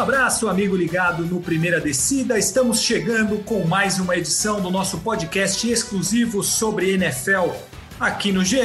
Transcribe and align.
abraço, 0.00 0.48
amigo 0.48 0.74
ligado 0.74 1.26
no 1.26 1.42
Primeira 1.42 1.78
Descida. 1.78 2.38
Estamos 2.38 2.80
chegando 2.80 3.36
com 3.44 3.66
mais 3.66 3.98
uma 3.98 4.16
edição 4.16 4.58
do 4.58 4.70
nosso 4.70 4.96
podcast 4.98 5.70
exclusivo 5.70 6.42
sobre 6.42 6.94
NFL 6.94 7.50
aqui 7.98 8.32
no 8.32 8.42
GE. 8.42 8.56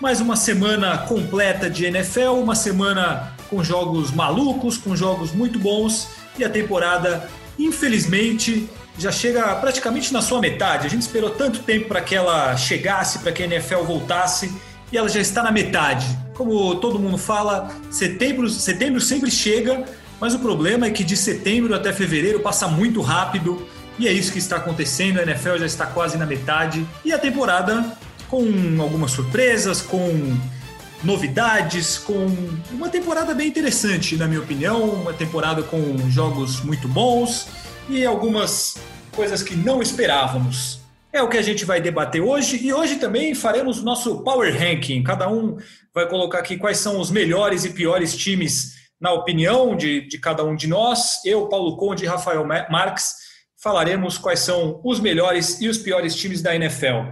Mais 0.00 0.20
uma 0.20 0.34
semana 0.34 0.98
completa 0.98 1.70
de 1.70 1.84
NFL, 1.84 2.40
uma 2.42 2.56
semana 2.56 3.32
com 3.48 3.62
jogos 3.62 4.10
malucos, 4.10 4.76
com 4.76 4.96
jogos 4.96 5.30
muito 5.30 5.56
bons 5.56 6.08
e 6.36 6.44
a 6.44 6.50
temporada, 6.50 7.30
infelizmente, 7.56 8.68
já 8.98 9.12
chega 9.12 9.54
praticamente 9.54 10.12
na 10.12 10.20
sua 10.20 10.40
metade. 10.40 10.88
A 10.88 10.90
gente 10.90 11.02
esperou 11.02 11.30
tanto 11.30 11.60
tempo 11.60 11.86
para 11.86 12.00
que 12.00 12.16
ela 12.16 12.56
chegasse, 12.56 13.20
para 13.20 13.30
que 13.30 13.44
a 13.44 13.46
NFL 13.46 13.84
voltasse 13.84 14.52
e 14.90 14.98
ela 14.98 15.08
já 15.08 15.20
está 15.20 15.44
na 15.44 15.52
metade. 15.52 16.06
Como 16.34 16.74
todo 16.74 16.98
mundo 16.98 17.18
fala, 17.18 17.70
setembro, 17.88 18.50
setembro 18.50 19.00
sempre 19.00 19.30
chega, 19.30 19.84
mas 20.20 20.34
o 20.34 20.38
problema 20.38 20.86
é 20.86 20.90
que 20.90 21.04
de 21.04 21.16
setembro 21.16 21.74
até 21.74 21.92
fevereiro 21.92 22.40
passa 22.40 22.66
muito 22.66 23.00
rápido 23.00 23.66
e 23.98 24.06
é 24.06 24.12
isso 24.12 24.32
que 24.32 24.38
está 24.38 24.56
acontecendo. 24.56 25.18
A 25.18 25.22
NFL 25.22 25.58
já 25.58 25.66
está 25.66 25.86
quase 25.86 26.16
na 26.16 26.26
metade 26.26 26.86
e 27.04 27.12
a 27.12 27.18
temporada 27.18 27.96
com 28.28 28.44
algumas 28.80 29.12
surpresas, 29.12 29.80
com 29.80 30.36
novidades, 31.04 31.98
com 31.98 32.26
uma 32.72 32.88
temporada 32.88 33.34
bem 33.34 33.48
interessante, 33.48 34.16
na 34.16 34.26
minha 34.26 34.40
opinião, 34.40 34.82
uma 34.84 35.12
temporada 35.12 35.62
com 35.62 36.10
jogos 36.10 36.60
muito 36.60 36.88
bons 36.88 37.46
e 37.88 38.04
algumas 38.04 38.76
coisas 39.12 39.42
que 39.42 39.54
não 39.54 39.80
esperávamos. 39.80 40.80
É 41.12 41.22
o 41.22 41.28
que 41.28 41.38
a 41.38 41.42
gente 41.42 41.64
vai 41.64 41.80
debater 41.80 42.20
hoje 42.20 42.58
e 42.62 42.72
hoje 42.72 42.96
também 42.96 43.34
faremos 43.34 43.78
o 43.78 43.84
nosso 43.84 44.18
Power 44.18 44.52
Ranking. 44.52 45.02
Cada 45.02 45.28
um 45.30 45.56
vai 45.94 46.06
colocar 46.06 46.40
aqui 46.40 46.58
quais 46.58 46.78
são 46.78 47.00
os 47.00 47.10
melhores 47.10 47.64
e 47.64 47.70
piores 47.70 48.14
times 48.14 48.75
na 49.00 49.12
opinião 49.12 49.76
de, 49.76 50.06
de 50.08 50.18
cada 50.18 50.44
um 50.44 50.56
de 50.56 50.66
nós. 50.66 51.24
Eu, 51.24 51.48
Paulo 51.48 51.76
Conde 51.76 52.04
e 52.04 52.06
Rafael 52.06 52.44
Marques 52.44 53.14
falaremos 53.62 54.18
quais 54.18 54.40
são 54.40 54.80
os 54.84 55.00
melhores 55.00 55.60
e 55.60 55.68
os 55.68 55.78
piores 55.78 56.14
times 56.14 56.42
da 56.42 56.54
NFL. 56.54 57.10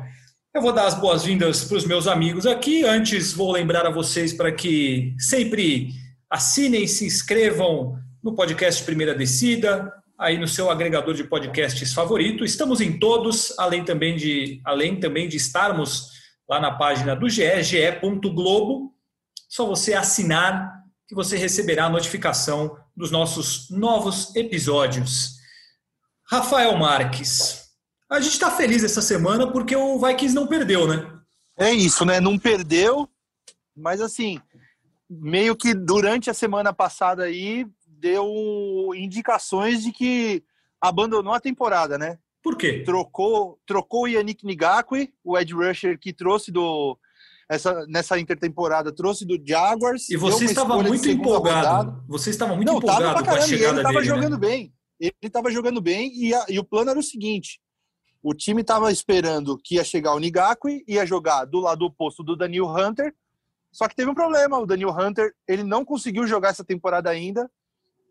Eu 0.55 0.63
vou 0.63 0.73
dar 0.73 0.87
as 0.87 0.95
boas-vindas 0.95 1.65
para 1.65 1.77
os 1.77 1.85
meus 1.85 2.07
amigos 2.07 2.47
aqui. 2.47 2.85
Antes, 2.85 3.33
vou 3.33 3.51
lembrar 3.51 3.87
a 3.87 3.91
vocês 3.91 4.33
para 4.33 4.53
que 4.53 5.13
sempre 5.19 5.91
assinem, 6.31 6.87
se 6.87 7.05
inscrevam 7.05 7.97
no 8.23 8.35
podcast 8.35 8.85
Primeira 8.85 9.15
Descida, 9.15 9.93
aí 10.19 10.39
no 10.39 10.47
seu 10.47 10.71
agregador 10.71 11.13
de 11.13 11.25
podcasts 11.25 11.93
favorito. 11.93 12.45
Estamos 12.45 12.81
em 12.81 12.99
todos, 12.99 13.53
além 13.59 13.85
também 13.85 14.17
de, 14.17 14.61
além 14.65 15.01
também 15.01 15.29
de 15.29 15.37
estarmos 15.37 16.09
lá 16.49 16.61
na 16.61 16.71
página 16.71 17.17
do 17.17 17.29
GE, 17.29 17.63
ge.globo. 17.63 18.93
Só 19.49 19.67
você 19.67 19.93
assinar 19.95 20.84
que 21.07 21.15
você 21.15 21.37
receberá 21.37 21.87
a 21.87 21.91
notificação 21.91 22.77
dos 22.97 23.11
nossos 23.11 23.71
novos 23.71 24.35
episódios. 24.35 25.35
Rafael 26.27 26.77
Marques, 26.77 27.65
a 28.11 28.21
gente 28.21 28.33
está 28.33 28.51
feliz 28.51 28.83
essa 28.83 29.03
semana 29.03 29.51
porque 29.51 29.77
o 29.77 29.99
Vikings 29.99 30.35
não 30.35 30.47
perdeu, 30.47 30.89
né? 30.89 31.11
É 31.57 31.71
isso, 31.71 32.05
né? 32.05 32.21
Não 32.21 32.39
perdeu, 32.39 33.09
mas 33.77 34.01
assim, 34.01 34.41
meio 35.09 35.55
que 35.55 35.75
durante 35.75 36.31
a 36.31 36.35
semana 36.35 36.73
passada 36.73 37.25
aí 37.25 37.67
deu 37.87 38.91
indicações 38.95 39.83
de 39.83 39.93
que 39.93 40.43
abandonou 40.81 41.33
a 41.33 41.41
temporada, 41.41 41.97
né? 41.99 42.19
Por 42.43 42.57
quê? 42.57 42.83
Trocou, 42.85 43.59
trocou 43.67 44.03
o 44.03 44.07
Yannick 44.09 44.45
Ngakwe, 44.47 45.15
o 45.23 45.39
Ed 45.39 45.55
Rusher 45.55 45.99
que 45.99 46.13
trouxe 46.13 46.53
do 46.53 46.99
essa 47.49 47.87
nessa 47.87 48.19
intertemporada 48.19 48.93
trouxe 48.93 49.25
do 49.25 49.39
Jaguars. 49.45 50.09
E 50.09 50.17
você 50.17 50.47
estava 50.47 50.83
muito 50.83 51.09
empolgado. 51.09 51.67
Rodada. 51.67 52.05
Você 52.09 52.31
estava 52.31 52.55
muito 52.55 52.69
não, 52.69 52.79
empolgado 52.79 53.25
com 53.25 53.31
a 53.31 53.47
ele 53.47 53.65
estava 53.65 53.93
dele, 53.93 54.05
jogando 54.05 54.33
né? 54.33 54.39
bem. 54.39 54.75
Ele 55.01 55.13
estava 55.23 55.51
jogando 55.51 55.81
bem 55.81 56.11
e, 56.15 56.35
a, 56.35 56.47
e 56.49 56.59
o 56.59 56.65
plano 56.65 56.91
era 56.91 56.99
o 56.99 57.03
seguinte: 57.03 57.61
o 58.23 58.33
time 58.33 58.63
estava 58.63 58.91
esperando 58.91 59.59
que 59.63 59.75
ia 59.75 59.85
chegar 59.85 60.15
o 60.15 60.19
Nigakwe, 60.19 60.85
ia 60.89 61.05
jogar 61.05 61.45
do 61.45 61.61
lado 61.61 61.85
oposto 61.85 62.23
do 62.23 62.37
Daniel 62.37 62.67
Hunter, 62.67 63.15
só 63.71 63.89
que 63.89 63.97
teve 63.97 64.11
um 64.11 64.15
problema. 64.15 64.59
O 64.59 64.67
Daniel 64.67 64.97
Hunter 64.97 65.35
ele 65.47 65.63
não 65.63 65.85
conseguiu 65.85 66.27
jogar 66.27 66.51
essa 66.51 66.65
temporada 66.65 67.11
ainda. 67.11 67.51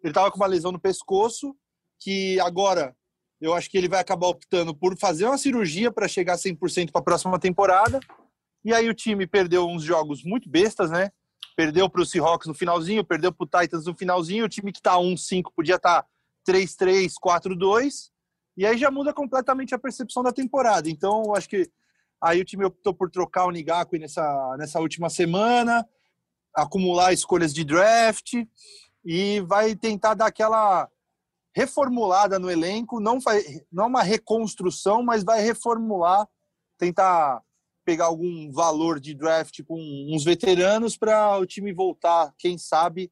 Ele 0.04 0.12
estava 0.12 0.30
com 0.30 0.38
uma 0.38 0.48
lesão 0.48 0.72
no 0.72 0.80
pescoço, 0.80 1.56
que 2.00 2.40
agora 2.42 2.96
eu 3.42 3.54
acho 3.54 3.70
que 3.70 3.78
ele 3.78 3.90
vai 3.90 4.00
acabar 4.00 4.28
optando 4.28 4.76
por 4.76 4.98
fazer 4.98 5.26
uma 5.26 5.38
cirurgia 5.38 5.92
para 5.92 6.08
chegar 6.08 6.36
100% 6.36 6.92
para 6.92 7.02
a 7.02 7.04
próxima 7.04 7.40
temporada. 7.40 8.00
E 8.64 8.74
aí 8.74 8.88
o 8.90 8.94
time 8.94 9.28
perdeu 9.28 9.68
uns 9.68 9.84
jogos 9.84 10.24
muito 10.24 10.50
bestas, 10.50 10.90
né? 10.90 11.12
Perdeu 11.56 11.90
para 11.90 12.02
o 12.02 12.06
Seahawks 12.06 12.48
no 12.48 12.54
finalzinho, 12.54 13.04
perdeu 13.04 13.32
para 13.32 13.44
o 13.44 13.48
Titans 13.48 13.86
no 13.86 13.96
finalzinho. 13.96 14.46
O 14.46 14.50
time 14.50 14.72
que 14.72 14.80
está 14.80 14.96
1-5 14.96 15.52
podia 15.56 15.76
estar 15.76 16.04
tá 16.04 16.08
3-3, 16.48 17.14
4-2. 17.24 18.12
E 18.56 18.66
aí 18.66 18.78
já 18.78 18.90
muda 18.90 19.14
completamente 19.14 19.76
a 19.76 19.80
percepção 19.80 20.24
da 20.24 20.32
temporada. 20.32 20.90
Então, 20.90 21.36
acho 21.36 21.50
que 21.50 21.70
aí 22.22 22.40
o 22.40 22.46
time 22.46 22.66
optou 22.66 22.94
por 22.94 23.10
trocar 23.10 23.46
o 23.46 23.52
Nigakui 23.52 24.00
nessa, 24.00 24.56
nessa 24.58 24.80
última 24.80 25.10
semana, 25.10 25.88
acumular 26.56 27.12
escolhas 27.12 27.54
de 27.54 27.64
draft 27.64 28.34
e 29.04 29.42
vai 29.42 29.76
tentar 29.76 30.14
dar 30.14 30.28
aquela 30.28 30.90
reformulada 31.56 32.40
no 32.40 32.50
elenco, 32.50 33.00
não 33.00 33.20
vai 33.20 33.44
não 33.72 33.88
uma 33.88 34.02
reconstrução, 34.02 35.04
mas 35.04 35.24
vai 35.24 35.42
reformular, 35.42 36.28
tentar 36.78 37.42
pegar 37.86 38.06
algum 38.06 38.52
valor 38.52 39.00
de 39.00 39.14
draft 39.14 39.62
com 39.64 39.80
uns 40.10 40.24
veteranos 40.24 40.98
para 40.98 41.38
o 41.38 41.46
time 41.46 41.74
voltar, 41.74 42.34
quem 42.38 42.58
sabe, 42.58 43.12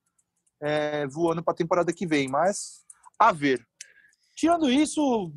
é, 0.62 1.06
voando 1.08 1.44
para 1.44 1.54
a 1.54 1.58
temporada 1.58 1.94
que 1.94 2.06
vem. 2.06 2.28
Mas 2.28 2.82
a 3.20 3.32
ver. 3.32 3.66
Tirando 4.36 4.70
isso, 4.72 5.32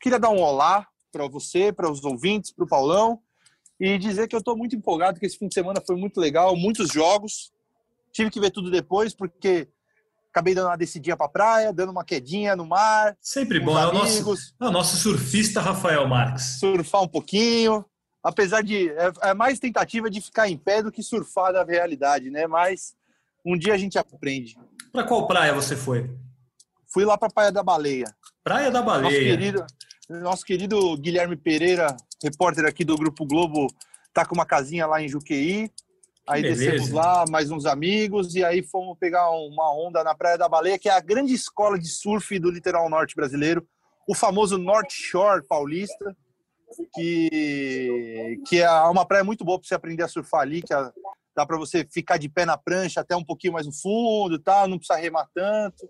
queria 0.00 0.18
dar 0.18 0.30
um 0.30 0.40
olá 0.40 0.86
para 1.12 1.28
você, 1.28 1.72
para 1.72 1.90
os 1.90 2.04
ouvintes, 2.04 2.52
para 2.52 2.64
o 2.64 2.68
Paulão 2.68 3.20
e 3.78 3.98
dizer 3.98 4.28
que 4.28 4.34
eu 4.34 4.38
estou 4.38 4.56
muito 4.56 4.76
empolgado, 4.76 5.18
que 5.18 5.26
esse 5.26 5.36
fim 5.36 5.48
de 5.48 5.54
semana 5.54 5.82
foi 5.84 5.96
muito 5.96 6.20
legal, 6.20 6.56
muitos 6.56 6.90
jogos. 6.90 7.52
Tive 8.12 8.30
que 8.30 8.40
ver 8.40 8.50
tudo 8.50 8.70
depois, 8.70 9.14
porque 9.14 9.68
acabei 10.30 10.54
dando 10.54 10.68
uma 10.68 10.76
descidinha 10.76 11.16
para 11.16 11.26
a 11.26 11.30
praia, 11.30 11.72
dando 11.72 11.90
uma 11.90 12.04
quedinha 12.04 12.56
no 12.56 12.66
mar. 12.66 13.16
Sempre 13.20 13.60
bom, 13.60 13.78
é 13.78 13.86
o, 13.86 13.92
nosso, 13.92 14.34
é 14.60 14.66
o 14.66 14.70
nosso 14.70 14.96
surfista 14.96 15.60
Rafael 15.60 16.08
Marques. 16.08 16.58
Surfar 16.58 17.02
um 17.02 17.08
pouquinho, 17.08 17.84
apesar 18.24 18.62
de. 18.62 18.88
É, 18.90 19.12
é 19.22 19.34
mais 19.34 19.58
tentativa 19.58 20.10
de 20.10 20.20
ficar 20.20 20.48
em 20.48 20.56
pé 20.56 20.82
do 20.82 20.90
que 20.90 21.02
surfar 21.02 21.52
da 21.52 21.62
realidade, 21.62 22.30
né? 22.30 22.46
Mas 22.46 22.96
um 23.44 23.56
dia 23.56 23.74
a 23.74 23.78
gente 23.78 23.98
aprende. 23.98 24.56
Para 24.90 25.04
qual 25.04 25.26
praia 25.26 25.52
você 25.52 25.76
foi? 25.76 26.10
Fui 26.92 27.04
lá 27.04 27.18
para 27.18 27.28
Praia 27.28 27.52
da 27.52 27.62
Baleia. 27.62 28.06
Praia 28.42 28.70
da 28.70 28.80
Baleia. 28.80 29.10
Nosso 29.10 29.18
querido, 29.18 29.66
nosso 30.08 30.44
querido 30.44 30.96
Guilherme 30.96 31.36
Pereira, 31.36 31.96
repórter 32.22 32.64
aqui 32.64 32.84
do 32.84 32.96
Grupo 32.96 33.26
Globo, 33.26 33.66
tá 34.12 34.24
com 34.24 34.34
uma 34.34 34.46
casinha 34.46 34.86
lá 34.86 35.02
em 35.02 35.08
Juqueí. 35.08 35.70
Aí 36.26 36.40
Beleza. 36.40 36.70
descemos 36.70 36.90
lá, 36.90 37.24
mais 37.28 37.50
uns 37.50 37.66
amigos, 37.66 38.34
e 38.34 38.42
aí 38.42 38.62
fomos 38.62 38.96
pegar 38.98 39.28
uma 39.30 39.74
onda 39.74 40.02
na 40.02 40.14
Praia 40.14 40.38
da 40.38 40.48
Baleia, 40.48 40.78
que 40.78 40.88
é 40.88 40.92
a 40.92 41.00
grande 41.00 41.34
escola 41.34 41.78
de 41.78 41.86
surf 41.86 42.38
do 42.38 42.50
litoral 42.50 42.88
norte 42.88 43.14
brasileiro, 43.14 43.66
o 44.08 44.14
famoso 44.14 44.56
North 44.56 44.90
Shore 44.90 45.44
paulista, 45.46 46.16
que, 46.94 48.40
que 48.46 48.60
é 48.60 48.70
uma 48.82 49.06
praia 49.06 49.24
muito 49.24 49.44
boa 49.44 49.58
para 49.58 49.68
você 49.68 49.74
aprender 49.74 50.02
a 50.02 50.08
surfar 50.08 50.42
ali, 50.42 50.62
que 50.62 50.72
é, 50.72 50.90
dá 51.36 51.44
para 51.46 51.56
você 51.56 51.86
ficar 51.90 52.16
de 52.16 52.28
pé 52.28 52.44
na 52.44 52.56
prancha 52.56 53.00
até 53.00 53.16
um 53.16 53.24
pouquinho 53.24 53.52
mais 53.52 53.66
no 53.66 53.72
fundo, 53.72 54.38
tá? 54.38 54.66
não 54.66 54.78
precisa 54.78 54.98
remar 54.98 55.28
tanto 55.34 55.88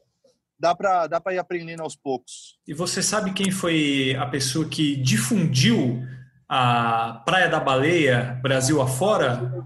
dá 0.59 0.75
para 0.75 1.07
dá 1.07 1.21
ir 1.33 1.39
aprendendo 1.39 1.83
aos 1.83 1.97
poucos. 1.97 2.59
E 2.67 2.73
você 2.73 3.03
sabe 3.03 3.33
quem 3.33 3.51
foi 3.51 4.17
a 4.19 4.27
pessoa 4.27 4.67
que 4.67 4.97
difundiu 4.97 6.03
a 6.49 7.23
Praia 7.25 7.49
da 7.49 7.61
Baleia 7.61 8.39
Brasil 8.43 8.81
afora? 8.81 9.65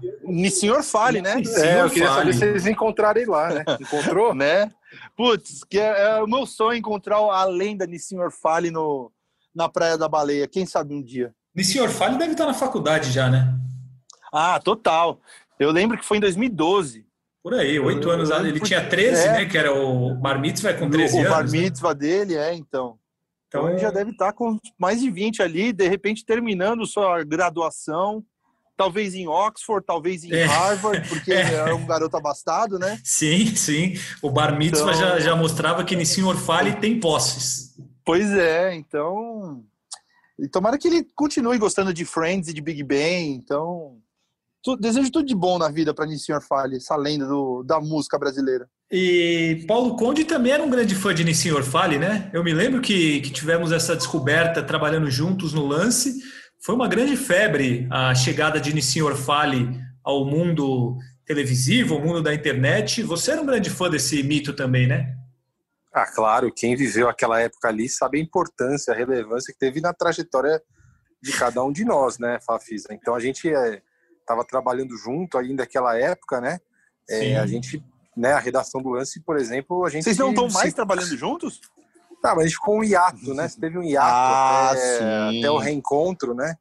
Senhor 0.49 0.83
Fale, 0.83 1.21
né? 1.21 1.35
É, 1.57 1.81
eu 1.81 1.89
queria 1.89 2.07
saber 2.07 2.33
se 2.33 2.45
eles 2.45 2.65
encontrarem 2.65 3.25
lá, 3.25 3.49
né? 3.49 3.63
Encontrou? 3.79 4.33
né? 4.33 4.71
Putz, 5.15 5.63
que 5.63 5.79
é, 5.79 6.01
é, 6.01 6.21
o 6.21 6.27
meu 6.27 6.45
sonho 6.45 6.77
encontrar 6.77 7.17
a 7.17 7.43
lenda 7.45 7.85
Senhor 7.99 8.31
Fale 8.31 8.71
no, 8.71 9.11
na 9.53 9.69
Praia 9.69 9.97
da 9.97 10.07
Baleia. 10.07 10.47
Quem 10.47 10.65
sabe 10.65 10.93
um 10.93 11.01
dia. 11.01 11.33
Senhor 11.63 11.89
Fale 11.89 12.17
deve 12.17 12.31
estar 12.31 12.45
na 12.45 12.53
faculdade 12.53 13.11
já, 13.11 13.29
né? 13.29 13.53
Ah, 14.31 14.59
total. 14.59 15.19
Eu 15.59 15.71
lembro 15.71 15.97
que 15.97 16.05
foi 16.05 16.17
em 16.17 16.21
2012. 16.21 17.05
Por 17.43 17.53
aí, 17.53 17.79
oito 17.79 18.09
anos. 18.09 18.29
Ele 18.29 18.59
tinha 18.59 18.85
13, 18.87 19.21
é. 19.21 19.31
né? 19.31 19.45
Que 19.45 19.57
era 19.57 19.73
o 19.73 20.13
Bar 20.15 20.39
Mitzvah 20.39 20.73
com 20.73 20.89
13 20.89 21.15
o 21.15 21.19
anos. 21.19 21.31
O 21.31 21.35
Bar? 21.35 21.49
Mitzvah 21.49 21.93
né? 21.93 21.99
dele, 21.99 22.35
é, 22.35 22.53
então. 22.53 22.97
Então 23.47 23.67
ele 23.67 23.79
já 23.79 23.89
deve 23.89 24.11
estar 24.11 24.31
com 24.33 24.59
mais 24.77 25.01
de 25.01 25.09
20 25.09 25.41
ali, 25.41 25.73
de 25.73 25.87
repente 25.87 26.23
terminando 26.23 26.85
sua 26.85 27.23
graduação, 27.23 28.23
talvez 28.77 29.15
em 29.15 29.27
Oxford, 29.27 29.83
talvez 29.83 30.23
em 30.23 30.31
é. 30.31 30.45
Harvard, 30.45 31.09
porque 31.09 31.33
é. 31.33 31.55
é 31.55 31.73
um 31.73 31.85
garoto 31.85 32.15
abastado, 32.15 32.77
né? 32.77 32.99
Sim, 33.03 33.55
sim. 33.55 33.93
O 34.21 34.29
Bar 34.29 34.55
Mitzvah 34.55 34.93
então... 34.93 35.09
já, 35.09 35.19
já 35.19 35.35
mostrava 35.35 35.83
que 35.83 35.95
Nissim 35.95 36.23
Orfale 36.23 36.73
tem 36.73 36.99
posses. 36.99 37.75
Pois 38.09 38.31
é, 38.31 38.73
então. 38.73 39.63
E 40.39 40.47
tomara 40.47 40.79
que 40.79 40.87
ele 40.87 41.05
continue 41.13 41.59
gostando 41.59 41.93
de 41.93 42.03
Friends 42.05 42.49
e 42.49 42.53
de 42.55 42.59
Big 42.59 42.81
Bang, 42.81 43.35
então 43.35 43.99
desejo 44.79 45.11
tudo 45.11 45.27
de 45.27 45.35
bom 45.35 45.59
na 45.59 45.69
vida 45.69 45.93
para 45.93 46.07
Nissin 46.07 46.31
Orfale, 46.31 46.77
essa 46.77 46.95
lenda 46.95 47.27
do, 47.27 47.61
da 47.61 47.79
música 47.79 48.17
brasileira. 48.17 48.67
E 48.91 49.63
Paulo 49.67 49.95
Conde 49.95 50.25
também 50.25 50.51
era 50.51 50.63
um 50.63 50.71
grande 50.71 50.95
fã 50.95 51.13
de 51.13 51.23
Nissin 51.23 51.51
Orfale, 51.51 51.99
né? 51.99 52.31
Eu 52.33 52.43
me 52.43 52.51
lembro 52.51 52.81
que, 52.81 53.21
que 53.21 53.29
tivemos 53.29 53.71
essa 53.71 53.95
descoberta 53.95 54.63
trabalhando 54.63 55.11
juntos 55.11 55.53
no 55.53 55.67
lance. 55.67 56.15
Foi 56.65 56.73
uma 56.73 56.87
grande 56.87 57.15
febre 57.15 57.87
a 57.91 58.15
chegada 58.15 58.59
de 58.59 58.73
Nissin 58.73 59.01
Orfale 59.01 59.79
ao 60.03 60.25
mundo 60.25 60.97
televisivo, 61.27 61.93
ao 61.93 62.01
mundo 62.01 62.23
da 62.23 62.33
internet. 62.33 63.03
Você 63.03 63.29
era 63.29 63.41
um 63.41 63.45
grande 63.45 63.69
fã 63.69 63.87
desse 63.87 64.23
mito 64.23 64.51
também, 64.53 64.87
né? 64.87 65.15
Ah, 65.93 66.05
claro. 66.05 66.51
Quem 66.53 66.75
viveu 66.75 67.09
aquela 67.09 67.39
época 67.39 67.67
ali 67.67 67.89
sabe 67.89 68.19
a 68.19 68.21
importância, 68.21 68.93
a 68.93 68.97
relevância 68.97 69.53
que 69.53 69.59
teve 69.59 69.81
na 69.81 69.93
trajetória 69.93 70.61
de 71.21 71.33
cada 71.33 71.63
um 71.63 71.71
de 71.71 71.83
nós, 71.83 72.17
né, 72.19 72.39
Fafisa? 72.45 72.89
Então 72.91 73.15
a 73.15 73.19
gente 73.19 73.47
estava 73.47 74.41
é, 74.41 74.47
trabalhando 74.47 74.95
junto 74.97 75.37
ainda 75.37 75.63
naquela 75.63 75.97
época, 75.97 76.39
né? 76.39 76.59
É, 77.09 77.37
a 77.37 77.47
gente, 77.47 77.83
né, 78.15 78.33
a 78.33 78.39
redação 78.39 78.81
do 78.81 78.89
lance, 78.89 79.19
por 79.21 79.37
exemplo, 79.37 79.83
a 79.83 79.89
gente. 79.89 80.03
Vocês 80.03 80.17
não 80.17 80.29
estão 80.29 80.47
mais 80.49 80.69
se... 80.69 80.75
trabalhando 80.75 81.17
juntos? 81.17 81.59
Tá, 82.21 82.35
mas 82.35 82.39
a 82.39 82.47
gente 82.47 82.55
ficou 82.55 82.77
um 82.77 82.83
hiato, 82.83 83.33
né? 83.33 83.47
Você 83.47 83.59
teve 83.59 83.77
um 83.77 83.83
hiato 83.83 84.07
ah, 84.07 84.71
até, 84.71 85.39
até, 85.39 85.49
o 85.49 85.57
reencontro, 85.57 86.35
né? 86.35 86.55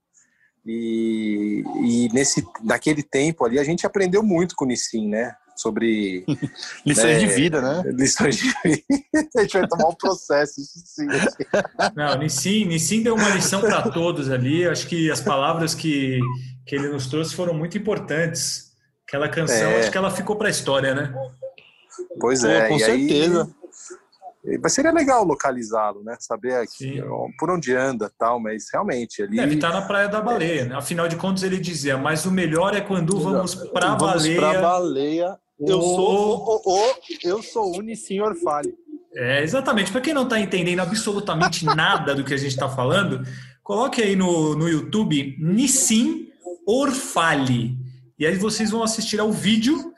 E, 0.64 1.64
e 1.82 2.08
nesse, 2.12 2.46
naquele 2.62 3.02
tempo 3.02 3.44
ali 3.44 3.58
a 3.58 3.64
gente 3.64 3.86
aprendeu 3.86 4.22
muito 4.22 4.54
com 4.54 4.64
o 4.64 4.69
Nissin, 4.69 5.08
né? 5.08 5.34
Sobre. 5.58 6.25
lições 6.87 7.14
né, 7.14 7.19
de 7.19 7.26
vida, 7.26 7.60
né? 7.60 7.82
Lições 7.93 8.37
de 8.37 8.55
vida. 8.64 8.82
a 9.37 9.43
gente 9.43 9.58
vai 9.58 9.69
tomar 9.69 9.88
um 9.88 9.94
processo, 9.94 10.60
isso 10.60 10.78
sim. 10.84 11.06
Não, 11.96 12.16
Nissin, 12.19 12.64
Nissin 12.66 13.02
deu 13.02 13.16
uma 13.16 13.28
lição 13.31 13.60
para 13.60 13.90
todos 13.90 14.31
ali. 14.31 14.66
Acho 14.66 14.87
que 14.87 15.10
as 15.10 15.20
palavras 15.20 15.75
que, 15.75 16.20
que 16.64 16.76
ele 16.76 16.88
nos 16.88 17.08
trouxe 17.08 17.34
foram 17.34 17.55
muito 17.55 17.76
importantes. 17.76 18.69
Aquela 19.06 19.28
canção, 19.28 19.70
é. 19.70 19.81
acho 19.81 19.90
que 19.90 19.99
ela 19.99 20.10
ficou 20.10 20.37
para 20.37 20.49
a 20.49 20.50
história, 20.50 20.94
né? 20.94 21.12
Pois 22.20 22.44
é, 22.44 22.62
Pô, 22.62 22.75
com 22.75 22.78
certeza. 22.78 23.43
Aí, 23.43 23.58
mas 24.62 24.72
seria 24.72 24.93
legal 24.93 25.25
localizá-lo, 25.25 26.02
né? 26.02 26.16
Saber 26.20 26.55
aqui, 26.55 27.02
por 27.38 27.50
onde 27.50 27.75
anda 27.75 28.10
tal, 28.19 28.40
mas 28.40 28.66
realmente 28.72 29.22
ali. 29.22 29.37
Deve 29.37 29.56
estar 29.56 29.72
na 29.72 29.82
Praia 29.82 30.08
da 30.08 30.20
Baleia, 30.20 30.64
né? 30.66 30.76
Afinal 30.76 31.08
de 31.08 31.16
contas, 31.16 31.43
ele 31.43 31.58
dizia, 31.58 31.99
mas 31.99 32.25
o 32.25 32.31
melhor 32.31 32.75
é 32.75 32.81
quando 32.81 33.19
vamos 33.19 33.55
para 33.55 33.93
a 33.93 33.96
baleia. 33.96 34.38
Pra 34.38 34.60
baleia. 34.60 35.38
Eu 35.60 35.82
sou 35.82 36.62
o, 36.64 36.72
o, 36.72 36.94
eu 37.25 37.43
sou 37.43 37.76
o 37.76 37.82
Nissin 37.82 38.20
Orfale. 38.20 38.75
É, 39.14 39.43
exatamente. 39.43 39.90
Para 39.90 40.00
quem 40.00 40.14
não 40.14 40.22
está 40.22 40.38
entendendo 40.38 40.81
absolutamente 40.81 41.64
nada 41.64 42.14
do 42.14 42.25
que 42.25 42.34
a 42.34 42.37
gente 42.37 42.52
está 42.52 42.69
falando, 42.69 43.26
coloque 43.62 44.00
aí 44.00 44.14
no, 44.14 44.55
no 44.55 44.69
YouTube 44.69 45.37
Nissin 45.40 46.28
Orfale. 46.66 47.76
E 48.19 48.26
aí 48.26 48.37
vocês 48.37 48.70
vão 48.70 48.82
assistir 48.82 49.19
ao 49.19 49.32
vídeo 49.32 49.93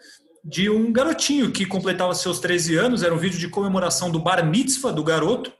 de 0.44 0.70
um 0.70 0.90
garotinho 0.92 1.50
que 1.50 1.66
completava 1.66 2.14
seus 2.14 2.40
13 2.40 2.76
anos, 2.76 3.02
era 3.02 3.14
um 3.14 3.18
vídeo 3.18 3.38
de 3.38 3.48
comemoração 3.48 4.10
do 4.10 4.18
bar 4.18 4.44
mitzvah 4.44 4.90
do 4.90 5.04
garoto, 5.04 5.52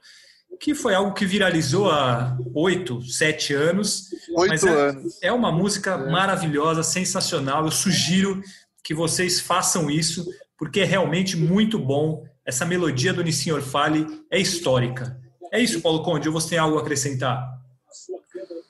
que 0.59 0.73
foi 0.73 0.93
algo 0.93 1.13
que 1.13 1.25
viralizou 1.25 1.89
há 1.89 2.37
oito, 2.53 3.01
sete 3.03 3.53
anos. 3.53 4.09
Oito 4.35 4.67
é, 4.67 4.89
anos. 4.89 5.17
É 5.21 5.31
uma 5.31 5.51
música 5.51 5.91
é. 5.91 6.11
maravilhosa, 6.11 6.83
sensacional. 6.83 7.65
Eu 7.65 7.71
sugiro 7.71 8.41
que 8.83 8.93
vocês 8.93 9.39
façam 9.39 9.89
isso, 9.89 10.25
porque 10.57 10.81
é 10.81 10.85
realmente 10.85 11.37
muito 11.37 11.77
bom. 11.77 12.23
Essa 12.45 12.65
melodia 12.65 13.13
do 13.13 13.23
Nissin 13.23 13.51
Orfale 13.51 14.25
é 14.29 14.39
histórica. 14.39 15.19
É 15.51 15.59
isso, 15.59 15.81
Paulo 15.81 16.01
Conde, 16.03 16.27
ou 16.27 16.33
você 16.33 16.49
tem 16.49 16.57
algo 16.57 16.77
a 16.77 16.81
acrescentar? 16.81 17.59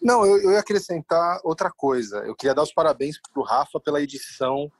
Não, 0.01 0.25
eu, 0.25 0.37
eu 0.37 0.51
ia 0.51 0.59
acrescentar 0.59 1.39
outra 1.43 1.69
coisa. 1.69 2.17
Eu 2.19 2.35
queria 2.35 2.55
dar 2.55 2.63
os 2.63 2.73
parabéns 2.73 3.17
para 3.19 3.41
o 3.41 3.45
Rafa 3.45 3.79
pela 3.79 4.01
edição 4.01 4.71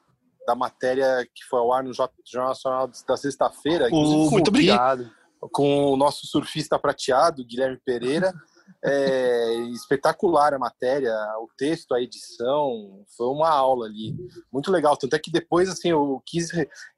da 0.47 0.55
matéria 0.55 1.27
que 1.33 1.43
foi 1.47 1.59
ao 1.59 1.71
ar 1.71 1.83
no 1.83 1.93
Jornal 1.93 2.49
Nacional 2.49 2.89
da 3.07 3.15
sexta-feira. 3.15 3.87
muito 3.89 4.47
obrigado. 4.47 5.11
Com 5.51 5.91
o 5.91 5.97
nosso 5.97 6.25
surfista 6.25 6.79
prateado, 6.79 7.45
Guilherme 7.45 7.79
Pereira. 7.85 8.33
É, 8.83 9.53
espetacular 9.73 10.53
a 10.53 10.59
matéria, 10.59 11.13
o 11.39 11.47
texto, 11.57 11.93
a 11.93 12.01
edição, 12.01 13.03
foi 13.15 13.27
uma 13.27 13.49
aula 13.49 13.85
ali, 13.85 14.15
muito 14.51 14.71
legal. 14.71 14.97
Tanto 14.97 15.15
é 15.15 15.19
que 15.19 15.31
depois, 15.31 15.69
assim, 15.69 15.89
eu 15.89 16.21
quis, 16.25 16.49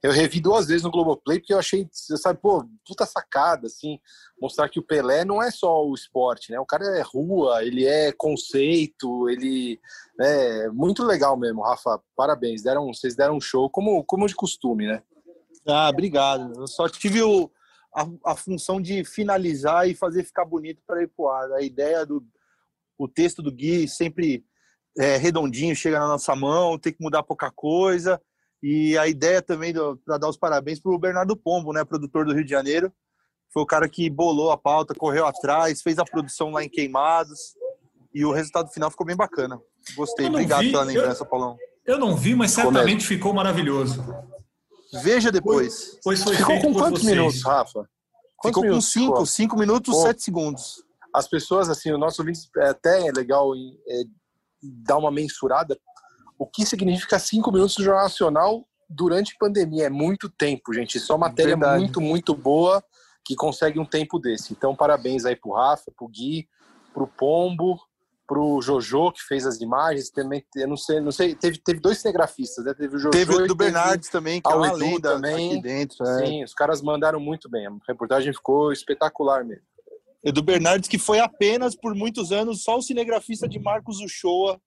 eu 0.01 0.11
revi 0.11 0.39
duas 0.39 0.67
vezes 0.67 0.83
no 0.83 0.91
Globoplay, 0.91 1.39
porque 1.39 1.53
eu 1.53 1.59
achei, 1.59 1.87
sabe, 1.91 2.39
pô, 2.41 2.65
puta 2.85 3.05
sacada, 3.05 3.67
assim, 3.67 3.99
mostrar 4.41 4.69
que 4.69 4.79
o 4.79 4.83
Pelé 4.83 5.25
não 5.25 5.41
é 5.41 5.51
só 5.51 5.85
o 5.85 5.93
esporte, 5.93 6.51
né? 6.51 6.59
O 6.59 6.65
cara 6.65 6.85
é 6.97 7.01
rua, 7.01 7.63
ele 7.63 7.85
é 7.85 8.11
conceito, 8.11 9.29
ele 9.29 9.79
é 10.19 10.69
muito 10.69 11.03
legal 11.03 11.37
mesmo, 11.37 11.63
Rafa. 11.63 12.01
Parabéns, 12.15 12.61
deram, 12.61 12.87
vocês 12.93 13.15
deram 13.15 13.37
um 13.37 13.41
show 13.41 13.69
como, 13.69 14.03
como 14.03 14.27
de 14.27 14.35
costume, 14.35 14.87
né? 14.87 15.01
Ah, 15.65 15.89
obrigado. 15.89 16.53
Eu 16.59 16.67
só 16.67 16.89
tive 16.89 17.21
o, 17.21 17.49
a, 17.95 18.31
a 18.31 18.35
função 18.35 18.81
de 18.81 19.03
finalizar 19.03 19.87
e 19.87 19.95
fazer 19.95 20.23
ficar 20.23 20.45
bonito 20.45 20.81
para 20.85 21.01
ir 21.03 21.07
pro 21.07 21.29
ar. 21.29 21.51
A 21.53 21.61
ideia 21.61 22.05
do 22.05 22.25
o 22.97 23.07
texto 23.07 23.41
do 23.41 23.51
Gui 23.51 23.87
sempre 23.87 24.45
é, 24.97 25.17
redondinho, 25.17 25.75
chega 25.75 25.99
na 25.99 26.07
nossa 26.07 26.35
mão, 26.35 26.77
tem 26.77 26.93
que 26.93 27.01
mudar 27.03 27.23
pouca 27.23 27.51
coisa. 27.51 28.21
E 28.61 28.97
a 28.97 29.07
ideia 29.07 29.41
também 29.41 29.73
para 30.05 30.17
dar 30.17 30.29
os 30.29 30.37
parabéns 30.37 30.79
para 30.79 30.91
o 30.91 30.99
Bernardo 30.99 31.35
Pombo, 31.35 31.73
né, 31.73 31.83
produtor 31.83 32.25
do 32.25 32.33
Rio 32.33 32.45
de 32.45 32.49
Janeiro, 32.49 32.93
foi 33.51 33.61
o 33.61 33.67
cara 33.67 33.89
que 33.89 34.09
bolou 34.09 34.51
a 34.51 34.57
pauta, 34.57 34.95
correu 34.95 35.25
atrás, 35.25 35.81
fez 35.81 35.99
a 35.99 36.05
produção 36.05 36.51
lá 36.51 36.63
em 36.63 36.69
Queimados 36.69 37.55
e 38.13 38.23
o 38.23 38.31
resultado 38.31 38.71
final 38.71 38.89
ficou 38.89 39.05
bem 39.05 39.15
bacana. 39.15 39.59
Gostei. 39.95 40.27
Obrigado 40.27 40.61
vi, 40.61 40.71
pela 40.71 40.83
lembrança, 40.83 41.23
eu, 41.23 41.27
Paulão. 41.27 41.57
Eu 41.85 41.99
não 41.99 42.15
vi, 42.15 42.35
mas 42.35 42.51
certamente 42.51 43.05
ficou 43.05 43.33
maravilhoso. 43.33 44.01
Veja 45.01 45.31
depois. 45.31 45.97
Pois 46.03 46.23
foi 46.23 46.35
ficou 46.35 46.59
com 46.61 46.73
quantos 46.73 47.01
vocês. 47.01 47.15
minutos, 47.15 47.43
Rafa? 47.43 47.89
Quantos 48.37 48.49
ficou 48.49 48.63
minutos? 48.63 48.85
com 48.85 48.99
cinco, 48.99 49.25
cinco 49.25 49.57
minutos, 49.57 49.93
Pô, 49.93 50.01
sete 50.01 50.21
segundos. 50.23 50.83
As 51.13 51.27
pessoas, 51.27 51.69
assim, 51.69 51.91
o 51.91 51.97
nosso 51.97 52.21
ouvinte 52.21 52.41
é 52.57 52.69
até 52.69 53.11
legal 53.15 53.55
em, 53.55 53.77
é, 53.87 54.03
dar 54.61 54.97
uma 54.97 55.11
mensurada. 55.11 55.77
O 56.37 56.45
que 56.45 56.65
significa 56.65 57.17
cinco 57.19 57.51
minutos 57.51 57.75
do 57.75 57.83
Jornal 57.83 58.03
Nacional 58.03 58.67
durante 58.89 59.37
pandemia? 59.37 59.85
É 59.85 59.89
muito 59.89 60.29
tempo, 60.29 60.73
gente. 60.73 60.99
Só 60.99 61.17
matéria 61.17 61.55
Verdade. 61.55 61.79
muito, 61.79 62.01
muito 62.01 62.35
boa 62.35 62.83
que 63.25 63.35
consegue 63.35 63.79
um 63.79 63.85
tempo 63.85 64.19
desse. 64.19 64.51
Então, 64.51 64.75
parabéns 64.75 65.25
aí 65.25 65.35
pro 65.35 65.53
Rafa, 65.53 65.91
pro 65.95 66.07
Gui, 66.07 66.47
pro 66.93 67.07
Pombo, 67.07 67.79
pro 68.27 68.61
Jojo, 68.61 69.11
que 69.11 69.21
fez 69.21 69.45
as 69.45 69.59
imagens. 69.61 70.09
Também, 70.09 70.43
eu 70.55 70.67
não 70.67 70.77
sei, 70.77 70.99
não 70.99 71.11
sei, 71.11 71.35
teve, 71.35 71.57
teve 71.59 71.79
dois 71.79 71.99
cinegrafistas, 71.99 72.65
né? 72.65 72.73
Teve 72.73 72.95
o 72.95 72.99
Jojo. 72.99 73.11
Teve 73.11 73.33
o 73.35 73.47
do 73.47 73.55
Bernardes 73.55 74.09
também, 74.09 74.41
que 74.41 74.51
é 74.51 74.55
uma 74.55 74.71
lenda 74.71 75.13
também. 75.13 75.61
dentro. 75.61 76.05
É. 76.05 76.25
Sim, 76.25 76.43
os 76.43 76.53
caras 76.53 76.81
mandaram 76.81 77.19
muito 77.19 77.49
bem. 77.49 77.67
A 77.67 77.71
reportagem 77.87 78.33
ficou 78.33 78.71
espetacular 78.71 79.43
mesmo. 79.43 79.65
do 80.33 80.41
Bernardes, 80.41 80.89
que 80.89 80.97
foi 80.97 81.19
apenas 81.19 81.75
por 81.75 81.93
muitos 81.95 82.31
anos 82.31 82.63
só 82.63 82.77
o 82.77 82.81
cinegrafista 82.81 83.47
de 83.47 83.59
Marcos 83.59 83.99
Uchoa 83.99 84.59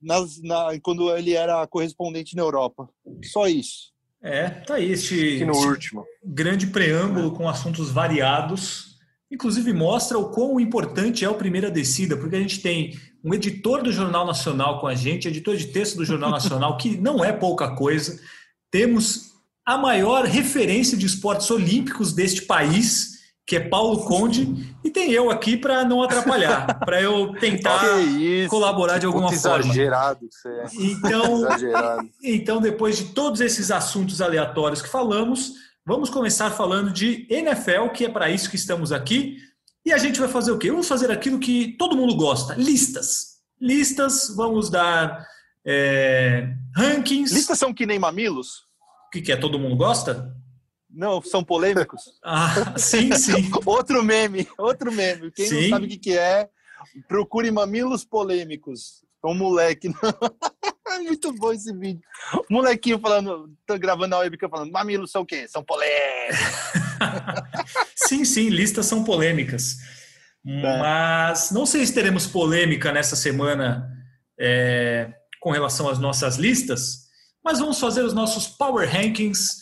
nas, 0.00 0.40
na, 0.42 0.68
quando 0.82 1.14
ele 1.16 1.34
era 1.34 1.66
correspondente 1.66 2.34
na 2.34 2.42
Europa. 2.42 2.88
Só 3.24 3.46
isso. 3.46 3.90
É, 4.22 4.50
tá 4.50 4.74
aí 4.74 4.92
este, 4.92 5.44
no 5.44 5.56
último. 5.56 6.04
grande 6.22 6.66
preâmbulo 6.66 7.32
com 7.32 7.48
assuntos 7.48 7.90
variados. 7.90 8.89
Inclusive 9.30 9.72
mostra 9.72 10.18
o 10.18 10.30
quão 10.30 10.58
importante 10.58 11.24
é 11.24 11.28
o 11.28 11.34
Primeira 11.34 11.70
Descida, 11.70 12.16
porque 12.16 12.36
a 12.36 12.40
gente 12.40 12.60
tem 12.60 12.98
um 13.22 13.32
editor 13.32 13.82
do 13.82 13.92
Jornal 13.92 14.26
Nacional 14.26 14.80
com 14.80 14.86
a 14.86 14.94
gente, 14.94 15.28
editor 15.28 15.56
de 15.56 15.66
texto 15.66 15.96
do 15.96 16.04
Jornal 16.04 16.30
Nacional, 16.30 16.76
que 16.76 16.96
não 16.96 17.24
é 17.24 17.32
pouca 17.32 17.74
coisa. 17.76 18.18
Temos 18.70 19.30
a 19.64 19.78
maior 19.78 20.24
referência 20.24 20.96
de 20.96 21.06
esportes 21.06 21.50
olímpicos 21.50 22.12
deste 22.12 22.42
país, 22.42 23.20
que 23.46 23.56
é 23.56 23.60
Paulo 23.60 24.04
Conde, 24.04 24.74
e 24.82 24.90
tem 24.90 25.12
eu 25.12 25.30
aqui 25.30 25.56
para 25.56 25.84
não 25.84 26.02
atrapalhar, 26.02 26.80
para 26.80 27.00
eu 27.00 27.32
tentar 27.34 27.80
colaborar 28.48 28.98
de 28.98 29.06
alguma 29.06 29.30
forma. 29.32 29.58
Exagerado 29.58 30.26
que 30.28 30.34
você 30.34 30.48
é. 30.48 30.64
Então, 30.78 31.36
exagerado. 31.38 32.08
então, 32.22 32.60
depois 32.60 32.96
de 32.96 33.04
todos 33.06 33.40
esses 33.40 33.70
assuntos 33.70 34.20
aleatórios 34.20 34.82
que 34.82 34.88
falamos, 34.88 35.52
vamos 35.84 36.10
começar 36.10 36.50
falando 36.50 36.92
de 36.92 37.26
NFL, 37.30 37.88
que 37.94 38.04
é 38.04 38.08
para 38.08 38.30
isso 38.30 38.50
que 38.50 38.56
estamos 38.56 38.92
aqui. 38.92 39.38
E 39.84 39.92
a 39.92 39.98
gente 39.98 40.20
vai 40.20 40.28
fazer 40.28 40.50
o 40.52 40.58
quê? 40.58 40.70
Vamos 40.70 40.88
fazer 40.88 41.10
aquilo 41.10 41.38
que 41.38 41.76
todo 41.78 41.96
mundo 41.96 42.16
gosta: 42.16 42.54
listas. 42.54 43.40
Listas, 43.60 44.34
vamos 44.34 44.70
dar 44.70 45.26
é, 45.64 46.54
rankings. 46.74 47.34
Listas 47.34 47.58
são 47.58 47.74
que 47.74 47.86
nem 47.86 47.98
mamilos? 47.98 48.60
O 49.06 49.10
que, 49.12 49.20
que 49.20 49.32
é? 49.32 49.36
Todo 49.36 49.58
mundo 49.58 49.76
gosta? 49.76 50.34
Não, 50.88 51.22
são 51.22 51.44
polêmicos. 51.44 52.02
ah, 52.24 52.78
sim, 52.78 53.12
sim. 53.16 53.50
outro 53.64 54.02
meme, 54.02 54.48
outro 54.58 54.92
meme. 54.92 55.30
Quem 55.30 55.46
sim. 55.46 55.62
não 55.62 55.68
sabe 55.70 55.86
o 55.86 55.88
que, 55.88 55.98
que 55.98 56.18
é, 56.18 56.48
procure 57.06 57.50
mamilos 57.50 58.04
polêmicos. 58.04 59.04
Um 59.24 59.34
moleque. 59.34 59.88
Muito 61.04 61.32
bom 61.34 61.52
esse 61.52 61.72
vídeo. 61.72 62.02
Molequinho 62.50 62.98
falando, 62.98 63.50
tô 63.66 63.78
gravando 63.78 64.08
na 64.08 64.18
webcam 64.18 64.48
falando, 64.48 64.72
mamilos 64.72 65.10
são 65.10 65.22
o 65.22 65.26
quê? 65.26 65.46
São 65.46 65.62
polêmicos. 65.62 66.38
sim, 67.94 68.24
sim, 68.24 68.48
listas 68.48 68.86
são 68.86 69.04
polêmicas. 69.04 69.76
É. 70.46 70.62
Mas 70.62 71.50
não 71.50 71.64
sei 71.66 71.84
se 71.86 71.94
teremos 71.94 72.26
polêmica 72.26 72.92
nessa 72.92 73.14
semana 73.14 73.88
é, 74.38 75.12
com 75.40 75.50
relação 75.50 75.88
às 75.88 75.98
nossas 75.98 76.36
listas, 76.36 77.08
mas 77.44 77.58
vamos 77.58 77.78
fazer 77.78 78.02
os 78.02 78.14
nossos 78.14 78.46
Power 78.46 78.88
Rankings. 78.88 79.60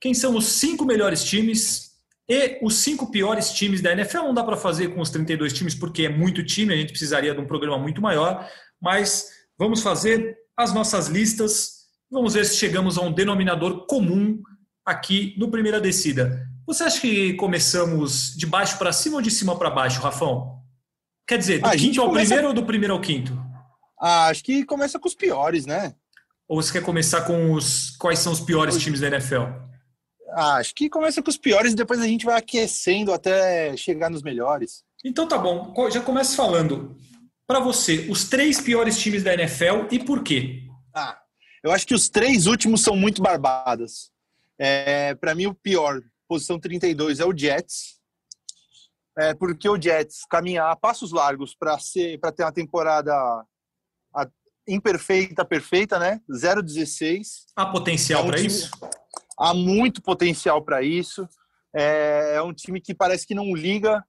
Quem 0.00 0.14
são 0.14 0.36
os 0.36 0.46
cinco 0.46 0.84
melhores 0.84 1.24
times 1.24 1.88
e 2.28 2.58
os 2.62 2.76
cinco 2.76 3.10
piores 3.10 3.52
times 3.52 3.80
da 3.80 3.92
NFL? 3.92 4.18
Não 4.18 4.34
dá 4.34 4.44
para 4.44 4.56
fazer 4.56 4.88
com 4.94 5.00
os 5.00 5.10
32 5.10 5.52
times 5.52 5.74
porque 5.74 6.04
é 6.04 6.08
muito 6.08 6.44
time, 6.44 6.72
a 6.72 6.76
gente 6.76 6.90
precisaria 6.90 7.34
de 7.34 7.40
um 7.40 7.46
programa 7.46 7.78
muito 7.78 8.00
maior, 8.00 8.48
mas 8.80 9.28
vamos 9.58 9.82
fazer 9.82 10.36
as 10.56 10.72
nossas 10.72 11.08
listas. 11.08 11.78
Vamos 12.10 12.34
ver 12.34 12.44
se 12.44 12.56
chegamos 12.56 12.96
a 12.98 13.02
um 13.02 13.12
denominador 13.12 13.86
comum 13.86 14.42
aqui 14.84 15.34
no 15.38 15.50
Primeira 15.50 15.80
Descida. 15.80 16.46
Você 16.66 16.84
acha 16.84 17.00
que 17.00 17.34
começamos 17.34 18.34
de 18.36 18.46
baixo 18.46 18.78
para 18.78 18.92
cima 18.92 19.16
ou 19.16 19.22
de 19.22 19.30
cima 19.30 19.58
para 19.58 19.70
baixo, 19.70 20.00
Rafão? 20.00 20.58
Quer 21.26 21.38
dizer, 21.38 21.60
do 21.60 21.66
ah, 21.66 21.76
quinto 21.76 22.00
ao 22.00 22.08
começa... 22.08 22.26
primeiro 22.26 22.48
ou 22.48 22.54
do 22.54 22.64
primeiro 22.64 22.94
ao 22.94 23.00
quinto? 23.00 23.38
Ah, 24.00 24.28
acho 24.28 24.42
que 24.44 24.64
começa 24.64 24.98
com 24.98 25.08
os 25.08 25.14
piores, 25.14 25.66
né? 25.66 25.94
Ou 26.48 26.60
você 26.60 26.72
quer 26.72 26.82
começar 26.82 27.22
com 27.22 27.52
os 27.52 27.90
quais 27.98 28.18
são 28.18 28.32
os 28.32 28.40
piores 28.40 28.78
times 28.78 29.00
da 29.00 29.08
NFL? 29.08 29.42
Ah, 30.30 30.56
acho 30.56 30.74
que 30.74 30.88
começa 30.88 31.22
com 31.22 31.30
os 31.30 31.36
piores 31.36 31.72
e 31.72 31.76
depois 31.76 32.00
a 32.00 32.06
gente 32.06 32.24
vai 32.24 32.38
aquecendo 32.38 33.12
até 33.12 33.76
chegar 33.76 34.10
nos 34.10 34.22
melhores. 34.22 34.82
Então 35.04 35.26
tá 35.28 35.36
bom. 35.36 35.74
Já 35.90 36.00
começa 36.00 36.34
falando 36.36 36.96
para 37.48 37.60
você 37.60 38.06
os 38.10 38.28
três 38.28 38.60
piores 38.60 38.98
times 38.98 39.24
da 39.24 39.32
NFL 39.32 39.86
e 39.90 39.98
por 39.98 40.22
quê? 40.22 40.68
Ah, 40.94 41.18
eu 41.64 41.72
acho 41.72 41.86
que 41.86 41.94
os 41.94 42.10
três 42.10 42.46
últimos 42.46 42.82
são 42.82 42.94
muito 42.94 43.22
barbadas. 43.22 44.12
É, 44.58 45.14
para 45.14 45.34
mim 45.34 45.46
o 45.46 45.54
pior, 45.54 46.02
posição 46.28 46.60
32 46.60 47.20
é 47.20 47.24
o 47.24 47.36
Jets. 47.36 47.98
É, 49.18 49.34
porque 49.34 49.68
o 49.68 49.80
Jets 49.80 50.18
caminha 50.28 50.66
a 50.66 50.76
passos 50.76 51.10
largos 51.10 51.56
para 51.56 51.78
ser 51.78 52.20
para 52.20 52.30
ter 52.30 52.44
uma 52.44 52.52
temporada 52.52 53.12
imperfeita, 54.68 55.44
perfeita, 55.44 55.98
né? 55.98 56.20
0,16. 56.30 57.46
Há 57.56 57.66
potencial 57.66 58.20
é 58.20 58.24
um 58.24 58.28
para 58.28 58.40
isso? 58.40 58.70
Há 59.38 59.54
muito 59.54 60.02
potencial 60.02 60.62
para 60.62 60.82
isso. 60.82 61.26
É, 61.74 62.34
é, 62.34 62.42
um 62.42 62.52
time 62.52 62.80
que 62.80 62.94
parece 62.94 63.26
que 63.26 63.34
não 63.34 63.54
liga 63.54 64.04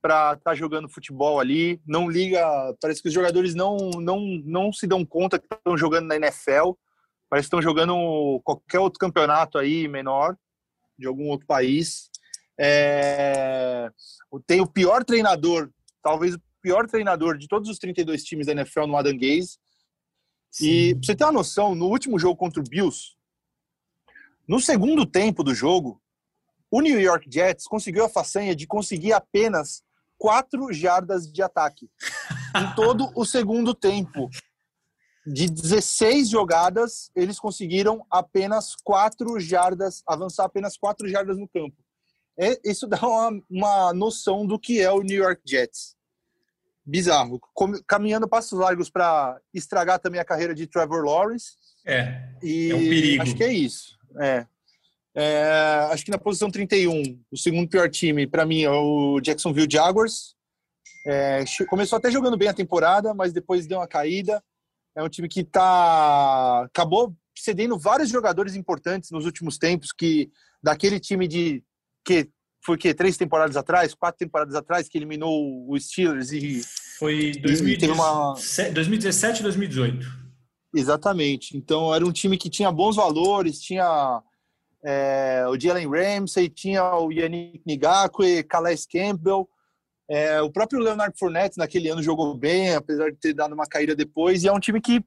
para 0.00 0.34
estar 0.34 0.50
tá 0.50 0.54
jogando 0.54 0.88
futebol 0.88 1.40
ali, 1.40 1.80
não 1.86 2.08
liga. 2.08 2.40
Parece 2.80 3.02
que 3.02 3.08
os 3.08 3.14
jogadores 3.14 3.54
não, 3.54 3.76
não, 4.00 4.20
não 4.44 4.72
se 4.72 4.86
dão 4.86 5.04
conta 5.04 5.38
que 5.38 5.46
estão 5.52 5.76
jogando 5.76 6.06
na 6.06 6.16
NFL. 6.16 6.72
Parece 7.28 7.46
que 7.46 7.48
estão 7.48 7.62
jogando 7.62 8.40
qualquer 8.44 8.78
outro 8.78 8.98
campeonato 8.98 9.58
aí 9.58 9.86
menor, 9.86 10.36
de 10.98 11.06
algum 11.06 11.28
outro 11.28 11.46
país. 11.46 12.10
É, 12.58 13.90
tem 14.46 14.60
o 14.60 14.66
pior 14.66 15.04
treinador, 15.04 15.70
talvez 16.02 16.34
o 16.34 16.40
pior 16.60 16.86
treinador 16.86 17.36
de 17.36 17.46
todos 17.46 17.68
os 17.68 17.78
32 17.78 18.24
times 18.24 18.46
da 18.46 18.52
NFL 18.52 18.86
no 18.86 18.96
Adam 18.96 19.16
Gaze. 19.16 19.58
E 20.60 20.94
pra 20.94 21.04
você 21.04 21.14
ter 21.14 21.24
uma 21.24 21.32
noção, 21.32 21.74
no 21.74 21.86
último 21.86 22.18
jogo 22.18 22.36
contra 22.36 22.60
o 22.60 22.64
Bills, 22.64 23.16
no 24.46 24.58
segundo 24.58 25.04
tempo 25.04 25.44
do 25.44 25.54
jogo, 25.54 26.00
o 26.70 26.80
New 26.80 27.00
York 27.00 27.28
Jets 27.30 27.66
conseguiu 27.66 28.04
a 28.04 28.08
façanha 28.08 28.56
de 28.56 28.66
conseguir 28.66 29.12
apenas 29.12 29.82
quatro 30.18 30.72
jardas 30.72 31.30
de 31.30 31.42
ataque 31.42 31.88
em 32.56 32.74
todo 32.74 33.10
o 33.14 33.24
segundo 33.24 33.74
tempo. 33.74 34.28
De 35.26 35.48
16 35.48 36.30
jogadas, 36.30 37.10
eles 37.14 37.38
conseguiram 37.38 38.04
apenas 38.10 38.74
quatro 38.82 39.38
jardas, 39.38 40.02
avançar 40.06 40.44
apenas 40.44 40.76
quatro 40.76 41.06
jardas 41.08 41.36
no 41.38 41.46
campo. 41.48 41.76
É, 42.38 42.58
isso 42.64 42.86
dá 42.86 42.98
uma, 43.02 43.42
uma 43.50 43.92
noção 43.92 44.46
do 44.46 44.58
que 44.58 44.80
é 44.80 44.90
o 44.90 45.02
New 45.02 45.22
York 45.22 45.42
Jets 45.46 45.98
bizarro. 46.88 47.38
Caminhando 47.86 48.26
passos 48.26 48.58
largos 48.58 48.88
para 48.88 49.38
estragar 49.52 49.98
também 49.98 50.20
a 50.20 50.24
carreira 50.24 50.54
de 50.54 50.66
Trevor 50.66 51.04
Lawrence. 51.04 51.52
É. 51.86 52.30
E 52.42 52.70
é 52.70 52.74
um 52.74 52.78
perigo. 52.78 53.22
Acho 53.22 53.36
que 53.36 53.44
é 53.44 53.52
isso. 53.52 53.98
É. 54.18 54.46
é 55.20 55.88
acho 55.90 56.04
que 56.04 56.10
na 56.10 56.18
posição 56.18 56.50
31, 56.50 57.20
o 57.30 57.36
segundo 57.36 57.68
pior 57.68 57.90
time, 57.90 58.26
para 58.26 58.46
mim, 58.46 58.62
é 58.62 58.70
o 58.70 59.20
Jacksonville 59.20 59.68
Jaguars. 59.70 60.36
É, 61.06 61.44
começou 61.68 61.96
até 61.96 62.10
jogando 62.10 62.36
bem 62.36 62.48
a 62.48 62.54
temporada, 62.54 63.12
mas 63.14 63.32
depois 63.32 63.66
deu 63.66 63.78
uma 63.78 63.88
caída. 63.88 64.42
É 64.96 65.02
um 65.02 65.08
time 65.08 65.28
que 65.28 65.42
tá 65.42 66.62
acabou 66.64 67.16
cedendo 67.36 67.78
vários 67.78 68.10
jogadores 68.10 68.54
importantes 68.54 69.10
nos 69.10 69.24
últimos 69.24 69.58
tempos, 69.58 69.92
que 69.92 70.30
daquele 70.62 71.00
time 71.00 71.26
de 71.26 71.62
que 72.04 72.28
foi 72.64 72.76
que 72.76 72.92
três 72.92 73.16
temporadas 73.16 73.56
atrás, 73.56 73.94
quatro 73.94 74.18
temporadas 74.18 74.54
atrás 74.54 74.88
que 74.88 74.98
eliminou 74.98 75.68
o 75.68 75.78
Steelers 75.78 76.32
e 76.32 76.62
foi 76.98 77.32
2017, 77.40 77.92
uma... 77.92 78.34
2017 78.72 79.42
2018. 79.42 80.06
Exatamente. 80.74 81.56
Então 81.56 81.94
era 81.94 82.04
um 82.04 82.12
time 82.12 82.36
que 82.36 82.50
tinha 82.50 82.70
bons 82.70 82.96
valores, 82.96 83.60
tinha 83.60 84.22
é, 84.84 85.44
o 85.48 85.58
Jalen 85.58 85.88
Ramsey, 85.88 86.48
tinha 86.48 86.84
o 86.94 87.10
Yannick 87.10 87.62
Ngakwe, 87.66 88.42
Calais 88.44 88.86
Campbell, 88.86 89.48
é, 90.08 90.40
o 90.40 90.50
próprio 90.50 90.80
Leonard 90.80 91.14
Fournette 91.18 91.58
naquele 91.58 91.90
ano 91.90 92.02
jogou 92.02 92.34
bem, 92.34 92.74
apesar 92.74 93.10
de 93.10 93.18
ter 93.18 93.34
dado 93.34 93.54
uma 93.54 93.66
caída 93.66 93.94
depois. 93.94 94.42
E 94.42 94.48
é 94.48 94.52
um 94.52 94.60
time 94.60 94.80
que 94.80 95.04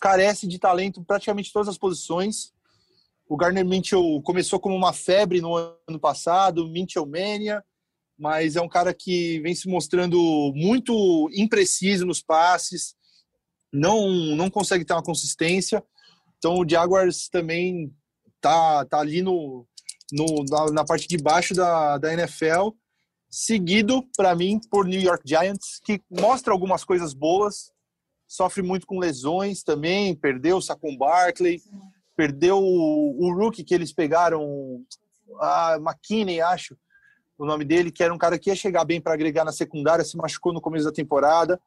carece 0.00 0.46
de 0.46 0.58
talento 0.58 1.02
praticamente 1.02 1.52
todas 1.52 1.68
as 1.68 1.78
posições. 1.78 2.52
O 3.26 3.36
Garner 3.36 3.64
Mitchell 3.64 4.20
começou 4.22 4.60
como 4.60 4.76
uma 4.76 4.92
febre 4.92 5.40
no 5.40 5.56
ano 5.56 5.98
passado, 5.98 6.68
Mitchell 6.68 7.06
Mania, 7.06 7.64
mas 8.18 8.56
é 8.56 8.60
um 8.60 8.68
cara 8.68 8.92
que 8.92 9.40
vem 9.40 9.54
se 9.54 9.66
mostrando 9.66 10.52
muito 10.54 11.30
impreciso 11.34 12.04
nos 12.04 12.20
passes, 12.20 12.94
não 13.72 14.10
não 14.36 14.50
consegue 14.50 14.84
ter 14.84 14.92
uma 14.92 15.02
consistência. 15.02 15.82
Então 16.36 16.58
o 16.58 16.68
Jaguars 16.68 17.30
também 17.30 17.90
tá, 18.42 18.84
tá 18.84 18.98
ali 18.98 19.22
no, 19.22 19.66
no 20.12 20.44
na, 20.50 20.72
na 20.72 20.84
parte 20.84 21.08
de 21.08 21.16
baixo 21.16 21.54
da, 21.54 21.96
da 21.96 22.12
NFL, 22.12 22.70
seguido 23.30 24.04
para 24.14 24.34
mim 24.34 24.60
por 24.70 24.86
New 24.86 25.00
York 25.00 25.22
Giants, 25.24 25.80
que 25.82 26.02
mostra 26.10 26.52
algumas 26.52 26.84
coisas 26.84 27.14
boas, 27.14 27.72
sofre 28.26 28.62
muito 28.62 28.86
com 28.86 28.98
lesões 28.98 29.62
também, 29.62 30.14
perdeu 30.14 30.58
o 30.58 30.62
Saquon 30.62 30.96
Barkley, 30.96 31.62
perdeu 32.14 32.58
o, 32.58 33.16
o 33.24 33.32
rookie 33.32 33.64
que 33.64 33.74
eles 33.74 33.92
pegaram, 33.92 34.84
a 35.40 35.76
McKinney, 35.76 36.40
acho, 36.40 36.76
o 37.38 37.46
nome 37.46 37.64
dele, 37.64 37.90
que 37.90 38.02
era 38.02 38.12
um 38.12 38.18
cara 38.18 38.38
que 38.38 38.50
ia 38.50 38.56
chegar 38.56 38.84
bem 38.84 39.00
para 39.00 39.14
agregar 39.14 39.44
na 39.44 39.52
secundária, 39.52 40.04
se 40.04 40.16
machucou 40.16 40.52
no 40.52 40.60
começo 40.60 40.84
da 40.84 40.92
temporada. 40.92 41.60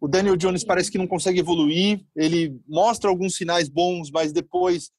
O 0.00 0.08
Daniel 0.08 0.36
Jones 0.36 0.64
parece 0.64 0.90
que 0.90 0.96
não 0.96 1.06
consegue 1.06 1.40
evoluir, 1.40 2.04
ele 2.16 2.58
mostra 2.66 3.10
alguns 3.10 3.36
sinais 3.36 3.68
bons, 3.68 4.10
mas 4.10 4.32
depois, 4.32 4.90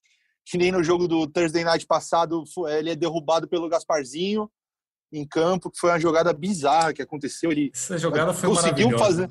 que 0.46 0.58
nem 0.58 0.72
no 0.72 0.84
jogo 0.84 1.08
do 1.08 1.28
Thursday 1.28 1.64
Night 1.64 1.86
passado, 1.86 2.44
ele 2.70 2.92
é 2.92 2.96
derrubado 2.96 3.48
pelo 3.48 3.70
Gasparzinho 3.70 4.50
em 5.14 5.28
campo, 5.28 5.70
que 5.70 5.80
foi 5.80 5.90
uma 5.92 6.00
jogada 6.00 6.32
bizarra 6.34 6.94
que 6.94 7.02
aconteceu. 7.02 7.52
Ele 7.52 7.72
Essa 7.74 7.98
jogada 7.98 8.34
foi 8.34 8.50
conseguiu 8.50 8.98
fazer. 8.98 9.28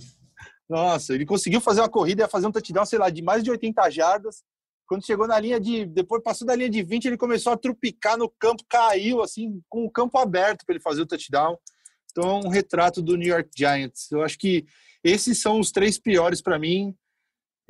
Nossa, 0.68 1.14
ele 1.14 1.26
conseguiu 1.26 1.60
fazer 1.60 1.80
uma 1.80 1.88
corrida, 1.88 2.24
e 2.24 2.28
fazer 2.28 2.46
um 2.46 2.52
touchdown, 2.52 2.86
sei 2.86 2.98
lá, 2.98 3.10
de 3.10 3.22
mais 3.22 3.42
de 3.42 3.50
80 3.50 3.90
jardas, 3.90 4.44
quando 4.86 5.04
chegou 5.04 5.26
na 5.26 5.38
linha 5.38 5.58
de. 5.58 5.84
Depois 5.86 6.22
passou 6.22 6.46
da 6.46 6.54
linha 6.54 6.70
de 6.70 6.82
20, 6.82 7.06
ele 7.06 7.16
começou 7.16 7.52
a 7.52 7.56
trupicar 7.56 8.16
no 8.16 8.28
campo, 8.28 8.62
caiu, 8.68 9.22
assim, 9.22 9.60
com 9.68 9.84
o 9.84 9.90
campo 9.90 10.16
aberto 10.18 10.64
para 10.64 10.74
ele 10.74 10.82
fazer 10.82 11.02
o 11.02 11.06
touchdown. 11.06 11.56
Então 12.10 12.28
é 12.28 12.46
um 12.46 12.48
retrato 12.48 13.00
do 13.00 13.16
New 13.16 13.28
York 13.28 13.50
Giants. 13.56 14.10
Eu 14.10 14.22
acho 14.22 14.38
que 14.38 14.64
esses 15.02 15.40
são 15.40 15.58
os 15.58 15.70
três 15.70 15.98
piores 15.98 16.42
para 16.42 16.58
mim. 16.58 16.94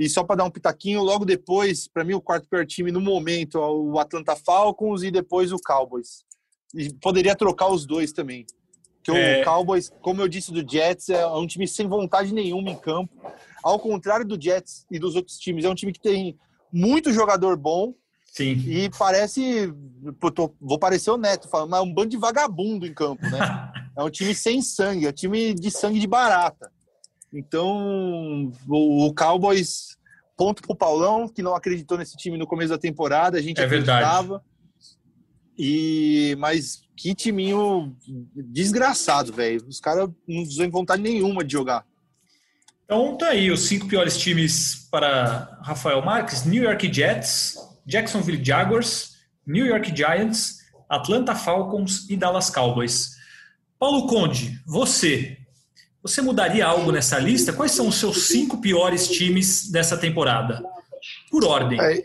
E 0.01 0.09
só 0.09 0.25
para 0.25 0.37
dar 0.37 0.45
um 0.45 0.51
pitaquinho, 0.51 1.03
logo 1.03 1.27
depois, 1.27 1.87
para 1.87 2.03
mim, 2.03 2.15
o 2.15 2.23
quarto 2.23 2.49
pior 2.49 2.65
time 2.65 2.91
no 2.91 3.03
momento 3.03 3.59
é 3.59 3.71
o 3.71 3.99
Atlanta 3.99 4.35
Falcons 4.35 5.03
e 5.03 5.11
depois 5.11 5.53
o 5.53 5.59
Cowboys. 5.59 6.25
E 6.75 6.91
poderia 6.95 7.37
trocar 7.37 7.69
os 7.69 7.85
dois 7.85 8.11
também. 8.11 8.47
Porque 9.05 9.11
é... 9.21 9.43
o 9.43 9.45
Cowboys, 9.45 9.93
como 10.01 10.23
eu 10.23 10.27
disse 10.27 10.55
do 10.55 10.67
Jets, 10.67 11.11
é 11.11 11.27
um 11.27 11.47
time 11.47 11.69
sem 11.69 11.87
vontade 11.87 12.33
nenhuma 12.33 12.71
em 12.71 12.77
campo. 12.77 13.15
Ao 13.63 13.79
contrário 13.79 14.25
do 14.25 14.41
Jets 14.41 14.87
e 14.91 14.99
dos 14.99 15.17
outros 15.17 15.39
times, 15.39 15.67
é 15.67 15.69
um 15.69 15.75
time 15.75 15.93
que 15.93 16.01
tem 16.01 16.39
muito 16.73 17.13
jogador 17.13 17.55
bom. 17.59 17.93
Sim. 18.25 18.53
E 18.67 18.89
parece. 18.99 19.71
Tô, 20.35 20.55
vou 20.59 20.79
parecer 20.79 21.11
o 21.11 21.19
Neto 21.19 21.47
falando, 21.47 21.73
mas 21.73 21.81
é 21.81 21.83
um 21.83 21.93
bando 21.93 22.09
de 22.09 22.17
vagabundo 22.17 22.87
em 22.87 22.95
campo, 22.95 23.23
né? 23.29 23.39
é 23.95 24.03
um 24.03 24.09
time 24.09 24.35
sem 24.35 24.63
sangue, 24.63 25.05
é 25.05 25.11
um 25.11 25.13
time 25.13 25.53
de 25.53 25.71
sangue 25.71 26.01
de 26.01 26.07
barata. 26.07 26.73
Então, 27.33 28.53
o, 28.69 29.13
Cowboys, 29.15 29.97
ponto 30.37 30.63
pro 30.63 30.75
Paulão, 30.75 31.29
que 31.29 31.43
não 31.43 31.55
acreditou 31.55 31.97
nesse 31.97 32.17
time 32.17 32.37
no 32.37 32.47
começo 32.47 32.71
da 32.71 32.79
temporada, 32.79 33.39
a 33.39 33.43
gente 33.43 33.61
é 33.61 33.65
acreditava. 33.65 34.39
Verdade. 34.39 34.51
E, 35.57 36.35
mas 36.39 36.83
que 36.97 37.15
timinho 37.15 37.97
desgraçado, 38.35 39.33
velho. 39.33 39.65
Os 39.69 39.79
caras 39.79 40.09
não 40.27 40.49
têm 40.49 40.71
vontade 40.71 41.03
nenhuma 41.03 41.45
de 41.45 41.53
jogar. 41.53 41.87
Então 42.85 43.17
tá 43.17 43.29
aí 43.29 43.51
os 43.51 43.61
cinco 43.61 43.87
piores 43.87 44.19
times 44.19 44.89
para 44.91 45.61
Rafael 45.63 46.03
Marques: 46.03 46.45
New 46.45 46.63
York 46.63 46.93
Jets, 46.93 47.57
Jacksonville 47.87 48.45
Jaguars, 48.45 49.17
New 49.47 49.65
York 49.65 49.95
Giants, 49.95 50.61
Atlanta 50.89 51.35
Falcons 51.35 52.09
e 52.09 52.17
Dallas 52.17 52.51
Cowboys. 52.51 53.11
Paulo 53.79 54.07
Conde, 54.07 54.61
você, 54.67 55.39
Você 56.03 56.23
mudaria 56.23 56.67
algo 56.67 56.91
nessa 56.91 57.19
lista? 57.19 57.53
Quais 57.53 57.73
são 57.73 57.89
os 57.89 57.97
seus 57.97 58.29
cinco 58.29 58.61
piores 58.61 59.09
times 59.09 59.71
dessa 59.71 59.99
temporada? 59.99 60.63
Por 61.31 61.45
ordem. 61.45 61.81
É, 61.81 62.03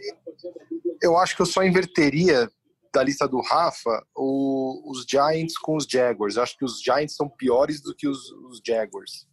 eu 1.02 1.18
acho 1.18 1.36
que 1.36 1.42
eu 1.42 1.46
só 1.46 1.64
inverteria 1.64 2.50
da 2.94 3.04
lista 3.04 3.28
do 3.28 3.42
Rafa 3.42 4.06
o, 4.16 4.92
os 4.92 5.06
Giants 5.10 5.58
com 5.58 5.76
os 5.76 5.86
Jaguars. 5.86 6.36
Eu 6.36 6.44
acho 6.44 6.58
que 6.58 6.66
os 6.66 6.82
Giants 6.82 7.16
são 7.16 7.30
piores 7.30 7.82
do 7.82 7.96
que 7.96 8.08
os, 8.08 8.32
os 8.50 8.62
Jaguars. 8.66 9.28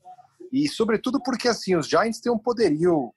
E 0.52 0.68
sobretudo 0.68 1.20
porque 1.22 1.48
assim, 1.48 1.74
os 1.76 1.88
Giants 1.88 2.20
têm 2.20 2.30
um 2.30 2.38
poderio 2.38 3.12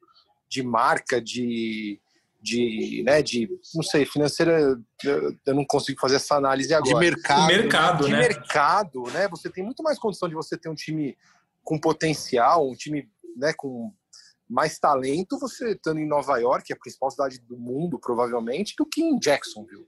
de 0.47 0.63
marca, 0.63 1.19
de, 1.19 1.99
de, 2.41 3.03
né, 3.05 3.21
de, 3.21 3.49
não 3.73 3.83
sei, 3.83 4.05
financeira, 4.05 4.79
eu 5.03 5.55
não 5.55 5.65
consigo 5.65 5.99
fazer 5.99 6.15
essa 6.15 6.35
análise 6.35 6.73
agora. 6.73 6.93
De 6.93 6.99
mercado. 6.99 7.47
De 7.47 7.53
mercado, 7.57 8.05
de 8.05 8.11
né? 8.11 8.19
mercado, 8.19 9.03
né? 9.11 9.27
Você 9.29 9.49
tem 9.49 9.63
muito 9.63 9.83
mais 9.83 9.99
condição 9.99 10.29
de 10.29 10.35
você 10.35 10.55
ter 10.55 10.69
um 10.69 10.75
time 10.75 11.17
com 11.65 11.77
potencial, 11.77 12.69
um 12.69 12.73
time, 12.73 13.09
né, 13.35 13.51
com 13.57 13.91
mais 14.49 14.79
talento, 14.79 15.37
você 15.37 15.71
estando 15.71 15.99
em 15.99 16.07
Nova 16.07 16.37
York, 16.37 16.71
a 16.71 16.77
principal 16.77 17.11
cidade 17.11 17.39
do 17.41 17.57
mundo, 17.57 17.99
provavelmente, 17.99 18.75
do 18.77 18.85
que 18.85 19.01
em 19.01 19.19
Jacksonville 19.19 19.85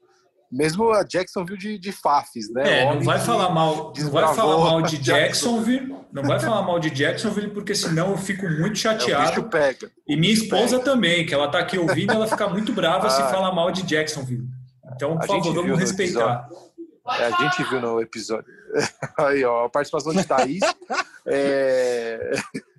mesmo 0.51 0.91
a 0.91 1.03
Jacksonville 1.03 1.57
de, 1.57 1.77
de 1.77 1.91
Fafs, 1.91 2.50
né? 2.51 2.81
É, 2.81 2.96
não 2.96 3.01
vai 3.01 3.19
falar 3.19 3.50
mal, 3.50 3.93
não 3.98 4.12
vai 4.12 4.36
falar 4.36 4.57
mal 4.57 4.81
de 4.84 4.98
Jacksonville, 4.98 5.96
não 6.12 6.24
vai 6.24 6.39
falar 6.39 6.62
mal 6.62 6.79
de 6.79 6.89
Jacksonville, 6.89 7.50
porque 7.50 7.75
senão 7.75 8.12
eu 8.12 8.17
fico 8.17 8.48
muito 8.50 8.77
chateado. 8.77 9.41
É, 9.41 9.43
pega. 9.43 9.91
E 10.07 10.15
minha 10.15 10.34
esposa 10.34 10.79
pega. 10.79 10.91
também, 10.91 11.25
que 11.25 11.34
ela 11.34 11.50
tá 11.50 11.60
aqui 11.60 11.77
ouvindo, 11.77 12.13
ela 12.13 12.27
fica 12.27 12.48
muito 12.48 12.72
brava 12.72 13.07
ah, 13.07 13.10
se 13.10 13.22
fala 13.24 13.53
mal 13.53 13.72
de 13.72 13.84
Jacksonville. 13.84 14.48
Então, 14.96 15.17
por 15.17 15.27
favor, 15.27 15.53
vamos 15.53 15.79
respeitar. 15.79 16.48
É, 17.19 17.25
a 17.25 17.31
gente 17.31 17.69
viu 17.69 17.81
no 17.81 18.01
episódio. 18.01 18.46
Aí, 19.19 19.43
ó, 19.43 19.65
a 19.65 19.69
participação 19.69 20.13
de 20.13 20.25
Thaís. 20.25 20.60
É 21.27 22.31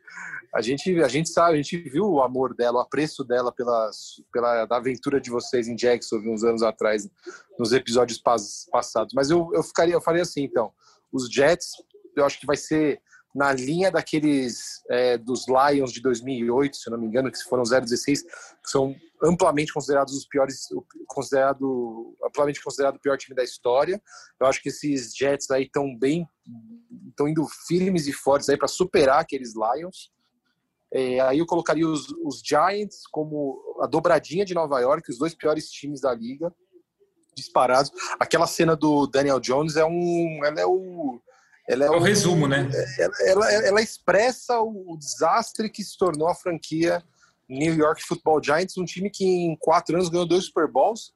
a 0.54 0.62
gente, 0.62 1.02
a 1.02 1.08
gente 1.08 1.28
sabe, 1.28 1.54
a 1.54 1.56
gente 1.56 1.76
viu 1.76 2.04
o 2.04 2.22
amor 2.22 2.54
dela, 2.54 2.78
o 2.78 2.80
apreço 2.80 3.24
dela 3.24 3.52
pela, 3.52 3.90
pela 4.32 4.66
aventura 4.70 5.20
de 5.20 5.30
vocês 5.30 5.68
em 5.68 5.76
Jacksonville 5.76 6.32
uns 6.32 6.44
anos 6.44 6.62
atrás, 6.62 7.08
nos 7.58 7.72
episódios 7.72 8.18
passados. 8.18 9.12
Mas 9.14 9.30
eu, 9.30 9.50
eu 9.52 9.62
ficaria, 9.62 9.94
eu 9.94 10.00
faria 10.00 10.22
assim, 10.22 10.42
então, 10.42 10.72
os 11.12 11.28
Jets, 11.30 11.72
eu 12.16 12.24
acho 12.24 12.40
que 12.40 12.46
vai 12.46 12.56
ser 12.56 13.00
na 13.34 13.52
linha 13.52 13.90
daqueles 13.90 14.82
é, 14.90 15.18
dos 15.18 15.46
Lions 15.46 15.92
de 15.92 16.00
2008, 16.00 16.76
se 16.76 16.90
não 16.90 16.98
me 16.98 17.06
engano, 17.06 17.30
que 17.30 17.42
foram 17.44 17.62
0-16, 17.62 18.22
que 18.64 18.70
são 18.70 18.96
amplamente 19.22 19.72
considerados 19.72 20.14
os 20.14 20.26
piores, 20.26 20.68
considerado 21.06 22.16
amplamente 22.24 22.62
considerado 22.62 22.96
o 22.96 23.00
pior 23.00 23.16
time 23.16 23.34
da 23.34 23.44
história. 23.44 24.00
Eu 24.40 24.46
acho 24.46 24.62
que 24.62 24.68
esses 24.68 25.14
Jets 25.14 25.50
aí 25.50 25.64
estão 25.64 25.96
bem, 25.96 26.26
estão 27.08 27.28
indo 27.28 27.46
firmes 27.66 28.06
e 28.06 28.12
fortes 28.12 28.48
aí 28.48 28.56
para 28.56 28.68
superar 28.68 29.20
aqueles 29.20 29.54
Lions. 29.54 30.12
É, 30.92 31.20
aí 31.20 31.38
eu 31.38 31.46
colocaria 31.46 31.86
os, 31.86 32.08
os, 32.24 32.40
Giants 32.40 33.02
como 33.10 33.60
a 33.82 33.86
dobradinha 33.86 34.44
de 34.44 34.54
Nova 34.54 34.80
York, 34.80 35.10
os 35.10 35.18
dois 35.18 35.34
piores 35.34 35.70
times 35.70 36.00
da 36.00 36.14
liga, 36.14 36.52
disparados. 37.34 37.90
Aquela 38.18 38.46
cena 38.46 38.74
do 38.74 39.06
Daniel 39.06 39.38
Jones 39.38 39.76
é 39.76 39.84
um, 39.84 40.40
ela 40.44 40.60
é 40.60 40.66
o, 40.66 41.20
ela 41.68 41.84
é, 41.84 41.86
é 41.88 41.90
o 41.90 41.96
um, 41.96 42.00
resumo, 42.00 42.48
né? 42.48 42.68
Ela, 42.98 43.12
ela, 43.26 43.52
ela, 43.52 43.82
expressa 43.82 44.58
o 44.60 44.96
desastre 44.98 45.68
que 45.68 45.84
se 45.84 45.98
tornou 45.98 46.26
a 46.28 46.34
franquia 46.34 47.04
New 47.48 47.74
York 47.74 48.02
Football 48.02 48.42
Giants, 48.42 48.76
um 48.76 48.84
time 48.84 49.10
que 49.10 49.24
em 49.24 49.56
quatro 49.58 49.94
anos 49.94 50.08
ganhou 50.08 50.26
dois 50.26 50.44
Super 50.44 50.70
Bowls, 50.70 51.12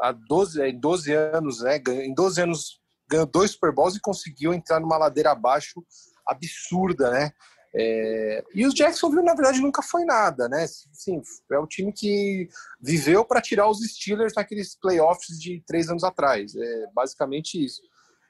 há 0.00 0.12
12, 0.12 0.62
em 0.62 0.78
12 0.78 1.12
anos, 1.12 1.60
né? 1.60 1.82
Em 2.04 2.14
12 2.14 2.42
anos 2.42 2.80
ganhou 3.10 3.26
dois 3.26 3.52
Super 3.52 3.72
Bowls 3.72 3.96
e 3.96 4.00
conseguiu 4.00 4.52
entrar 4.52 4.80
numa 4.80 4.96
ladeira 4.98 5.32
abaixo 5.32 5.82
absurda, 6.26 7.10
né? 7.10 7.32
É, 7.74 8.44
e 8.54 8.66
os 8.66 8.74
Jacksonville, 8.74 9.24
na 9.24 9.34
verdade, 9.34 9.60
nunca 9.60 9.82
foi 9.82 10.04
nada, 10.04 10.48
né? 10.48 10.66
Sim, 10.92 11.20
é 11.52 11.58
o 11.58 11.66
time 11.66 11.92
que 11.92 12.48
viveu 12.80 13.24
para 13.24 13.40
tirar 13.40 13.68
os 13.68 13.78
Steelers 13.80 14.32
naqueles 14.34 14.78
playoffs 14.78 15.38
de 15.38 15.62
três 15.66 15.88
anos 15.88 16.04
atrás. 16.04 16.54
É 16.54 16.86
basicamente 16.94 17.62
isso. 17.62 17.80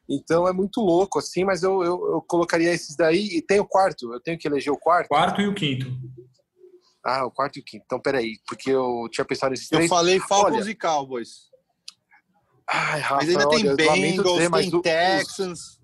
Então 0.09 0.49
é 0.49 0.53
muito 0.53 0.81
louco, 0.81 1.19
assim, 1.19 1.45
mas 1.45 1.63
eu, 1.63 1.83
eu, 1.85 2.13
eu 2.13 2.23
colocaria 2.23 2.73
esses 2.73 2.97
daí. 2.97 3.29
E 3.37 3.43
tem 3.43 3.61
o 3.61 3.67
quarto, 3.67 4.13
eu 4.13 4.21
tenho 4.21 4.39
que 4.39 4.49
eleger 4.49 4.73
o 4.73 4.79
quarto. 4.79 5.09
Quarto 5.09 5.41
e 5.41 5.47
o 5.47 5.55
quinto. 5.55 5.87
Ah, 7.09 7.25
o 7.25 7.31
quarto 7.31 7.57
e 7.57 7.61
o 7.61 7.65
quinto. 7.65 7.85
Então, 7.87 7.99
peraí, 7.99 8.39
porque 8.47 8.71
eu 8.71 9.09
tinha 9.11 9.25
pensado 9.25 9.51
nesses 9.51 9.69
três. 9.69 9.85
Eu 9.85 9.89
falei 9.89 10.21
Falcons 10.21 10.63
Olha, 10.63 10.71
e 10.71 10.75
Cowboys. 10.75 11.49
Ai, 12.69 13.01
Rafa, 13.01 13.15
mas 13.15 13.29
ainda 13.31 13.49
tem 13.49 13.75
Bengals, 13.75 14.61
tem 14.61 14.81
Texans. 14.83 15.59
Os, 15.59 15.81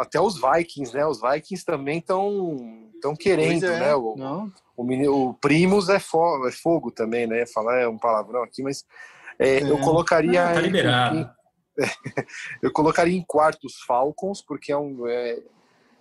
até 0.00 0.20
os 0.20 0.34
Vikings, 0.34 0.92
né? 0.92 1.06
Os 1.06 1.20
Vikings 1.20 1.64
também 1.64 1.98
estão 1.98 2.90
estão 2.94 3.14
querendo, 3.14 3.66
é, 3.66 3.80
né? 3.80 3.94
O, 3.94 4.16
não. 4.16 4.52
o, 4.76 5.28
o 5.28 5.34
Primus 5.34 5.88
é, 5.88 6.00
fo, 6.00 6.44
é 6.48 6.50
fogo 6.50 6.90
também, 6.90 7.26
né? 7.26 7.46
Falar 7.46 7.80
é 7.80 7.88
um 7.88 7.98
palavrão 7.98 8.42
aqui, 8.42 8.62
mas 8.62 8.84
é, 9.38 9.58
é. 9.58 9.70
eu 9.70 9.78
colocaria. 9.78 10.44
Ah, 10.44 10.54
tá 10.54 10.60
liberado. 10.60 11.18
Em, 11.18 11.30
eu 12.62 12.72
colocaria 12.72 13.16
em 13.16 13.22
quarto 13.22 13.66
os 13.66 13.80
Falcons, 13.82 14.42
porque 14.42 14.72
é 14.72 14.76
um, 14.76 15.06
é, 15.06 15.38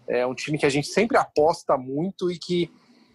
é 0.07 0.25
um 0.25 0.33
time 0.33 0.57
que 0.57 0.65
a 0.65 0.69
gente 0.69 0.87
sempre 0.87 1.17
aposta 1.17 1.77
muito 1.77 2.31
e 2.31 2.39
que 2.39 2.71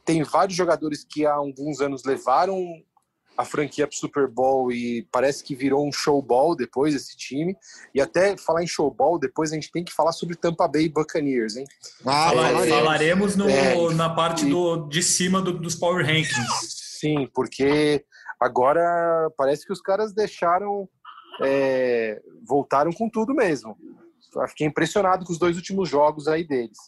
tem 0.08 0.22
vários 0.22 0.56
jogadores 0.56 1.04
que 1.04 1.26
há 1.26 1.34
alguns 1.34 1.82
anos 1.82 2.02
levaram 2.02 2.64
a 3.36 3.44
franquia 3.44 3.86
para 3.86 3.94
o 3.94 3.98
Super 3.98 4.26
Bowl 4.26 4.72
e 4.72 5.06
parece 5.12 5.44
que 5.44 5.54
virou 5.54 5.86
um 5.86 5.92
showball 5.92 6.56
depois 6.56 6.94
esse 6.94 7.14
time. 7.14 7.54
E 7.94 8.00
até 8.00 8.34
falar 8.34 8.64
em 8.64 8.66
showball, 8.66 9.18
depois 9.18 9.52
a 9.52 9.54
gente 9.54 9.70
tem 9.70 9.84
que 9.84 9.92
falar 9.92 10.12
sobre 10.12 10.34
Tampa 10.34 10.66
Bay 10.66 10.88
Buccaneers, 10.88 11.56
hein? 11.56 11.66
Ah, 12.06 12.32
é, 12.34 12.68
falaremos 12.70 13.36
no, 13.36 13.50
é, 13.50 13.94
na 13.94 14.08
parte 14.08 14.46
e, 14.46 14.50
do, 14.50 14.88
de 14.88 15.02
cima 15.02 15.42
do, 15.42 15.52
dos 15.52 15.74
Power 15.74 16.04
Rankings. 16.04 16.96
Sim, 16.98 17.28
porque 17.34 18.02
agora 18.40 19.30
parece 19.36 19.66
que 19.66 19.72
os 19.74 19.82
caras 19.82 20.14
deixaram. 20.14 20.88
É, 21.42 22.18
voltaram 22.46 22.90
com 22.92 23.10
tudo 23.10 23.34
mesmo. 23.34 23.76
Fiquei 24.48 24.66
impressionado 24.66 25.26
com 25.26 25.32
os 25.32 25.38
dois 25.38 25.54
últimos 25.54 25.88
jogos 25.88 26.26
aí 26.28 26.44
deles. 26.44 26.78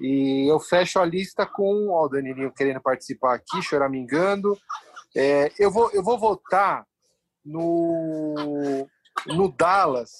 E 0.00 0.50
eu 0.50 0.60
fecho 0.60 0.98
a 0.98 1.04
lista 1.04 1.46
com 1.46 1.88
ó, 1.90 2.04
o 2.04 2.08
Danilinho 2.08 2.52
querendo 2.52 2.80
participar 2.80 3.34
aqui, 3.34 3.62
choramingando. 3.62 4.58
É, 5.16 5.50
eu, 5.58 5.70
vou, 5.70 5.90
eu 5.92 6.02
vou 6.02 6.18
votar 6.18 6.84
no, 7.44 8.86
no 9.26 9.52
Dallas. 9.52 10.10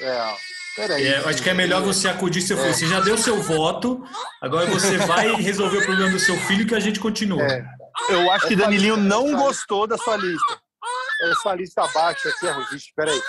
É, 0.00 0.34
peraí. 0.76 1.06
É, 1.06 1.28
acho 1.28 1.42
que 1.42 1.50
é 1.50 1.54
melhor 1.54 1.82
você 1.82 2.08
acudir 2.08 2.42
seu 2.42 2.56
filho. 2.56 2.70
É. 2.70 2.72
Você 2.72 2.86
já 2.88 3.00
deu 3.00 3.16
seu 3.16 3.40
voto, 3.40 4.02
agora 4.42 4.66
você 4.66 4.96
vai 4.98 5.32
resolver 5.40 5.78
o 5.78 5.84
problema 5.84 6.10
do 6.10 6.18
seu 6.18 6.36
filho 6.36 6.66
que 6.66 6.74
a 6.74 6.80
gente 6.80 6.98
continua. 6.98 7.42
É. 7.42 7.64
Eu 8.08 8.30
acho 8.32 8.48
que 8.48 8.56
Danilinho 8.56 8.96
não 8.96 9.36
gostou 9.36 9.86
da 9.86 9.96
sua 9.98 10.16
lista. 10.16 10.60
Essa 11.22 11.54
lista 11.54 11.84
abaixo 11.84 12.28
aqui 12.28 12.46
é 12.46 12.50
Rogiste. 12.50 12.92
Peraí, 12.96 13.20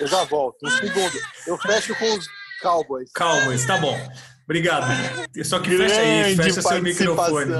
eu 0.00 0.06
já 0.06 0.24
volto. 0.24 0.56
Um 0.66 0.70
segundo. 0.70 1.16
Eu 1.46 1.56
fecho 1.58 1.94
com 1.94 2.12
os 2.16 2.26
Cowboys. 2.60 3.10
Cowboys, 3.12 3.64
tá 3.64 3.78
bom. 3.78 3.96
Obrigado. 4.44 4.86
Só 5.44 5.58
que 5.58 5.76
fecha 5.76 6.00
aí, 6.00 6.36
fecha 6.36 6.62
seu 6.62 6.80
microfone. 6.82 7.52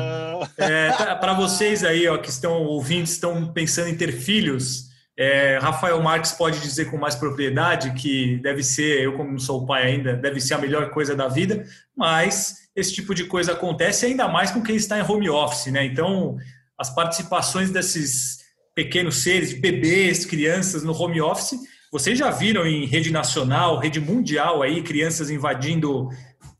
É, 0.57 0.93
tá, 0.93 1.17
Para 1.17 1.35
vocês 1.35 1.83
aí 1.83 2.07
ó, 2.07 2.17
que 2.17 2.31
estão 2.31 2.63
ouvindo, 2.63 3.05
estão 3.05 3.53
pensando 3.53 3.89
em 3.89 3.97
ter 3.97 4.13
filhos, 4.13 4.87
é, 5.19 5.59
Rafael 5.59 6.01
Marques 6.03 6.33
pode 6.33 6.61
dizer 6.61 6.91
com 6.91 6.99
mais 6.99 7.15
propriedade 7.15 7.93
que 7.95 8.37
deve 8.43 8.63
ser, 8.63 9.01
eu 9.01 9.17
como 9.17 9.33
não 9.33 9.39
sou 9.39 9.67
pai 9.67 9.85
ainda, 9.85 10.15
deve 10.15 10.41
ser 10.41 10.55
a 10.55 10.59
melhor 10.59 10.91
coisa 10.91 11.17
da 11.17 11.27
vida, 11.27 11.65
mas 11.97 12.69
esse 12.77 12.93
tipo 12.93 13.15
de 13.15 13.25
coisa 13.25 13.53
acontece 13.53 14.05
ainda 14.05 14.29
mais 14.29 14.51
com 14.51 14.63
quem 14.63 14.77
está 14.77 14.99
em 14.99 15.03
home 15.03 15.31
office, 15.31 15.73
né? 15.73 15.85
Então, 15.87 16.37
as 16.79 16.95
participações 16.95 17.71
desses 17.71 18.45
pequenos 18.75 19.23
seres, 19.23 19.59
bebês, 19.59 20.27
crianças 20.27 20.83
no 20.83 20.93
home 20.93 21.21
office, 21.21 21.59
vocês 21.92 22.18
já 22.18 22.31
viram 22.31 22.66
em 22.66 22.85
rede 22.87 23.11
nacional, 23.11 23.79
rede 23.79 24.01
mundial 24.01 24.62
aí, 24.62 24.83
crianças 24.83 25.31
invadindo 25.31 26.09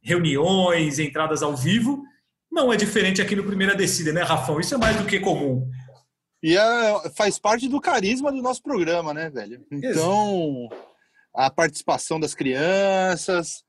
reuniões, 0.03 0.99
entradas 0.99 1.43
ao 1.43 1.57
vivo. 1.57 2.03
Não 2.51 2.73
é 2.73 2.77
diferente 2.77 3.21
aqui 3.21 3.35
no 3.35 3.45
Primeira 3.45 3.75
Descida, 3.75 4.13
né, 4.13 4.23
Rafão? 4.23 4.61
Isso 4.61 4.75
é 4.75 4.79
mais 4.79 4.97
do 4.97 5.05
que 5.05 5.21
comum. 5.21 5.69
E 6.43 6.57
é, 6.57 7.11
faz 7.17 7.39
parte 7.39 7.69
do 7.69 7.81
carisma 7.81 8.31
do 8.31 8.41
nosso 8.41 8.63
programa, 8.63 9.13
né, 9.13 9.29
velho? 9.29 9.67
Então, 9.71 10.69
a 11.35 11.51
participação 11.51 12.21
das 12.21 12.35
crianças, 12.35 13.65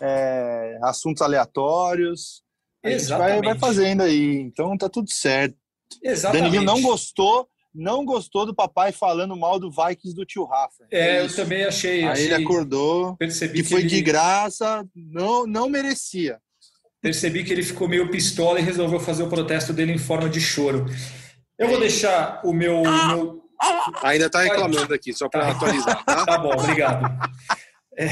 é, 0.00 0.78
assuntos 0.82 1.22
aleatórios, 1.22 2.42
a 2.84 2.90
gente 2.90 3.06
vai, 3.06 3.40
vai 3.40 3.58
fazendo 3.58 4.02
aí. 4.02 4.36
Então, 4.40 4.76
tá 4.76 4.88
tudo 4.88 5.10
certo. 5.10 5.56
Exatamente. 6.02 6.42
Danilinho 6.42 6.64
não 6.64 6.82
gostou, 6.82 7.48
não 7.74 8.04
gostou 8.04 8.46
do 8.46 8.54
papai 8.54 8.92
falando 8.92 9.36
mal 9.36 9.58
do 9.58 9.70
Vikings 9.70 10.14
do 10.14 10.24
tio 10.24 10.44
Rafa. 10.44 10.86
É, 10.90 11.16
é 11.16 11.20
eu 11.22 11.34
também 11.34 11.64
achei. 11.64 12.02
Aí 12.02 12.08
achei, 12.08 12.24
ele 12.26 12.34
acordou, 12.34 13.16
percebi 13.16 13.58
que, 13.58 13.62
que 13.62 13.68
foi 13.68 13.80
ele... 13.80 13.88
de 13.88 14.00
graça, 14.00 14.84
não, 14.94 15.46
não 15.46 15.68
merecia. 15.68 16.38
Percebi 17.00 17.44
que 17.44 17.52
ele 17.52 17.62
ficou 17.62 17.88
meio 17.88 18.10
pistola 18.10 18.58
e 18.58 18.62
resolveu 18.62 18.98
fazer 18.98 19.22
o 19.22 19.28
protesto 19.28 19.72
dele 19.72 19.92
em 19.92 19.98
forma 19.98 20.28
de 20.28 20.40
choro. 20.40 20.86
Eu 21.58 21.68
vou 21.68 21.78
deixar 21.78 22.40
o 22.44 22.52
meu. 22.52 22.82
meu... 22.82 23.42
Ainda 24.02 24.26
está 24.26 24.42
reclamando 24.42 24.92
aqui, 24.92 25.12
só 25.12 25.28
para 25.28 25.50
atualizar. 25.50 26.04
Tá? 26.04 26.26
tá 26.26 26.38
bom, 26.38 26.52
obrigado. 26.52 27.04
É, 27.96 28.08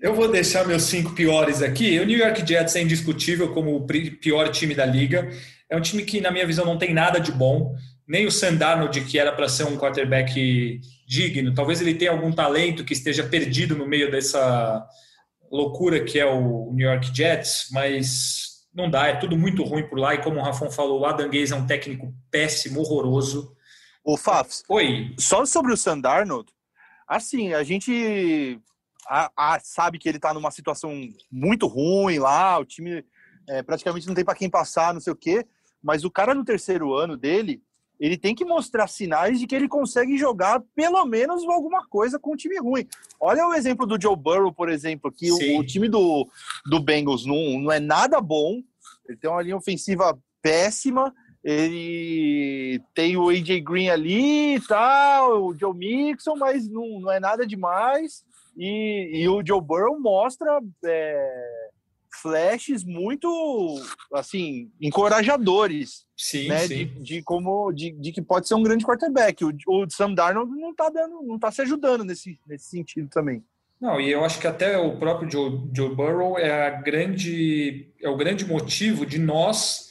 Eu 0.00 0.14
vou 0.14 0.30
deixar 0.30 0.66
meus 0.66 0.84
cinco 0.84 1.12
piores 1.12 1.60
aqui. 1.60 1.98
O 2.00 2.06
New 2.06 2.18
York 2.18 2.46
Jets 2.46 2.74
é 2.74 2.80
indiscutível 2.80 3.52
como 3.52 3.76
o 3.76 3.86
pior 3.86 4.48
time 4.48 4.74
da 4.74 4.86
liga. 4.86 5.28
É 5.68 5.76
um 5.76 5.80
time 5.80 6.02
que, 6.02 6.20
na 6.20 6.30
minha 6.30 6.46
visão, 6.46 6.64
não 6.64 6.78
tem 6.78 6.94
nada 6.94 7.20
de 7.20 7.30
bom. 7.30 7.74
Nem 8.10 8.26
o 8.26 8.30
Sandarnold, 8.30 9.02
que 9.02 9.20
era 9.20 9.30
para 9.30 9.48
ser 9.48 9.62
um 9.62 9.76
quarterback 9.76 10.80
digno. 11.06 11.54
Talvez 11.54 11.80
ele 11.80 11.94
tenha 11.94 12.10
algum 12.10 12.32
talento 12.32 12.84
que 12.84 12.92
esteja 12.92 13.22
perdido 13.22 13.76
no 13.76 13.86
meio 13.86 14.10
dessa 14.10 14.84
loucura 15.48 16.02
que 16.02 16.18
é 16.18 16.26
o 16.26 16.72
New 16.72 16.90
York 16.90 17.14
Jets, 17.14 17.68
mas 17.70 18.66
não 18.74 18.90
dá, 18.90 19.06
é 19.06 19.16
tudo 19.16 19.38
muito 19.38 19.62
ruim 19.62 19.88
por 19.88 19.96
lá. 19.96 20.12
E 20.12 20.22
como 20.22 20.40
o 20.40 20.42
Rafon 20.42 20.72
falou, 20.72 21.00
o 21.00 21.06
Adam 21.06 21.30
Gaze 21.30 21.52
é 21.52 21.56
um 21.56 21.68
técnico 21.68 22.12
péssimo, 22.32 22.80
horroroso. 22.80 23.54
O 24.02 24.16
Fafs, 24.16 24.64
Oi. 24.68 25.14
só 25.16 25.46
sobre 25.46 25.72
o 25.72 25.76
Sandarnold, 25.76 26.52
assim, 27.06 27.52
a 27.52 27.62
gente 27.62 28.60
a, 29.06 29.30
a, 29.36 29.60
sabe 29.60 30.00
que 30.00 30.08
ele 30.08 30.18
está 30.18 30.34
numa 30.34 30.50
situação 30.50 30.92
muito 31.30 31.68
ruim 31.68 32.18
lá, 32.18 32.58
o 32.58 32.64
time 32.64 33.04
é, 33.48 33.62
praticamente 33.62 34.08
não 34.08 34.14
tem 34.16 34.24
para 34.24 34.34
quem 34.34 34.50
passar, 34.50 34.92
não 34.92 35.00
sei 35.00 35.12
o 35.12 35.16
quê, 35.16 35.46
mas 35.80 36.02
o 36.02 36.10
cara 36.10 36.34
no 36.34 36.44
terceiro 36.44 36.92
ano 36.92 37.16
dele, 37.16 37.62
ele 38.00 38.16
tem 38.16 38.34
que 38.34 38.46
mostrar 38.46 38.88
sinais 38.88 39.38
de 39.38 39.46
que 39.46 39.54
ele 39.54 39.68
consegue 39.68 40.16
jogar 40.16 40.62
pelo 40.74 41.04
menos 41.04 41.44
alguma 41.44 41.86
coisa 41.86 42.18
com 42.18 42.32
um 42.32 42.36
time 42.36 42.58
ruim. 42.58 42.86
Olha 43.20 43.46
o 43.46 43.52
exemplo 43.52 43.86
do 43.86 44.00
Joe 44.00 44.16
Burrow, 44.16 44.52
por 44.52 44.70
exemplo, 44.70 45.12
que 45.12 45.30
o, 45.30 45.58
o, 45.58 45.64
time 45.64 45.86
do, 45.86 46.26
do 46.64 46.80
Bengals 46.80 47.26
não, 47.26 47.60
não 47.60 47.70
é 47.70 47.78
nada 47.78 48.18
bom, 48.18 48.62
ele 49.06 49.18
tem 49.18 49.30
uma 49.30 49.42
linha 49.42 49.56
ofensiva 49.56 50.18
péssima, 50.40 51.14
ele 51.44 52.82
tem 52.94 53.18
o 53.18 53.28
AJ 53.28 53.60
Green 53.62 53.90
ali 53.90 54.56
e 54.56 54.60
tal, 54.60 55.44
o 55.44 55.54
Joe 55.54 55.76
Mixon, 55.76 56.36
mas 56.36 56.66
não, 56.68 57.00
não 57.00 57.12
é 57.12 57.20
nada 57.20 57.46
demais. 57.46 58.24
E, 58.56 59.10
e 59.12 59.28
o 59.28 59.44
Joe 59.46 59.60
Burrow 59.60 59.98
mostra 60.00 60.60
é, 60.84 61.69
flashes 62.12 62.84
muito 62.84 63.28
assim 64.14 64.70
encorajadores 64.80 66.04
sim, 66.16 66.48
né, 66.48 66.66
sim. 66.66 66.86
De, 66.86 67.02
de, 67.02 67.22
como 67.22 67.72
de, 67.72 67.92
de, 67.92 68.12
que 68.12 68.20
pode 68.20 68.48
ser 68.48 68.54
um 68.54 68.62
grande 68.62 68.84
quarterback 68.84 69.44
o, 69.44 69.52
o 69.68 69.90
Sam 69.90 70.14
Darnold 70.14 70.50
não 70.50 70.70
está 70.70 70.88
dando 70.90 71.22
não 71.22 71.38
tá 71.38 71.50
se 71.50 71.62
ajudando 71.62 72.04
nesse, 72.04 72.38
nesse 72.46 72.66
sentido 72.66 73.08
também 73.08 73.44
não 73.80 74.00
e 74.00 74.10
eu 74.10 74.24
acho 74.24 74.40
que 74.40 74.46
até 74.46 74.76
o 74.76 74.96
próprio 74.98 75.30
Joe, 75.30 75.70
Joe 75.74 75.94
Burrow 75.94 76.38
é 76.38 76.66
a 76.66 76.70
grande 76.70 77.92
é 78.00 78.08
o 78.08 78.16
grande 78.16 78.44
motivo 78.44 79.06
de 79.06 79.18
nós 79.18 79.90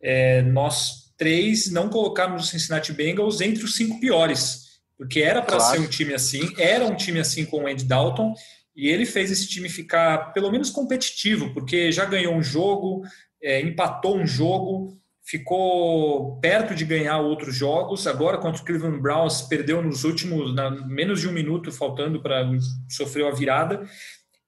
é, 0.00 0.42
nós 0.42 1.12
três 1.16 1.70
não 1.70 1.88
colocarmos 1.88 2.44
o 2.44 2.46
Cincinnati 2.46 2.92
Bengals 2.92 3.40
entre 3.40 3.64
os 3.64 3.76
cinco 3.76 4.00
piores 4.00 4.80
porque 4.98 5.20
era 5.20 5.40
para 5.40 5.56
claro. 5.56 5.76
ser 5.76 5.86
um 5.86 5.88
time 5.88 6.14
assim 6.14 6.52
era 6.58 6.84
um 6.84 6.96
time 6.96 7.20
assim 7.20 7.44
com 7.44 7.64
o 7.64 7.66
Andy 7.66 7.84
Dalton 7.84 8.34
e 8.74 8.88
ele 8.88 9.04
fez 9.04 9.30
esse 9.30 9.48
time 9.48 9.68
ficar 9.68 10.32
pelo 10.32 10.50
menos 10.50 10.70
competitivo, 10.70 11.52
porque 11.52 11.92
já 11.92 12.04
ganhou 12.04 12.34
um 12.34 12.42
jogo, 12.42 13.02
é, 13.42 13.60
empatou 13.60 14.16
um 14.16 14.26
jogo, 14.26 14.98
ficou 15.24 16.38
perto 16.40 16.74
de 16.74 16.84
ganhar 16.84 17.18
outros 17.18 17.54
jogos. 17.54 18.06
Agora, 18.06 18.38
contra 18.38 18.62
o 18.62 18.64
Cleveland 18.64 19.00
Browns, 19.00 19.42
perdeu 19.42 19.82
nos 19.82 20.04
últimos, 20.04 20.54
na, 20.54 20.70
menos 20.86 21.20
de 21.20 21.28
um 21.28 21.32
minuto 21.32 21.70
faltando 21.70 22.22
para 22.22 22.48
sofrer 22.88 23.26
a 23.26 23.30
virada. 23.30 23.86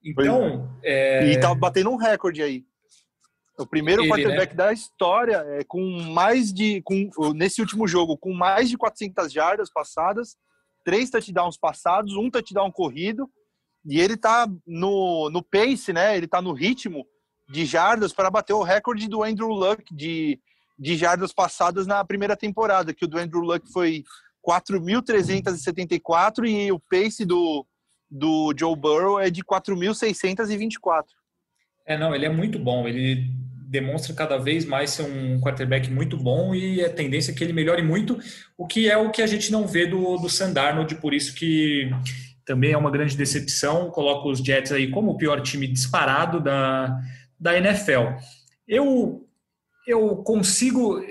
Então. 0.03 0.75
É... 0.83 1.31
E 1.31 1.39
tá 1.39 1.53
batendo 1.53 1.91
um 1.91 1.95
recorde 1.95 2.41
aí. 2.41 2.63
O 3.57 3.65
primeiro 3.65 4.01
ele, 4.01 4.09
quarterback 4.09 4.51
né? 4.51 4.57
da 4.57 4.73
história 4.73 5.37
é 5.47 5.63
com 5.63 5.81
mais 6.11 6.51
de. 6.51 6.81
Com, 6.81 7.09
nesse 7.33 7.61
último 7.61 7.87
jogo, 7.87 8.17
com 8.17 8.33
mais 8.33 8.69
de 8.69 8.77
400 8.77 9.31
jardas 9.31 9.71
passadas, 9.71 10.35
três 10.83 11.09
touchdowns 11.09 11.57
passados, 11.57 12.15
um 12.15 12.29
touchdown 12.29 12.69
corrido 12.69 13.29
e 13.85 13.99
ele 13.99 14.17
tá 14.17 14.49
no, 14.65 15.29
no 15.29 15.43
pace, 15.43 15.93
né? 15.93 16.17
Ele 16.17 16.27
tá 16.27 16.41
no 16.41 16.53
ritmo 16.53 17.05
de 17.47 17.65
jardas 17.65 18.11
para 18.11 18.31
bater 18.31 18.53
o 18.53 18.63
recorde 18.63 19.07
do 19.07 19.23
Andrew 19.23 19.49
Luck 19.49 19.83
de, 19.93 20.39
de 20.77 20.97
jardas 20.97 21.31
passadas 21.31 21.85
na 21.85 22.03
primeira 22.03 22.35
temporada, 22.35 22.93
que 22.93 23.05
o 23.05 23.07
do 23.07 23.19
Andrew 23.19 23.41
Luck 23.41 23.71
foi 23.71 24.03
4.374 24.45 26.47
e 26.47 26.71
o 26.71 26.79
pace 26.79 27.23
do, 27.23 27.63
do 28.09 28.51
Joe 28.57 28.75
Burrow 28.75 29.19
é 29.19 29.29
de 29.29 29.43
4.624. 29.43 31.03
É, 31.85 31.95
não, 31.97 32.15
ele 32.15 32.25
é 32.25 32.29
muito 32.29 32.57
bom. 32.57 32.87
Ele 32.87 33.29
demonstra 33.67 34.13
cada 34.13 34.37
vez 34.37 34.65
mais 34.65 34.91
ser 34.91 35.03
um 35.03 35.39
quarterback 35.39 35.91
muito 35.91 36.17
bom 36.17 36.55
e 36.55 36.83
a 36.83 36.89
tendência 36.89 37.31
é 37.31 37.35
que 37.35 37.43
ele 37.43 37.53
melhore 37.53 37.81
muito, 37.81 38.17
o 38.57 38.65
que 38.65 38.89
é 38.89 38.95
o 38.95 39.11
que 39.11 39.21
a 39.21 39.27
gente 39.27 39.51
não 39.51 39.67
vê 39.67 39.85
do, 39.85 40.15
do 40.17 40.29
Sandarnold, 40.29 40.95
por 40.95 41.13
isso 41.13 41.35
que 41.35 41.89
também 42.45 42.71
é 42.71 42.77
uma 42.77 42.91
grande 42.91 43.17
decepção. 43.17 43.89
Coloco 43.89 44.29
os 44.29 44.39
Jets 44.39 44.71
aí 44.71 44.91
como 44.91 45.11
o 45.11 45.17
pior 45.17 45.41
time 45.41 45.67
disparado 45.67 46.39
da, 46.39 46.99
da 47.39 47.57
NFL. 47.57 48.17
Eu, 48.67 49.25
eu 49.87 50.17
consigo. 50.17 51.01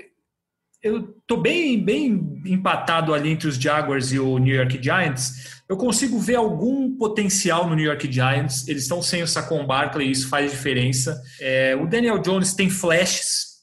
Eu 0.81 1.15
estou 1.19 1.41
bem, 1.41 1.83
bem 1.83 2.41
empatado 2.45 3.13
ali 3.13 3.29
entre 3.29 3.47
os 3.47 3.55
Jaguars 3.55 4.11
e 4.11 4.19
o 4.19 4.37
New 4.37 4.55
York 4.55 4.81
Giants. 4.81 5.55
Eu 5.67 5.77
consigo 5.77 6.19
ver 6.19 6.35
algum 6.35 6.95
potencial 6.95 7.67
no 7.67 7.75
New 7.75 7.85
York 7.85 8.11
Giants. 8.11 8.67
Eles 8.67 8.83
estão 8.83 9.01
sem 9.01 9.23
o 9.23 9.27
Saquon 9.27 9.65
Barkley, 9.65 10.11
isso 10.11 10.29
faz 10.29 10.51
diferença. 10.51 11.19
É, 11.41 11.75
o 11.75 11.87
Daniel 11.87 12.19
Jones 12.19 12.53
tem 12.53 12.69
flashes, 12.69 13.54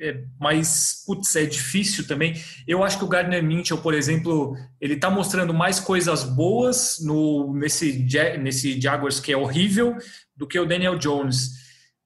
é, 0.00 0.24
mas 0.40 1.04
putz, 1.06 1.36
é 1.36 1.44
difícil 1.44 2.06
também. 2.06 2.34
Eu 2.66 2.82
acho 2.82 2.98
que 2.98 3.04
o 3.04 3.08
Gardner 3.08 3.42
Mitchell, 3.42 3.78
por 3.78 3.92
exemplo, 3.92 4.56
ele 4.80 4.94
está 4.94 5.10
mostrando 5.10 5.52
mais 5.52 5.78
coisas 5.78 6.24
boas 6.24 6.98
no 7.00 7.52
nesse 7.52 8.06
nesse 8.40 8.80
Jaguars 8.80 9.20
que 9.20 9.32
é 9.32 9.36
horrível 9.36 9.96
do 10.34 10.46
que 10.46 10.58
o 10.58 10.64
Daniel 10.64 10.98
Jones. 10.98 11.50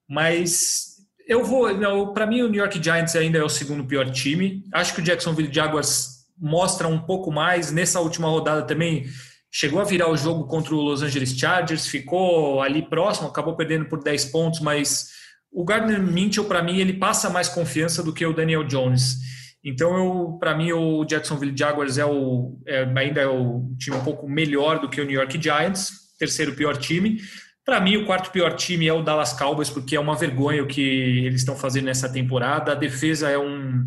Mas 0.09 0.95
eu 1.27 1.45
vou, 1.45 2.13
para 2.13 2.27
mim 2.27 2.43
o 2.43 2.49
New 2.49 2.61
York 2.61 2.83
Giants 2.83 3.15
ainda 3.15 3.39
é 3.39 3.43
o 3.45 3.49
segundo 3.49 3.85
pior 3.85 4.11
time. 4.11 4.65
Acho 4.73 4.95
que 4.95 5.01
o 5.01 5.05
Jacksonville 5.05 5.53
Jaguars 5.53 6.25
mostra 6.37 6.89
um 6.89 6.99
pouco 6.99 7.31
mais 7.31 7.71
nessa 7.71 8.01
última 8.01 8.29
rodada 8.29 8.63
também. 8.63 9.07
Chegou 9.53 9.81
a 9.81 9.85
virar 9.85 10.11
o 10.11 10.17
jogo 10.17 10.49
contra 10.49 10.75
o 10.75 10.81
Los 10.81 11.01
Angeles 11.01 11.39
Chargers, 11.39 11.87
ficou 11.87 12.61
ali 12.61 12.83
próximo, 12.83 13.29
acabou 13.29 13.55
perdendo 13.55 13.85
por 13.85 14.03
10 14.03 14.25
pontos, 14.27 14.59
mas 14.59 15.11
o 15.55 15.65
Gardner 15.65 16.03
Mitchell, 16.03 16.45
para 16.47 16.63
mim, 16.63 16.79
ele 16.79 16.95
passa 16.95 17.31
mais 17.31 17.49
confiança 17.49 18.03
do 18.03 18.13
que 18.13 18.27
o 18.27 18.33
Daniel 18.33 18.65
Jones. 18.65 19.19
Então, 19.63 20.37
para 20.39 20.55
mim, 20.55 20.73
o 20.73 21.05
Jacksonville 21.05 21.57
Jaguars 21.57 21.97
é 21.97 22.05
o, 22.05 22.59
é, 22.67 22.83
ainda 22.97 23.21
é 23.21 23.27
o 23.27 23.73
time 23.79 23.97
um 23.97 24.03
pouco 24.03 24.29
melhor 24.29 24.81
do 24.81 24.91
que 24.91 25.01
o 25.01 25.05
New 25.05 25.15
York 25.15 25.41
Giants, 25.41 25.93
terceiro 26.19 26.55
pior 26.55 26.77
time. 26.77 27.19
Para 27.65 27.81
mim, 27.81 27.97
o 27.97 28.05
quarto 28.05 28.31
pior 28.31 28.55
time 28.57 28.89
é 28.89 28.93
o 28.93 29.03
Dallas 29.03 29.33
Cowboys, 29.33 29.71
porque 29.71 29.97
é 29.97 30.01
uma 30.01 30.17
vergonha 30.17 30.63
o 30.63 30.67
que 30.67 30.83
eles 31.25 31.41
estão 31.41 31.57
fazendo 31.57 31.85
nessa 31.85 32.13
temporada. 32.13 32.73
A 32.73 32.75
defesa 32.75 33.31
é, 33.31 33.39
um, 33.39 33.87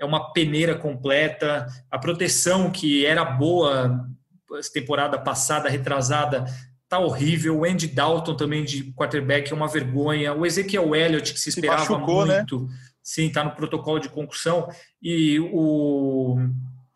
é 0.00 0.04
uma 0.04 0.32
peneira 0.32 0.74
completa. 0.74 1.66
A 1.90 1.98
proteção, 1.98 2.70
que 2.70 3.04
era 3.04 3.24
boa 3.24 4.04
temporada 4.72 5.18
passada, 5.18 5.68
retrasada, 5.68 6.44
tá 6.94 6.98
horrível. 6.98 7.58
O 7.58 7.64
Andy 7.64 7.88
Dalton 7.88 8.36
também 8.36 8.64
de 8.64 8.92
quarterback 8.92 9.52
é 9.52 9.54
uma 9.54 9.68
vergonha. 9.68 10.32
O 10.32 10.46
Ezequiel 10.46 10.94
Elliott, 10.94 11.32
que 11.32 11.40
se 11.40 11.48
esperava 11.48 11.84
se 11.84 11.90
machucou, 11.90 12.24
né? 12.24 12.38
muito. 12.38 12.60
Né? 12.60 12.68
Sim, 13.02 13.30
tá 13.30 13.44
no 13.44 13.50
protocolo 13.50 13.98
de 13.98 14.08
concussão. 14.08 14.68
E 15.02 15.38
o, 15.52 16.38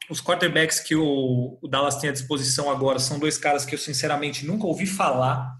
os 0.09 0.23
quarterbacks 0.23 0.81
que 0.81 0.95
o, 0.95 1.59
o, 1.61 1.69
Dallas 1.69 1.97
tem 1.97 2.09
à 2.09 2.13
disposição 2.13 2.71
agora 2.71 2.99
são 2.99 3.19
dois 3.19 3.37
caras 3.37 3.65
que 3.65 3.75
eu 3.75 3.79
sinceramente 3.79 4.47
nunca 4.47 4.67
ouvi 4.67 4.87
falar. 4.87 5.55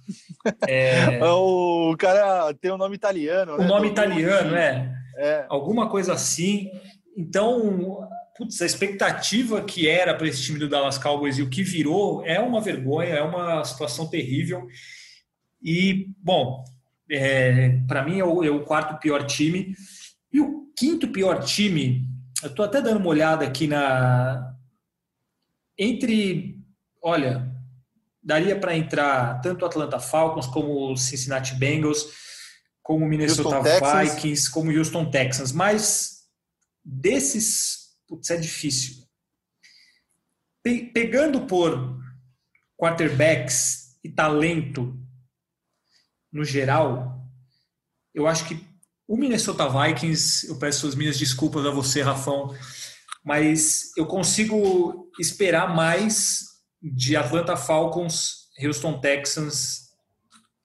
É... 0.67 1.23
o 1.23 1.95
cara 1.99 2.55
tem 2.55 2.73
um 2.73 2.79
nome 2.79 2.95
italiano, 2.95 3.59
né? 3.59 3.65
O 3.65 3.69
nome 3.69 3.89
italiano, 3.89 4.57
é. 4.57 4.91
é. 5.19 5.45
Alguma 5.49 5.91
coisa 5.91 6.15
assim. 6.15 6.71
Então, 7.15 8.09
putz, 8.39 8.63
a 8.63 8.67
expectativa 8.67 9.61
que 9.63 9.89
era 9.89 10.15
para 10.15 10.29
esse 10.29 10.41
time 10.45 10.61
do 10.61 10.69
Dallas 10.69 10.97
Cowboys 10.97 11.37
e 11.37 11.43
o 11.43 11.51
que 11.51 11.65
virou 11.65 12.25
é 12.25 12.39
uma 12.39 12.61
vergonha, 12.61 13.15
é 13.15 13.23
uma 13.23 13.65
situação 13.65 14.07
terrível. 14.07 14.69
E, 15.61 16.09
bom, 16.19 16.65
é, 17.11 17.81
para 17.89 18.05
mim 18.05 18.21
é 18.21 18.25
o, 18.25 18.45
é 18.45 18.49
o, 18.49 18.65
quarto 18.65 19.01
pior 19.01 19.27
time. 19.27 19.75
E 20.33 20.41
o 20.41 20.73
quinto 20.77 21.09
pior 21.09 21.43
time, 21.43 22.07
eu 22.41 22.49
estou 22.49 22.65
até 22.65 22.81
dando 22.81 23.01
uma 23.01 23.09
olhada 23.09 23.45
aqui 23.45 23.67
na. 23.67 24.55
Entre. 25.77 26.57
Olha, 27.03 27.53
daria 28.23 28.59
para 28.59 28.77
entrar 28.77 29.41
tanto 29.41 29.63
o 29.63 29.67
Atlanta 29.67 29.99
Falcons 29.99 30.47
como 30.47 30.93
o 30.93 30.97
Cincinnati 30.97 31.57
Bengals, 31.57 32.07
como 32.83 33.05
o 33.05 33.09
Minnesota 33.09 33.61
Vikings, 33.63 34.49
como 34.49 34.71
o 34.71 34.77
Houston 34.77 35.11
Texans, 35.11 35.51
mas 35.51 36.19
desses 36.85 37.78
putz, 38.09 38.31
é 38.31 38.37
difícil. 38.37 39.05
Pe 40.63 40.87
pegando 40.87 41.47
por 41.47 41.99
quarterbacks 42.77 43.99
e 44.03 44.09
talento 44.09 44.99
no 46.33 46.45
geral, 46.45 47.25
eu 48.15 48.27
acho 48.27 48.47
que 48.47 48.67
o 49.07 49.17
Minnesota 49.17 49.69
Vikings, 49.69 50.49
eu 50.49 50.59
peço 50.59 50.87
as 50.87 50.95
minhas 50.95 51.19
desculpas 51.19 51.65
a 51.65 51.71
você, 51.71 52.03
Rafão, 52.03 52.55
mas 53.25 53.97
eu 53.97 54.07
consigo 54.07 55.11
esperar 55.19 55.75
mais 55.75 56.45
de 56.83 57.17
Atlanta 57.17 57.57
Falcons, 57.57 58.49
Houston 58.63 59.01
Texans 59.01 59.89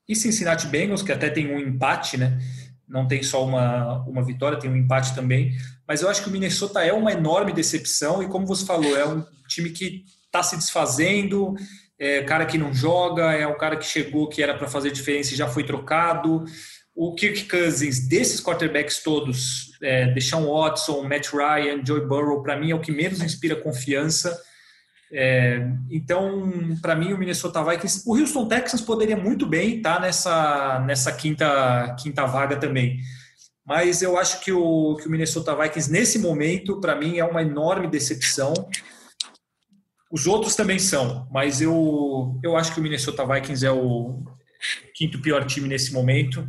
e 0.07 0.15
Cincinnati 0.15 0.67
Bengals, 0.67 1.01
que 1.01 1.11
até 1.11 1.29
tem 1.29 1.53
um 1.53 1.59
empate, 1.59 2.17
né? 2.17 2.39
Não 2.87 3.07
tem 3.07 3.23
só 3.23 3.45
uma, 3.45 4.03
uma 4.03 4.23
vitória, 4.23 4.59
tem 4.59 4.69
um 4.69 4.75
empate 4.75 5.15
também. 5.15 5.57
Mas 5.87 6.01
eu 6.01 6.09
acho 6.09 6.23
que 6.23 6.29
o 6.29 6.31
Minnesota 6.31 6.81
é 6.81 6.93
uma 6.93 7.11
enorme 7.11 7.51
decepção 7.51 8.23
e, 8.23 8.27
como 8.27 8.45
você 8.45 8.65
falou, 8.65 8.97
é 8.97 9.05
um 9.05 9.25
time 9.47 9.69
que 9.69 10.03
está 10.25 10.41
se 10.41 10.55
desfazendo, 10.55 11.53
é 11.99 12.23
cara 12.23 12.45
que 12.45 12.57
não 12.57 12.73
joga, 12.73 13.33
é 13.33 13.45
o 13.45 13.57
cara 13.57 13.77
que 13.77 13.85
chegou 13.85 14.27
que 14.27 14.41
era 14.41 14.57
para 14.57 14.67
fazer 14.67 14.91
diferença 14.91 15.33
e 15.33 15.37
já 15.37 15.47
foi 15.47 15.63
trocado. 15.63 16.45
O 16.95 17.15
Kirk 17.15 17.45
Cousins, 17.45 18.07
desses 18.07 18.41
quarterbacks 18.41 19.01
todos, 19.01 19.71
é, 19.81 20.07
Deshaun 20.13 20.45
Watson, 20.45 21.03
Matt 21.03 21.29
Ryan, 21.31 21.83
Joey 21.85 22.05
Burrow, 22.05 22.43
para 22.43 22.57
mim 22.57 22.71
é 22.71 22.75
o 22.75 22.81
que 22.81 22.91
menos 22.91 23.21
inspira 23.21 23.55
confiança. 23.55 24.39
É, 25.11 25.67
então, 25.91 26.75
para 26.81 26.95
mim, 26.95 27.13
o 27.13 27.17
Minnesota 27.17 27.63
Vikings, 27.63 28.03
o 28.05 28.17
Houston 28.17 28.47
Texans 28.47 28.81
poderia 28.81 29.15
muito 29.15 29.45
bem 29.45 29.77
estar 29.77 29.95
tá 29.95 30.01
nessa, 30.01 30.83
nessa 30.87 31.11
quinta, 31.11 31.95
quinta 31.99 32.25
vaga 32.25 32.55
também. 32.55 32.99
Mas 33.65 34.01
eu 34.01 34.17
acho 34.17 34.41
que 34.41 34.51
o, 34.51 34.95
que 34.97 35.07
o 35.07 35.11
Minnesota 35.11 35.55
Vikings, 35.55 35.91
nesse 35.91 36.19
momento, 36.19 36.81
para 36.81 36.95
mim, 36.95 37.17
é 37.17 37.25
uma 37.25 37.41
enorme 37.41 37.87
decepção. 37.87 38.53
Os 40.11 40.27
outros 40.27 40.55
também 40.55 40.77
são, 40.77 41.27
mas 41.31 41.61
eu, 41.61 42.39
eu 42.43 42.57
acho 42.57 42.73
que 42.73 42.79
o 42.79 42.83
Minnesota 42.83 43.25
Vikings 43.25 43.65
é 43.65 43.71
o 43.71 44.23
quinto 44.93 45.19
pior 45.21 45.45
time 45.45 45.67
nesse 45.67 45.91
momento, 45.93 46.47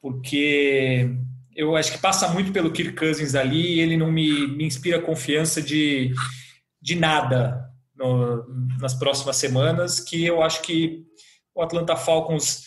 porque 0.00 1.10
eu 1.54 1.76
acho 1.76 1.92
que 1.92 1.98
passa 1.98 2.28
muito 2.28 2.52
pelo 2.52 2.72
Kirk 2.72 2.96
Cousins 2.96 3.34
ali 3.34 3.74
e 3.74 3.80
ele 3.80 3.96
não 3.96 4.10
me, 4.10 4.46
me 4.48 4.64
inspira 4.64 5.00
confiança 5.00 5.60
de, 5.60 6.12
de 6.80 6.94
nada 6.94 7.68
no, 7.94 8.46
nas 8.80 8.94
próximas 8.94 9.36
semanas, 9.36 10.00
que 10.00 10.24
eu 10.24 10.42
acho 10.42 10.62
que 10.62 11.04
o 11.54 11.62
Atlanta 11.62 11.96
Falcons 11.96 12.64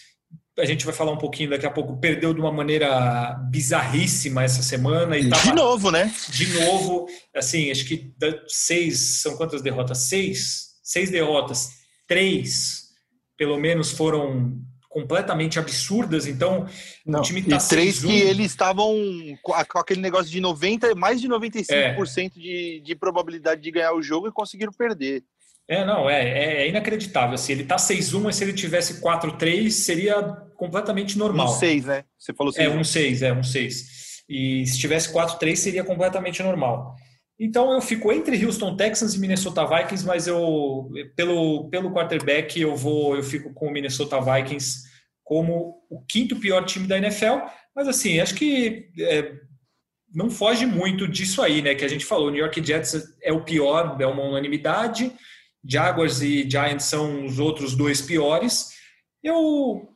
a 0.57 0.65
gente 0.65 0.85
vai 0.85 0.93
falar 0.93 1.11
um 1.11 1.17
pouquinho 1.17 1.49
daqui 1.49 1.65
a 1.65 1.71
pouco, 1.71 1.97
perdeu 1.97 2.33
de 2.33 2.39
uma 2.39 2.51
maneira 2.51 3.33
bizarríssima 3.49 4.43
essa 4.43 4.61
semana. 4.61 5.17
E 5.17 5.29
tava, 5.29 5.43
de 5.43 5.53
novo, 5.53 5.91
né? 5.91 6.13
De 6.29 6.47
novo, 6.59 7.07
assim, 7.35 7.71
acho 7.71 7.85
que 7.85 8.13
seis, 8.47 9.21
são 9.21 9.37
quantas 9.37 9.61
derrotas? 9.61 9.99
Seis? 9.99 10.71
Seis 10.83 11.09
derrotas. 11.09 11.69
Três, 12.07 12.89
pelo 13.37 13.57
menos, 13.57 13.91
foram 13.91 14.61
completamente 14.89 15.57
absurdas, 15.57 16.27
então 16.27 16.67
Não, 17.05 17.21
o 17.21 17.23
time 17.23 17.41
tá 17.41 17.55
E 17.55 17.67
três 17.69 18.01
que 18.01 18.11
eles 18.11 18.47
estavam 18.47 18.93
com 19.41 19.79
aquele 19.79 20.01
negócio 20.01 20.29
de 20.29 20.41
90, 20.41 20.93
mais 20.95 21.21
de 21.21 21.29
95% 21.29 21.69
é. 21.71 22.29
de, 22.37 22.81
de 22.83 22.95
probabilidade 22.95 23.61
de 23.61 23.71
ganhar 23.71 23.93
o 23.93 24.01
jogo 24.01 24.27
e 24.27 24.33
conseguiram 24.33 24.73
perder. 24.73 25.23
É, 25.71 25.85
não, 25.85 26.09
é, 26.09 26.21
é, 26.21 26.61
é 26.63 26.67
inacreditável. 26.67 27.37
Se 27.37 27.49
ele 27.49 27.63
tá 27.63 27.77
6-1, 27.77 28.19
mas 28.19 28.35
se 28.35 28.43
ele 28.43 28.51
tivesse 28.51 29.01
4-3, 29.01 29.71
seria 29.71 30.21
completamente 30.57 31.17
normal. 31.17 31.47
Um 31.47 31.59
6, 31.59 31.85
né? 31.85 32.03
Você 32.19 32.33
falou 32.33 32.51
6. 32.51 32.67
É, 32.67 32.69
um 32.69 32.83
6, 32.83 33.21
é, 33.21 33.31
um 33.31 33.41
6. 33.41 34.23
E 34.27 34.65
se 34.65 34.77
tivesse 34.77 35.13
4-3, 35.13 35.55
seria 35.55 35.81
completamente 35.85 36.43
normal. 36.43 36.93
Então 37.39 37.71
eu 37.71 37.79
fico 37.79 38.11
entre 38.11 38.45
Houston 38.45 38.75
Texans 38.75 39.15
e 39.15 39.19
Minnesota 39.19 39.65
Vikings, 39.65 40.05
mas 40.05 40.27
eu 40.27 40.91
pelo, 41.15 41.69
pelo 41.69 41.93
quarterback 41.93 42.59
eu 42.59 42.75
vou 42.75 43.15
eu 43.15 43.23
fico 43.23 43.53
com 43.53 43.67
o 43.67 43.71
Minnesota 43.71 44.19
Vikings 44.19 44.81
como 45.23 45.81
o 45.89 46.01
quinto 46.05 46.35
pior 46.35 46.65
time 46.65 46.85
da 46.85 46.97
NFL. 46.97 47.45
Mas 47.73 47.87
assim, 47.87 48.19
acho 48.19 48.35
que 48.35 48.89
é, 48.99 49.35
não 50.13 50.29
foge 50.29 50.65
muito 50.65 51.07
disso 51.07 51.41
aí, 51.41 51.61
né? 51.61 51.73
Que 51.75 51.85
a 51.85 51.87
gente 51.87 52.05
falou, 52.05 52.27
o 52.27 52.29
New 52.29 52.41
York 52.41 52.61
Jets 52.61 53.15
é 53.23 53.31
o 53.31 53.45
pior, 53.45 53.95
é 54.01 54.05
uma 54.05 54.23
unanimidade. 54.23 55.13
Jaguars 55.63 56.21
e 56.21 56.49
Giants 56.49 56.85
são 56.85 57.25
os 57.25 57.39
outros 57.39 57.75
dois 57.75 58.01
piores. 58.01 58.71
Eu 59.23 59.87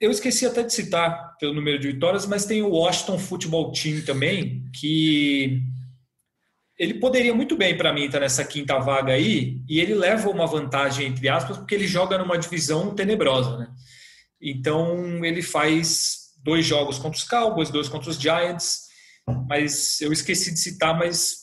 eu 0.00 0.12
esqueci 0.12 0.46
até 0.46 0.62
de 0.62 0.72
citar 0.72 1.36
pelo 1.40 1.54
número 1.54 1.78
de 1.78 1.88
vitórias, 1.88 2.24
mas 2.24 2.46
tem 2.46 2.62
o 2.62 2.70
Washington 2.70 3.18
Football 3.18 3.72
Team 3.72 4.00
também, 4.02 4.62
que 4.72 5.60
ele 6.78 6.94
poderia 6.94 7.34
muito 7.34 7.56
bem 7.56 7.76
para 7.76 7.92
mim 7.92 8.04
estar 8.04 8.20
nessa 8.20 8.44
quinta 8.44 8.78
vaga 8.78 9.12
aí, 9.12 9.60
e 9.68 9.80
ele 9.80 9.94
leva 9.94 10.30
uma 10.30 10.46
vantagem 10.46 11.08
entre 11.08 11.28
aspas, 11.28 11.56
porque 11.56 11.74
ele 11.74 11.88
joga 11.88 12.16
numa 12.16 12.38
divisão 12.38 12.94
tenebrosa, 12.94 13.58
né? 13.58 13.68
Então 14.40 15.24
ele 15.24 15.42
faz 15.42 16.28
dois 16.44 16.64
jogos 16.64 16.98
contra 16.98 17.18
os 17.18 17.24
Cowboys, 17.24 17.70
dois 17.70 17.88
contra 17.88 18.08
os 18.08 18.20
Giants, 18.20 18.82
mas 19.48 20.00
eu 20.00 20.12
esqueci 20.12 20.52
de 20.52 20.60
citar, 20.60 20.96
mas 20.96 21.37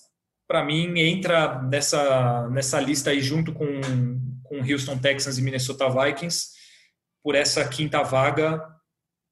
para 0.47 0.63
mim, 0.63 0.99
entra 0.99 1.61
nessa, 1.61 2.47
nessa 2.49 2.79
lista 2.79 3.09
aí 3.09 3.21
junto 3.21 3.51
com, 3.53 3.65
com 4.43 4.59
Houston 4.59 4.97
Texans 4.97 5.37
e 5.37 5.41
Minnesota 5.41 5.89
Vikings 5.89 6.49
por 7.23 7.35
essa 7.35 7.67
quinta 7.67 8.03
vaga 8.03 8.63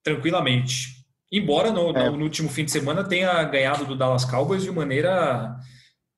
tranquilamente. 0.04 1.04
Embora 1.32 1.72
no, 1.72 1.90
é. 1.98 2.10
no, 2.10 2.24
último 2.24 2.50
fim 2.50 2.66
de 2.66 2.72
semana 2.72 3.04
tenha 3.04 3.44
ganhado 3.44 3.86
do 3.86 3.96
Dallas 3.96 4.26
Cowboys 4.26 4.64
de 4.64 4.72
maneira 4.72 5.56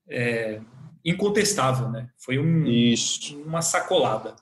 é, 0.08 0.60
incontestável, 1.04 1.88
né? 1.88 2.08
Foi 2.18 2.38
um, 2.38 2.66
Isso. 2.66 3.38
uma 3.42 3.62
sacolada. 3.62 4.34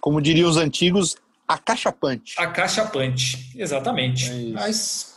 Como 0.00 0.20
diriam 0.20 0.48
os 0.48 0.56
antigos, 0.56 1.16
a 1.46 1.58
caixa 1.58 1.90
punch. 1.90 2.34
A 2.38 2.46
caixa 2.46 2.84
punch, 2.84 3.52
exatamente. 3.56 4.30
É 4.30 4.52
Mas 4.52 5.07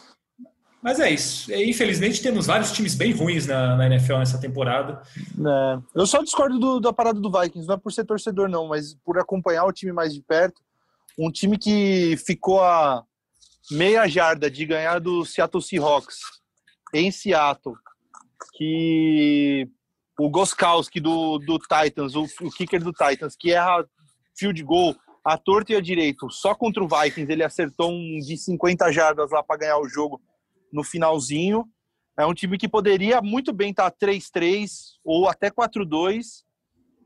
mas 0.81 0.99
é 0.99 1.11
isso. 1.11 1.53
Infelizmente 1.53 2.21
temos 2.21 2.47
vários 2.47 2.71
times 2.71 2.95
bem 2.95 3.11
ruins 3.11 3.45
na, 3.45 3.75
na 3.75 3.85
NFL 3.85 4.17
nessa 4.17 4.39
temporada. 4.39 5.01
É. 5.15 5.81
Eu 5.93 6.05
só 6.05 6.21
discordo 6.23 6.57
do, 6.57 6.79
da 6.79 6.91
parada 6.91 7.19
do 7.19 7.31
Vikings, 7.31 7.67
não 7.67 7.75
é 7.75 7.77
por 7.77 7.91
ser 7.91 8.05
torcedor, 8.05 8.49
não, 8.49 8.67
mas 8.67 8.95
por 9.05 9.19
acompanhar 9.19 9.65
o 9.65 9.73
time 9.73 9.91
mais 9.91 10.13
de 10.13 10.21
perto. 10.21 10.61
Um 11.17 11.31
time 11.31 11.57
que 11.57 12.17
ficou 12.25 12.61
a 12.61 13.03
meia 13.69 14.07
jarda 14.07 14.49
de 14.49 14.65
ganhar 14.65 14.99
do 14.99 15.23
Seattle 15.25 15.61
Seahawks 15.61 16.17
em 16.93 17.11
Seattle. 17.11 17.75
Que 18.57 19.67
o 20.19 20.29
Goskowski 20.29 20.99
do, 20.99 21.37
do 21.39 21.59
Titans, 21.59 22.15
o, 22.15 22.25
o 22.41 22.51
kicker 22.51 22.83
do 22.83 22.91
Titans, 22.91 23.35
que 23.35 23.51
erra 23.51 23.85
field 24.35 24.61
goal 24.63 24.95
a 25.23 25.37
torto 25.37 25.71
e 25.71 25.75
a 25.75 25.81
direito, 25.81 26.29
só 26.31 26.55
contra 26.55 26.83
o 26.83 26.87
Vikings, 26.87 27.31
ele 27.31 27.43
acertou 27.43 27.91
um 27.91 28.17
de 28.19 28.35
50 28.35 28.91
jardas 28.91 29.29
lá 29.29 29.43
para 29.43 29.59
ganhar 29.59 29.77
o 29.77 29.87
jogo 29.87 30.19
no 30.71 30.83
finalzinho. 30.83 31.65
É 32.17 32.25
um 32.25 32.33
time 32.33 32.57
que 32.57 32.67
poderia 32.67 33.21
muito 33.21 33.53
bem 33.53 33.71
estar 33.71 33.91
3-3 33.91 34.69
ou 35.03 35.27
até 35.27 35.49
4-2 35.49 36.43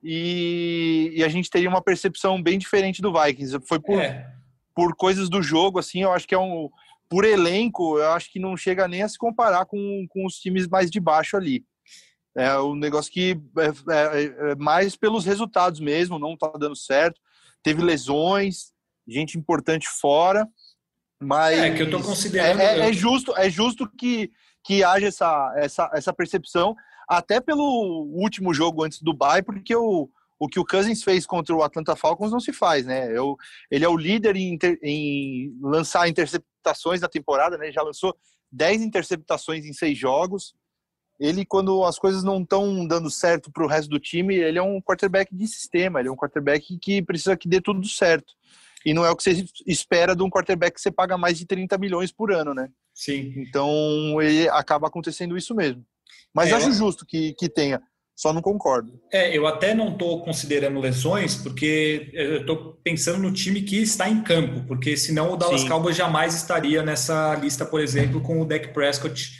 e, 0.07 1.13
e, 1.15 1.23
a 1.23 1.27
gente 1.27 1.49
teria 1.49 1.67
uma 1.67 1.81
percepção 1.81 2.39
bem 2.39 2.59
diferente 2.59 3.01
do 3.01 3.11
Vikings. 3.11 3.59
Foi 3.67 3.79
por, 3.79 3.99
é. 3.99 4.31
por 4.75 4.95
coisas 4.95 5.29
do 5.29 5.41
jogo, 5.41 5.79
assim, 5.79 6.03
eu 6.03 6.11
acho 6.11 6.27
que 6.27 6.35
é 6.35 6.39
um. 6.39 6.69
Por 7.09 7.23
elenco, 7.23 7.97
eu 7.97 8.11
acho 8.11 8.31
que 8.31 8.39
não 8.39 8.55
chega 8.55 8.87
nem 8.87 9.01
a 9.01 9.09
se 9.09 9.17
comparar 9.17 9.65
com, 9.65 10.05
com 10.09 10.25
os 10.25 10.35
times 10.35 10.67
mais 10.67 10.91
de 10.91 10.99
baixo 10.99 11.35
ali. 11.35 11.63
É 12.35 12.59
um 12.59 12.75
negócio 12.75 13.11
que 13.11 13.39
é, 13.57 13.67
é, 13.93 14.51
é 14.51 14.55
mais 14.55 14.95
pelos 14.95 15.25
resultados 15.25 15.79
mesmo, 15.79 16.19
não 16.19 16.37
tá 16.37 16.51
dando 16.59 16.75
certo. 16.75 17.19
Teve 17.63 17.81
lesões, 17.81 18.73
gente 19.07 19.39
importante 19.39 19.87
fora. 19.87 20.47
Mas 21.19 21.57
é 21.57 21.71
que 21.71 21.81
eu 21.81 21.85
estou 21.85 22.01
considerando. 22.01 22.59
É, 22.59 22.79
é, 22.79 22.89
é, 22.89 22.93
justo, 22.93 23.33
é 23.37 23.49
justo 23.49 23.89
que, 23.97 24.31
que 24.63 24.83
haja 24.83 25.07
essa, 25.07 25.53
essa, 25.57 25.91
essa 25.93 26.13
percepção, 26.13 26.75
até 27.07 27.39
pelo 27.39 28.07
último 28.13 28.53
jogo 28.53 28.83
antes 28.83 29.01
do 29.01 29.13
bye, 29.13 29.41
porque 29.41 29.75
o, 29.75 30.09
o 30.37 30.47
que 30.47 30.59
o 30.59 30.65
Cousins 30.65 31.03
fez 31.03 31.25
contra 31.25 31.55
o 31.55 31.63
Atlanta 31.63 31.95
Falcons 31.95 32.31
não 32.31 32.39
se 32.39 32.51
faz, 32.51 32.85
né? 32.85 33.15
Eu, 33.15 33.37
ele 33.71 33.85
é 33.85 33.89
o 33.89 33.97
líder 33.97 34.35
em, 34.35 34.53
inter, 34.53 34.77
em 34.83 35.57
lançar 35.61 36.07
interceptações 36.07 37.01
na 37.01 37.07
temporada, 37.07 37.57
né? 37.57 37.71
Já 37.71 37.81
lançou 37.81 38.15
10 38.51 38.81
interceptações 38.81 39.65
em 39.65 39.73
seis 39.73 39.97
jogos. 39.97 40.53
Ele, 41.17 41.45
quando 41.45 41.85
as 41.85 41.97
coisas 41.97 42.23
não 42.23 42.41
estão 42.41 42.85
dando 42.85 43.09
certo 43.09 43.49
para 43.49 43.63
o 43.63 43.67
resto 43.67 43.89
do 43.89 43.99
time, 43.99 44.35
ele 44.35 44.59
é 44.59 44.61
um 44.61 44.81
quarterback 44.81 45.33
de 45.33 45.47
sistema, 45.47 45.99
ele 45.99 46.09
é 46.09 46.11
um 46.11 46.17
quarterback 46.17 46.77
que 46.77 47.01
precisa 47.01 47.37
que 47.37 47.47
dê 47.47 47.61
tudo 47.61 47.87
certo. 47.87 48.33
E 48.85 48.93
não 48.93 49.03
é 49.03 49.09
o 49.09 49.15
que 49.15 49.23
você 49.23 49.43
espera 49.65 50.15
de 50.15 50.21
um 50.21 50.29
quarterback 50.29 50.75
que 50.75 50.81
você 50.81 50.91
paga 50.91 51.17
mais 51.17 51.37
de 51.39 51.45
30 51.45 51.77
milhões 51.77 52.11
por 52.11 52.31
ano, 52.31 52.53
né? 52.53 52.69
Sim. 52.93 53.33
Então, 53.37 54.21
ele 54.21 54.47
acaba 54.49 54.87
acontecendo 54.87 55.35
isso 55.35 55.55
mesmo. 55.55 55.83
Mas 56.33 56.49
é, 56.49 56.53
acho 56.53 56.71
justo 56.71 57.05
que, 57.05 57.33
que 57.33 57.49
tenha. 57.49 57.81
Só 58.15 58.31
não 58.31 58.41
concordo. 58.41 58.97
É, 59.11 59.37
eu 59.37 59.45
até 59.45 59.73
não 59.73 59.89
estou 59.91 60.23
considerando 60.23 60.79
lesões, 60.79 61.35
porque 61.35 62.09
eu 62.13 62.41
estou 62.41 62.79
pensando 62.81 63.19
no 63.19 63.33
time 63.33 63.61
que 63.61 63.81
está 63.81 64.07
em 64.07 64.23
campo, 64.23 64.63
porque 64.65 64.95
senão 64.95 65.33
o 65.33 65.35
Dallas 65.35 65.61
Sim. 65.61 65.67
Cowboys 65.67 65.97
jamais 65.97 66.33
estaria 66.33 66.81
nessa 66.81 67.35
lista, 67.35 67.65
por 67.65 67.81
exemplo, 67.81 68.21
com 68.21 68.39
o 68.39 68.45
Dak 68.45 68.69
Prescott 68.69 69.31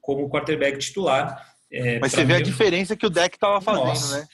como 0.00 0.28
quarterback 0.28 0.78
titular. 0.78 1.40
É, 1.70 2.00
Mas 2.00 2.12
você 2.12 2.24
vê 2.24 2.34
a 2.34 2.42
diferença 2.42 2.96
que 2.96 3.06
o 3.06 3.10
Dak 3.10 3.36
estava 3.36 3.60
fazendo, 3.60 3.86
Nossa. 3.86 4.18
né? 4.18 4.26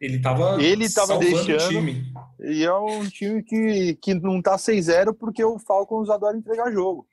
Ele 0.00 0.16
estava 0.16 0.62
ele 0.62 0.90
tava 0.90 1.18
deixando, 1.18 1.68
time. 1.68 2.12
E 2.40 2.64
é 2.64 2.74
um 2.74 3.08
time 3.08 3.42
que, 3.42 3.96
que 4.02 4.14
não 4.14 4.42
tá 4.42 4.56
6-0 4.56 5.14
porque 5.18 5.44
o 5.44 5.58
Falcons 5.58 6.10
adora 6.10 6.36
entregar 6.36 6.72
jogo. 6.72 7.06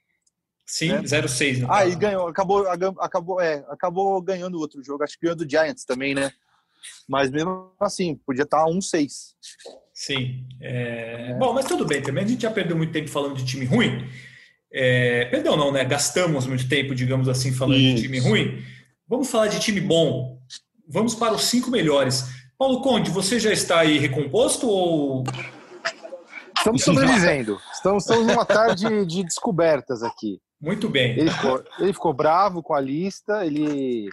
Sim, 0.66 0.90
né? 0.90 1.02
0-6. 1.02 1.66
Ah, 1.70 1.86
e 1.86 1.96
ganhou, 1.96 2.28
acabou, 2.28 2.68
acabou, 3.00 3.42
é, 3.42 3.64
acabou 3.70 4.22
ganhando 4.22 4.58
outro 4.58 4.84
jogo. 4.84 5.04
Acho 5.04 5.16
que 5.16 5.26
ganhou 5.26 5.36
do 5.36 5.50
Giants 5.50 5.86
também, 5.86 6.16
né? 6.16 6.32
Mas 7.08 7.30
mesmo 7.30 7.72
assim, 7.80 8.16
podia 8.26 8.44
estar 8.44 8.66
tá 8.66 8.72
1-6. 8.72 9.12
Sim. 9.94 10.46
É... 10.60 11.36
Bom, 11.38 11.54
mas 11.54 11.66
tudo 11.66 11.86
bem 11.86 12.02
também. 12.02 12.24
A 12.24 12.28
gente 12.28 12.42
já 12.42 12.52
perdeu 12.52 12.76
muito 12.76 12.94
tempo 12.94 13.10
falando 13.10 13.36
de 13.36 13.46
time 13.46 13.66
ruim. 13.66 14.08
É... 14.72 15.26
Perdão, 15.26 15.56
não, 15.56 15.72
né? 15.72 15.84
Gastamos 15.84 16.48
muito 16.48 16.68
tempo, 16.68 16.96
digamos 16.96 17.28
assim, 17.28 17.52
falando 17.52 17.78
Isso. 17.78 17.96
de 17.98 18.02
time 18.04 18.20
ruim. 18.20 18.64
Vamos 19.08 19.30
falar 19.30 19.48
de 19.48 19.60
time 19.60 19.82
bom. 19.82 20.42
Vamos 20.88 21.14
para 21.14 21.34
os 21.34 21.44
cinco 21.44 21.70
melhores. 21.70 22.26
Paulo 22.62 22.80
Conde, 22.80 23.10
você 23.10 23.40
já 23.40 23.52
está 23.52 23.80
aí 23.80 23.98
recomposto 23.98 24.70
ou. 24.70 25.24
Estamos 26.56 26.84
sobrevivendo. 26.84 27.60
Estamos, 27.74 28.04
estamos 28.04 28.28
numa 28.28 28.46
tarde 28.46 29.04
de 29.08 29.24
descobertas 29.24 30.04
aqui. 30.04 30.40
Muito 30.62 30.88
bem. 30.88 31.18
Ele 31.18 31.32
ficou, 31.32 31.64
ele 31.80 31.92
ficou 31.92 32.14
bravo 32.14 32.62
com 32.62 32.76
a 32.76 32.80
lista, 32.80 33.44
ele, 33.44 34.10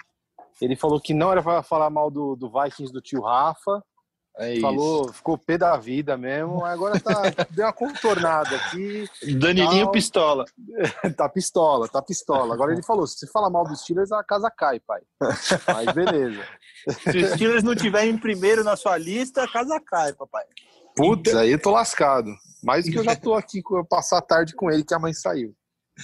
ele 0.63 0.77
falou 0.77 0.99
que 0.99 1.13
não 1.13 1.31
era 1.31 1.43
para 1.43 1.63
falar 1.63 1.91
mal 1.91 2.11
do, 2.11 2.35
do 2.37 2.51
Vikings 2.51 2.91
do 2.91 3.03
tio 3.03 3.21
Rafa. 3.21 3.85
É 4.39 4.59
falou, 4.61 5.03
isso. 5.03 5.15
ficou 5.15 5.37
pé 5.37 5.59
da 5.59 5.77
vida 5.77 6.17
mesmo. 6.17 6.65
Agora 6.65 6.99
tá, 6.99 7.25
deu 7.51 7.67
uma 7.67 7.73
contornada 7.75 8.57
aqui. 8.57 9.07
Danilinho 9.37 9.87
tá, 9.87 9.93
pistola. 9.93 10.45
tá 11.19 11.29
pistola, 11.29 11.87
tá 11.87 12.01
pistola. 12.01 12.55
Agora 12.55 12.73
ele 12.73 12.83
falou: 12.83 13.07
se 13.07 13.19
você 13.19 13.27
fala 13.27 13.51
mal 13.51 13.65
dos 13.65 13.83
Steelers, 13.83 14.11
a 14.11 14.25
casa 14.25 14.51
cai, 14.51 14.81
pai. 14.81 15.03
Mas 15.21 15.93
beleza. 15.93 16.43
Se 16.89 17.19
os 17.19 17.31
Steelers 17.33 17.63
não 17.63 17.75
tiverem 17.75 18.17
primeiro 18.17 18.65
na 18.65 18.77
sua 18.77 18.97
lista, 18.97 19.45
a 19.45 19.49
casa 19.49 19.81
cai, 19.81 20.13
papai. 20.13 20.45
Putz, 20.97 21.35
aí 21.35 21.53
eu 21.53 21.61
tô 21.61 21.71
lascado. 21.71 22.35
Mais 22.63 22.85
do 22.85 22.91
que 22.91 22.99
eu 22.99 23.05
já 23.05 23.15
tô 23.15 23.35
aqui 23.35 23.63
passar 23.89 24.19
a 24.19 24.23
tarde 24.23 24.55
com 24.55 24.71
ele, 24.71 24.85
que 24.85 24.95
a 24.95 24.99
mãe 24.99 25.13
saiu. 25.13 25.55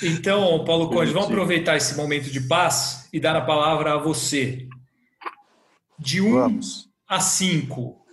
Então, 0.02 0.64
Paulo 0.64 0.88
Conde, 0.88 1.12
vamos 1.12 1.28
aproveitar 1.28 1.76
esse 1.76 1.96
momento 1.96 2.30
de 2.30 2.40
paz 2.40 3.08
e 3.12 3.20
dar 3.20 3.36
a 3.36 3.40
palavra 3.40 3.94
a 3.94 3.96
você. 3.96 4.68
De 5.98 6.20
1 6.20 6.36
um 6.36 6.60
a 7.08 7.20
5, 7.20 8.04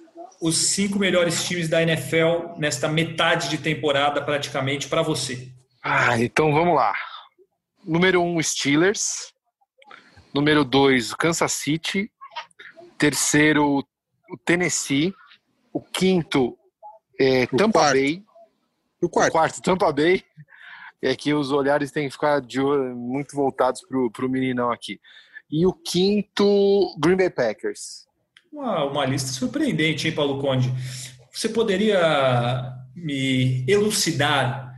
os 0.42 0.56
cinco 0.58 1.00
melhores 1.00 1.44
times 1.44 1.68
da 1.68 1.82
NFL 1.82 2.58
nesta 2.58 2.88
metade 2.88 3.50
de 3.50 3.58
temporada, 3.58 4.22
praticamente, 4.22 4.88
para 4.88 5.02
você. 5.02 5.52
Ah, 5.84 6.20
então 6.20 6.54
vamos 6.54 6.76
lá. 6.76 6.94
Número 7.84 8.22
1, 8.22 8.38
um, 8.38 8.42
Steelers. 8.42 9.34
Número 10.34 10.64
2, 10.64 11.14
Kansas 11.16 11.52
City. 11.52 12.12
Terceiro, 13.02 13.80
o 14.30 14.38
Tennessee. 14.46 15.12
O 15.74 15.82
quinto, 15.82 16.56
é, 17.20 17.46
o 17.46 17.58
Tampa 17.58 17.80
quarto. 17.80 17.94
Bay. 17.94 18.24
O 19.02 19.10
quarto. 19.10 19.30
o 19.30 19.32
quarto, 19.32 19.62
Tampa 19.64 19.92
Bay. 19.92 20.24
É 21.02 21.16
que 21.16 21.34
os 21.34 21.52
olhares 21.52 21.92
têm 21.92 22.06
que 22.06 22.14
ficar 22.14 22.40
de, 22.42 22.60
muito 22.60 23.36
voltados 23.36 23.82
para 23.82 24.26
o 24.26 24.30
meninão 24.30 24.72
aqui. 24.72 25.00
E 25.50 25.66
o 25.66 25.74
quinto, 25.74 26.96
Green 27.00 27.18
Bay 27.18 27.32
Packers. 27.32 28.06
Uma, 28.54 28.84
uma 28.84 29.06
lista 29.06 29.32
surpreendente, 29.32 30.08
hein, 30.08 30.14
Paulo 30.14 30.40
Conde? 30.40 30.72
Você 31.34 31.50
poderia 31.50 32.72
me 32.96 33.66
elucidar 33.68 34.76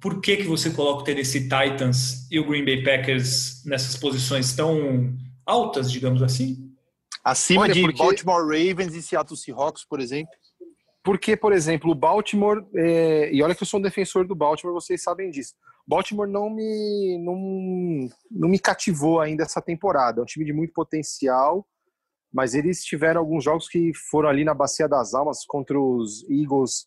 por 0.00 0.20
que, 0.20 0.36
que 0.36 0.44
você 0.44 0.70
coloca 0.70 1.00
o 1.00 1.04
Tennessee 1.04 1.48
Titans 1.48 2.30
e 2.30 2.38
o 2.38 2.46
Green 2.46 2.64
Bay 2.64 2.84
Packers 2.84 3.64
nessas 3.64 3.96
posições 3.96 4.54
tão 4.54 5.12
altas, 5.44 5.90
digamos 5.90 6.22
assim? 6.22 6.63
Acima 7.24 7.62
Olha, 7.62 7.72
de 7.72 7.80
porque... 7.80 7.98
Baltimore 7.98 8.42
Ravens 8.42 8.94
e 8.94 9.02
Seattle 9.02 9.36
Seahawks, 9.36 9.84
por 9.84 9.98
exemplo? 9.98 10.32
Porque, 11.02 11.36
por 11.36 11.52
exemplo, 11.52 11.90
o 11.90 11.94
Baltimore, 11.94 12.64
é... 12.74 13.32
e 13.32 13.42
olha 13.42 13.54
que 13.54 13.62
eu 13.62 13.66
sou 13.66 13.80
um 13.80 13.82
defensor 13.82 14.26
do 14.26 14.34
Baltimore, 14.34 14.74
vocês 14.74 15.02
sabem 15.02 15.30
disso. 15.30 15.54
Baltimore 15.86 16.28
não 16.28 16.48
me, 16.50 17.18
não, 17.22 18.08
não 18.30 18.48
me 18.48 18.58
cativou 18.58 19.20
ainda 19.20 19.42
essa 19.42 19.60
temporada. 19.60 20.20
É 20.20 20.22
um 20.22 20.26
time 20.26 20.44
de 20.44 20.52
muito 20.52 20.72
potencial, 20.72 21.66
mas 22.32 22.54
eles 22.54 22.82
tiveram 22.82 23.20
alguns 23.20 23.44
jogos 23.44 23.68
que 23.68 23.92
foram 24.10 24.28
ali 24.28 24.44
na 24.44 24.54
Bacia 24.54 24.88
das 24.88 25.14
Almas 25.14 25.44
contra 25.46 25.78
os 25.78 26.28
Eagles. 26.28 26.86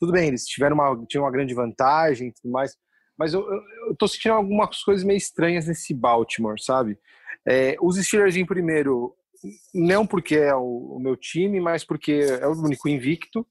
Tudo 0.00 0.12
bem, 0.12 0.28
eles 0.28 0.46
tiveram 0.46 0.74
uma, 0.74 1.06
tinham 1.06 1.24
uma 1.24 1.30
grande 1.30 1.54
vantagem 1.54 2.28
e 2.28 2.32
tudo 2.32 2.50
mais, 2.50 2.76
mas 3.18 3.34
eu, 3.34 3.40
eu, 3.40 3.60
eu 3.88 3.96
tô 3.96 4.06
sentindo 4.06 4.34
algumas 4.34 4.82
coisas 4.82 5.04
meio 5.04 5.16
estranhas 5.16 5.66
nesse 5.66 5.92
Baltimore, 5.92 6.60
sabe? 6.60 6.98
É, 7.46 7.76
os 7.80 7.96
Steelers 7.96 8.36
em 8.36 8.46
primeiro, 8.46 9.14
não 9.74 10.06
porque 10.06 10.36
é 10.36 10.54
o, 10.54 10.96
o, 10.96 11.00
meu 11.00 11.16
time, 11.16 11.60
mas 11.60 11.84
porque 11.84 12.12
é 12.12 12.46
o 12.46 12.52
único 12.52 12.88
invicto. 12.88 13.46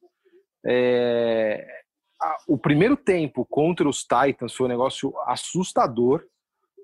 É, 0.65 1.65
a, 2.21 2.37
o 2.47 2.57
primeiro 2.57 2.97
tempo 2.97 3.45
contra 3.45 3.87
os 3.87 3.99
Titans 3.99 4.53
foi 4.53 4.65
um 4.65 4.69
negócio 4.69 5.13
assustador, 5.25 6.23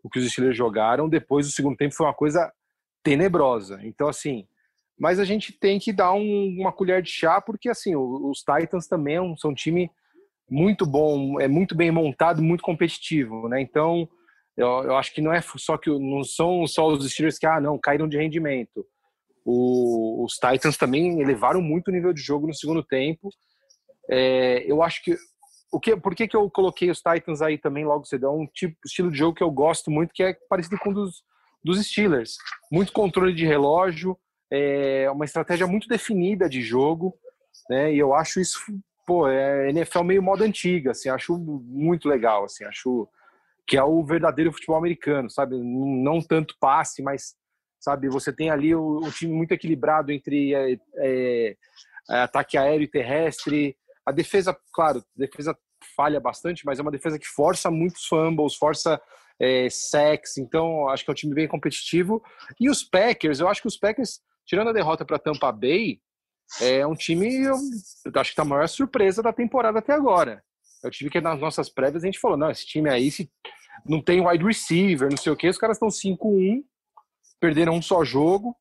o 0.03 0.09
que 0.09 0.19
os 0.19 0.31
Steelers 0.31 0.57
jogaram. 0.57 1.09
Depois, 1.09 1.47
o 1.47 1.51
segundo 1.51 1.77
tempo 1.77 1.95
foi 1.95 2.05
uma 2.05 2.13
coisa 2.13 2.51
tenebrosa. 3.03 3.79
Então, 3.83 4.07
assim, 4.07 4.47
mas 4.97 5.19
a 5.19 5.25
gente 5.25 5.51
tem 5.51 5.79
que 5.79 5.91
dar 5.91 6.13
um, 6.13 6.55
uma 6.59 6.71
colher 6.71 7.01
de 7.01 7.09
chá, 7.09 7.41
porque 7.41 7.69
assim, 7.69 7.95
os 7.95 8.39
Titans 8.39 8.87
também 8.87 9.17
são 9.37 9.51
um 9.51 9.55
time 9.55 9.91
muito 10.49 10.85
bom, 10.85 11.39
é 11.39 11.47
muito 11.47 11.75
bem 11.75 11.91
montado, 11.91 12.41
muito 12.41 12.63
competitivo, 12.63 13.49
né? 13.49 13.59
Então, 13.61 14.07
eu, 14.55 14.67
eu 14.83 14.95
acho 14.95 15.13
que 15.13 15.21
não 15.21 15.33
é 15.33 15.41
só 15.41 15.77
que 15.77 15.89
não 15.89 16.23
são 16.23 16.65
só 16.67 16.87
os 16.87 17.09
Steelers 17.11 17.39
que 17.39 17.45
ah, 17.45 17.59
não, 17.59 17.77
caíram 17.79 18.07
de 18.07 18.17
rendimento. 18.17 18.85
O, 19.45 20.23
os 20.23 20.33
Titans 20.33 20.77
também 20.77 21.21
elevaram 21.21 21.61
muito 21.61 21.89
o 21.89 21.91
nível 21.91 22.13
de 22.13 22.21
jogo 22.21 22.47
no 22.47 22.53
segundo 22.53 22.83
tempo. 22.83 23.29
É, 24.09 24.63
eu 24.69 24.81
acho 24.81 25.03
que 25.03 25.17
o 25.71 25.79
que, 25.79 25.97
por 25.97 26.13
que, 26.13 26.27
que 26.27 26.37
eu 26.37 26.49
coloquei 26.51 26.91
os 26.91 27.01
Titans 27.01 27.41
aí 27.41 27.57
também 27.57 27.83
logo 27.83 28.05
cedo? 28.05 28.27
É 28.27 28.29
um 28.29 28.45
tipo 28.45 28.77
estilo 28.85 29.11
de 29.11 29.17
jogo 29.17 29.35
que 29.35 29.43
eu 29.43 29.49
gosto 29.49 29.89
muito, 29.89 30.13
que 30.13 30.21
é 30.21 30.37
parecido 30.47 30.77
com 30.77 30.91
o 30.91 30.93
dos, 30.93 31.23
dos 31.63 31.83
Steelers. 31.83 32.37
Muito 32.71 32.93
controle 32.93 33.33
de 33.33 33.43
relógio, 33.43 34.15
é 34.51 35.09
uma 35.09 35.25
estratégia 35.25 35.65
muito 35.65 35.87
definida 35.87 36.47
de 36.47 36.61
jogo, 36.61 37.15
né? 37.67 37.91
E 37.91 37.97
eu 37.97 38.13
acho 38.13 38.39
isso, 38.39 38.59
pô, 39.05 39.27
é 39.27 39.71
NFL 39.71 40.03
meio 40.03 40.21
moda 40.21 40.45
antiga, 40.45 40.91
assim, 40.91 41.09
acho 41.09 41.35
muito 41.39 42.07
legal, 42.07 42.43
assim, 42.43 42.63
acho 42.65 43.09
que 43.65 43.75
é 43.75 43.83
o 43.83 44.05
verdadeiro 44.05 44.51
futebol 44.51 44.77
americano, 44.77 45.27
sabe? 45.27 45.57
Não 45.57 46.21
tanto 46.21 46.55
passe, 46.59 47.01
mas 47.01 47.33
sabe, 47.83 48.07
você 48.07 48.31
tem 48.31 48.49
ali 48.49 48.73
o 48.73 49.11
time 49.11 49.33
muito 49.33 49.51
equilibrado 49.51 50.11
entre 50.11 50.53
é, 50.53 50.77
é, 50.97 51.57
é 52.09 52.15
ataque 52.21 52.57
aéreo 52.57 52.83
e 52.83 52.87
terrestre, 52.87 53.75
a 54.05 54.11
defesa, 54.11 54.57
claro, 54.71 54.99
a 54.99 55.19
defesa 55.19 55.57
falha 55.95 56.19
bastante, 56.19 56.65
mas 56.65 56.79
é 56.79 56.81
uma 56.81 56.91
defesa 56.91 57.19
que 57.19 57.27
força 57.27 57.69
muitos 57.69 58.05
fumbles, 58.05 58.55
força 58.55 59.01
é, 59.39 59.67
então 60.37 60.87
acho 60.87 61.03
que 61.03 61.11
é 61.11 61.13
um 61.13 61.15
time 61.15 61.33
bem 61.33 61.47
competitivo. 61.47 62.23
E 62.59 62.69
os 62.69 62.83
Packers, 62.83 63.39
eu 63.39 63.49
acho 63.49 63.61
que 63.61 63.67
os 63.67 63.77
Packers 63.77 64.21
tirando 64.45 64.69
a 64.69 64.73
derrota 64.73 65.05
para 65.05 65.19
Tampa 65.19 65.51
Bay, 65.51 65.99
é 66.61 66.85
um 66.85 66.95
time, 66.95 67.43
eu, 67.43 67.55
eu 68.05 68.21
acho 68.21 68.29
que 68.31 68.35
tá 68.35 68.43
a 68.43 68.45
maior 68.45 68.67
surpresa 68.67 69.21
da 69.21 69.33
temporada 69.33 69.79
até 69.79 69.93
agora. 69.93 70.43
O 70.83 70.89
time 70.89 71.09
que 71.09 71.21
nas 71.21 71.39
nossas 71.39 71.69
prévias 71.69 72.03
a 72.03 72.05
gente 72.05 72.19
falou, 72.19 72.37
não, 72.37 72.51
esse 72.51 72.65
time 72.65 72.89
aí 72.89 73.09
se 73.09 73.29
não 73.85 74.01
tem 74.01 74.25
wide 74.25 74.43
receiver, 74.43 75.09
não 75.09 75.17
sei 75.17 75.31
o 75.31 75.35
que, 75.35 75.49
os 75.49 75.57
caras 75.57 75.77
estão 75.77 75.89
5-1, 75.89 76.63
perderam 77.43 77.73
um 77.73 77.81
só 77.81 78.05
jogo. 78.05 78.55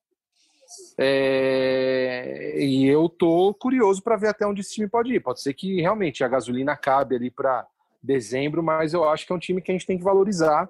É, 0.99 2.57
e 2.59 2.85
eu 2.89 3.09
tô 3.09 3.55
curioso 3.55 4.03
para 4.03 4.17
ver 4.17 4.29
até 4.29 4.45
onde 4.45 4.61
esse 4.61 4.75
time 4.75 4.89
pode 4.89 5.15
ir. 5.15 5.21
Pode 5.21 5.41
ser 5.41 5.55
que 5.55 5.81
realmente 5.81 6.25
a 6.25 6.29
gasolina 6.29 6.77
cabe 6.77 7.15
ali 7.15 7.31
para 7.31 7.65
dezembro, 8.03 8.61
mas 8.61 8.93
eu 8.93 9.09
acho 9.09 9.25
que 9.25 9.33
é 9.33 9.37
um 9.37 9.39
time 9.39 9.63
que 9.63 9.71
a 9.71 9.75
gente 9.75 9.87
tem 9.87 9.97
que 9.97 10.03
valorizar. 10.03 10.69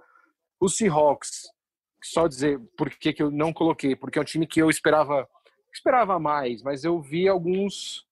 Os 0.61 0.77
Seahawks 0.77 1.49
só 2.03 2.29
dizer 2.29 2.61
por 2.77 2.91
que, 2.91 3.15
que 3.15 3.23
eu 3.23 3.31
não 3.31 3.51
coloquei, 3.51 3.97
porque 3.97 4.19
é 4.19 4.23
um 4.23 4.27
time 4.27 4.47
que 4.47 4.61
eu 4.61 4.69
esperava 4.69 5.27
esperava 5.73 6.19
mais, 6.19 6.63
mas 6.63 6.85
eu 6.85 7.01
vi 7.01 7.27
alguns 7.27 8.07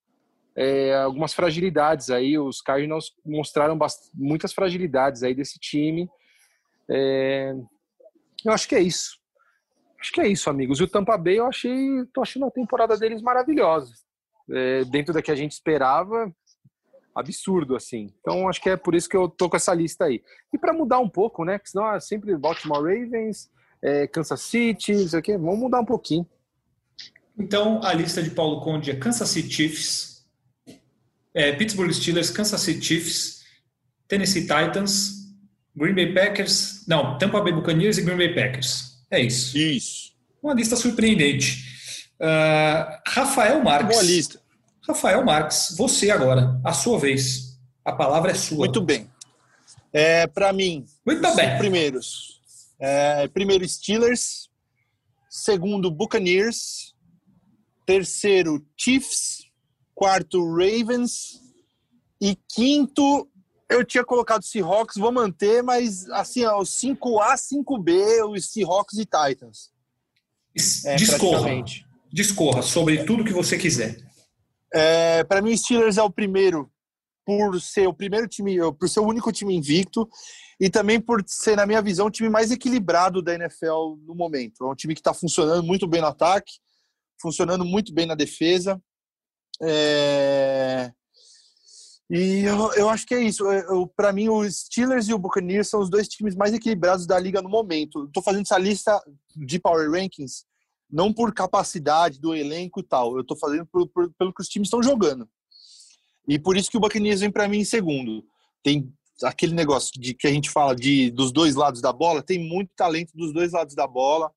é, 0.57 0.95
algumas 0.95 1.35
fragilidades 1.35 2.09
aí. 2.09 2.39
Os 2.39 2.63
Cardinals 2.63 3.13
mostraram 3.23 3.79
muitas 4.15 4.55
fragilidades 4.55 5.23
aí 5.23 5.35
desse 5.35 5.59
time. 5.59 6.09
É, 6.89 7.55
eu 8.47 8.53
acho 8.53 8.67
que 8.67 8.75
é 8.75 8.81
isso. 8.81 9.20
Acho 10.01 10.13
que 10.13 10.21
é 10.21 10.29
isso, 10.29 10.49
amigos. 10.49 10.81
E 10.81 10.85
o 10.85 10.89
Tampa 10.89 11.17
Bay 11.19 11.39
eu 11.39 11.47
achei, 11.47 12.05
tô 12.13 12.23
achando 12.23 12.47
a 12.47 12.51
temporada 12.51 12.97
deles 12.97 13.21
maravilhosa. 13.21 13.93
É, 14.51 14.85
dentro 14.85 15.13
da 15.13 15.21
que 15.21 15.31
a 15.31 15.37
gente 15.37 15.53
esperava, 15.53 16.33
absurdo, 17.15 17.77
assim. 17.77 18.13
Então 18.21 18.49
acho 18.49 18.61
que 18.61 18.71
é 18.71 18.77
por 18.77 18.95
isso 18.95 19.09
que 19.09 19.17
eu 19.17 19.29
tô 19.29 19.49
com 19.49 19.57
essa 19.57 19.75
lista 19.75 20.07
aí. 20.07 20.23
E 20.53 20.59
para 20.59 20.73
mudar 20.73 20.99
um 20.99 21.09
pouco, 21.09 21.45
né? 21.45 21.59
Porque 21.59 21.71
senão 21.71 21.93
é 21.93 22.01
sempre 22.01 22.37
Baltimore 22.37 22.83
Ravens, 22.83 23.51
é, 23.83 24.07
Kansas 24.07 24.41
City, 24.41 24.95
não 24.95 25.09
sei 25.09 25.21
o 25.21 25.23
quê. 25.23 25.37
Vamos 25.37 25.59
mudar 25.59 25.81
um 25.81 25.85
pouquinho. 25.85 26.27
Então, 27.39 27.81
a 27.83 27.93
lista 27.93 28.23
de 28.23 28.31
Paulo 28.31 28.61
Conde 28.61 28.91
é 28.91 28.97
Kansas 28.97 29.29
City 29.29 29.51
Chiefs, 29.51 30.27
é, 31.33 31.53
Pittsburgh 31.53 31.91
Steelers, 31.93 32.31
Kansas 32.31 32.61
City 32.61 32.85
Chiefs, 32.85 33.45
Tennessee 34.09 34.43
Titans, 34.43 35.21
Green 35.75 35.95
Bay 35.95 36.13
Packers, 36.13 36.85
não, 36.87 37.17
Tampa 37.17 37.41
Bay 37.41 37.53
Buccaneers 37.53 37.97
e 37.99 38.03
Green 38.03 38.17
Bay 38.17 38.35
Packers. 38.35 38.90
É 39.11 39.21
isso. 39.21 39.57
Isso. 39.57 40.13
Uma 40.43 40.55
lista 40.55 40.77
surpreendente. 40.77 41.65
Uh, 42.21 43.01
Rafael 43.07 43.63
Marques. 43.63 43.97
Boa 43.97 44.03
lista. 44.03 44.41
Rafael 44.87 45.25
Marques, 45.25 45.75
você 45.77 46.11
agora, 46.11 46.61
a 46.65 46.73
sua 46.73 46.99
vez. 46.99 47.59
A 47.85 47.93
palavra 47.93 48.31
é 48.33 48.35
sua. 48.35 48.59
Muito 48.59 48.81
bem. 48.81 49.09
É, 49.93 50.27
Para 50.27 50.53
mim, 50.53 50.85
Muito 51.05 51.35
bem. 51.35 51.59
primeiros. 51.59 52.41
É, 52.79 53.27
primeiro, 53.29 53.69
Steelers. 53.69 54.49
Segundo, 55.29 55.91
Buccaneers. 55.91 56.95
Terceiro, 57.87 58.65
Chiefs. 58.77 59.45
quarto, 59.95 60.45
Ravens. 60.55 61.41
E 62.21 62.37
quinto, 62.55 63.29
eu 63.71 63.85
tinha 63.85 64.05
colocado 64.05 64.45
Seahawks, 64.45 64.97
vou 64.97 65.13
manter, 65.13 65.63
mas 65.63 66.09
assim, 66.11 66.45
ó, 66.45 66.59
o 66.59 66.65
5A, 66.65 67.35
5B, 67.37 68.29
os 68.29 68.51
Seahawks 68.53 68.99
e 68.99 69.07
Titans. 69.07 69.71
É, 70.85 70.97
discorra, 70.97 71.51
discorra 72.13 72.63
sobre 72.63 73.05
tudo 73.05 73.25
que 73.25 73.33
você 73.33 73.57
quiser. 73.57 73.97
É, 74.75 75.23
para 75.25 75.41
mim, 75.41 75.53
o 75.53 75.59
Steelers 75.59 75.97
é 75.97 76.03
o 76.03 76.11
primeiro 76.11 76.71
por 77.25 77.61
ser 77.61 77.87
o 77.87 77.95
primeiro 77.95 78.27
time, 78.27 78.57
por 78.73 78.89
ser 78.89 78.99
o 78.99 79.07
único 79.07 79.31
time 79.31 79.55
invicto 79.55 80.09
e 80.59 80.69
também 80.69 81.01
por 81.01 81.23
ser, 81.27 81.57
na 81.57 81.65
minha 81.65 81.81
visão, 81.81 82.07
o 82.07 82.11
time 82.11 82.29
mais 82.29 82.51
equilibrado 82.51 83.23
da 83.23 83.35
NFL 83.35 83.97
no 84.05 84.15
momento. 84.15 84.65
É 84.65 84.67
um 84.67 84.75
time 84.75 84.95
que 84.95 85.01
está 85.01 85.15
funcionando 85.15 85.63
muito 85.63 85.87
bem 85.87 86.01
no 86.01 86.09
ataque, 86.09 86.53
funcionando 87.21 87.65
muito 87.65 87.95
bem 87.95 88.05
na 88.05 88.17
defesa. 88.17 88.83
É... 89.63 90.93
E 92.11 92.43
eu, 92.43 92.73
eu 92.73 92.89
acho 92.89 93.07
que 93.07 93.15
é 93.15 93.23
isso. 93.23 93.45
Para 93.95 94.13
mim, 94.13 94.29
os 94.29 94.63
Steelers 94.63 95.09
e 95.09 95.15
o 95.15 95.19
Buccaneers 95.19 95.69
são 95.69 95.81
os 95.81 95.89
dois 95.89 96.09
times 96.09 96.35
mais 96.35 96.53
equilibrados 96.53 97.07
da 97.07 97.17
liga 97.19 97.41
no 97.41 97.49
momento. 97.49 98.07
Estou 98.07 98.21
fazendo 98.21 98.43
essa 98.43 98.59
lista 98.59 99.01
de 99.37 99.61
Power 99.61 99.89
Rankings 99.89 100.45
não 100.91 101.13
por 101.13 101.33
capacidade 101.33 102.21
do 102.21 102.35
elenco 102.35 102.81
e 102.81 102.83
tal. 102.83 103.15
Eu 103.15 103.21
estou 103.21 103.37
fazendo 103.37 103.65
por, 103.67 103.87
por, 103.87 104.13
pelo 104.19 104.35
que 104.35 104.43
os 104.43 104.49
times 104.49 104.67
estão 104.67 104.83
jogando. 104.83 105.29
E 106.27 106.37
por 106.37 106.57
isso 106.57 106.69
que 106.69 106.77
o 106.77 106.81
Buccaneers 106.81 107.21
vem 107.21 107.31
para 107.31 107.49
mim 107.49 107.59
em 107.59 107.65
segundo. 107.65 108.25
Tem 108.61 108.93
aquele 109.23 109.55
negócio 109.55 109.93
de 109.95 110.13
que 110.13 110.27
a 110.27 110.33
gente 110.33 110.51
fala 110.51 110.75
de 110.75 111.13
dos 111.13 111.31
dois 111.31 111.55
lados 111.55 111.81
da 111.81 111.93
bola, 111.93 112.23
tem 112.23 112.41
muito 112.41 112.73
talento 112.75 113.13
dos 113.15 113.33
dois 113.33 113.53
lados 113.53 113.77
da 113.77 113.87
bola. 113.87 114.33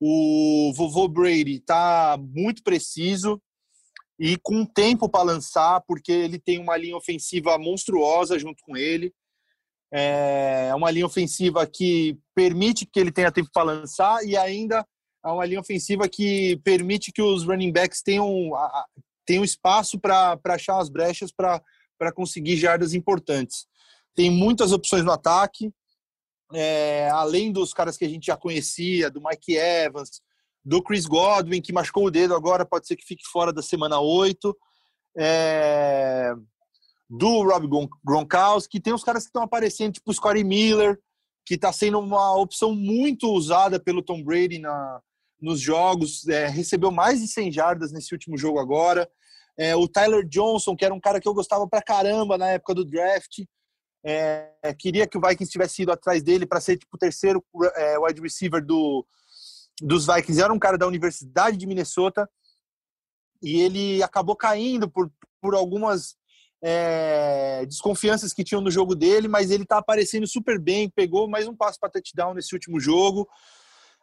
O 0.00 0.72
vovô 0.74 1.06
Brady 1.06 1.56
está 1.56 2.16
muito 2.18 2.62
preciso 2.62 3.40
e 4.18 4.36
com 4.36 4.64
tempo 4.64 5.08
para 5.08 5.24
lançar, 5.24 5.80
porque 5.86 6.12
ele 6.12 6.38
tem 6.38 6.58
uma 6.58 6.76
linha 6.76 6.96
ofensiva 6.96 7.58
monstruosa 7.58 8.38
junto 8.38 8.62
com 8.64 8.76
ele. 8.76 9.12
É 9.92 10.72
uma 10.74 10.90
linha 10.90 11.06
ofensiva 11.06 11.66
que 11.66 12.18
permite 12.34 12.84
que 12.86 12.98
ele 12.98 13.12
tenha 13.12 13.30
tempo 13.30 13.50
para 13.52 13.62
lançar 13.62 14.24
e 14.24 14.36
ainda 14.36 14.84
é 15.24 15.28
uma 15.28 15.46
linha 15.46 15.60
ofensiva 15.60 16.08
que 16.08 16.60
permite 16.64 17.10
que 17.12 17.22
os 17.22 17.44
running 17.44 17.72
backs 17.72 18.02
tenham, 18.02 18.50
tenham 19.24 19.44
espaço 19.44 19.98
para 19.98 20.38
achar 20.44 20.78
as 20.78 20.88
brechas 20.88 21.32
para 21.32 22.12
conseguir 22.12 22.56
jardas 22.56 22.92
importantes. 22.92 23.66
Tem 24.14 24.30
muitas 24.30 24.72
opções 24.72 25.02
no 25.02 25.12
ataque, 25.12 25.72
é, 26.52 27.08
além 27.10 27.50
dos 27.50 27.72
caras 27.72 27.96
que 27.96 28.04
a 28.04 28.08
gente 28.08 28.26
já 28.26 28.36
conhecia, 28.36 29.10
do 29.10 29.20
Mike 29.20 29.56
Evans, 29.56 30.20
do 30.64 30.82
Chris 30.82 31.06
Godwin, 31.06 31.60
que 31.60 31.72
machucou 31.72 32.06
o 32.06 32.10
dedo 32.10 32.34
agora, 32.34 32.64
pode 32.64 32.86
ser 32.86 32.96
que 32.96 33.04
fique 33.04 33.24
fora 33.30 33.52
da 33.52 33.62
semana 33.62 34.00
8. 34.00 34.56
É, 35.16 36.34
do 37.08 37.42
Rob 37.42 37.68
Gronkowski, 38.04 38.80
tem 38.80 38.92
os 38.92 39.04
caras 39.04 39.24
que 39.24 39.28
estão 39.28 39.42
aparecendo, 39.42 39.92
tipo 39.92 40.10
o 40.10 40.14
Scottie 40.14 40.42
Miller, 40.42 40.98
que 41.46 41.54
está 41.54 41.72
sendo 41.72 42.00
uma 42.00 42.36
opção 42.36 42.74
muito 42.74 43.30
usada 43.30 43.78
pelo 43.78 44.02
Tom 44.02 44.22
Brady 44.22 44.58
na, 44.58 45.00
nos 45.40 45.60
jogos, 45.60 46.26
é, 46.26 46.48
recebeu 46.48 46.90
mais 46.90 47.20
de 47.20 47.28
100 47.28 47.52
jardas 47.52 47.92
nesse 47.92 48.12
último 48.14 48.36
jogo 48.36 48.58
agora. 48.58 49.08
É, 49.56 49.76
o 49.76 49.86
Tyler 49.86 50.26
Johnson, 50.26 50.74
que 50.74 50.84
era 50.84 50.94
um 50.94 51.00
cara 51.00 51.20
que 51.20 51.28
eu 51.28 51.34
gostava 51.34 51.68
pra 51.68 51.82
caramba 51.82 52.38
na 52.38 52.48
época 52.48 52.74
do 52.74 52.84
draft, 52.84 53.44
é, 54.04 54.50
queria 54.78 55.06
que 55.06 55.16
o 55.16 55.20
Vikings 55.20 55.50
tivesse 55.50 55.82
ido 55.82 55.92
atrás 55.92 56.22
dele 56.22 56.46
para 56.46 56.60
ser 56.60 56.76
tipo 56.76 56.96
o 56.96 56.98
terceiro 56.98 57.44
é, 57.76 57.98
wide 57.98 58.20
receiver 58.20 58.64
do, 58.64 59.06
dos 59.80 60.06
Vikings. 60.06 60.42
Era 60.42 60.52
um 60.52 60.58
cara 60.58 60.78
da 60.78 60.86
Universidade 60.86 61.56
de 61.56 61.66
Minnesota 61.66 62.28
e 63.42 63.60
ele 63.60 64.02
acabou 64.02 64.36
caindo 64.36 64.88
por, 64.88 65.10
por 65.40 65.54
algumas 65.54 66.16
é, 66.62 67.66
desconfianças 67.66 68.32
que 68.32 68.42
tinham 68.42 68.62
no 68.62 68.70
jogo 68.70 68.94
dele, 68.94 69.28
mas 69.28 69.50
ele 69.50 69.64
está 69.64 69.78
aparecendo 69.78 70.26
super 70.26 70.58
bem, 70.58 70.88
pegou 70.88 71.28
mais 71.28 71.46
um 71.46 71.54
passo 71.54 71.78
para 71.78 71.90
touchdown 71.90 72.32
nesse 72.32 72.54
último 72.54 72.80
jogo. 72.80 73.28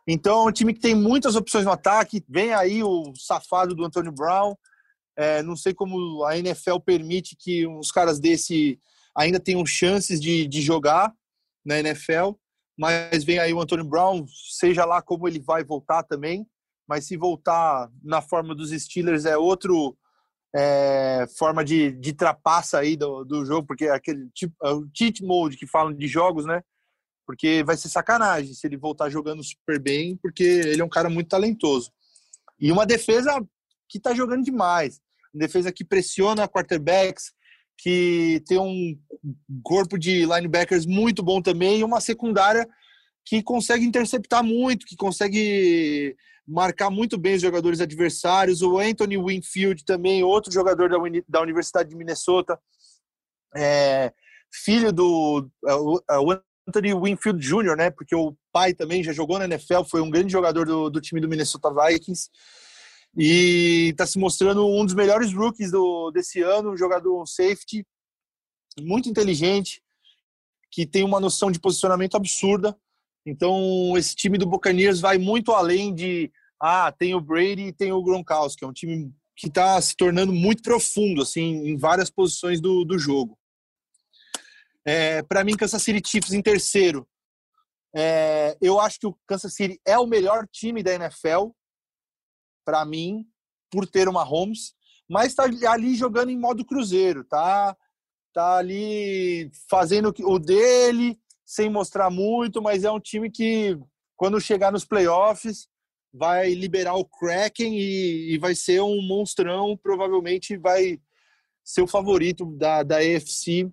Então, 0.08 0.42
é 0.42 0.50
um 0.50 0.52
time 0.52 0.74
que 0.74 0.80
tem 0.80 0.96
muitas 0.96 1.36
opções 1.36 1.66
no 1.66 1.72
ataque. 1.72 2.24
Vem 2.28 2.54
aí 2.54 2.84
o 2.84 3.14
safado 3.16 3.76
do 3.76 3.84
Antônio 3.84 4.12
Brown. 4.12 4.56
É, 5.16 5.44
não 5.44 5.56
sei 5.56 5.74
como 5.74 6.24
a 6.26 6.38
NFL 6.38 6.80
permite 6.86 7.36
que 7.36 7.68
uns 7.68 7.92
caras 7.92 8.20
desse 8.20 8.80
ainda 9.16 9.40
tenham 9.40 9.66
chances 9.66 10.20
de, 10.20 10.48
de 10.48 10.62
jogar 10.62 11.14
na 11.66 11.80
NFL. 11.80 12.32
Mas 12.82 13.24
vem 13.24 13.38
aí 13.38 13.54
o 13.54 13.62
Antônio 13.62 13.86
Brown, 13.86 14.26
seja 14.28 14.86
lá 14.86 15.04
como 15.04 15.28
ele 15.28 15.40
vai 15.40 15.64
voltar 15.64 16.02
também. 16.02 16.48
Mas 16.90 17.06
se 17.06 17.16
voltar 17.16 17.92
na 18.04 18.24
forma 18.24 18.56
dos 18.56 18.72
Steelers 18.72 19.24
é 19.24 19.38
outro 19.38 19.96
é, 20.56 21.28
forma 21.38 21.64
de, 21.64 21.92
de 21.92 22.12
trapaça 22.12 22.80
aí 22.80 22.98
do, 22.98 23.24
do 23.24 23.46
jogo, 23.46 23.68
porque 23.68 23.86
é 23.86 23.92
aquele 23.92 24.28
tipo, 24.34 24.56
é 24.66 24.72
o 24.72 24.90
cheat 24.98 25.24
mode 25.24 25.58
que 25.58 25.68
falam 25.68 25.94
de 25.94 26.08
jogos, 26.08 26.44
né? 26.44 26.64
Porque 27.24 27.64
vai 27.64 27.78
ser 27.78 27.88
sacanagem 27.88 28.56
se 28.56 28.66
ele 28.66 28.78
voltar 28.78 29.12
jogando 29.12 29.44
super 29.44 29.80
bem, 29.80 30.18
porque 30.18 30.44
ele 30.44 30.82
é 30.82 30.84
um 30.84 30.90
cara 30.90 31.08
muito 31.08 31.30
talentoso. 31.30 31.92
E 32.60 32.72
uma 32.72 32.84
defesa 32.84 33.40
que 33.88 34.00
está 34.00 34.12
jogando 34.16 34.44
demais. 34.44 35.00
Uma 35.32 35.42
defesa 35.42 35.72
que 35.72 35.86
pressiona 35.86 36.48
quarterbacks, 36.48 37.32
que 37.82 38.44
tem 38.48 38.60
um 38.60 38.96
corpo 39.64 39.98
de 39.98 40.24
linebackers 40.26 40.86
muito 40.86 41.24
bom 41.24 41.42
também, 41.42 41.80
e 41.80 41.84
uma 41.84 42.00
secundária 42.00 42.68
que 43.26 43.42
consegue 43.42 43.84
interceptar 43.84 44.44
muito, 44.44 44.86
que 44.86 44.96
consegue 44.96 46.16
marcar 46.48 46.92
muito 46.92 47.18
bem 47.18 47.36
os 47.36 47.42
jogadores 47.42 47.82
adversários. 47.82 48.62
O 48.62 48.78
Anthony 48.78 49.18
Winfield 49.18 49.84
também, 49.84 50.24
outro 50.24 50.52
jogador 50.52 50.90
da, 50.90 50.98
da 51.28 51.42
Universidade 51.42 51.90
de 51.90 51.96
Minnesota, 51.96 52.60
é, 53.56 54.14
filho 54.52 54.92
do 54.92 55.50
é, 55.68 55.74
o 55.74 56.42
Anthony 56.68 56.94
Winfield 56.94 57.40
Jr., 57.40 57.76
né? 57.76 57.90
Porque 57.90 58.16
o 58.16 58.36
pai 58.52 58.76
também 58.76 59.04
já 59.04 59.12
jogou 59.12 59.40
na 59.40 59.46
NFL, 59.46 59.84
foi 59.90 60.02
um 60.02 60.10
grande 60.10 60.32
jogador 60.32 60.68
do, 60.68 60.90
do 60.90 61.02
time 61.02 61.20
do 61.20 61.28
Minnesota 61.28 61.74
Vikings 61.74 62.30
e 63.18 63.90
está 63.90 64.06
se 64.06 64.18
mostrando 64.18 64.66
um 64.68 64.86
dos 64.86 64.94
melhores 64.94 65.34
rookies 65.34 65.72
do, 65.72 66.12
desse 66.12 66.42
ano, 66.42 66.72
um 66.72 66.78
jogador 66.78 67.26
safety 67.28 67.86
muito 68.80 69.10
inteligente, 69.10 69.82
que 70.72 70.86
tem 70.86 71.04
uma 71.04 71.20
noção 71.20 71.52
de 71.52 71.60
posicionamento 71.60 72.16
absurda. 72.16 72.78
Então, 73.26 73.98
esse 73.98 74.16
time 74.16 74.38
do 74.38 74.46
Buccaneers 74.46 75.00
vai 75.00 75.18
muito 75.18 75.52
além 75.52 75.94
de 75.94 76.32
ah, 76.62 76.92
tem 76.92 77.14
o 77.14 77.22
Brady 77.22 77.68
e 77.68 77.74
tem 77.74 77.92
o 77.92 78.02
Gronkowski, 78.02 78.64
é 78.64 78.68
um 78.68 78.74
time 78.74 79.12
que 79.36 79.48
está 79.48 79.82
se 79.82 79.96
tornando 79.96 80.32
muito 80.32 80.62
profundo 80.62 81.24
assim 81.24 81.68
em 81.68 81.76
várias 81.76 82.10
posições 82.10 82.62
do, 82.62 82.86
do 82.86 82.98
jogo. 82.98 83.38
É, 84.86 85.22
para 85.24 85.44
mim, 85.44 85.58
Kansas 85.58 85.82
City 85.82 86.02
Chiefs 86.08 86.34
em 86.34 86.42
terceiro. 86.42 87.08
É, 87.96 88.58
eu 88.62 88.80
acho 88.80 89.00
que 89.00 89.08
o 89.08 89.18
Kansas 89.28 89.54
City 89.54 89.80
é 89.86 89.98
o 89.98 90.08
melhor 90.08 90.48
time 90.48 90.82
da 90.82 90.94
NFL, 90.94 91.50
para 92.64 92.86
mim, 92.86 93.26
por 93.70 93.88
ter 93.88 94.08
uma 94.08 94.24
Holmes, 94.24 94.74
mas 95.10 95.28
está 95.28 95.44
ali 95.72 95.96
jogando 95.96 96.30
em 96.30 96.38
modo 96.38 96.66
cruzeiro, 96.66 97.24
tá? 97.24 97.76
Tá 98.34 98.58
ali 98.58 99.52
fazendo 99.70 100.14
o 100.20 100.40
dele, 100.40 101.20
sem 101.46 101.70
mostrar 101.70 102.10
muito, 102.10 102.62
mas 102.62 102.84
é 102.84 102.92
um 102.92 103.00
time 103.00 103.30
que, 103.30 103.78
quando 104.16 104.40
chegar 104.40 104.72
nos 104.72 104.86
playoffs, 104.86 105.68
vai 106.14 106.54
liberar 106.54 106.96
o 106.96 107.06
Kraken 107.06 107.78
e, 107.78 108.34
e 108.34 108.38
vai 108.38 108.56
ser 108.56 108.82
um 108.82 109.02
monstrão, 109.02 109.78
provavelmente 109.78 110.58
vai 110.58 111.00
ser 111.64 111.82
o 111.82 111.88
favorito 111.88 112.46
da, 112.58 112.84
da 112.84 112.98
AFC 112.98 113.72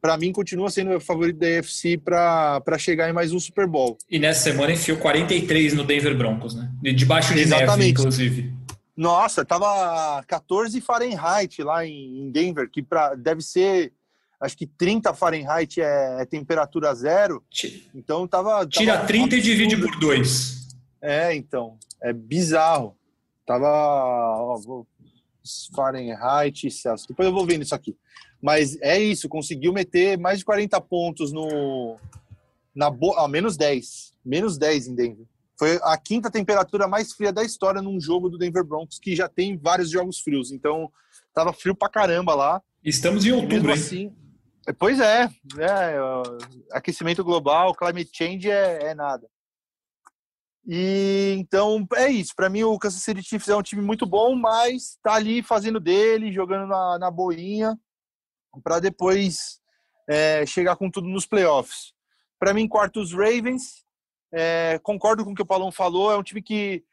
para 0.00 0.16
mim, 0.16 0.32
continua 0.32 0.70
sendo 0.70 0.96
o 0.96 1.00
favorito 1.00 1.38
da 1.38 1.46
AFC 1.58 1.96
para 1.96 2.78
chegar 2.78 3.08
em 3.08 3.12
mais 3.12 3.32
um 3.32 3.40
Super 3.40 3.66
Bowl. 3.66 3.96
E 4.10 4.18
nessa 4.18 4.44
semana 4.44 4.72
enfiou 4.72 4.98
43 4.98 5.74
no 5.74 5.84
Denver 5.84 6.16
Broncos, 6.16 6.54
né? 6.54 6.70
Debaixo 6.94 7.34
de 7.34 7.40
Exatamente. 7.40 7.78
neve, 7.78 7.90
inclusive. 7.90 8.54
Nossa, 8.96 9.44
tava 9.44 10.22
14 10.26 10.80
Fahrenheit 10.80 11.62
lá 11.62 11.84
em 11.84 12.30
Denver, 12.30 12.70
que 12.70 12.82
pra, 12.82 13.14
deve 13.14 13.42
ser, 13.42 13.92
acho 14.40 14.56
que 14.56 14.66
30 14.66 15.12
Fahrenheit 15.12 15.80
é, 15.80 16.22
é 16.22 16.24
temperatura 16.24 16.94
zero. 16.94 17.44
Então 17.94 18.26
tava. 18.26 18.50
tava 18.50 18.66
Tira 18.66 18.98
30 19.04 19.36
e 19.36 19.42
divide 19.42 19.76
por 19.76 19.98
2. 19.98 20.66
É, 21.02 21.34
então. 21.34 21.78
É 22.02 22.12
bizarro. 22.12 22.96
Tava. 23.46 23.68
Ó, 23.68 24.84
Fahrenheit, 25.74 26.70
Celsius. 26.70 27.06
Depois 27.06 27.26
eu 27.26 27.34
vou 27.34 27.46
vendo 27.46 27.62
isso 27.62 27.74
aqui. 27.74 27.96
Mas 28.46 28.80
é 28.80 28.96
isso, 28.96 29.28
conseguiu 29.28 29.72
meter 29.72 30.16
mais 30.16 30.38
de 30.38 30.44
40 30.44 30.80
pontos 30.82 31.32
no 31.32 31.96
na 32.72 32.86
ah, 33.16 33.26
menos 33.26 33.56
10, 33.56 34.14
menos 34.24 34.56
10 34.56 34.86
em 34.86 34.94
Denver. 34.94 35.26
Foi 35.58 35.80
a 35.82 35.98
quinta 35.98 36.30
temperatura 36.30 36.86
mais 36.86 37.12
fria 37.12 37.32
da 37.32 37.42
história 37.42 37.82
num 37.82 38.00
jogo 38.00 38.28
do 38.28 38.38
Denver 38.38 38.62
Broncos, 38.62 39.00
que 39.00 39.16
já 39.16 39.28
tem 39.28 39.56
vários 39.56 39.90
jogos 39.90 40.20
frios. 40.20 40.52
Então, 40.52 40.88
tava 41.34 41.52
frio 41.52 41.74
pra 41.74 41.88
caramba 41.88 42.36
lá. 42.36 42.62
Estamos 42.84 43.26
em 43.26 43.32
outubro, 43.32 43.72
assim, 43.72 44.14
é, 44.64 44.72
Pois 44.72 45.00
é, 45.00 45.24
é, 45.58 45.96
aquecimento 46.70 47.24
global, 47.24 47.74
climate 47.74 48.10
change 48.12 48.48
é, 48.48 48.90
é 48.90 48.94
nada. 48.94 49.26
E 50.64 51.34
então 51.36 51.84
é 51.96 52.08
isso. 52.08 52.32
Para 52.36 52.48
mim, 52.48 52.62
o 52.62 52.78
Kansas 52.78 53.02
City 53.02 53.24
Chiefs 53.24 53.48
é 53.48 53.56
um 53.56 53.62
time 53.62 53.82
muito 53.82 54.06
bom, 54.06 54.36
mas 54.36 55.00
tá 55.02 55.14
ali 55.14 55.42
fazendo 55.42 55.80
dele, 55.80 56.32
jogando 56.32 56.68
na, 56.68 56.96
na 57.00 57.10
boinha, 57.10 57.76
para 58.62 58.80
depois 58.80 59.60
é, 60.08 60.44
chegar 60.46 60.76
com 60.76 60.90
tudo 60.90 61.08
nos 61.08 61.26
playoffs. 61.26 61.92
Para 62.38 62.54
mim, 62.54 62.68
quarto 62.68 63.00
os 63.00 63.12
Ravens. 63.12 63.84
É, 64.32 64.78
concordo 64.82 65.24
com 65.24 65.32
o 65.32 65.34
que 65.34 65.42
o 65.42 65.46
Paulão 65.46 65.72
falou. 65.72 66.12
É 66.12 66.16
um 66.16 66.22
time 66.22 66.42
que 66.42 66.84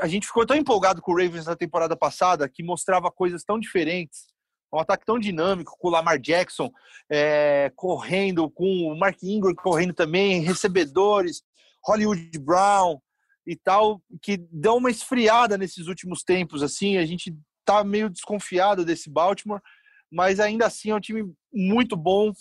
a 0.00 0.06
gente 0.06 0.26
ficou 0.26 0.46
tão 0.46 0.56
empolgado 0.56 1.02
com 1.02 1.12
o 1.12 1.16
Ravens 1.16 1.46
na 1.46 1.56
temporada 1.56 1.96
passada, 1.96 2.48
que 2.48 2.62
mostrava 2.62 3.10
coisas 3.10 3.44
tão 3.44 3.58
diferentes. 3.58 4.28
Um 4.72 4.78
ataque 4.78 5.04
tão 5.04 5.18
dinâmico, 5.18 5.76
com 5.78 5.88
o 5.88 5.90
Lamar 5.90 6.18
Jackson 6.18 6.70
é, 7.10 7.72
correndo, 7.74 8.48
com 8.50 8.64
o 8.64 8.96
Mark 8.96 9.20
Ingram 9.22 9.54
correndo 9.54 9.92
também, 9.92 10.40
recebedores, 10.42 11.42
Hollywood 11.84 12.38
Brown 12.38 13.00
e 13.46 13.56
tal, 13.56 14.00
que 14.22 14.36
deu 14.36 14.76
uma 14.76 14.90
esfriada 14.90 15.58
nesses 15.58 15.88
últimos 15.88 16.22
tempos. 16.22 16.62
Assim, 16.62 16.98
a 16.98 17.04
gente 17.04 17.36
tá 17.64 17.82
meio 17.82 18.08
desconfiado 18.08 18.84
desse 18.84 19.10
Baltimore, 19.10 19.60
mas 20.10 20.40
ainda 20.40 20.66
assim 20.66 20.90
é 20.90 20.94
um 20.94 21.00
time 21.00 21.32
muito 21.52 21.96
bom, 21.96 22.32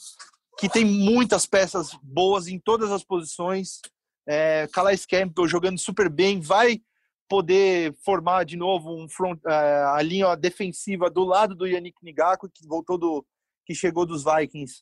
que 0.57 0.67
tem 0.67 0.83
muitas 0.83 1.45
peças 1.45 1.97
boas 2.01 2.47
em 2.47 2.59
todas 2.59 2.91
as 2.91 3.03
posições. 3.03 3.79
É, 4.27 4.67
Calais 4.73 5.05
Campbell 5.05 5.47
jogando 5.47 5.79
super 5.79 6.09
bem, 6.09 6.39
vai 6.39 6.81
poder 7.29 7.95
formar 8.03 8.43
de 8.43 8.57
novo 8.57 8.91
um 8.91 9.07
front, 9.07 9.39
uh, 9.45 9.93
a 9.93 10.01
linha 10.01 10.35
defensiva 10.35 11.09
do 11.09 11.23
lado 11.23 11.53
do 11.55 11.67
Yannick 11.67 11.97
Ngakwe, 12.03 12.49
que 12.51 12.67
voltou 12.67 12.97
do 12.97 13.25
que 13.65 13.75
chegou 13.75 14.03
dos 14.03 14.23
Vikings, 14.23 14.81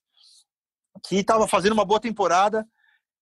que 1.05 1.17
estava 1.17 1.45
fazendo 1.45 1.73
uma 1.73 1.83
boa 1.83 1.99
temporada. 1.99 2.65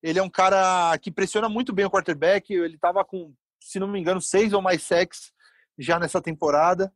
Ele 0.03 0.19
é 0.19 0.23
um 0.23 0.29
cara 0.29 0.95
que 0.99 1.11
pressiona 1.11 1.49
muito 1.49 1.73
bem 1.73 1.85
o 1.85 1.89
quarterback. 1.89 2.53
Ele 2.53 2.75
estava 2.75 3.03
com, 3.03 3.33
se 3.59 3.79
não 3.79 3.87
me 3.87 3.99
engano, 3.99 4.21
seis 4.21 4.53
ou 4.53 4.61
mais 4.61 4.83
sacks 4.83 5.33
já 5.75 5.99
nessa 5.99 6.21
temporada. 6.21 6.93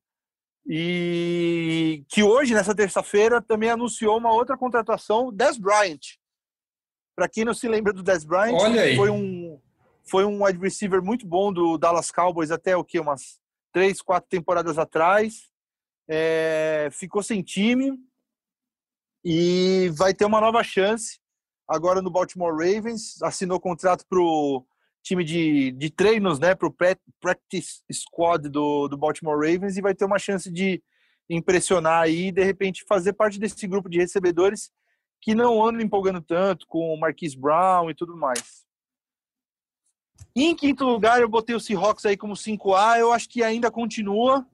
E 0.72 2.03
que 2.07 2.22
hoje, 2.22 2.53
nessa 2.53 2.76
terça-feira, 2.76 3.41
também 3.41 3.72
anunciou 3.72 4.15
uma 4.15 4.32
outra 4.32 4.55
contratação, 4.55 5.34
Des 5.34 5.57
Bryant. 5.57 5.99
Para 7.15 7.28
quem 7.28 7.43
não 7.43 7.55
se 7.55 7.67
lembra 7.67 7.91
do 7.91 8.03
Des 8.03 8.24
Bryant, 8.24 8.55
foi 8.95 9.09
um 9.09 9.59
foi 10.03 10.26
um 10.26 10.43
wide 10.43 10.59
receiver 10.59 11.03
muito 11.03 11.26
bom 11.26 11.51
do 11.51 11.78
Dallas 11.78 12.11
Cowboys 12.11 12.51
até 12.51 12.76
o 12.76 12.84
que 12.84 12.99
umas 12.99 13.39
três, 13.72 14.01
quatro 14.01 14.30
temporadas 14.30 14.78
atrás. 14.78 15.49
É, 16.07 16.89
ficou 16.91 17.22
sem 17.22 17.43
time 17.43 17.97
e 19.24 19.89
vai 19.95 20.13
ter 20.13 20.26
uma 20.26 20.41
nova 20.41 20.63
chance 20.63 21.20
agora 21.67 22.01
no 22.01 22.09
Baltimore 22.09 22.51
Ravens. 22.51 23.22
Assinou 23.22 23.59
contrato 23.59 24.05
para 24.07 24.20
time 25.04 25.24
de, 25.24 25.72
de 25.72 25.89
treinos, 25.89 26.39
né, 26.39 26.54
para 26.54 26.68
o 26.68 26.76
practice 27.20 27.82
squad 27.91 28.50
do, 28.50 28.88
do 28.88 28.97
Baltimore 28.97 29.36
Ravens 29.36 29.78
e 29.78 29.82
vai 29.82 29.95
ter 29.95 30.06
uma 30.06 30.20
chance 30.20 30.52
de 30.52 30.82
impressionar 31.30 32.04
aí 32.04 32.28
e 32.28 32.32
de 32.32 32.43
repente 32.43 32.84
fazer 32.88 33.14
parte 33.14 33.39
desse 33.39 33.68
grupo 33.68 33.89
de 33.89 34.00
recebedores 34.00 34.72
que 35.22 35.36
não 35.36 35.64
andam 35.64 35.82
empolgando 35.82 36.22
tanto 36.22 36.66
com 36.68 36.93
o 36.93 37.00
Marquise 37.00 37.38
Brown 37.38 37.89
e 37.89 37.95
tudo 37.95 38.16
mais. 38.16 38.66
Em 40.36 40.56
quinto 40.56 40.86
lugar, 40.86 41.22
eu 41.22 41.28
botei 41.28 41.56
o 41.56 41.60
Seahawks 41.60 42.06
aí 42.06 42.16
como 42.16 42.34
5A. 42.34 43.00
Eu 43.00 43.12
acho 43.12 43.28
que 43.28 43.43
ainda 43.43 43.70
continua. 43.70 44.45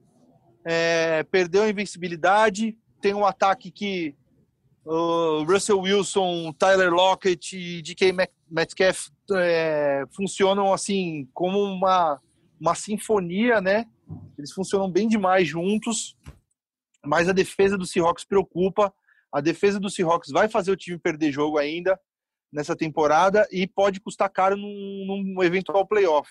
É, 0.64 1.22
perdeu 1.24 1.62
a 1.62 1.68
invencibilidade. 1.68 2.76
Tem 3.00 3.14
um 3.14 3.24
ataque 3.24 3.70
que 3.70 4.16
o 4.84 5.44
Russell 5.44 5.80
Wilson, 5.80 6.52
Tyler 6.52 6.92
Lockett 6.92 7.56
e 7.56 7.82
DK 7.82 8.12
Metcalf 8.48 9.08
é, 9.32 10.04
funcionam 10.14 10.72
assim 10.72 11.28
como 11.34 11.58
uma, 11.62 12.20
uma 12.60 12.74
sinfonia, 12.74 13.60
né? 13.60 13.86
Eles 14.38 14.52
funcionam 14.52 14.90
bem 14.90 15.08
demais 15.08 15.48
juntos. 15.48 16.16
Mas 17.04 17.28
a 17.28 17.32
defesa 17.32 17.76
do 17.76 17.86
Seahawks 17.86 18.24
preocupa. 18.24 18.92
A 19.32 19.40
defesa 19.40 19.78
do 19.78 19.90
Seahawks 19.90 20.30
vai 20.30 20.48
fazer 20.48 20.70
o 20.70 20.76
time 20.76 20.98
perder 20.98 21.32
jogo 21.32 21.58
ainda 21.58 21.98
nessa 22.52 22.76
temporada 22.76 23.46
e 23.50 23.66
pode 23.66 24.00
custar 24.00 24.30
caro 24.30 24.56
num, 24.56 25.24
num 25.34 25.42
eventual 25.42 25.86
playoff. 25.86 26.30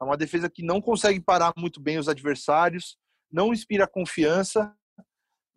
É 0.00 0.04
uma 0.04 0.16
defesa 0.16 0.50
que 0.50 0.62
não 0.62 0.80
consegue 0.80 1.20
parar 1.20 1.52
muito 1.56 1.80
bem 1.80 1.98
os 1.98 2.08
adversários, 2.08 2.96
não 3.30 3.52
inspira 3.52 3.86
confiança 3.86 4.74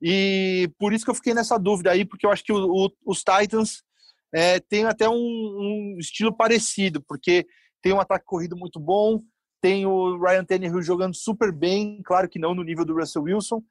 e 0.02 0.70
por 0.78 0.94
isso 0.94 1.04
que 1.04 1.12
eu 1.12 1.16
fiquei 1.16 1.34
nessa 1.34 1.58
dúvida 1.58 1.92
aí, 1.92 2.06
porque 2.06 2.26
eu 2.26 2.32
acho 2.32 2.44
que 2.44 2.54
o, 2.54 2.86
o, 2.86 2.92
os 3.06 3.24
Titans 3.24 3.84
é, 4.36 4.60
têm 4.60 4.84
até 4.84 5.08
um, 5.08 5.14
um, 5.14 5.96
estilo 5.98 6.36
parecido, 6.36 7.02
porque 7.08 7.48
tem 7.82 7.94
um 7.94 8.02
ataque 8.02 8.26
corrido 8.26 8.58
muito 8.58 8.82
bom, 8.82 9.22
tem 9.62 9.86
o 9.86 10.20
Ryan 10.20 10.44
Tannehill 10.44 10.82
jogando 10.82 11.16
super 11.16 11.54
bem, 11.54 12.02
claro 12.04 12.28
que 12.28 12.38
não 12.38 12.54
no 12.54 12.62
nível 12.62 12.84
do 12.84 12.96
Russell 12.96 13.24
Wilson, 13.24 13.64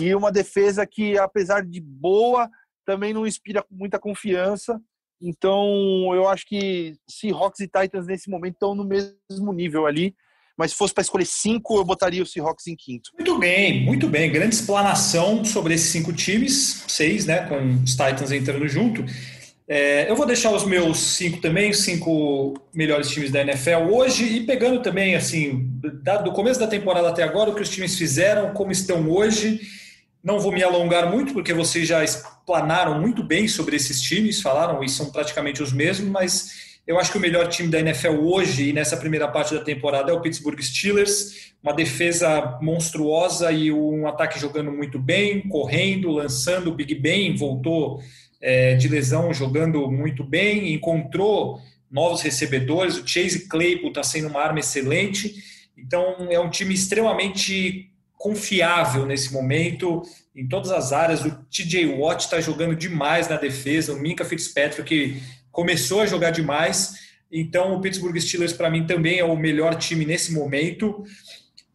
e 0.00 0.14
uma 0.14 0.30
defesa 0.30 0.86
que, 0.86 1.18
apesar 1.18 1.66
de 1.66 1.80
boa, 1.80 2.48
também 2.86 3.12
não 3.12 3.26
inspira 3.26 3.64
muita 3.68 3.98
confiança. 3.98 4.80
Então, 5.20 6.14
eu 6.14 6.28
acho 6.28 6.46
que 6.46 6.94
Seahawks 7.08 7.60
e 7.60 7.66
Titans 7.68 8.06
nesse 8.06 8.30
momento 8.30 8.54
estão 8.54 8.76
no 8.76 8.84
mesmo 8.84 9.52
nível 9.52 9.86
ali. 9.86 10.14
Mas 10.56 10.70
se 10.70 10.76
fosse 10.76 10.94
para 10.94 11.02
escolher 11.02 11.24
cinco, 11.24 11.76
eu 11.76 11.84
botaria 11.84 12.22
o 12.22 12.26
Seahawks 12.26 12.66
em 12.66 12.76
quinto. 12.76 13.10
Muito 13.14 13.38
bem, 13.38 13.84
muito 13.84 14.08
bem. 14.08 14.30
Grande 14.30 14.54
explanação 14.54 15.44
sobre 15.44 15.74
esses 15.74 15.90
cinco 15.90 16.12
times, 16.12 16.84
seis, 16.88 17.26
né? 17.26 17.48
Com 17.48 17.82
os 17.82 17.92
Titans 17.92 18.30
entrando 18.30 18.68
junto. 18.68 19.04
É, 19.74 20.10
eu 20.10 20.14
vou 20.14 20.26
deixar 20.26 20.50
os 20.50 20.66
meus 20.66 20.98
cinco 20.98 21.40
também, 21.40 21.72
cinco 21.72 22.52
melhores 22.74 23.08
times 23.08 23.30
da 23.30 23.40
NFL 23.40 23.90
hoje 23.90 24.22
e 24.24 24.44
pegando 24.44 24.82
também, 24.82 25.14
assim, 25.14 25.66
do 26.22 26.30
começo 26.32 26.60
da 26.60 26.66
temporada 26.66 27.08
até 27.08 27.22
agora, 27.22 27.48
o 27.48 27.54
que 27.54 27.62
os 27.62 27.70
times 27.70 27.96
fizeram, 27.96 28.52
como 28.52 28.70
estão 28.70 29.08
hoje 29.10 29.62
não 30.22 30.38
vou 30.38 30.52
me 30.52 30.62
alongar 30.62 31.10
muito, 31.10 31.32
porque 31.32 31.54
vocês 31.54 31.88
já 31.88 32.04
explanaram 32.04 33.00
muito 33.00 33.24
bem 33.24 33.48
sobre 33.48 33.74
esses 33.74 34.02
times, 34.02 34.42
falaram 34.42 34.84
e 34.84 34.90
são 34.90 35.10
praticamente 35.10 35.62
os 35.62 35.72
mesmos, 35.72 36.10
mas 36.10 36.72
eu 36.86 36.98
acho 36.98 37.10
que 37.10 37.16
o 37.16 37.20
melhor 37.20 37.48
time 37.48 37.70
da 37.70 37.80
NFL 37.80 38.20
hoje 38.20 38.68
e 38.68 38.72
nessa 38.74 38.98
primeira 38.98 39.26
parte 39.26 39.54
da 39.54 39.64
temporada 39.64 40.12
é 40.12 40.14
o 40.14 40.20
Pittsburgh 40.20 40.60
Steelers, 40.60 41.52
uma 41.62 41.72
defesa 41.72 42.58
monstruosa 42.60 43.50
e 43.50 43.72
um 43.72 44.06
ataque 44.06 44.38
jogando 44.38 44.70
muito 44.70 44.98
bem, 44.98 45.48
correndo, 45.48 46.10
lançando. 46.10 46.68
O 46.68 46.74
Big 46.74 46.94
Ben 46.94 47.34
voltou 47.34 48.02
é, 48.42 48.74
de 48.74 48.88
lesão 48.88 49.32
jogando 49.32 49.90
muito 49.90 50.24
bem, 50.24 50.74
encontrou 50.74 51.60
novos 51.90 52.20
recebedores. 52.20 52.98
O 52.98 53.06
Chase 53.06 53.46
Claypool 53.48 53.90
está 53.90 54.02
sendo 54.02 54.28
uma 54.28 54.42
arma 54.42 54.58
excelente. 54.58 55.36
Então 55.78 56.28
é 56.28 56.38
um 56.38 56.50
time 56.50 56.74
extremamente 56.74 57.88
confiável 58.18 59.06
nesse 59.06 59.32
momento 59.32 60.02
em 60.34 60.46
todas 60.46 60.70
as 60.70 60.92
áreas. 60.92 61.24
O 61.24 61.30
TJ 61.50 61.86
Watt 61.86 62.24
está 62.24 62.40
jogando 62.40 62.74
demais 62.74 63.28
na 63.28 63.36
defesa, 63.36 63.92
o 63.92 63.98
Minka 63.98 64.24
Fitzpatrick 64.24 65.22
começou 65.50 66.00
a 66.00 66.06
jogar 66.06 66.30
demais. 66.30 67.00
Então, 67.30 67.74
o 67.74 67.80
Pittsburgh 67.80 68.18
Steelers, 68.18 68.52
para 68.52 68.70
mim, 68.70 68.86
também 68.86 69.18
é 69.18 69.24
o 69.24 69.34
melhor 69.34 69.74
time 69.76 70.04
nesse 70.04 70.32
momento. 70.32 71.02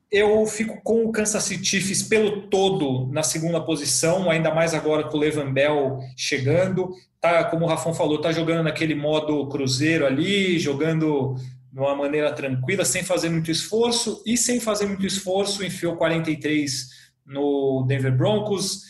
Eu 0.09 0.45
fico 0.45 0.81
com 0.83 1.03
o 1.03 1.11
Kansas 1.11 1.43
City 1.43 1.65
Chiefs 1.65 2.03
pelo 2.03 2.43
todo 2.43 3.11
na 3.11 3.23
segunda 3.23 3.59
posição, 3.59 4.29
ainda 4.29 4.53
mais 4.53 4.73
agora 4.73 5.03
com 5.03 5.17
o 5.17 5.19
Levan 5.19 5.51
Bell 5.51 5.99
chegando. 6.15 6.89
Tá, 7.19 7.43
como 7.43 7.65
o 7.65 7.67
Rafão 7.67 7.93
falou, 7.93 8.21
tá 8.21 8.31
jogando 8.31 8.63
naquele 8.63 8.95
modo 8.95 9.47
cruzeiro 9.47 10.05
ali, 10.05 10.57
jogando 10.59 11.35
de 11.71 11.79
uma 11.79 11.95
maneira 11.95 12.31
tranquila, 12.31 12.85
sem 12.85 13.03
fazer 13.03 13.29
muito 13.29 13.51
esforço, 13.51 14.23
e 14.25 14.37
sem 14.37 14.59
fazer 14.59 14.85
muito 14.85 15.05
esforço, 15.05 15.63
enfiou 15.63 15.97
43 15.97 16.87
no 17.25 17.85
Denver 17.85 18.15
Broncos, 18.15 18.83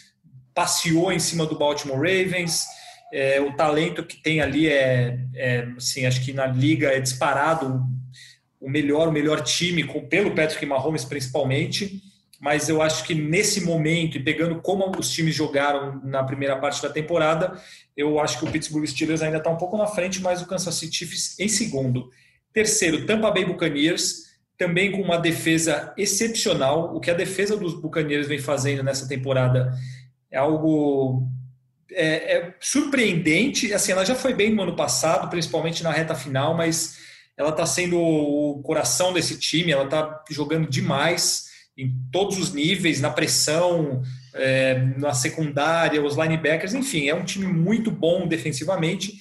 passeou 0.53 1.11
em 1.11 1.20
cima 1.20 1.45
do 1.45 1.57
Baltimore 1.57 1.97
Ravens. 1.97 2.65
É, 3.11 3.41
o 3.41 3.55
talento 3.55 4.03
que 4.03 4.22
tem 4.22 4.39
ali 4.39 4.68
é, 4.68 5.20
é, 5.34 5.68
assim, 5.76 6.05
acho 6.05 6.24
que 6.24 6.32
na 6.32 6.45
liga 6.45 6.89
é 6.89 6.99
disparado 6.99 7.84
o 8.59 8.69
melhor, 8.69 9.07
o 9.07 9.11
melhor 9.11 9.41
time, 9.41 9.83
pelo 10.09 10.35
Patrick 10.35 10.65
Mahomes 10.65 11.05
principalmente. 11.05 12.01
Mas 12.39 12.69
eu 12.69 12.81
acho 12.81 13.03
que 13.03 13.15
nesse 13.15 13.61
momento, 13.61 14.17
e 14.17 14.23
pegando 14.23 14.61
como 14.61 14.91
os 14.97 15.09
times 15.09 15.33
jogaram 15.33 15.99
na 16.03 16.23
primeira 16.23 16.55
parte 16.57 16.81
da 16.81 16.89
temporada, 16.89 17.59
eu 17.95 18.19
acho 18.19 18.39
que 18.39 18.45
o 18.45 18.51
Pittsburgh 18.51 18.85
Steelers 18.85 19.23
ainda 19.23 19.37
está 19.37 19.49
um 19.49 19.57
pouco 19.57 19.75
na 19.75 19.87
frente, 19.87 20.21
mas 20.21 20.41
o 20.41 20.45
Kansas 20.45 20.75
City 20.75 20.97
Chiefs 20.97 21.39
em 21.39 21.47
segundo. 21.47 22.11
Terceiro, 22.53 23.05
Tampa 23.07 23.31
Bay 23.31 23.43
Buccaneers, 23.43 24.27
também 24.57 24.91
com 24.91 25.01
uma 25.01 25.17
defesa 25.17 25.93
excepcional. 25.97 26.95
O 26.95 26.99
que 26.99 27.09
a 27.09 27.15
defesa 27.15 27.57
dos 27.57 27.73
Buccaneers 27.73 28.27
vem 28.27 28.39
fazendo 28.39 28.83
nessa 28.83 29.07
temporada 29.07 29.73
é 30.31 30.37
algo 30.37 31.27
é, 31.91 32.37
é 32.37 32.55
surpreendente. 32.59 33.73
Assim, 33.73 33.91
ela 33.91 34.05
já 34.05 34.15
foi 34.15 34.33
bem 34.33 34.53
no 34.53 34.61
ano 34.61 34.75
passado, 34.75 35.29
principalmente 35.29 35.83
na 35.83 35.91
reta 35.91 36.13
final, 36.13 36.55
mas 36.55 36.97
ela 37.38 37.49
está 37.51 37.65
sendo 37.65 37.99
o 37.99 38.61
coração 38.63 39.13
desse 39.13 39.38
time. 39.38 39.71
Ela 39.71 39.85
está 39.85 40.23
jogando 40.29 40.67
demais 40.67 41.45
em 41.77 41.93
todos 42.11 42.39
os 42.39 42.51
níveis, 42.51 42.99
na 42.99 43.11
pressão, 43.11 44.01
é, 44.33 44.79
na 44.97 45.13
secundária, 45.13 46.03
os 46.03 46.15
linebackers, 46.15 46.73
enfim, 46.73 47.07
é 47.07 47.13
um 47.13 47.23
time 47.23 47.45
muito 47.45 47.91
bom 47.91 48.27
defensivamente 48.27 49.13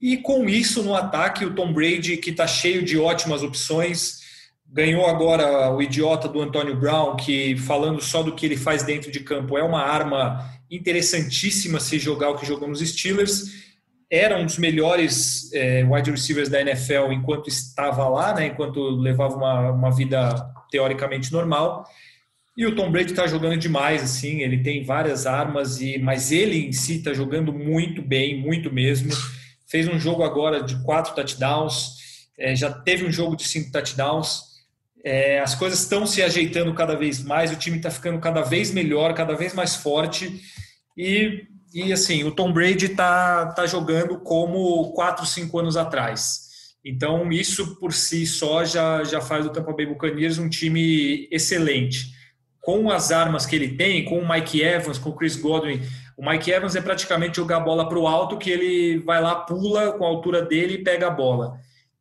E 0.00 0.16
com 0.16 0.48
isso, 0.48 0.82
no 0.82 0.96
ataque, 0.96 1.44
o 1.44 1.54
Tom 1.54 1.72
Brady, 1.72 2.16
que 2.16 2.30
está 2.30 2.44
cheio 2.44 2.82
de 2.82 2.98
ótimas 2.98 3.44
opções, 3.44 4.20
ganhou 4.66 5.06
agora 5.06 5.70
o 5.72 5.80
idiota 5.80 6.26
do 6.26 6.40
Antônio 6.40 6.76
Brown, 6.76 7.14
que 7.14 7.56
falando 7.56 8.00
só 8.00 8.20
do 8.20 8.34
que 8.34 8.46
ele 8.46 8.56
faz 8.56 8.82
dentro 8.82 9.12
de 9.12 9.20
campo, 9.20 9.56
é 9.56 9.62
uma 9.62 9.80
arma 9.80 10.44
interessantíssima 10.68 11.78
se 11.78 12.00
jogar 12.00 12.30
o 12.30 12.36
que 12.36 12.46
jogou 12.46 12.66
nos 12.66 12.80
Steelers. 12.80 13.71
Era 14.12 14.36
um 14.36 14.44
dos 14.44 14.58
melhores 14.58 15.50
é, 15.54 15.82
wide 15.88 16.10
receivers 16.10 16.50
da 16.50 16.60
NFL 16.60 17.12
enquanto 17.12 17.48
estava 17.48 18.06
lá, 18.10 18.34
né, 18.34 18.48
enquanto 18.48 18.78
levava 18.90 19.34
uma, 19.34 19.70
uma 19.70 19.90
vida 19.90 20.34
teoricamente 20.70 21.32
normal. 21.32 21.86
E 22.54 22.66
o 22.66 22.76
Tom 22.76 22.90
Brady 22.90 23.12
está 23.12 23.26
jogando 23.26 23.56
demais, 23.56 24.02
assim, 24.02 24.40
ele 24.40 24.62
tem 24.62 24.84
várias 24.84 25.26
armas, 25.26 25.80
e 25.80 25.96
mas 25.96 26.30
ele 26.30 26.66
em 26.66 26.72
si 26.72 26.96
está 26.96 27.14
jogando 27.14 27.54
muito 27.54 28.02
bem, 28.02 28.38
muito 28.38 28.70
mesmo. 28.70 29.10
Fez 29.66 29.88
um 29.88 29.98
jogo 29.98 30.22
agora 30.22 30.62
de 30.62 30.76
quatro 30.82 31.14
touchdowns, 31.14 31.96
é, 32.38 32.54
já 32.54 32.70
teve 32.70 33.06
um 33.06 33.10
jogo 33.10 33.34
de 33.34 33.44
cinco 33.44 33.72
touchdowns. 33.72 34.42
É, 35.02 35.40
as 35.40 35.54
coisas 35.54 35.80
estão 35.80 36.06
se 36.06 36.22
ajeitando 36.22 36.74
cada 36.74 36.94
vez 36.94 37.24
mais, 37.24 37.50
o 37.50 37.56
time 37.56 37.78
está 37.78 37.90
ficando 37.90 38.20
cada 38.20 38.42
vez 38.42 38.70
melhor, 38.70 39.14
cada 39.14 39.34
vez 39.34 39.54
mais 39.54 39.74
forte. 39.74 40.38
E, 40.98 41.46
e 41.74 41.92
assim, 41.92 42.24
o 42.24 42.30
Tom 42.30 42.52
Brady 42.52 42.86
está 42.86 43.46
tá 43.46 43.66
jogando 43.66 44.18
como 44.18 44.92
quatro, 44.92 45.26
cinco 45.26 45.58
anos 45.58 45.76
atrás. 45.76 46.50
Então, 46.84 47.30
isso 47.30 47.76
por 47.76 47.92
si 47.92 48.26
só 48.26 48.64
já, 48.64 49.04
já 49.04 49.20
faz 49.20 49.44
do 49.44 49.52
Tampa 49.52 49.72
Bay 49.72 49.86
Buccaneers 49.86 50.38
um 50.38 50.48
time 50.48 51.28
excelente 51.30 52.12
com 52.62 52.90
as 52.90 53.10
armas 53.10 53.44
que 53.44 53.56
ele 53.56 53.76
tem, 53.76 54.04
com 54.04 54.20
o 54.20 54.28
Mike 54.28 54.62
Evans, 54.62 54.96
com 54.96 55.10
o 55.10 55.16
Chris 55.16 55.36
Godwin, 55.36 55.82
o 56.16 56.24
Mike 56.24 56.50
Evans 56.50 56.76
é 56.76 56.80
praticamente 56.80 57.36
jogar 57.36 57.56
a 57.56 57.60
bola 57.60 57.88
para 57.88 57.98
o 57.98 58.06
alto, 58.06 58.38
que 58.38 58.50
ele 58.50 58.98
vai 58.98 59.20
lá, 59.20 59.34
pula 59.34 59.92
com 59.92 60.04
a 60.04 60.08
altura 60.08 60.42
dele 60.42 60.74
e 60.74 60.84
pega 60.84 61.08
a 61.08 61.10
bola. 61.10 61.58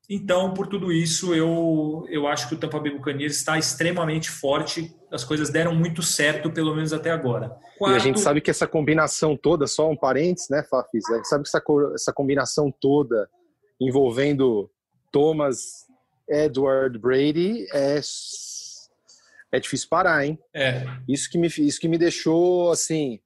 Então, 0.10 0.54
por 0.54 0.68
tudo 0.68 0.92
isso, 0.92 1.34
eu, 1.34 2.06
eu 2.10 2.28
acho 2.28 2.50
que 2.50 2.56
o 2.56 2.58
Tampa 2.58 2.80
Bay 2.80 2.92
Buccaneers 2.92 3.38
está 3.38 3.58
extremamente 3.58 4.30
forte. 4.30 4.94
As 5.10 5.24
coisas 5.24 5.50
deram 5.50 5.74
muito 5.74 6.02
certo, 6.02 6.52
pelo 6.52 6.76
menos 6.76 6.92
até 6.92 7.12
agora. 7.12 7.58
Quarto... 7.78 7.94
E 7.94 7.96
a 7.96 8.00
gente 8.00 8.20
sabe 8.20 8.42
que 8.42 8.52
essa 8.52 8.68
combinação 8.68 9.38
toda, 9.38 9.68
só 9.68 9.90
um 9.90 9.96
parênteses, 9.96 10.50
né, 10.50 10.64
Fafis? 10.64 11.10
A 11.10 11.16
gente 11.18 11.28
sabe 11.28 11.44
que 11.44 11.50
essa, 11.50 11.64
essa 11.96 12.14
combinação 12.14 12.74
toda 12.82 13.30
envolvendo 13.80 14.70
Thomas, 15.12 15.88
Edward 16.30 16.98
Brady 17.00 17.66
é 17.74 18.02
é 19.52 19.60
difícil 19.60 19.90
parar, 19.90 20.26
hein? 20.26 20.40
É. 20.54 20.86
Isso 21.08 21.30
que 21.30 21.38
me, 21.38 21.48
isso 21.48 21.80
que 21.80 21.88
me 21.88 21.98
deixou, 21.98 22.72
assim, 22.72 23.20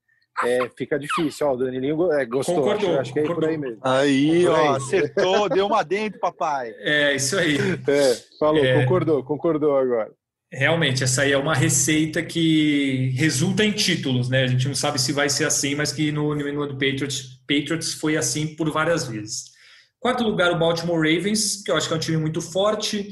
é, 0.43 0.69
fica 0.75 0.99
difícil. 0.99 1.47
Ó, 1.47 1.53
o 1.53 1.57
Danilinho 1.57 2.11
é, 2.11 2.25
gostou, 2.25 2.55
concordou, 2.55 2.91
acho, 2.91 2.99
acho 3.01 3.13
que 3.13 3.19
é 3.19 3.21
concordou. 3.21 3.43
por 3.43 3.49
aí 3.49 3.57
mesmo. 3.57 3.79
Aí, 3.81 4.47
ó, 4.47 4.55
aí. 4.55 4.67
acertou, 4.75 5.49
deu 5.49 5.67
uma 5.67 5.83
dentro, 5.83 6.19
papai. 6.19 6.73
É, 6.79 7.15
isso 7.15 7.37
aí. 7.37 7.57
É, 7.87 8.17
falou, 8.39 8.63
é. 8.63 8.81
concordou, 8.81 9.23
concordou 9.23 9.77
agora. 9.77 10.11
Realmente, 10.51 11.03
essa 11.03 11.23
aí 11.23 11.31
é 11.31 11.37
uma 11.37 11.55
receita 11.55 12.21
que 12.23 13.11
resulta 13.15 13.65
em 13.65 13.71
títulos, 13.71 14.29
né? 14.29 14.43
A 14.43 14.47
gente 14.47 14.67
não 14.67 14.75
sabe 14.75 15.01
se 15.01 15.11
vai 15.11 15.29
ser 15.29 15.45
assim, 15.45 15.75
mas 15.75 15.91
que 15.91 16.11
no 16.11 16.33
New 16.33 16.47
England 16.47 16.73
Patriots, 16.73 17.41
Patriots 17.47 17.93
foi 17.93 18.15
assim 18.15 18.55
por 18.55 18.71
várias 18.71 19.07
vezes. 19.07 19.55
Quarto 19.99 20.23
lugar, 20.23 20.51
o 20.51 20.59
Baltimore 20.59 20.97
Ravens, 20.97 21.63
que 21.63 21.71
eu 21.71 21.75
acho 21.75 21.87
que 21.87 21.93
é 21.93 21.97
um 21.97 21.99
time 21.99 22.17
muito 22.17 22.39
forte, 22.39 23.09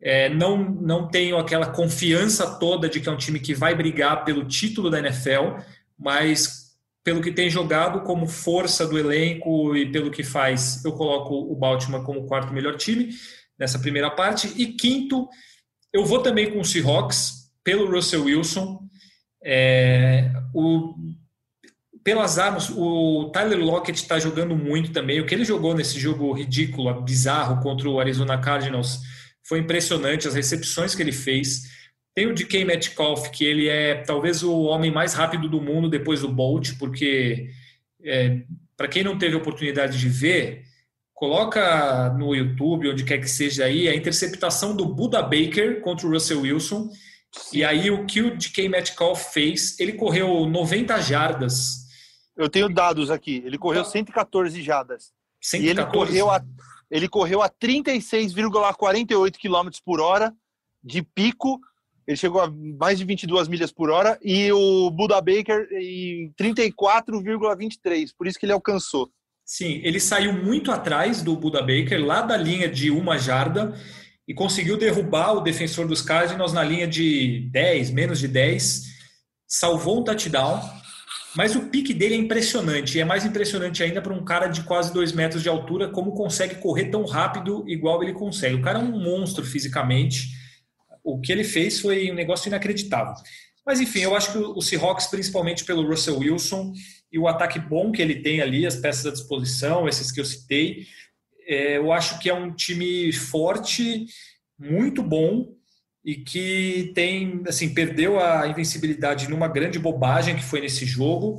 é, 0.00 0.28
não, 0.28 0.58
não 0.58 1.08
tenho 1.08 1.38
aquela 1.38 1.66
confiança 1.66 2.58
toda 2.58 2.88
de 2.88 3.00
que 3.00 3.08
é 3.08 3.12
um 3.12 3.16
time 3.16 3.40
que 3.40 3.54
vai 3.54 3.74
brigar 3.74 4.24
pelo 4.24 4.44
título 4.44 4.90
da 4.90 4.98
NFL, 4.98 5.58
mas 5.98 6.66
pelo 7.02 7.22
que 7.22 7.30
tem 7.30 7.48
jogado 7.48 8.00
como 8.02 8.26
força 8.26 8.86
do 8.86 8.98
elenco 8.98 9.76
e 9.76 9.90
pelo 9.92 10.10
que 10.10 10.24
faz, 10.24 10.84
eu 10.84 10.92
coloco 10.92 11.34
o 11.34 11.54
Baltimore 11.54 12.04
como 12.04 12.26
quarto 12.26 12.52
melhor 12.52 12.76
time 12.76 13.10
nessa 13.58 13.78
primeira 13.78 14.10
parte. 14.10 14.52
E 14.56 14.66
quinto, 14.66 15.28
eu 15.92 16.04
vou 16.04 16.20
também 16.20 16.50
com 16.50 16.58
o 16.58 16.64
Seahawks, 16.64 17.50
pelo 17.62 17.90
Russell 17.90 18.24
Wilson. 18.24 18.80
É, 19.44 20.32
o, 20.52 20.94
pelas 22.02 22.38
armas, 22.38 22.70
o 22.70 23.30
Tyler 23.32 23.58
Lockett 23.58 24.00
está 24.00 24.18
jogando 24.18 24.56
muito 24.56 24.92
também. 24.92 25.20
O 25.20 25.26
que 25.26 25.34
ele 25.34 25.44
jogou 25.44 25.74
nesse 25.74 25.98
jogo 25.98 26.32
ridículo, 26.32 27.02
bizarro 27.02 27.62
contra 27.62 27.88
o 27.88 28.00
Arizona 28.00 28.36
Cardinals 28.38 29.00
foi 29.44 29.60
impressionante 29.60 30.26
as 30.26 30.34
recepções 30.34 30.94
que 30.94 31.02
ele 31.02 31.12
fez. 31.12 31.62
Tem 32.16 32.26
o 32.26 32.34
DK 32.34 32.64
Metcalf, 32.64 33.28
que 33.28 33.44
ele 33.44 33.68
é 33.68 33.96
talvez 33.96 34.42
o 34.42 34.62
homem 34.62 34.90
mais 34.90 35.12
rápido 35.12 35.50
do 35.50 35.60
mundo 35.60 35.86
depois 35.86 36.22
do 36.22 36.28
Bolt, 36.28 36.78
porque 36.78 37.50
é, 38.02 38.40
para 38.74 38.88
quem 38.88 39.04
não 39.04 39.18
teve 39.18 39.36
oportunidade 39.36 39.98
de 39.98 40.08
ver, 40.08 40.64
coloca 41.12 42.08
no 42.14 42.34
YouTube, 42.34 42.88
onde 42.88 43.04
quer 43.04 43.18
que 43.18 43.28
seja 43.28 43.66
aí, 43.66 43.86
a 43.86 43.94
interceptação 43.94 44.74
do 44.74 44.86
Buda 44.86 45.20
Baker 45.20 45.82
contra 45.82 46.06
o 46.06 46.10
Russell 46.10 46.40
Wilson. 46.40 46.88
Sim. 47.32 47.58
E 47.58 47.64
aí 47.64 47.90
o 47.90 48.06
que 48.06 48.22
o 48.22 48.34
DK 48.34 48.70
Metcalf 48.70 49.34
fez, 49.34 49.78
ele 49.78 49.92
correu 49.92 50.46
90 50.46 50.98
jardas. 51.02 51.84
Eu 52.34 52.48
tenho 52.48 52.70
dados 52.70 53.10
aqui, 53.10 53.42
ele 53.44 53.58
correu 53.58 53.84
114 53.84 54.62
jardas. 54.62 55.12
114? 55.42 55.66
E 55.66 55.70
ele 55.70 55.84
correu 55.84 56.30
a 56.30 56.42
ele 56.90 57.08
correu 57.08 57.42
a 57.42 57.50
36,48 57.50 59.36
km 59.38 59.68
por 59.84 60.00
hora 60.00 60.32
de 60.82 61.02
pico. 61.02 61.60
Ele 62.06 62.16
chegou 62.16 62.40
a 62.40 62.50
mais 62.50 62.98
de 62.98 63.04
22 63.04 63.48
milhas 63.48 63.72
por 63.72 63.90
hora 63.90 64.18
e 64.22 64.50
o 64.52 64.90
Buda 64.90 65.20
Baker 65.20 65.68
em 65.72 66.32
34,23. 66.40 68.10
Por 68.16 68.26
isso 68.26 68.38
que 68.38 68.46
ele 68.46 68.52
alcançou. 68.52 69.10
Sim, 69.44 69.80
ele 69.84 70.00
saiu 70.00 70.32
muito 70.32 70.70
atrás 70.72 71.22
do 71.22 71.36
Buda 71.36 71.60
Baker, 71.60 72.04
lá 72.04 72.22
da 72.22 72.36
linha 72.36 72.68
de 72.68 72.90
uma 72.90 73.16
jarda, 73.16 73.74
e 74.26 74.34
conseguiu 74.34 74.76
derrubar 74.76 75.34
o 75.34 75.40
defensor 75.40 75.86
dos 75.86 76.02
Cardinals 76.02 76.52
na 76.52 76.64
linha 76.64 76.86
de 76.86 77.48
10, 77.52 77.90
menos 77.90 78.18
de 78.18 78.26
10. 78.26 78.82
Salvou 79.46 80.00
um 80.00 80.04
touchdown 80.04 80.60
mas 81.36 81.54
o 81.54 81.66
pique 81.66 81.92
dele 81.92 82.14
é 82.14 82.18
impressionante, 82.18 82.96
e 82.96 83.00
é 83.02 83.04
mais 83.04 83.26
impressionante 83.26 83.82
ainda 83.82 84.00
para 84.00 84.14
um 84.14 84.24
cara 84.24 84.46
de 84.46 84.62
quase 84.62 84.90
dois 84.90 85.12
metros 85.12 85.42
de 85.42 85.50
altura, 85.50 85.90
como 85.90 86.14
consegue 86.14 86.54
correr 86.54 86.86
tão 86.86 87.04
rápido 87.04 87.62
igual 87.68 88.02
ele 88.02 88.14
consegue. 88.14 88.54
O 88.54 88.62
cara 88.62 88.78
é 88.78 88.82
um 88.82 88.98
monstro 88.98 89.44
fisicamente. 89.44 90.30
O 91.06 91.20
que 91.20 91.30
ele 91.30 91.44
fez 91.44 91.78
foi 91.78 92.10
um 92.10 92.14
negócio 92.14 92.48
inacreditável. 92.48 93.14
Mas 93.64 93.78
enfim, 93.78 94.00
eu 94.00 94.16
acho 94.16 94.32
que 94.32 94.38
o 94.38 94.60
Seahawks, 94.60 95.06
principalmente 95.06 95.64
pelo 95.64 95.86
Russell 95.86 96.18
Wilson 96.18 96.72
e 97.12 97.16
o 97.16 97.28
ataque 97.28 97.60
bom 97.60 97.92
que 97.92 98.02
ele 98.02 98.16
tem 98.16 98.40
ali, 98.40 98.66
as 98.66 98.74
peças 98.74 99.06
à 99.06 99.12
disposição, 99.12 99.88
esses 99.88 100.10
que 100.10 100.20
eu 100.20 100.24
citei, 100.24 100.84
é, 101.46 101.76
eu 101.76 101.92
acho 101.92 102.18
que 102.18 102.28
é 102.28 102.34
um 102.34 102.52
time 102.52 103.12
forte, 103.12 104.06
muito 104.58 105.00
bom, 105.00 105.54
e 106.04 106.16
que 106.16 106.90
tem, 106.92 107.42
assim, 107.46 107.72
perdeu 107.72 108.18
a 108.18 108.48
invencibilidade 108.48 109.30
numa 109.30 109.46
grande 109.46 109.78
bobagem 109.78 110.34
que 110.34 110.42
foi 110.42 110.60
nesse 110.60 110.84
jogo. 110.84 111.38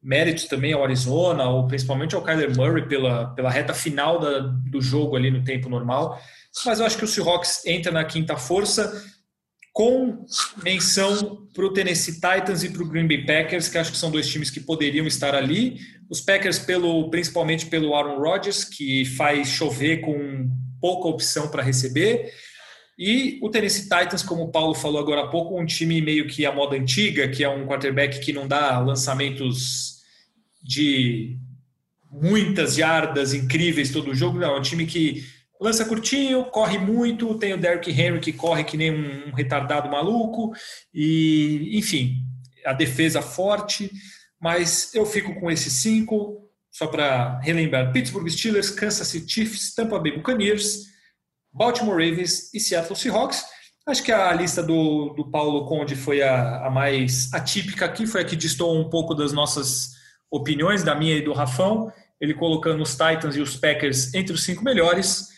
Méritos 0.00 0.44
também 0.44 0.72
ao 0.72 0.84
Arizona, 0.84 1.48
ou 1.48 1.66
principalmente 1.66 2.14
ao 2.14 2.22
Kyler 2.22 2.56
Murray 2.56 2.88
pela, 2.88 3.34
pela 3.34 3.50
reta 3.50 3.74
final 3.74 4.20
da, 4.20 4.38
do 4.38 4.80
jogo 4.80 5.16
ali 5.16 5.32
no 5.32 5.42
tempo 5.42 5.68
normal. 5.68 6.20
Mas 6.64 6.80
eu 6.80 6.86
acho 6.86 6.98
que 6.98 7.04
o 7.04 7.08
Seahawks 7.08 7.64
entra 7.66 7.92
na 7.92 8.04
quinta 8.04 8.36
força, 8.36 9.04
com 9.72 10.26
menção 10.62 11.46
para 11.54 11.64
o 11.64 11.72
Tennessee 11.72 12.14
Titans 12.14 12.64
e 12.64 12.70
para 12.70 12.82
o 12.82 12.88
Green 12.88 13.06
Bay 13.06 13.24
Packers, 13.24 13.68
que 13.68 13.78
acho 13.78 13.92
que 13.92 13.98
são 13.98 14.10
dois 14.10 14.28
times 14.28 14.50
que 14.50 14.60
poderiam 14.60 15.06
estar 15.06 15.34
ali. 15.34 15.78
Os 16.08 16.20
Packers, 16.20 16.58
pelo, 16.58 17.08
principalmente 17.08 17.66
pelo 17.66 17.94
Aaron 17.94 18.18
Rodgers, 18.18 18.64
que 18.64 19.04
faz 19.04 19.48
chover 19.48 20.00
com 20.00 20.50
pouca 20.80 21.08
opção 21.08 21.48
para 21.48 21.62
receber. 21.62 22.32
E 22.98 23.38
o 23.42 23.48
Tennessee 23.48 23.84
Titans, 23.84 24.22
como 24.22 24.42
o 24.42 24.50
Paulo 24.50 24.74
falou 24.74 25.00
agora 25.00 25.22
há 25.22 25.28
pouco, 25.28 25.58
um 25.58 25.64
time 25.64 26.02
meio 26.02 26.26
que 26.26 26.44
a 26.44 26.52
moda 26.52 26.76
antiga, 26.76 27.28
que 27.28 27.42
é 27.44 27.48
um 27.48 27.66
quarterback 27.66 28.20
que 28.20 28.32
não 28.32 28.46
dá 28.46 28.78
lançamentos 28.80 30.00
de 30.62 31.38
muitas 32.10 32.76
yardas 32.76 33.32
incríveis 33.32 33.90
todo 33.90 34.10
o 34.10 34.14
jogo, 34.14 34.38
não, 34.38 34.56
é 34.56 34.58
um 34.58 34.62
time 34.62 34.84
que 34.84 35.24
lança 35.60 35.84
curtinho, 35.84 36.46
corre 36.46 36.78
muito, 36.78 37.34
tem 37.34 37.52
o 37.52 37.58
Derrick 37.58 37.90
Henry 37.90 38.18
que 38.18 38.32
corre 38.32 38.64
que 38.64 38.76
nem 38.76 38.90
um 38.90 39.32
retardado 39.32 39.90
maluco, 39.90 40.52
e 40.92 41.78
enfim, 41.78 42.16
a 42.64 42.72
defesa 42.72 43.20
forte, 43.20 43.90
mas 44.40 44.94
eu 44.94 45.04
fico 45.04 45.38
com 45.38 45.50
esses 45.50 45.74
cinco, 45.74 46.48
só 46.70 46.86
para 46.86 47.38
relembrar: 47.40 47.92
Pittsburgh 47.92 48.28
Steelers, 48.28 48.70
Kansas 48.70 49.08
City 49.08 49.30
Chiefs, 49.30 49.74
Tampa 49.74 49.98
Bay 49.98 50.16
Buccaneers, 50.16 50.86
Baltimore 51.52 51.98
Ravens 51.98 52.52
e 52.54 52.60
Seattle 52.60 52.96
Seahawks. 52.96 53.44
Acho 53.86 54.02
que 54.02 54.12
a 54.12 54.32
lista 54.32 54.62
do, 54.62 55.14
do 55.14 55.30
Paulo 55.30 55.66
Conde 55.66 55.96
foi 55.96 56.22
a, 56.22 56.66
a 56.66 56.70
mais 56.70 57.32
atípica 57.34 57.86
aqui, 57.86 58.06
foi 58.06 58.20
a 58.20 58.24
que 58.24 58.36
distou 58.36 58.78
um 58.78 58.88
pouco 58.88 59.14
das 59.14 59.32
nossas 59.32 59.90
opiniões, 60.30 60.84
da 60.84 60.94
minha 60.94 61.16
e 61.16 61.22
do 61.22 61.32
Rafão, 61.32 61.92
ele 62.20 62.34
colocando 62.34 62.82
os 62.82 62.92
Titans 62.92 63.34
e 63.34 63.40
os 63.40 63.56
Packers 63.56 64.14
entre 64.14 64.32
os 64.32 64.44
cinco 64.44 64.62
melhores, 64.62 65.29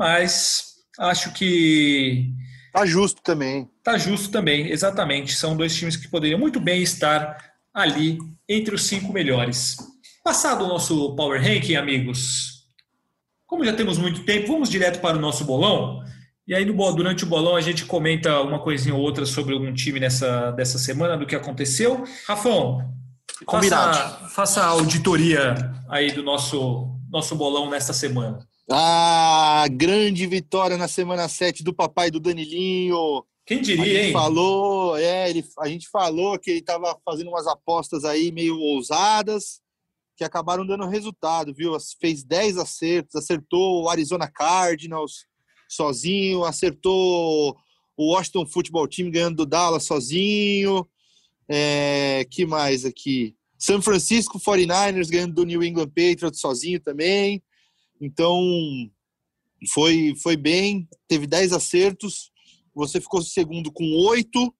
mas 0.00 0.76
acho 0.98 1.30
que. 1.34 2.32
Tá 2.72 2.86
justo 2.86 3.20
também. 3.20 3.68
Tá 3.84 3.98
justo 3.98 4.30
também, 4.30 4.70
exatamente. 4.70 5.34
São 5.34 5.54
dois 5.54 5.76
times 5.76 5.94
que 5.94 6.08
poderiam 6.08 6.38
muito 6.38 6.58
bem 6.58 6.82
estar 6.82 7.36
ali 7.74 8.16
entre 8.48 8.74
os 8.74 8.84
cinco 8.84 9.12
melhores. 9.12 9.76
Passado 10.24 10.64
o 10.64 10.68
nosso 10.68 11.14
Power 11.14 11.42
Ranking, 11.42 11.74
amigos, 11.74 12.64
como 13.46 13.62
já 13.62 13.74
temos 13.74 13.98
muito 13.98 14.24
tempo, 14.24 14.52
vamos 14.52 14.70
direto 14.70 15.00
para 15.00 15.18
o 15.18 15.20
nosso 15.20 15.44
bolão. 15.44 16.02
E 16.48 16.54
aí, 16.54 16.64
no, 16.64 16.92
durante 16.94 17.24
o 17.24 17.26
bolão, 17.26 17.54
a 17.54 17.60
gente 17.60 17.84
comenta 17.84 18.40
uma 18.40 18.58
coisinha 18.58 18.94
ou 18.94 19.02
outra 19.02 19.26
sobre 19.26 19.52
algum 19.52 19.72
time 19.74 20.00
nessa, 20.00 20.50
dessa 20.52 20.78
semana, 20.78 21.14
do 21.14 21.26
que 21.26 21.36
aconteceu. 21.36 22.04
Rafão, 22.26 22.90
faça, 23.46 24.28
faça 24.30 24.62
a 24.62 24.66
auditoria 24.66 25.54
aí 25.90 26.10
do 26.10 26.22
nosso, 26.22 26.88
nosso 27.10 27.36
bolão 27.36 27.68
nesta 27.68 27.92
semana. 27.92 28.38
Ah, 28.72 29.66
grande 29.68 30.26
vitória 30.28 30.76
na 30.76 30.86
semana 30.86 31.28
7 31.28 31.64
do 31.64 31.74
papai 31.74 32.08
do 32.08 32.20
Danilinho. 32.20 33.24
Quem 33.44 33.60
diria, 33.60 34.04
hein? 34.06 34.12
Falou, 34.12 34.96
é, 34.96 35.28
ele, 35.28 35.44
a 35.58 35.66
gente 35.66 35.88
falou 35.88 36.38
que 36.38 36.50
ele 36.50 36.60
estava 36.60 36.96
fazendo 37.04 37.30
umas 37.30 37.48
apostas 37.48 38.04
aí 38.04 38.30
meio 38.30 38.56
ousadas, 38.56 39.60
que 40.16 40.22
acabaram 40.22 40.64
dando 40.64 40.86
resultado, 40.86 41.52
viu? 41.52 41.76
Fez 42.00 42.22
10 42.22 42.58
acertos, 42.58 43.16
acertou 43.16 43.82
o 43.82 43.88
Arizona 43.88 44.30
Cardinals, 44.30 45.26
sozinho, 45.68 46.44
acertou 46.44 47.56
o 47.96 48.12
Washington 48.12 48.46
Football 48.46 48.86
Team 48.86 49.10
ganhando 49.10 49.38
do 49.38 49.46
Dallas 49.46 49.82
sozinho. 49.82 50.86
É, 51.48 52.24
que 52.30 52.46
mais 52.46 52.84
aqui? 52.84 53.34
San 53.58 53.82
Francisco 53.82 54.38
49ers 54.38 55.10
ganhando 55.10 55.34
do 55.34 55.44
New 55.44 55.64
England 55.64 55.88
Patriots 55.88 56.40
sozinho 56.40 56.78
também. 56.78 57.42
Então, 58.00 58.40
foi, 59.72 60.14
foi 60.22 60.36
bem, 60.36 60.88
teve 61.06 61.26
10 61.26 61.52
acertos. 61.52 62.30
Você 62.74 63.00
ficou 63.00 63.20
segundo 63.20 63.70
com 63.70 63.84
8 64.08 64.54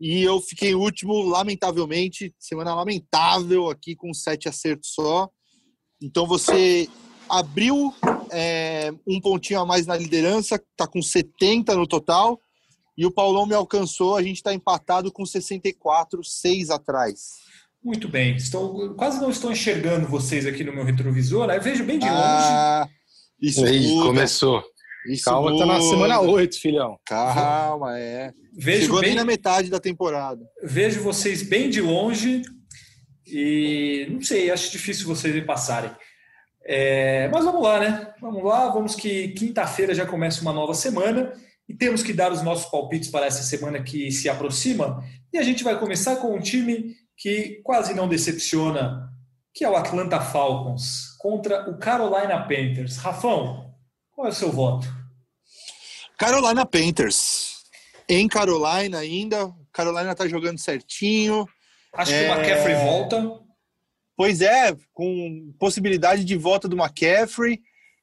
e 0.00 0.22
eu 0.22 0.40
fiquei 0.40 0.74
último, 0.74 1.22
lamentavelmente. 1.22 2.34
Semana 2.38 2.74
lamentável 2.74 3.70
aqui 3.70 3.96
com 3.96 4.12
7 4.12 4.48
acertos 4.48 4.92
só. 4.92 5.30
Então, 6.02 6.26
você 6.26 6.88
abriu 7.28 7.94
é, 8.30 8.92
um 9.06 9.20
pontinho 9.20 9.60
a 9.60 9.66
mais 9.66 9.86
na 9.86 9.96
liderança, 9.96 10.56
está 10.56 10.86
com 10.86 11.00
70 11.00 11.74
no 11.74 11.86
total. 11.86 12.38
E 12.96 13.06
o 13.06 13.10
Paulão 13.10 13.46
me 13.46 13.54
alcançou, 13.54 14.14
a 14.16 14.22
gente 14.22 14.36
está 14.36 14.54
empatado 14.54 15.10
com 15.10 15.26
64, 15.26 16.22
6 16.22 16.70
atrás. 16.70 17.44
Muito 17.84 18.08
bem, 18.08 18.34
estou, 18.36 18.94
quase 18.94 19.20
não 19.20 19.28
estou 19.28 19.52
enxergando 19.52 20.08
vocês 20.08 20.46
aqui 20.46 20.64
no 20.64 20.72
meu 20.72 20.84
retrovisor, 20.84 21.46
né? 21.46 21.58
vejo 21.58 21.84
bem 21.84 21.98
de 21.98 22.06
ah, 22.08 22.80
longe. 22.80 22.94
Isso 23.42 23.62
Aí, 23.62 23.86
começou. 24.00 24.64
Isso 25.06 25.24
Calma, 25.24 25.50
muda. 25.50 25.66
tá 25.66 25.72
na 25.74 25.80
semana 25.82 26.20
8, 26.20 26.58
filhão. 26.58 26.98
Calma, 27.04 27.98
é. 27.98 28.32
Vejo 28.56 28.82
Chegou 28.84 29.02
bem 29.02 29.14
na 29.14 29.24
metade 29.24 29.68
da 29.68 29.78
temporada. 29.78 30.40
Vejo 30.62 31.02
vocês 31.02 31.42
bem 31.42 31.68
de 31.68 31.82
longe 31.82 32.40
e 33.26 34.06
não 34.10 34.22
sei, 34.22 34.50
acho 34.50 34.72
difícil 34.72 35.06
vocês 35.06 35.34
me 35.34 35.42
passarem. 35.42 35.90
É, 36.66 37.28
mas 37.28 37.44
vamos 37.44 37.62
lá, 37.62 37.80
né? 37.80 38.14
Vamos 38.18 38.42
lá, 38.42 38.70
vamos 38.70 38.94
que 38.94 39.28
quinta-feira 39.28 39.94
já 39.94 40.06
começa 40.06 40.40
uma 40.40 40.54
nova 40.54 40.72
semana 40.72 41.34
e 41.68 41.74
temos 41.74 42.02
que 42.02 42.14
dar 42.14 42.32
os 42.32 42.42
nossos 42.42 42.70
palpites 42.70 43.10
para 43.10 43.26
essa 43.26 43.42
semana 43.42 43.82
que 43.82 44.10
se 44.10 44.26
aproxima. 44.30 45.04
E 45.30 45.36
a 45.36 45.42
gente 45.42 45.62
vai 45.62 45.78
começar 45.78 46.16
com 46.16 46.34
um 46.34 46.40
time 46.40 46.94
que 47.16 47.60
quase 47.62 47.94
não 47.94 48.08
decepciona, 48.08 49.08
que 49.52 49.64
é 49.64 49.68
o 49.68 49.76
Atlanta 49.76 50.20
Falcons 50.20 51.16
contra 51.18 51.70
o 51.70 51.78
Carolina 51.78 52.42
Panthers. 52.42 52.96
Rafão, 52.96 53.72
qual 54.12 54.26
é 54.26 54.30
o 54.30 54.34
seu 54.34 54.50
voto? 54.50 54.86
Carolina 56.18 56.66
Panthers. 56.66 57.54
Em 58.08 58.28
Carolina 58.28 58.98
ainda, 58.98 59.52
Carolina 59.72 60.12
está 60.12 60.28
jogando 60.28 60.58
certinho. 60.58 61.46
Acho 61.92 62.12
é... 62.12 62.24
que 62.24 62.30
o 62.30 62.34
McCaffrey 62.34 62.74
volta. 62.76 63.40
Pois 64.16 64.40
é, 64.40 64.76
com 64.92 65.54
possibilidade 65.58 66.24
de 66.24 66.36
volta 66.36 66.68
do 66.68 66.76
McCaffrey. 66.76 67.60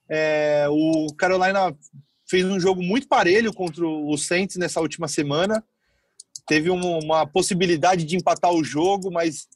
É, 0.09 0.65
o 0.69 1.07
Carolina 1.17 1.73
fez 2.29 2.45
um 2.45 2.59
jogo 2.59 2.81
muito 2.81 3.07
parelho 3.07 3.53
contra 3.53 3.85
o 3.85 4.17
Saints 4.17 4.57
nessa 4.57 4.81
última 4.81 5.07
semana. 5.07 5.63
Teve 6.47 6.69
uma, 6.69 7.25
possibilidade 7.25 8.03
de 8.03 8.15
empatar 8.15 8.51
o 8.51 8.63
jogo, 8.63 9.11
mas 9.11 9.47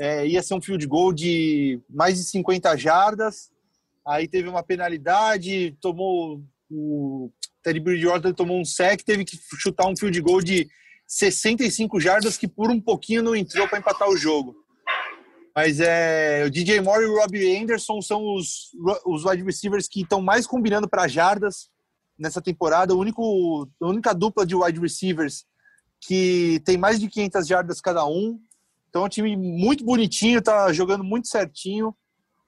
é, 0.00 0.26
ia 0.26 0.42
ser 0.42 0.54
um 0.54 0.60
field 0.60 0.86
goal 0.86 1.12
de 1.12 1.80
mais 1.88 2.16
de 2.16 2.24
50 2.24 2.76
jardas. 2.76 3.50
Aí 4.06 4.28
teve 4.28 4.48
uma 4.48 4.62
penalidade, 4.62 5.76
tomou 5.80 6.42
o 6.70 7.30
Teddy 7.62 7.80
Bridgewater 7.80 8.34
tomou 8.34 8.60
um 8.60 8.64
sec, 8.64 9.02
teve 9.02 9.24
que 9.24 9.38
chutar 9.58 9.86
um 9.86 9.96
field 9.96 10.20
goal 10.20 10.42
de 10.42 10.68
65 11.06 11.98
jardas 11.98 12.36
que 12.36 12.46
por 12.46 12.70
um 12.70 12.80
pouquinho 12.80 13.22
não 13.22 13.34
entrou 13.34 13.66
para 13.66 13.78
empatar 13.78 14.08
o 14.08 14.16
jogo. 14.16 14.54
Mas 15.54 15.78
é, 15.80 16.44
o 16.44 16.50
DJ 16.50 16.80
Moore 16.80 17.04
e 17.04 17.06
o 17.06 17.20
Robbie 17.20 17.56
Anderson 17.56 18.02
são 18.02 18.34
os, 18.34 18.70
os 19.06 19.24
wide 19.24 19.44
receivers 19.44 19.86
que 19.88 20.02
estão 20.02 20.20
mais 20.20 20.46
combinando 20.46 20.88
para 20.88 21.06
jardas 21.06 21.70
nessa 22.18 22.42
temporada. 22.42 22.94
O 22.94 22.98
único, 22.98 23.68
a 23.80 23.86
única 23.86 24.12
dupla 24.12 24.44
de 24.44 24.54
wide 24.54 24.80
receivers 24.80 25.46
que 26.06 26.60
tem 26.64 26.76
mais 26.76 27.00
de 27.00 27.08
500 27.08 27.46
jardas 27.46 27.80
cada 27.80 28.06
um. 28.06 28.38
Então 28.88 29.02
é 29.02 29.06
um 29.06 29.08
time 29.08 29.36
muito 29.36 29.84
bonitinho, 29.84 30.42
tá 30.42 30.72
jogando 30.72 31.02
muito 31.02 31.28
certinho. 31.28 31.94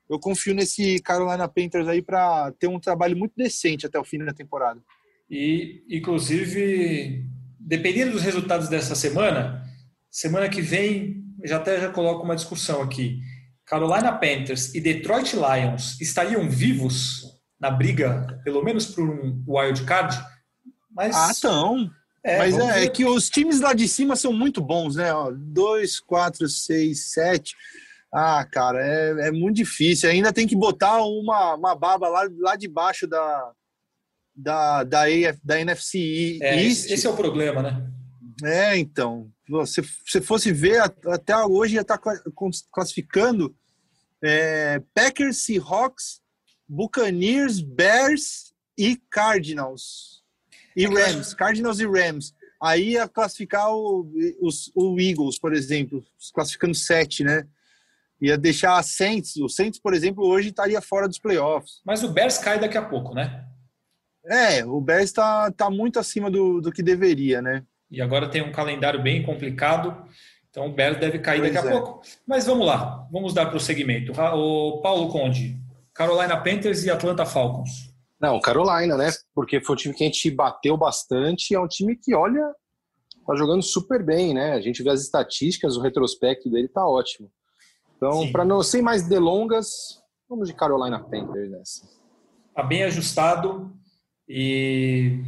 Eu 0.09 0.21
confio 0.21 0.55
nesse 0.55 1.01
Carolina 1.01 1.49
Panthers 1.49 1.89
aí 1.89 2.01
para 2.01 2.53
ter 2.53 2.69
um 2.69 2.79
trabalho 2.79 3.17
muito 3.17 3.33
decente 3.37 3.87
até 3.87 3.99
o 3.99 4.05
fim 4.05 4.19
da 4.19 4.33
temporada. 4.33 4.81
E, 5.29 5.83
inclusive, 5.91 7.25
dependendo 7.59 8.13
dos 8.13 8.23
resultados 8.23 8.69
dessa 8.69 8.95
semana, 8.95 9.65
semana 10.11 10.49
que 10.49 10.63
vem 10.63 11.25
já 11.45 11.57
até 11.57 11.81
já 11.81 11.91
coloco 11.91 12.25
uma 12.25 12.37
discussão 12.37 12.83
aqui. 12.83 13.21
Carolina 13.65 14.13
Panthers 14.13 14.75
e 14.75 14.81
Detroit 14.81 15.35
Lions 15.35 16.01
estariam 16.01 16.49
vivos 16.49 17.25
na 17.59 17.71
briga, 17.71 18.41
pelo 18.45 18.63
menos 18.63 18.87
por 18.87 19.09
um 19.09 19.43
wild 19.49 19.83
card? 19.85 20.17
Mas... 20.91 21.17
Ah, 21.17 21.31
estão. 21.33 21.91
É, 22.27 22.39
Mas 22.39 22.59
é, 22.59 22.85
é, 22.85 22.89
que 22.89 23.05
os 23.05 23.31
times 23.31 23.61
lá 23.61 23.72
de 23.72 23.87
cima 23.87 24.16
são 24.16 24.33
muito 24.33 24.61
bons, 24.61 24.97
né? 24.97 25.11
dois, 25.37 26.01
quatro, 26.01 26.49
seis, 26.49 27.12
sete. 27.12 27.55
Ah, 28.12 28.45
cara, 28.51 28.85
é, 28.85 29.29
é 29.29 29.31
muito 29.31 29.57
difícil. 29.57 30.11
Ainda 30.11 30.33
tem 30.33 30.47
que 30.47 30.57
botar 30.57 31.03
uma, 31.05 31.55
uma 31.55 31.74
baba 31.77 32.09
lá, 32.09 32.29
lá 32.39 32.57
de 32.57 32.66
baixo 32.66 33.07
da, 33.07 33.53
da, 34.35 34.83
da, 34.83 35.03
AF, 35.05 35.39
da 35.45 35.61
NFC 35.61 36.39
é, 36.43 36.64
East. 36.64 36.91
Esse 36.91 37.07
é 37.07 37.11
o 37.11 37.16
problema, 37.16 37.62
né? 37.62 37.93
É, 38.45 38.77
então 38.77 39.31
se 39.64 39.83
você 40.05 40.20
fosse 40.20 40.53
ver, 40.53 40.81
até 41.07 41.37
hoje 41.45 41.74
já 41.74 41.83
está 41.83 41.99
classificando 42.72 43.55
é, 44.22 44.83
Packers, 44.93 45.45
Seahawks, 45.45 46.20
Buccaneers, 46.68 47.61
Bears 47.61 48.53
e 48.77 48.97
Cardinals. 49.11 50.16
E 50.77 50.85
é 50.85 50.89
Rams, 50.89 51.35
Cardinals 51.35 51.81
e 51.81 51.87
Rams. 51.87 52.35
Aí 52.62 52.91
ia 52.91 53.09
classificar 53.09 53.70
o, 53.72 54.11
os, 54.41 54.70
o 54.74 54.99
Eagles, 55.01 55.39
por 55.39 55.55
exemplo, 55.55 56.05
classificando 56.35 56.74
sete, 56.74 57.24
né? 57.24 57.47
Ia 58.20 58.39
deixar 58.39 58.79
a 58.79 58.83
Saints. 58.83 59.37
O 59.37 59.49
Saints, 59.49 59.81
por 59.81 59.95
exemplo, 59.95 60.24
hoje 60.24 60.49
estaria 60.49 60.81
fora 60.81 61.09
dos 61.09 61.18
playoffs. 61.18 61.81
Mas 61.85 62.03
o 62.03 62.09
Bears 62.09 62.39
cai 62.39 62.59
daqui 62.59 62.79
a 62.79 62.85
pouco, 62.85 63.14
né? 63.14 63.45
É, 64.24 64.64
o 64.64 64.81
Bears 64.81 65.05
está 65.05 65.51
tá 65.53 65.70
muito 65.70 65.99
acima 65.99 66.31
do, 66.31 66.61
do 66.61 66.72
que 66.72 66.83
deveria, 66.83 67.41
né? 67.41 67.64
e 67.91 68.03
agora 68.03 68.29
tem 68.29 68.43
um 68.43 68.53
calendário 68.53 69.03
bem 69.03 69.22
complicado. 69.22 70.05
Então 70.51 70.66
o 70.66 70.72
Bears 70.72 70.99
deve 70.99 71.18
cair 71.18 71.41
pois 71.41 71.53
daqui 71.53 71.66
a 71.66 71.70
é. 71.70 71.72
pouco. 71.72 72.03
Mas 72.27 72.47
vamos 72.47 72.66
lá, 72.66 73.07
vamos 73.11 73.35
dar 73.35 73.47
prosseguimento. 73.47 74.12
O 74.12 74.81
Paulo 74.81 75.09
Conde, 75.09 75.57
Carolina 75.95 76.37
Panthers 76.37 76.85
e 76.85 76.91
Atlanta 76.91 77.27
Falcons. 77.27 77.95
Não, 78.20 78.41
Carolina, 78.41 78.97
né? 78.97 79.11
Porque 79.37 79.61
foi 79.61 79.74
um 79.74 79.76
time 79.76 79.95
que 79.95 80.03
a 80.03 80.07
gente 80.07 80.30
bateu 80.30 80.78
bastante. 80.78 81.55
É 81.55 81.61
um 81.61 81.68
time 81.68 81.95
que, 81.95 82.14
olha, 82.14 82.55
tá 83.26 83.37
jogando 83.37 83.62
super 83.62 84.03
bem, 84.03 84.32
né? 84.32 84.55
A 84.55 84.61
gente 84.62 84.82
vê 84.82 84.89
as 84.89 85.03
estatísticas, 85.03 85.76
o 85.76 85.82
retrospecto 85.82 86.49
dele 86.49 86.68
tá 86.68 86.89
ótimo. 86.89 87.30
Então, 87.97 88.32
para 88.32 88.47
não 88.47 88.62
sem 88.62 88.80
mais 88.80 89.07
delongas, 89.07 90.03
vamos 90.26 90.49
de 90.49 90.55
Carolina 90.55 90.99
Panthers 90.99 91.51
nessa. 91.51 91.87
Tá 92.55 92.62
bem 92.62 92.82
ajustado 92.84 93.70
e 94.26 95.22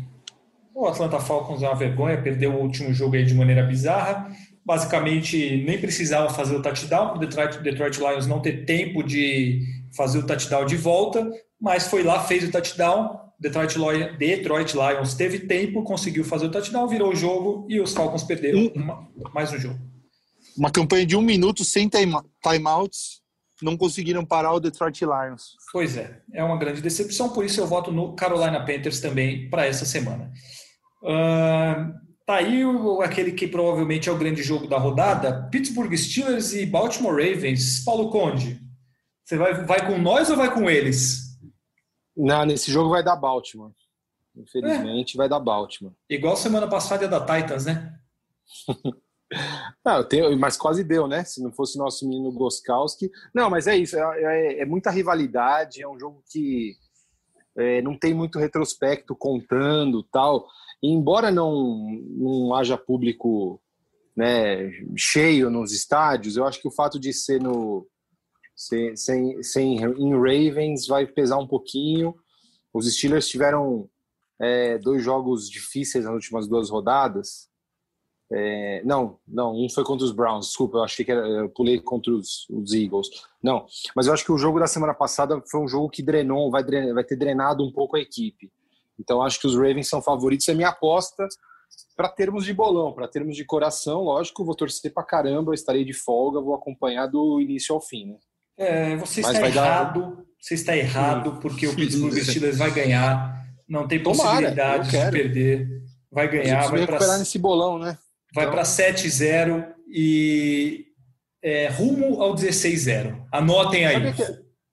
o 0.75 0.87
Atlanta 0.87 1.21
Falcons 1.21 1.63
é 1.63 1.69
uma 1.69 1.77
vergonha, 1.77 2.23
perdeu 2.23 2.55
o 2.55 2.63
último 2.63 2.95
jogo 2.95 3.15
aí 3.15 3.27
de 3.27 3.35
maneira 3.35 3.63
bizarra. 3.63 4.31
Basicamente, 4.65 5.65
nem 5.67 5.79
precisava 5.79 6.31
fazer 6.31 6.57
o 6.57 6.63
touchdown, 6.63 7.09
para 7.09 7.17
o 7.17 7.21
Detroit, 7.21 7.59
Detroit 7.59 7.99
Lions 7.99 8.27
não 8.27 8.41
ter 8.41 8.65
tempo 8.65 9.03
de 9.03 9.63
fazer 9.95 10.19
o 10.19 10.27
touchdown 10.27 10.65
de 10.65 10.77
volta, 10.77 11.31
mas 11.61 11.89
foi 11.89 12.03
lá, 12.03 12.21
fez 12.21 12.45
o 12.45 12.51
touchdown. 12.51 13.28
Detroit, 13.39 13.79
Detroit 14.19 14.75
Lions 14.75 15.15
teve 15.15 15.41
tempo, 15.41 15.85
conseguiu 15.85 16.25
fazer 16.25 16.47
o 16.47 16.51
touchdown, 16.51 16.89
virou 16.89 17.13
o 17.13 17.17
jogo 17.17 17.67
e 17.69 17.81
os 17.81 17.95
Falcons 17.95 18.25
perderam 18.25 18.73
uma, 18.75 19.09
mais 19.33 19.53
um 19.53 19.59
jogo. 19.59 19.79
Uma 20.57 20.73
campanha 20.73 21.07
de 21.07 21.17
um 21.17 21.23
minuto 21.23 21.65
sem 21.65 21.89
timeouts, 21.89 23.23
não 23.63 23.77
conseguiram 23.77 24.25
parar 24.25 24.53
o 24.53 24.61
Detroit 24.61 25.05
Lions. 25.05 25.57
Pois 25.73 25.97
é, 25.97 26.21
é 26.33 26.43
uma 26.43 26.59
grande 26.59 26.81
decepção, 26.81 27.31
por 27.31 27.45
isso 27.45 27.61
eu 27.61 27.67
voto 27.67 27.93
no 27.93 28.15
Carolina 28.15 28.65
Panthers 28.65 29.01
também 29.01 29.49
para 29.49 29.67
essa 29.67 29.85
semana. 29.85 30.33
Uh, 31.03 31.95
tá 32.27 32.37
aí 32.37 32.65
o, 32.65 33.01
aquele 33.01 33.33
que 33.33 33.47
provavelmente 33.47 34.09
é 34.09 34.13
o 34.13 34.19
grande 34.19 34.43
jogo 34.43 34.67
da 34.67 34.79
rodada: 34.79 35.49
Pittsburgh 35.51 35.95
Steelers 35.97 36.53
e 36.55 36.67
Baltimore 36.67 37.15
Ravens. 37.15 37.85
Paulo 37.85 38.11
Conde, 38.11 38.61
você 39.25 39.37
vai, 39.37 39.65
vai 39.65 39.87
com 39.87 39.97
nós 39.99 40.29
ou 40.29 40.37
vai 40.37 40.53
com 40.53 40.69
eles? 40.69 41.28
Não, 42.19 42.45
nesse 42.45 42.73
jogo 42.73 42.91
vai 42.91 43.03
dar 43.03 43.15
Baltimore. 43.15 43.73
Infelizmente, 44.37 45.15
é. 45.15 45.19
vai 45.19 45.29
dar 45.29 45.39
Baltimore. 45.39 45.95
Igual 46.11 46.37
semana 46.37 46.67
passada 46.67 47.07
da 47.07 47.21
Titans, 47.21 47.65
né? 47.65 47.95
Não, 49.85 50.03
tenho, 50.05 50.39
mas 50.39 50.57
quase 50.57 50.83
deu, 50.83 51.07
né? 51.07 51.23
Se 51.23 51.43
não 51.43 51.53
fosse 51.53 51.77
nosso 51.77 52.09
menino 52.09 52.33
Goskowski. 52.33 53.11
Não, 53.35 53.51
mas 53.51 53.67
é 53.67 53.77
isso. 53.77 53.95
É, 53.97 54.01
é, 54.01 54.61
é 54.63 54.65
muita 54.65 54.91
rivalidade. 54.91 55.83
É 55.83 55.89
um 55.89 55.99
jogo 56.01 56.23
que 56.33 56.77
é, 57.57 57.83
não 57.83 57.97
tem 57.97 58.15
muito 58.15 58.39
retrospecto 58.39 59.15
contando 59.15 60.03
tal. 60.03 60.47
E 60.83 60.91
embora 60.91 61.31
não, 61.31 61.77
não 62.17 62.55
haja 62.55 62.79
público 62.79 63.61
né, 64.17 64.71
cheio 64.97 65.51
nos 65.51 65.73
estádios, 65.73 66.37
eu 66.37 66.47
acho 66.47 66.61
que 66.61 66.69
o 66.69 66.73
fato 66.73 66.99
de 66.99 67.13
ser 67.13 67.41
no 67.41 67.87
sem, 68.59 68.97
sem, 68.97 69.41
sem 69.41 69.77
em 69.77 70.13
Ravens 70.15 70.89
vai 70.89 71.07
pesar 71.07 71.39
um 71.39 71.47
pouquinho. 71.47 72.13
Os 72.75 72.93
Steelers 72.93 73.29
tiveram 73.29 73.89
é, 74.41 74.77
dois 74.79 75.01
jogos 75.01 75.49
difíceis 75.49 76.05
nas 76.05 76.13
últimas 76.13 76.49
duas 76.49 76.69
rodadas. 76.69 77.49
É, 78.33 78.83
não, 78.85 79.17
não, 79.27 79.55
um 79.55 79.71
foi 79.71 79.85
contra 79.85 80.05
os 80.05 80.11
Browns, 80.11 80.49
desculpa, 80.49 80.79
eu 80.79 80.83
achei 80.83 81.03
que 81.03 81.13
era, 81.13 81.27
eu 81.27 81.49
pulei 81.49 81.81
contra 81.81 82.13
os, 82.13 82.47
os, 82.51 82.75
Eagles. 82.75 83.09
Não, 83.41 83.65
mas 83.95 84.09
eu 84.09 84.13
acho 84.13 84.25
que 84.25 84.33
o 84.33 84.37
jogo 84.37 84.59
da 84.59 84.67
semana 84.67 84.93
passada 84.93 85.41
foi 85.49 85.61
um 85.61 85.69
jogo 85.69 85.89
que 85.89 86.03
drenou, 86.03 86.51
vai, 86.51 86.63
drenar, 86.63 86.93
vai 86.93 87.05
ter 87.05 87.17
drenado 87.17 87.65
um 87.65 87.73
pouco 87.73 87.97
a 87.97 88.01
equipe. 88.01 88.53
Então 88.99 89.23
acho 89.23 89.41
que 89.41 89.47
os 89.47 89.55
Ravens 89.55 89.89
são 89.89 90.03
favoritos, 90.03 90.49
é 90.49 90.53
minha 90.53 90.69
aposta 90.69 91.27
para 91.97 92.09
termos 92.09 92.45
de 92.45 92.53
bolão, 92.53 92.93
para 92.93 93.09
termos 93.09 93.37
de 93.37 93.45
coração, 93.45 94.03
lógico, 94.03 94.45
vou 94.45 94.55
torcer 94.55 94.93
para 94.93 95.05
caramba, 95.05 95.55
estarei 95.55 95.85
de 95.85 95.95
folga, 95.95 96.41
vou 96.41 96.55
acompanhar 96.55 97.07
do 97.07 97.41
início 97.41 97.75
ao 97.75 97.81
fim, 97.81 98.07
né? 98.07 98.19
É, 98.59 98.97
você 98.97 99.21
está 99.21 99.47
errado, 99.47 100.01
dar... 100.01 100.25
você 100.41 100.55
está 100.55 100.77
errado, 100.77 101.39
porque 101.41 101.67
o 101.67 101.75
Pittsburgh 101.77 102.19
Steelers 102.19 102.59
vai 102.59 102.71
ganhar, 102.73 103.47
não 103.69 103.87
tem 103.87 104.03
possibilidade 104.03 104.91
Tomara, 104.91 105.11
de 105.11 105.17
perder, 105.17 105.83
vai 106.11 106.29
ganhar, 106.29 106.69
vai 106.69 106.87
para 106.87 107.19
nesse 107.19 107.39
bolão, 107.39 107.79
né? 107.79 107.97
Vai 108.35 108.45
então... 108.45 108.55
para 108.55 108.65
7-0 108.65 109.67
e 109.89 110.87
é, 111.43 111.69
rumo 111.69 112.21
ao 112.21 112.35
16-0. 112.35 113.27
Anotem 113.33 113.87
aí. 113.87 113.95
Sabe 113.95 114.13
que, 114.13 114.23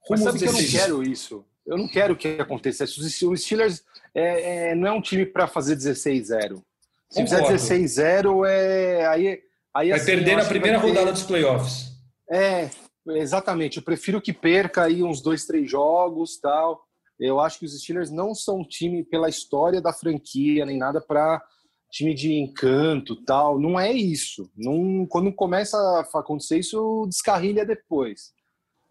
rumo 0.09 0.23
sabe 0.23 0.39
que 0.39 0.45
eu 0.45 0.53
não 0.53 0.65
quero 0.65 1.03
isso. 1.03 1.45
Eu 1.65 1.77
não 1.77 1.87
quero 1.87 2.15
que 2.15 2.27
aconteça. 2.39 2.83
O 2.83 3.37
Steelers 3.37 3.83
é, 4.13 4.69
é, 4.69 4.75
não 4.75 4.87
é 4.87 4.91
um 4.91 5.01
time 5.01 5.25
para 5.25 5.47
fazer 5.47 5.75
16-0. 5.75 6.61
Se 7.09 7.21
fizer 7.21 7.41
16-0, 7.43 8.47
é, 8.47 9.07
aí, 9.07 9.39
aí 9.73 9.89
vai 9.89 9.99
assim, 9.99 10.05
perder 10.05 10.37
na 10.37 10.45
primeira 10.45 10.77
rodada 10.77 11.11
dos 11.11 11.23
playoffs. 11.23 11.91
É, 12.29 12.69
exatamente. 13.07 13.77
Eu 13.77 13.83
prefiro 13.83 14.21
que 14.21 14.33
perca 14.33 14.83
aí 14.83 15.03
uns 15.03 15.21
dois, 15.21 15.45
três 15.45 15.69
jogos 15.69 16.39
tal. 16.39 16.83
Eu 17.19 17.39
acho 17.39 17.59
que 17.59 17.65
os 17.65 17.79
Steelers 17.79 18.11
não 18.11 18.35
são 18.35 18.59
um 18.59 18.67
time 18.67 19.03
pela 19.03 19.29
história 19.29 19.81
da 19.81 19.93
franquia, 19.93 20.65
nem 20.65 20.77
nada 20.77 20.99
para 20.99 21.41
time 21.89 22.13
de 22.13 22.33
encanto 22.33 23.15
tal. 23.23 23.59
Não 23.59 23.79
é 23.79 23.91
isso. 23.91 24.51
Não, 24.55 25.05
quando 25.07 25.33
começa 25.33 25.77
a 25.77 26.19
acontecer 26.19 26.59
isso, 26.59 27.05
descarrilha 27.07 27.65
depois. 27.65 28.33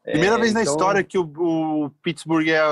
Primeira 0.03 0.37
é, 0.37 0.39
vez 0.39 0.53
na 0.53 0.63
então, 0.63 0.73
história 0.73 1.05
que 1.05 1.19
o, 1.19 1.25
o 1.25 1.91
Pittsburgh 2.03 2.49
é 2.49 2.63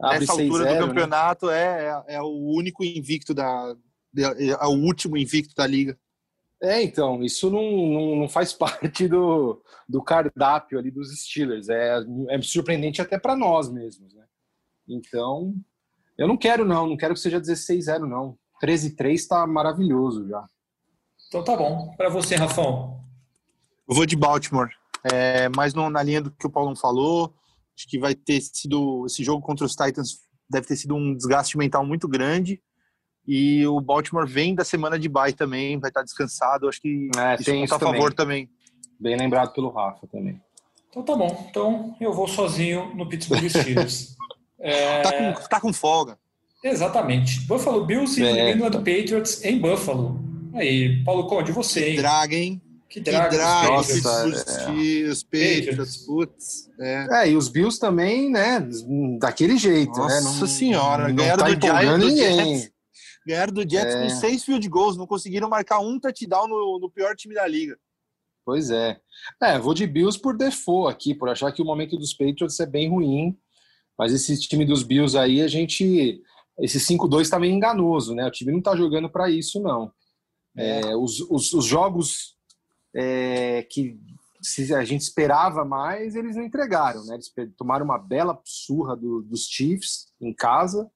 nessa 0.00 0.32
altura 0.32 0.64
do 0.64 0.72
né? 0.72 0.78
campeonato 0.78 1.46
né? 1.46 1.86
é, 1.86 2.14
é 2.16 2.22
o 2.22 2.54
único 2.56 2.82
invicto 2.82 3.34
da 3.34 3.74
é 4.16 4.66
o 4.66 4.72
último 4.72 5.16
invicto 5.16 5.54
da 5.54 5.66
liga. 5.66 5.98
É, 6.62 6.80
então, 6.80 7.22
isso 7.24 7.50
não, 7.50 7.62
não, 7.62 8.16
não, 8.16 8.28
faz 8.28 8.52
parte 8.54 9.08
do, 9.08 9.60
do 9.88 10.02
cardápio 10.02 10.78
ali 10.78 10.90
dos 10.90 11.10
Steelers. 11.20 11.68
É, 11.68 11.98
é 12.30 12.42
surpreendente 12.42 13.02
até 13.02 13.18
para 13.18 13.36
nós 13.36 13.70
mesmos, 13.70 14.14
né? 14.14 14.24
Então, 14.88 15.54
eu 16.16 16.28
não 16.28 16.36
quero 16.36 16.64
não, 16.64 16.86
não 16.86 16.96
quero 16.96 17.14
que 17.14 17.20
seja 17.20 17.40
16-0 17.40 18.00
não. 18.00 18.38
13-3 18.62 19.14
está 19.14 19.46
maravilhoso 19.46 20.28
já. 20.28 20.44
Então 21.28 21.42
tá 21.42 21.56
bom. 21.56 21.92
Para 21.96 22.08
você, 22.08 22.36
Rafão? 22.36 23.02
Eu 23.88 23.94
vou 23.96 24.06
de 24.06 24.14
Baltimore. 24.14 24.70
É, 25.12 25.48
mais 25.48 25.74
no, 25.74 25.90
na 25.90 26.02
linha 26.02 26.20
do 26.20 26.30
que 26.30 26.46
o 26.46 26.50
Paulo 26.50 26.76
falou, 26.76 27.34
acho 27.76 27.88
que 27.88 27.98
vai 27.98 28.14
ter 28.14 28.40
sido 28.40 29.04
esse 29.06 29.24
jogo 29.24 29.44
contra 29.44 29.66
os 29.66 29.74
Titans 29.74 30.20
deve 30.48 30.66
ter 30.66 30.76
sido 30.76 30.94
um 30.94 31.16
desgaste 31.16 31.56
mental 31.56 31.84
muito 31.84 32.06
grande. 32.06 32.62
E 33.26 33.66
o 33.66 33.80
Baltimore 33.80 34.26
vem 34.26 34.54
da 34.54 34.64
semana 34.64 34.98
de 34.98 35.08
bye 35.08 35.32
também, 35.32 35.78
vai 35.78 35.90
estar 35.90 36.02
descansado. 36.02 36.68
Acho 36.68 36.80
que 36.80 37.08
é, 37.16 37.34
isso 37.34 37.44
tem 37.44 37.64
isso 37.64 37.74
a 37.74 37.78
favor 37.78 38.12
também. 38.12 38.48
Bem 38.98 39.16
lembrado 39.16 39.52
pelo 39.52 39.70
Rafa 39.70 40.06
também. 40.06 40.40
Então 40.90 41.02
tá 41.02 41.16
bom. 41.16 41.46
Então 41.48 41.96
eu 42.00 42.12
vou 42.12 42.26
sozinho 42.26 42.94
no 42.94 43.08
Pittsburgh 43.08 43.48
Steelers. 43.48 44.16
é... 44.58 45.02
tá, 45.02 45.12
com, 45.12 45.48
tá 45.48 45.60
com 45.60 45.72
folga. 45.72 46.18
Exatamente. 46.62 47.40
Buffalo 47.40 47.84
Bills 47.84 48.20
e 48.20 48.24
é. 48.24 48.32
New 48.32 48.56
England 48.56 48.78
Patriots 48.78 49.44
em 49.44 49.58
Buffalo. 49.58 50.20
Aí, 50.54 51.02
Paulo 51.04 51.26
Conde, 51.26 51.50
você, 51.50 51.90
hein? 51.90 51.96
Draga, 51.96 52.36
hein? 52.36 52.62
Que 52.88 53.00
draga. 53.00 53.30
Que 53.30 53.36
draga. 53.36 53.68
Nossa, 53.68 54.70
é. 54.70 55.08
os 55.08 55.22
Patriots, 55.22 55.96
putz. 56.06 56.70
É. 56.78 57.06
é. 57.10 57.30
e 57.30 57.36
os 57.36 57.48
Bills 57.48 57.80
também, 57.80 58.30
né? 58.30 58.68
Daquele 59.18 59.56
jeito, 59.56 59.96
Nossa 59.98 60.14
né? 60.14 60.20
Nossa 60.20 60.46
senhora, 60.46 61.08
não 61.08 61.14
ganharam 61.16 61.44
tá 61.44 61.54
do 61.54 61.66
Giants, 61.66 62.06
ninguém. 62.06 62.72
Ganharam 63.26 63.52
do 63.52 63.62
Jets 63.62 63.94
é. 63.94 64.02
com 64.02 64.08
seis 64.10 64.44
field 64.44 64.68
goals, 64.68 64.96
não 64.96 65.06
conseguiram 65.06 65.48
marcar 65.48 65.78
um 65.80 65.98
touchdown 65.98 66.48
no, 66.48 66.78
no 66.80 66.90
pior 66.90 67.14
time 67.14 67.34
da 67.34 67.46
liga. 67.46 67.78
Pois 68.44 68.70
é. 68.70 69.00
É, 69.40 69.58
vou 69.58 69.74
de 69.74 69.86
Bills 69.86 70.20
por 70.20 70.36
default 70.36 70.92
aqui, 70.92 71.14
por 71.14 71.28
achar 71.28 71.52
que 71.52 71.62
o 71.62 71.64
momento 71.64 71.96
dos 71.96 72.12
Patriots 72.12 72.58
é 72.58 72.66
bem 72.66 72.88
ruim. 72.88 73.38
Mas 73.96 74.12
esse 74.12 74.40
time 74.40 74.64
dos 74.64 74.82
Bills 74.82 75.16
aí, 75.16 75.42
a 75.42 75.48
gente 75.48 76.20
esse 76.58 76.78
5-2 76.78 77.22
está 77.22 77.38
meio 77.38 77.52
enganoso, 77.52 78.14
né? 78.14 78.26
O 78.26 78.30
time 78.30 78.52
não 78.52 78.58
está 78.58 78.76
jogando 78.76 79.08
para 79.08 79.30
isso, 79.30 79.60
não. 79.60 79.92
É, 80.56 80.94
os, 80.94 81.20
os, 81.30 81.52
os, 81.52 81.64
jogos 81.64 82.36
é, 82.94 83.62
que 83.62 83.98
a 84.76 84.84
gente 84.84 85.00
esperava 85.00 85.64
mais, 85.64 86.14
eles 86.14 86.36
não 86.36 86.42
entregaram, 86.42 87.04
né? 87.06 87.14
Eles 87.14 87.32
tomaram 87.56 87.86
uma 87.86 87.98
bela 87.98 88.38
surra 88.44 88.94
do, 88.94 89.22
dos 89.22 89.46
Chiefs 89.46 90.12
em 90.20 90.34
casa 90.34 90.90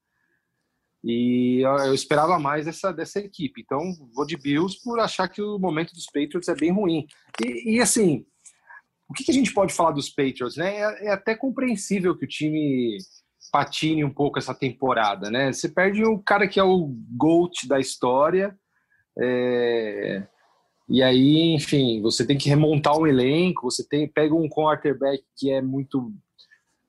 e 1.03 1.61
eu 1.61 1.93
esperava 1.93 2.39
mais 2.39 2.65
dessa, 2.65 2.91
dessa 2.91 3.19
equipe. 3.19 3.61
Então, 3.61 3.93
vou 4.13 4.25
de 4.25 4.35
Bills 4.35 4.79
por 4.83 4.99
achar 4.99 5.27
que 5.27 5.41
o 5.41 5.59
momento 5.59 5.93
dos 5.93 6.05
Patriots 6.05 6.47
é 6.47 6.55
bem 6.55 6.71
ruim. 6.71 7.05
E, 7.43 7.75
e 7.75 7.81
assim, 7.81 8.25
o 9.09 9.13
que, 9.13 9.23
que, 9.23 9.31
a 9.31 9.33
gente 9.33 9.53
pode 9.53 9.73
falar 9.73 9.91
dos 9.91 10.09
Patriots, 10.09 10.57
né? 10.57 10.77
É, 10.77 11.05
é 11.07 11.11
até 11.11 11.35
compreensível 11.35 12.17
que 12.17 12.25
o 12.25 12.27
time 12.27 12.97
patine 13.51 14.03
um 14.03 14.13
pouco 14.13 14.37
essa 14.37 14.53
temporada, 14.53 15.31
né? 15.31 15.51
Você 15.51 15.69
perde 15.69 16.03
o 16.03 16.19
cara 16.19 16.47
que 16.47 16.59
é 16.59 16.63
o 16.63 16.93
GOAT 17.15 17.67
da 17.67 17.79
história, 17.79 18.57
é... 19.17 20.27
e 20.89 21.01
aí, 21.01 21.53
enfim, 21.53 22.01
você 22.01 22.25
tem 22.25 22.37
que 22.37 22.49
remontar 22.49 22.97
um 22.97 23.07
elenco, 23.07 23.71
você 23.71 23.87
tem, 23.87 24.07
pega 24.07 24.35
um 24.35 24.49
quarterback 24.49 25.23
que 25.37 25.49
é 25.49 25.61
muito, 25.61 26.11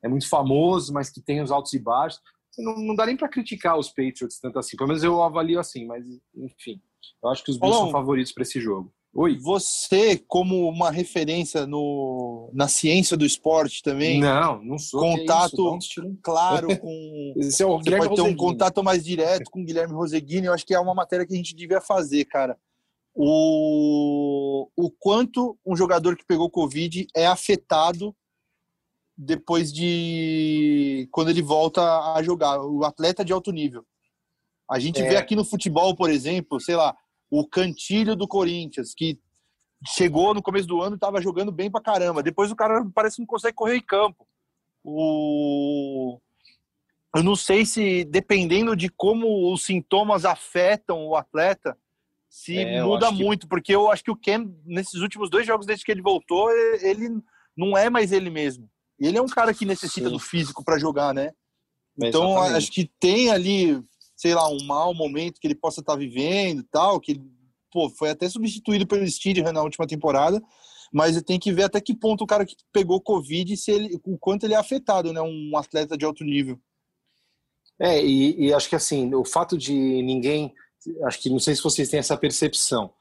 é 0.03 0.09
muito 0.09 0.29
famoso, 0.29 0.93
mas 0.93 1.11
que 1.11 1.21
tem 1.21 1.41
os 1.41 1.53
altos 1.53 1.73
e 1.73 1.79
baixos. 1.79 2.21
Não, 2.59 2.77
não 2.77 2.95
dá 2.95 3.07
nem 3.07 3.17
para 3.17 3.29
criticar 3.29 3.79
os 3.79 3.89
Patriots 3.89 4.41
tanto 4.41 4.59
assim, 4.59 4.77
pelo 4.77 4.89
menos 4.89 5.03
eu 5.03 5.23
avalio 5.23 5.61
assim, 5.61 5.87
mas 5.87 6.05
enfim, 6.37 6.81
eu 7.23 7.31
acho 7.31 7.45
que 7.45 7.51
os 7.51 7.59
Bills 7.59 7.79
são 7.79 7.91
favoritos 7.91 8.33
para 8.33 8.43
esse 8.43 8.61
jogo. 8.61 8.93
Oi. 9.15 9.39
Você, 9.39 10.19
como 10.29 10.69
uma 10.69 10.91
referência 10.91 11.67
no, 11.67 12.51
na 12.53 12.69
ciência 12.69 13.17
do 13.17 13.25
esporte 13.25 13.83
também. 13.83 14.21
Não, 14.21 14.63
não 14.63 14.79
sou. 14.79 15.01
Contato 15.01 15.77
é 15.77 16.11
claro 16.23 16.79
com. 16.79 17.35
Esse 17.39 17.63
é 17.63 17.67
o 17.67 17.79
você 17.79 17.97
pode 17.97 18.15
ter 18.15 18.23
um 18.23 18.37
contato 18.37 18.85
mais 18.85 19.05
direto 19.05 19.51
com 19.51 19.63
o 19.63 19.65
Guilherme 19.65 19.95
Roseguini. 19.95 20.47
Eu 20.47 20.53
acho 20.53 20.65
que 20.65 20.75
é 20.75 20.79
uma 20.79 20.95
matéria 20.95 21.27
que 21.27 21.33
a 21.33 21.37
gente 21.37 21.57
devia 21.57 21.81
fazer, 21.81 22.27
cara. 22.27 22.57
O, 23.15 24.69
o 24.77 24.91
quanto 24.91 25.59
um 25.67 25.75
jogador 25.75 26.17
que 26.17 26.25
pegou 26.25 26.49
Covid 26.51 27.07
é 27.17 27.27
afetado 27.27 28.15
depois 29.19 29.73
de. 29.73 31.09
quando 31.11 31.31
ele 31.31 31.43
volta 31.43 31.83
a 32.15 32.23
jogar. 32.23 32.61
O 32.61 32.85
atleta 32.85 33.25
de 33.25 33.33
alto 33.33 33.51
nível. 33.51 33.85
A 34.71 34.79
gente 34.79 35.03
é. 35.03 35.09
vê 35.09 35.17
aqui 35.17 35.35
no 35.35 35.45
futebol, 35.45 35.97
por 35.97 36.09
exemplo, 36.09 36.61
sei 36.61 36.77
lá, 36.77 36.95
o 37.29 37.47
Cantilho 37.47 38.15
do 38.15 38.29
Corinthians, 38.29 38.95
que 38.95 39.19
chegou 39.87 40.35
no 40.35 40.43
começo 40.43 40.69
do 40.69 40.81
ano 40.83 40.95
e 40.95 40.97
estava 40.97 41.21
jogando 41.21 41.51
bem 41.51 41.71
pra 41.71 41.81
caramba. 41.81 42.23
Depois 42.23 42.53
o 42.53 42.57
cara 42.57 42.87
parece 42.95 43.17
que 43.17 43.23
não 43.23 43.27
consegue 43.27 43.55
correr 43.55 43.77
em 43.77 43.83
campo. 43.83 44.27
O... 44.85 46.21
Eu 47.17 47.23
não 47.23 47.35
sei 47.35 47.65
se, 47.65 48.05
dependendo 48.05 48.77
de 48.77 48.89
como 48.91 49.53
os 49.53 49.65
sintomas 49.65 50.25
afetam 50.25 51.07
o 51.07 51.17
atleta, 51.17 51.77
se 52.29 52.59
é, 52.59 52.83
muda 52.83 53.11
muito, 53.11 53.43
que... 53.43 53.49
porque 53.49 53.75
eu 53.75 53.91
acho 53.91 54.05
que 54.05 54.11
o 54.11 54.17
Ken, 54.17 54.47
nesses 54.65 55.01
últimos 55.01 55.31
dois 55.31 55.47
jogos 55.47 55.67
desde 55.67 55.85
que 55.85 55.91
ele 55.91 56.03
voltou, 56.03 56.51
ele 56.83 57.09
não 57.57 57.77
é 57.77 57.89
mais 57.89 58.13
ele 58.13 58.29
mesmo. 58.31 58.71
Ele 58.99 59.19
é 59.19 59.23
um 59.23 59.29
cara 59.29 59.55
que 59.55 59.65
necessita 59.65 60.09
Sim. 60.09 60.13
do 60.13 60.19
físico 60.19 60.65
para 60.65 60.79
jogar, 60.79 61.15
né? 61.15 61.33
Então, 61.97 62.31
Exatamente. 62.31 62.57
acho 62.57 62.73
que 62.73 62.91
tem 63.01 63.31
ali 63.31 63.83
sei 64.19 64.35
lá, 64.35 64.49
um 64.49 64.65
mau 64.65 64.93
momento 64.93 65.41
que 65.41 65.47
ele 65.47 65.55
possa 65.55 65.81
estar 65.81 65.93
tá 65.93 65.99
vivendo 65.99 66.65
tal, 66.65 67.01
que 67.01 67.23
pô, 67.71 67.89
foi 67.89 68.11
até 68.11 68.29
substituído 68.29 68.85
pelo 68.85 69.09
Steedham 69.09 69.53
na 69.53 69.63
última 69.63 69.87
temporada, 69.87 70.43
mas 70.93 71.23
tem 71.23 71.39
que 71.39 71.53
ver 71.53 71.65
até 71.65 71.81
que 71.81 71.95
ponto 71.95 72.25
o 72.25 72.27
cara 72.27 72.45
que 72.45 72.57
pegou 72.73 73.01
Covid, 73.01 73.57
se 73.57 73.71
ele, 73.71 74.01
o 74.05 74.19
quanto 74.19 74.45
ele 74.45 74.55
é 74.55 74.57
afetado, 74.57 75.13
né? 75.13 75.21
Um 75.21 75.57
atleta 75.57 75.97
de 75.97 76.05
alto 76.05 76.25
nível. 76.25 76.59
É, 77.81 78.05
e, 78.05 78.47
e 78.47 78.53
acho 78.53 78.69
que 78.69 78.75
assim, 78.75 79.15
o 79.15 79.25
fato 79.25 79.57
de 79.57 79.73
ninguém. 79.73 80.53
Acho 81.05 81.21
que 81.21 81.31
não 81.31 81.39
sei 81.39 81.55
se 81.55 81.63
vocês 81.63 81.89
têm 81.89 82.01
essa 82.01 82.17
percepção. 82.17 82.93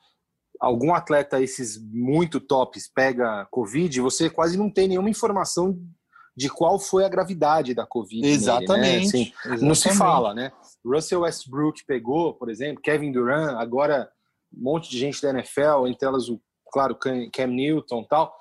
Algum 0.60 0.94
atleta, 0.94 1.42
esses 1.42 1.78
muito 1.92 2.40
tops, 2.40 2.90
pega 2.94 3.48
Covid, 3.52 4.02
você 4.02 4.30
quase 4.30 4.58
não 4.58 4.72
tem 4.72 4.88
nenhuma 4.88 5.10
informação 5.10 5.80
de 6.36 6.50
qual 6.50 6.80
foi 6.80 7.04
a 7.04 7.10
gravidade 7.10 7.74
da 7.74 7.86
Covid. 7.86 8.28
Exatamente. 8.28 8.82
Nele, 8.82 8.98
né? 8.98 9.06
assim, 9.06 9.34
exatamente. 9.40 9.66
Não 9.66 9.76
se 9.76 9.90
fala, 9.90 10.34
né? 10.34 10.52
Russell 10.86 11.22
Westbrook 11.22 11.84
pegou, 11.86 12.34
por 12.34 12.50
exemplo, 12.50 12.82
Kevin 12.82 13.12
Durant, 13.12 13.56
agora 13.58 14.10
um 14.54 14.64
monte 14.64 14.90
de 14.90 14.98
gente 14.98 15.22
da 15.22 15.32
NFL, 15.32 15.88
entre 15.88 16.08
elas, 16.08 16.30
o, 16.30 16.40
claro, 16.72 16.96
Cam 16.96 17.48
Newton 17.48 18.04
tal 18.04 18.34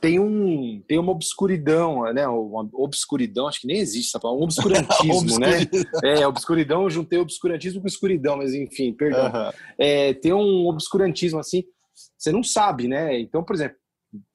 tem 0.00 0.18
um 0.20 0.82
tem 0.86 0.98
uma 0.98 1.12
obscuridão, 1.12 2.12
né? 2.12 2.26
Uma 2.28 2.68
obscuridão, 2.72 3.48
acho 3.48 3.60
que 3.60 3.66
nem 3.66 3.78
existe 3.78 4.10
essa 4.10 4.20
palavra, 4.20 4.40
um 4.40 4.44
obscurantismo, 4.44 5.38
né? 5.40 5.60
É, 6.04 6.26
obscuridão, 6.26 6.84
eu 6.84 6.90
juntei 6.90 7.18
obscurantismo 7.18 7.80
com 7.80 7.86
escuridão, 7.86 8.36
mas 8.36 8.54
enfim, 8.54 8.92
perdão. 8.92 9.26
Uhum. 9.26 9.50
É, 9.76 10.14
tem 10.14 10.32
um 10.32 10.66
obscurantismo 10.66 11.40
assim, 11.40 11.64
você 12.16 12.30
não 12.30 12.42
sabe, 12.42 12.86
né? 12.88 13.18
Então, 13.18 13.42
por 13.42 13.54
exemplo, 13.54 13.76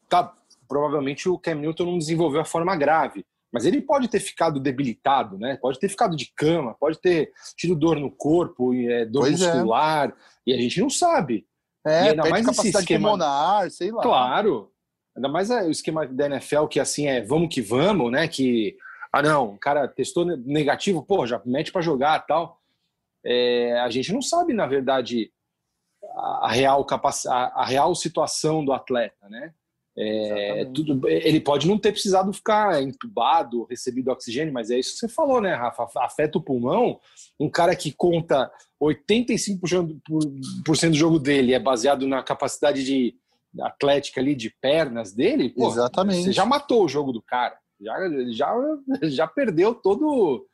tá, 0.10 0.34
provavelmente 0.68 1.30
o 1.30 1.38
Cam 1.38 1.56
Newton 1.56 1.86
não 1.86 1.98
desenvolveu 1.98 2.42
a 2.42 2.46
forma 2.46 2.76
grave, 2.76 3.26
mas 3.52 3.66
ele 3.66 3.82
pode 3.82 4.08
ter 4.08 4.20
ficado 4.20 4.60
debilitado, 4.60 5.38
né? 5.38 5.58
Pode 5.62 5.80
ter 5.80 5.88
ficado 5.88 6.16
de 6.16 6.32
cama, 6.36 6.76
pode 6.80 7.00
ter 7.00 7.32
tido 7.56 7.76
dor 7.76 8.00
no 8.00 8.12
corpo, 8.12 8.74
é, 8.74 9.06
dor 9.06 9.22
pois 9.22 9.42
é. 9.42 9.54
muscular, 9.54 10.10
é. 10.10 10.14
e 10.48 10.54
a 10.54 10.58
gente 10.58 10.82
não 10.82 10.90
sabe. 10.90 11.46
É, 11.86 12.06
e 12.06 12.10
ainda 12.10 12.30
mais 12.30 12.46
capacidade 12.46 12.84
esquema... 12.84 13.10
pulmonar, 13.10 13.70
sei 13.70 13.92
lá. 13.92 14.02
Claro, 14.02 14.73
Ainda 15.16 15.30
mais 15.30 15.50
é 15.50 15.64
o 15.64 15.72
esquema 15.72 16.08
da 16.08 16.26
NFL 16.26 16.66
que 16.66 16.80
assim 16.80 17.08
é 17.08 17.22
vamos 17.22 17.54
que 17.54 17.62
vamos, 17.62 18.12
né? 18.12 18.28
Que 18.28 18.76
ah 19.12 19.22
não, 19.22 19.54
o 19.54 19.60
cara 19.60 19.88
testou 19.88 20.26
negativo, 20.26 21.04
pô, 21.04 21.26
já 21.28 21.42
mete 21.46 21.72
para 21.72 21.82
jogar 21.82 22.20
tal. 22.26 22.60
É, 23.24 23.80
a 23.80 23.90
gente 23.90 24.12
não 24.12 24.22
sabe 24.22 24.54
na 24.54 24.66
verdade 24.66 25.32
a, 26.16 26.52
real 26.52 26.84
capac... 26.84 27.16
a, 27.28 27.66
real 27.66 27.94
situação 27.96 28.66
do 28.66 28.74
atleta, 28.74 29.30
né? 29.30 29.54
É, 29.96 30.66
tudo, 30.74 31.08
ele 31.08 31.40
pode 31.40 31.68
não 31.68 31.78
ter 31.78 31.92
precisado 31.92 32.34
ficar 32.34 32.82
entubado, 32.82 33.66
recebido 33.66 34.10
oxigênio, 34.10 34.52
mas 34.52 34.72
é 34.72 34.80
isso 34.80 34.94
que 34.94 35.00
você 35.00 35.08
falou, 35.08 35.40
né, 35.40 35.54
Rafa? 35.54 35.88
Afeta 35.98 36.40
o 36.40 36.44
pulmão. 36.44 37.00
Um 37.40 37.48
cara 37.48 37.76
que 37.76 37.92
conta 37.92 38.52
85% 38.82 40.02
do 40.66 40.94
jogo 40.94 41.20
dele 41.20 41.54
é 41.54 41.60
baseado 41.60 42.08
na 42.08 42.24
capacidade 42.24 42.84
de 42.84 43.16
atlética 43.62 44.20
ali 44.20 44.36
de 44.36 44.50
pernas 44.50 45.14
dele, 45.14 45.50
pô, 45.50 45.70
Exatamente. 45.70 46.24
você 46.24 46.32
já 46.32 46.46
matou 46.46 46.86
o 46.86 46.90
jogo 46.90 47.12
do 47.12 47.22
cara. 47.22 47.58
Já, 47.80 47.96
já, 48.32 48.56
já 49.04 49.28
perdeu 49.28 49.76
todo, 49.76 50.46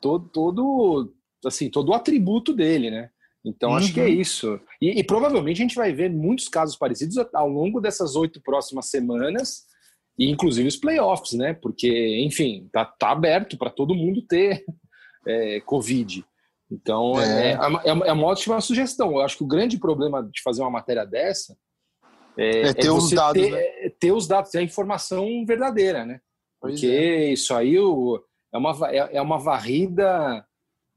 todo, 0.00 0.28
todo, 0.28 1.14
assim, 1.44 1.70
todo 1.70 1.90
o 1.90 1.94
atributo 1.94 2.52
dele, 2.52 2.90
né? 2.90 3.10
Então 3.44 3.70
uhum. 3.70 3.76
acho 3.76 3.94
que 3.94 4.00
é 4.00 4.04
uhum. 4.04 4.10
isso. 4.10 4.60
E, 4.80 4.98
e, 4.98 5.04
provavelmente 5.04 5.58
a 5.58 5.64
gente 5.64 5.76
vai 5.76 5.92
ver 5.92 6.10
muitos 6.10 6.48
casos 6.48 6.76
parecidos 6.76 7.16
ao 7.32 7.48
longo 7.48 7.80
dessas 7.80 8.16
oito 8.16 8.40
próximas 8.40 8.86
semanas, 8.86 9.64
e 10.18 10.28
inclusive 10.30 10.66
os 10.66 10.76
playoffs, 10.76 11.34
né? 11.34 11.52
Porque, 11.54 12.20
enfim, 12.24 12.68
tá, 12.72 12.84
tá 12.84 13.10
aberto 13.10 13.56
para 13.56 13.70
todo 13.70 13.94
mundo 13.94 14.22
ter 14.22 14.64
é, 15.26 15.60
Covid. 15.60 16.24
Então 16.68 17.20
é. 17.20 17.52
É, 17.52 17.54
é, 17.54 18.08
é 18.08 18.12
uma 18.12 18.26
ótima 18.26 18.60
sugestão. 18.60 19.12
Eu 19.12 19.20
acho 19.20 19.36
que 19.36 19.44
o 19.44 19.48
grande 19.48 19.78
problema 19.78 20.22
de 20.24 20.42
fazer 20.42 20.62
uma 20.62 20.70
matéria 20.70 21.04
dessa 21.04 21.56
é, 22.38 22.68
é 22.68 22.74
ter 22.74 22.88
é 22.88 22.90
os 22.90 23.10
dados, 23.10 23.42
ter, 23.42 23.50
né? 23.50 23.90
ter 23.98 24.12
os 24.12 24.26
dados, 24.26 24.50
ter 24.50 24.58
a 24.58 24.62
informação 24.62 25.44
verdadeira, 25.46 26.04
né? 26.04 26.20
Porque 26.60 26.86
é. 26.86 27.32
isso 27.32 27.54
aí 27.54 27.78
o, 27.78 28.22
é, 28.52 28.58
uma, 28.58 28.90
é, 28.90 29.16
é 29.16 29.22
uma 29.22 29.38
varrida 29.38 30.44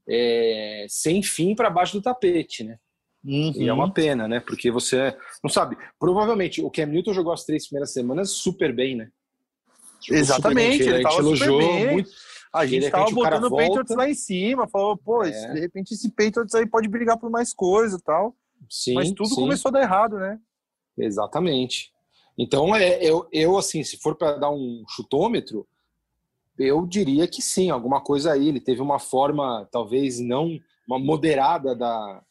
é, 0.08 0.86
sem 0.88 1.22
fim 1.22 1.54
para 1.54 1.70
baixo 1.70 1.94
do 1.94 2.02
tapete, 2.02 2.64
né? 2.64 2.78
Uhum. 3.24 3.52
E 3.54 3.68
é 3.68 3.72
uma 3.72 3.92
pena, 3.92 4.26
né? 4.26 4.40
Porque 4.40 4.70
você 4.70 5.14
não 5.42 5.50
sabe. 5.50 5.76
Provavelmente 5.98 6.62
o 6.62 6.70
Cam 6.70 6.86
Newton 6.86 7.12
jogou 7.12 7.32
as 7.32 7.44
três 7.44 7.66
primeiras 7.66 7.92
semanas 7.92 8.30
super 8.30 8.74
bem, 8.74 8.96
né? 8.96 9.10
Jogou 10.00 10.20
Exatamente, 10.20 10.82
ele, 10.82 10.94
ele 10.94 11.04
elogiou 11.06 11.62
muito. 11.90 12.10
A 12.52 12.66
gente 12.66 12.86
estava 12.86 13.10
botando 13.10 13.44
o 13.44 13.56
Patriots 13.56 13.94
lá 13.94 14.08
em 14.08 14.14
cima, 14.14 14.66
falou, 14.66 14.96
pô, 14.96 15.22
é. 15.22 15.52
de 15.52 15.60
repente 15.60 15.94
esse 15.94 16.10
Patriots 16.10 16.54
aí 16.54 16.66
pode 16.66 16.88
brigar 16.88 17.16
por 17.16 17.30
mais 17.30 17.52
coisa 17.52 17.96
e 17.96 18.02
tal. 18.02 18.34
Sim, 18.68 18.94
Mas 18.94 19.12
tudo 19.12 19.28
sim. 19.28 19.36
começou 19.36 19.68
a 19.68 19.72
dar 19.72 19.82
errado, 19.82 20.18
né? 20.18 20.38
Exatamente. 20.96 21.92
Então, 22.38 22.74
é, 22.74 23.02
eu, 23.02 23.28
eu 23.32 23.58
assim, 23.58 23.82
se 23.84 23.96
for 23.98 24.16
para 24.16 24.38
dar 24.38 24.50
um 24.50 24.84
chutômetro, 24.88 25.66
eu 26.58 26.86
diria 26.86 27.26
que 27.26 27.42
sim, 27.42 27.70
alguma 27.70 28.00
coisa 28.00 28.32
aí. 28.32 28.48
Ele 28.48 28.60
teve 28.60 28.80
uma 28.80 28.98
forma, 28.98 29.68
talvez 29.70 30.18
não, 30.18 30.58
uma 30.86 30.98
moderada 30.98 31.74
da, 31.74 32.22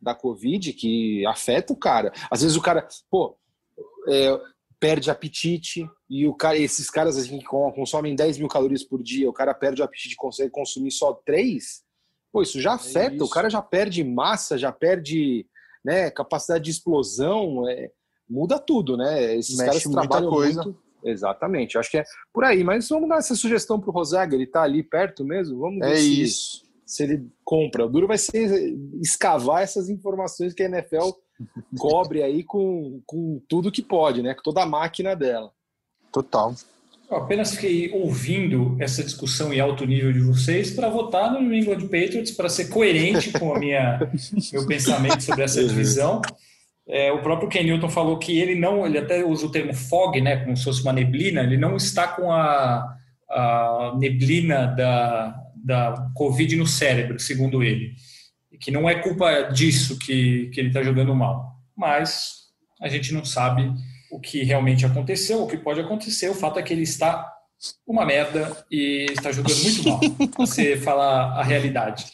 da 0.00 0.14
Covid 0.14 0.72
que 0.72 1.26
afeta 1.26 1.72
o 1.72 1.76
cara. 1.76 2.12
Às 2.30 2.42
vezes 2.42 2.56
o 2.56 2.62
cara, 2.62 2.86
pô, 3.10 3.36
é, 4.08 4.40
perde 4.80 5.10
apetite 5.10 5.88
e 6.08 6.26
o 6.26 6.34
cara, 6.34 6.56
esses 6.56 6.88
caras 6.88 7.16
assim, 7.16 7.38
que 7.38 7.44
consomem 7.44 8.14
10 8.14 8.38
mil 8.38 8.48
calorias 8.48 8.82
por 8.82 9.02
dia, 9.02 9.28
o 9.28 9.32
cara 9.32 9.52
perde 9.54 9.82
o 9.82 9.84
apetite 9.84 10.14
e 10.14 10.16
consegue 10.16 10.50
consumir 10.50 10.90
só 10.90 11.12
3, 11.12 11.82
pô, 12.32 12.42
isso 12.42 12.60
já 12.60 12.72
é 12.72 12.74
afeta. 12.74 13.12
É 13.12 13.16
isso. 13.16 13.24
O 13.24 13.30
cara 13.30 13.50
já 13.50 13.60
perde 13.60 14.04
massa, 14.04 14.56
já 14.56 14.72
perde 14.72 15.46
né, 15.84 16.10
capacidade 16.10 16.64
de 16.64 16.70
explosão. 16.70 17.68
É, 17.68 17.90
muda 18.28 18.58
tudo, 18.58 18.96
né? 18.96 19.36
Esses 19.36 19.56
Mexe 19.56 19.66
caras 19.66 19.82
trabalham 19.82 20.30
coisa. 20.30 20.62
muito. 20.62 20.88
Exatamente, 21.04 21.78
acho 21.78 21.90
que 21.90 21.98
é 21.98 22.04
por 22.32 22.44
aí. 22.44 22.64
Mas 22.64 22.88
vamos 22.88 23.08
dar 23.08 23.18
essa 23.18 23.34
sugestão 23.34 23.80
pro 23.80 23.92
Rosaga, 23.92 24.34
ele 24.34 24.46
tá 24.46 24.62
ali 24.62 24.82
perto 24.82 25.24
mesmo. 25.24 25.58
Vamos 25.60 25.78
ver 25.78 25.92
é 25.92 25.96
se, 25.96 26.22
isso. 26.22 26.62
se 26.84 27.02
ele 27.04 27.26
compra. 27.44 27.86
O 27.86 27.88
duro 27.88 28.06
vai 28.06 28.18
ser 28.18 28.76
escavar 29.00 29.62
essas 29.62 29.88
informações 29.88 30.52
que 30.52 30.62
a 30.62 30.66
NFL 30.66 31.10
cobre 31.78 32.22
aí 32.22 32.42
com, 32.42 33.00
com 33.06 33.40
tudo 33.48 33.72
que 33.72 33.82
pode, 33.82 34.22
né? 34.22 34.34
Com 34.34 34.42
toda 34.42 34.62
a 34.62 34.66
máquina 34.66 35.14
dela. 35.14 35.52
Total. 36.12 36.54
Eu 37.10 37.16
apenas 37.16 37.54
fiquei 37.54 37.90
ouvindo 37.92 38.76
essa 38.78 39.02
discussão 39.02 39.52
em 39.52 39.60
alto 39.60 39.86
nível 39.86 40.12
de 40.12 40.20
vocês 40.20 40.70
para 40.70 40.90
votar 40.90 41.32
no 41.32 41.40
New 41.40 41.54
England 41.54 41.80
Patriots, 41.82 42.32
para 42.32 42.50
ser 42.50 42.68
coerente 42.68 43.32
com 43.32 43.54
a 43.54 43.58
minha 43.58 43.98
meu 44.52 44.66
pensamento 44.66 45.22
sobre 45.22 45.42
essa 45.42 45.64
divisão. 45.64 46.20
É, 46.88 47.12
o 47.12 47.20
próprio 47.20 47.48
Ken 47.48 47.62
Newton 47.62 47.90
falou 47.90 48.18
que 48.18 48.38
ele 48.38 48.54
não, 48.54 48.86
ele 48.86 48.98
até 48.98 49.22
usa 49.22 49.46
o 49.46 49.50
termo 49.50 49.74
fog, 49.74 50.18
né, 50.20 50.38
como 50.38 50.56
se 50.56 50.64
fosse 50.64 50.82
uma 50.82 50.92
neblina, 50.92 51.42
ele 51.42 51.58
não 51.58 51.76
está 51.76 52.08
com 52.08 52.32
a, 52.32 52.96
a 53.28 53.94
neblina 53.98 54.68
da, 54.68 55.38
da 55.54 56.10
Covid 56.14 56.56
no 56.56 56.66
cérebro, 56.66 57.18
segundo 57.18 57.62
ele. 57.62 57.92
E 58.50 58.56
que 58.56 58.70
não 58.70 58.88
é 58.88 58.94
culpa 58.94 59.42
disso 59.52 59.98
que, 59.98 60.48
que 60.52 60.60
ele 60.60 60.68
está 60.68 60.82
jogando 60.82 61.14
mal. 61.14 61.56
Mas 61.76 62.48
a 62.80 62.88
gente 62.88 63.12
não 63.12 63.24
sabe 63.24 63.70
o 64.10 64.18
que 64.18 64.42
realmente 64.42 64.86
aconteceu, 64.86 65.42
o 65.42 65.46
que 65.46 65.58
pode 65.58 65.80
acontecer. 65.80 66.30
O 66.30 66.34
fato 66.34 66.58
é 66.58 66.62
que 66.62 66.72
ele 66.72 66.82
está 66.82 67.30
uma 67.86 68.06
merda 68.06 68.64
e 68.70 69.06
está 69.10 69.32
jogando 69.32 69.60
muito 69.62 69.88
mal, 69.88 70.00
você 70.38 70.76
falar 70.76 71.38
a 71.38 71.42
realidade. 71.42 72.06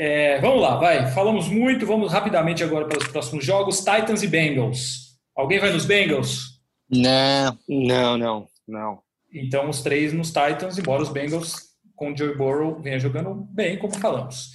É, 0.00 0.40
vamos 0.40 0.62
lá, 0.62 0.76
vai. 0.76 1.10
Falamos 1.10 1.48
muito, 1.48 1.84
vamos 1.84 2.12
rapidamente 2.12 2.62
agora 2.62 2.86
para 2.86 2.98
os 2.98 3.08
próximos 3.08 3.44
jogos. 3.44 3.78
Titans 3.78 4.22
e 4.22 4.28
Bengals. 4.28 5.18
Alguém 5.34 5.58
vai 5.58 5.72
nos 5.72 5.84
Bengals? 5.84 6.60
Não, 6.88 7.58
não, 7.68 8.16
não, 8.16 8.46
não. 8.68 9.00
Então 9.34 9.68
os 9.68 9.82
três 9.82 10.12
nos 10.12 10.28
Titans, 10.28 10.78
embora 10.78 11.02
os 11.02 11.08
Bengals 11.08 11.70
com 11.96 12.16
Joe 12.16 12.36
Burrow 12.36 12.80
venha 12.80 13.00
jogando 13.00 13.34
bem, 13.50 13.76
como 13.76 13.92
falamos. 13.98 14.52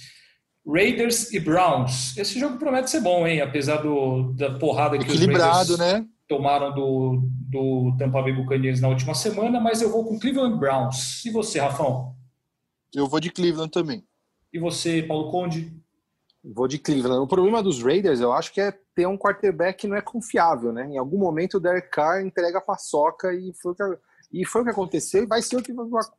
Raiders 0.66 1.30
e 1.30 1.38
Browns. 1.38 2.16
Esse 2.16 2.40
jogo 2.40 2.56
promete 2.56 2.88
ser 2.88 3.02
bom, 3.02 3.26
hein? 3.26 3.42
Apesar 3.42 3.82
do, 3.82 4.32
da 4.32 4.58
porrada 4.58 4.96
que 4.96 5.10
os 5.10 5.20
Raiders 5.20 5.76
né? 5.76 6.06
tomaram 6.26 6.74
do, 6.74 7.28
do 7.50 7.94
Tampa 7.98 8.22
Bay 8.22 8.32
Buccaneers 8.32 8.80
na 8.80 8.88
última 8.88 9.14
semana, 9.14 9.60
mas 9.60 9.82
eu 9.82 9.90
vou 9.90 10.06
com 10.06 10.18
Cleveland 10.18 10.58
Browns. 10.58 11.22
E 11.26 11.30
você, 11.30 11.60
Rafão? 11.60 12.14
Eu 12.94 13.06
vou 13.06 13.20
de 13.20 13.30
Cleveland 13.30 13.70
também. 13.70 14.02
E 14.54 14.58
você, 14.60 15.02
Paulo 15.02 15.32
Conde? 15.32 15.76
Vou 16.44 16.68
de 16.68 16.78
Cleveland. 16.78 17.20
O 17.20 17.26
problema 17.26 17.60
dos 17.60 17.82
Raiders, 17.82 18.20
eu 18.20 18.32
acho 18.32 18.52
que 18.52 18.60
é 18.60 18.70
ter 18.94 19.04
um 19.04 19.18
quarterback 19.18 19.80
que 19.80 19.88
não 19.88 19.96
é 19.96 20.00
confiável, 20.00 20.72
né? 20.72 20.86
Em 20.86 20.96
algum 20.96 21.18
momento 21.18 21.54
o 21.54 21.60
Derek 21.60 21.90
Carr 21.90 22.24
entrega 22.24 22.58
a 22.58 22.60
paçoca 22.60 23.34
e 23.34 23.52
foi 23.60 23.72
o 23.72 23.74
que, 23.74 23.82
e 24.32 24.46
foi 24.46 24.60
o 24.60 24.64
que 24.64 24.70
aconteceu 24.70 25.24
e 25.24 25.26
vai 25.26 25.42
ser 25.42 25.56
o 25.56 25.62
que 25.62 25.72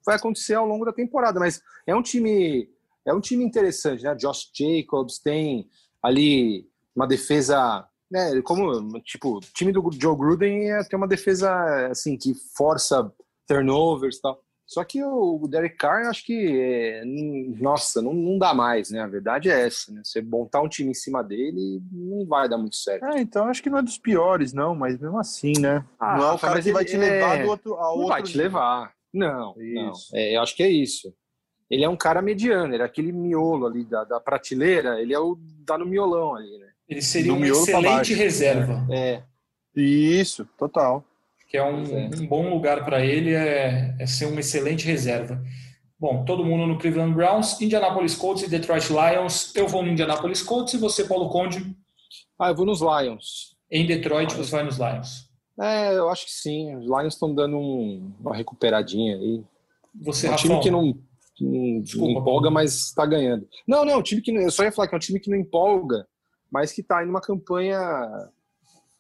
vai 0.05 0.17
acontecer 0.17 0.55
ao 0.55 0.65
longo 0.65 0.83
da 0.83 0.91
temporada. 0.91 1.39
Mas 1.39 1.61
é 1.88 1.95
um 1.95 2.01
time 2.01 2.69
é 3.05 3.13
um 3.13 3.21
time 3.21 3.45
interessante, 3.45 4.03
né? 4.03 4.13
Josh 4.15 4.51
Jacobs 4.53 5.17
tem 5.17 5.69
ali 6.03 6.67
uma 6.93 7.07
defesa, 7.07 7.88
né? 8.11 8.41
Como 8.41 8.99
tipo, 8.99 9.38
o 9.38 9.39
time 9.39 9.71
do 9.71 9.89
Joe 9.93 10.17
Gruden 10.17 10.71
é, 10.71 10.83
tem 10.83 10.97
uma 10.97 11.07
defesa 11.07 11.88
assim 11.88 12.17
que 12.17 12.33
força 12.53 13.09
turnovers, 13.47 14.19
tal. 14.19 14.43
Só 14.66 14.84
que 14.84 15.03
o 15.03 15.47
Derek 15.47 15.78
Carr, 15.78 16.07
acho 16.07 16.26
que, 16.26 16.59
é, 16.59 17.03
nossa, 17.05 18.01
não, 18.01 18.13
não 18.13 18.38
dá 18.38 18.51
mais, 18.53 18.89
né? 18.89 18.99
A 18.99 19.07
verdade 19.07 19.49
é 19.49 19.68
essa, 19.68 19.91
né? 19.91 20.01
Você 20.03 20.22
montar 20.24 20.61
um 20.61 20.68
time 20.68 20.89
em 20.89 20.95
cima 20.95 21.24
dele 21.24 21.82
não 21.91 22.26
vai 22.26 22.49
dar 22.49 22.57
muito 22.57 22.76
certo. 22.76 23.05
É, 23.05 23.22
então 23.22 23.45
acho 23.45 23.61
que 23.61 23.70
não 23.70 23.78
é 23.78 23.84
dos 23.84 23.99
piores, 23.99 24.53
não, 24.53 24.74
mas 24.74 24.99
mesmo 24.99 25.20
assim, 25.20 25.53
né? 25.59 25.86
Ah, 25.99 26.18
não 26.18 26.30
é 26.30 26.32
o 26.34 26.39
cara 26.39 26.61
que 26.61 26.72
vai 26.72 26.84
te 26.84 26.97
levar 26.97 27.38
é... 27.38 27.43
do 27.43 27.49
outro, 27.49 27.74
ao 27.76 27.95
não 27.95 28.03
outro. 28.03 28.07
vai 28.07 28.24
te 28.24 28.38
levar. 28.38 28.91
Não, 29.13 29.55
isso. 29.61 30.09
não. 30.11 30.20
É, 30.20 30.36
eu 30.36 30.41
acho 30.41 30.55
que 30.55 30.63
é 30.63 30.70
isso. 30.70 31.13
ele 31.70 31.84
é 31.84 31.89
um 31.89 31.95
cara 31.95 32.22
mediano, 32.22 32.74
ele 32.74 32.82
é 32.82 32.86
aquele 32.86 33.11
miolo 33.11 33.68
ali 33.68 33.86
da, 33.86 34.03
da 34.03 34.20
prateleira, 34.20 34.99
ele 34.99 35.13
é 35.13 35.20
o 35.20 35.38
tá 35.66 35.78
no 35.78 35.86
miolão 35.86 36.36
ali, 36.36 36.57
né? 36.57 36.70
Ele 36.89 37.01
seria 37.01 37.34
um 37.34 37.43
excelente 37.45 38.13
reserva. 38.13 38.86
É. 38.91 39.24
Isso, 39.76 40.47
total. 40.57 41.03
Que 41.56 41.60
é 41.60 41.64
um, 41.64 41.84
é. 41.97 42.10
um 42.20 42.28
bom 42.28 42.49
lugar 42.49 42.84
para 42.84 43.06
ele 43.06 43.34
é, 43.34 43.95
é 43.97 44.06
ser 44.06 44.26
uma 44.26 44.41
excelente 44.41 44.86
reserva. 44.86 45.41
Bom, 45.97 46.26
todo 46.26 46.43
mundo 46.43 46.68
no 46.68 46.78
Cleveland 46.78 47.16
Browns, 47.16 47.62
Indianapolis 47.62 48.14
Colts 48.14 48.43
e 48.43 48.49
Detroit 48.49 48.89
Lions. 48.89 49.56
Eu 49.56 49.66
vou 49.66 49.82
no 49.82 49.88
Indianapolis 49.88 50.41
Colts 50.41 50.74
e 50.74 50.78
você, 50.78 51.06
Paulo 51.06 51.30
Conde? 51.30 51.74
Ah, 52.38 52.49
eu 52.49 52.56
vou 52.56 52.66
nos 52.66 52.82
Lions. 52.82 53.56
Em 53.72 53.86
Detroit, 53.86 54.36
você 54.36 54.51
vai 54.51 54.64
nos 54.64 54.76
Lions? 54.76 55.30
É, 55.58 55.97
eu 55.97 56.10
acho 56.10 56.26
que 56.26 56.32
sim. 56.34 56.76
Os 56.76 56.84
Lions 56.84 57.14
estão 57.14 57.34
dando 57.34 57.58
um, 57.58 58.12
uma 58.20 58.36
recuperadinha 58.36 59.16
aí. 59.16 59.41
Você, 60.01 60.28
é 60.28 60.32
um 60.32 60.34
Rafael? 60.34 60.60
time 60.60 60.62
que 60.62 60.72
não, 60.72 60.93
não, 61.39 61.82
Desculpa, 61.82 62.12
não 62.12 62.20
empolga, 62.20 62.51
mas 62.51 62.76
está 62.88 63.06
ganhando. 63.06 63.47
Não, 63.66 63.86
não, 63.86 63.99
um 63.99 64.03
time 64.03 64.22
que 64.22 64.34
não, 64.34 64.41
eu 64.41 64.51
só 64.51 64.66
ia 64.66 64.74
falar 64.74 64.89
que 64.89 64.95
é 64.95 64.97
um 64.97 64.99
time 64.99 65.22
que 65.22 65.30
não 65.30 65.38
empolga, 65.38 66.06
mas 66.51 66.74
que 66.74 66.82
está 66.82 67.01
em 67.01 67.08
uma 67.08 67.22
campanha 67.22 67.80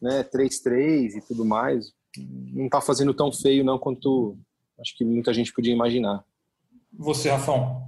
né, 0.01 0.23
3-3 0.23 1.17
e 1.17 1.21
tudo 1.27 1.43
mais. 1.43 1.93
Não 2.17 2.65
está 2.65 2.81
fazendo 2.81 3.13
tão 3.13 3.31
feio 3.31 3.63
não 3.63 3.77
quanto 3.77 4.37
acho 4.79 4.95
que 4.97 5.05
muita 5.05 5.33
gente 5.33 5.53
podia 5.53 5.73
imaginar. 5.73 6.23
Você, 6.97 7.29
Rafão? 7.29 7.83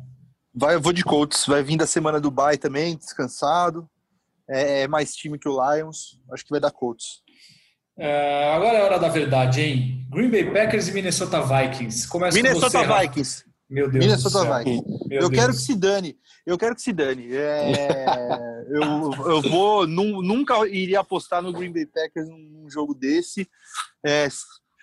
Vai, 0.53 0.75
eu 0.75 0.81
vou 0.81 0.93
de 0.93 1.03
Colts. 1.03 1.45
Vai 1.45 1.63
vir 1.63 1.77
da 1.77 1.85
semana 1.85 2.19
do 2.19 2.31
bye 2.31 2.57
também, 2.57 2.95
descansado. 2.97 3.89
É, 4.49 4.81
é 4.81 4.87
mais 4.87 5.13
time 5.15 5.37
que 5.37 5.47
o 5.47 5.51
Lions. 5.51 6.19
Acho 6.31 6.43
que 6.43 6.51
vai 6.51 6.59
dar 6.59 6.71
Colts. 6.71 7.21
É, 7.97 8.53
agora 8.53 8.77
é 8.77 8.81
a 8.81 8.85
hora 8.85 8.99
da 8.99 9.09
verdade, 9.09 9.61
hein? 9.61 10.07
Green 10.09 10.29
Bay 10.29 10.51
Packers 10.51 10.87
e 10.87 10.91
Minnesota 10.91 11.41
Vikings. 11.41 12.07
Começa 12.07 12.35
Minnesota 12.37 12.69
você, 12.69 13.01
Vikings. 13.01 13.45
Meu 13.69 13.89
Deus 13.91 14.05
Minnesota 14.05 14.39
do 14.39 14.45
céu. 14.45 14.57
Vikings. 14.59 15.07
Meu 15.09 15.21
eu 15.21 15.29
Deus. 15.29 15.41
quero 15.41 15.53
que 15.53 15.59
se 15.61 15.75
dane. 15.75 16.17
Eu 16.45 16.57
quero 16.57 16.75
que 16.75 16.81
se 16.81 16.93
dane. 16.93 17.27
É, 17.35 17.73
eu, 18.71 19.11
eu 19.25 19.41
vou. 19.41 19.85
nu- 19.85 20.21
nunca 20.21 20.65
iria 20.67 20.99
apostar 21.01 21.41
no 21.41 21.51
Green 21.51 21.71
Bay 21.73 21.85
Packers 21.85 22.29
num 22.29 22.69
jogo 22.69 22.93
desse. 22.93 23.47
É, 24.05 24.27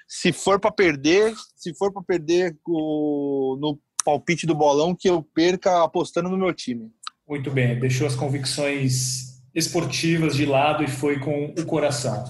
se 0.07 0.33
for 0.33 0.61
para 0.61 0.71
perder, 0.71 1.35
se 1.57 1.75
for 1.75 1.93
para 1.93 2.03
perder 2.03 2.57
o- 2.67 3.57
no 3.61 3.81
palpite 4.05 4.47
do 4.47 4.55
bolão, 4.55 4.95
que 4.95 5.09
eu 5.09 5.23
perca 5.23 5.83
apostando 5.83 6.29
no 6.29 6.37
meu 6.37 6.53
time. 6.53 6.91
Muito 7.27 7.51
bem, 7.51 7.81
deixou 7.81 8.07
as 8.07 8.15
convicções 8.15 9.41
esportivas 9.55 10.37
de 10.37 10.45
lado 10.45 10.85
e 10.85 10.89
foi 10.89 11.19
com 11.19 11.55
o 11.59 11.65
coração. 11.65 12.23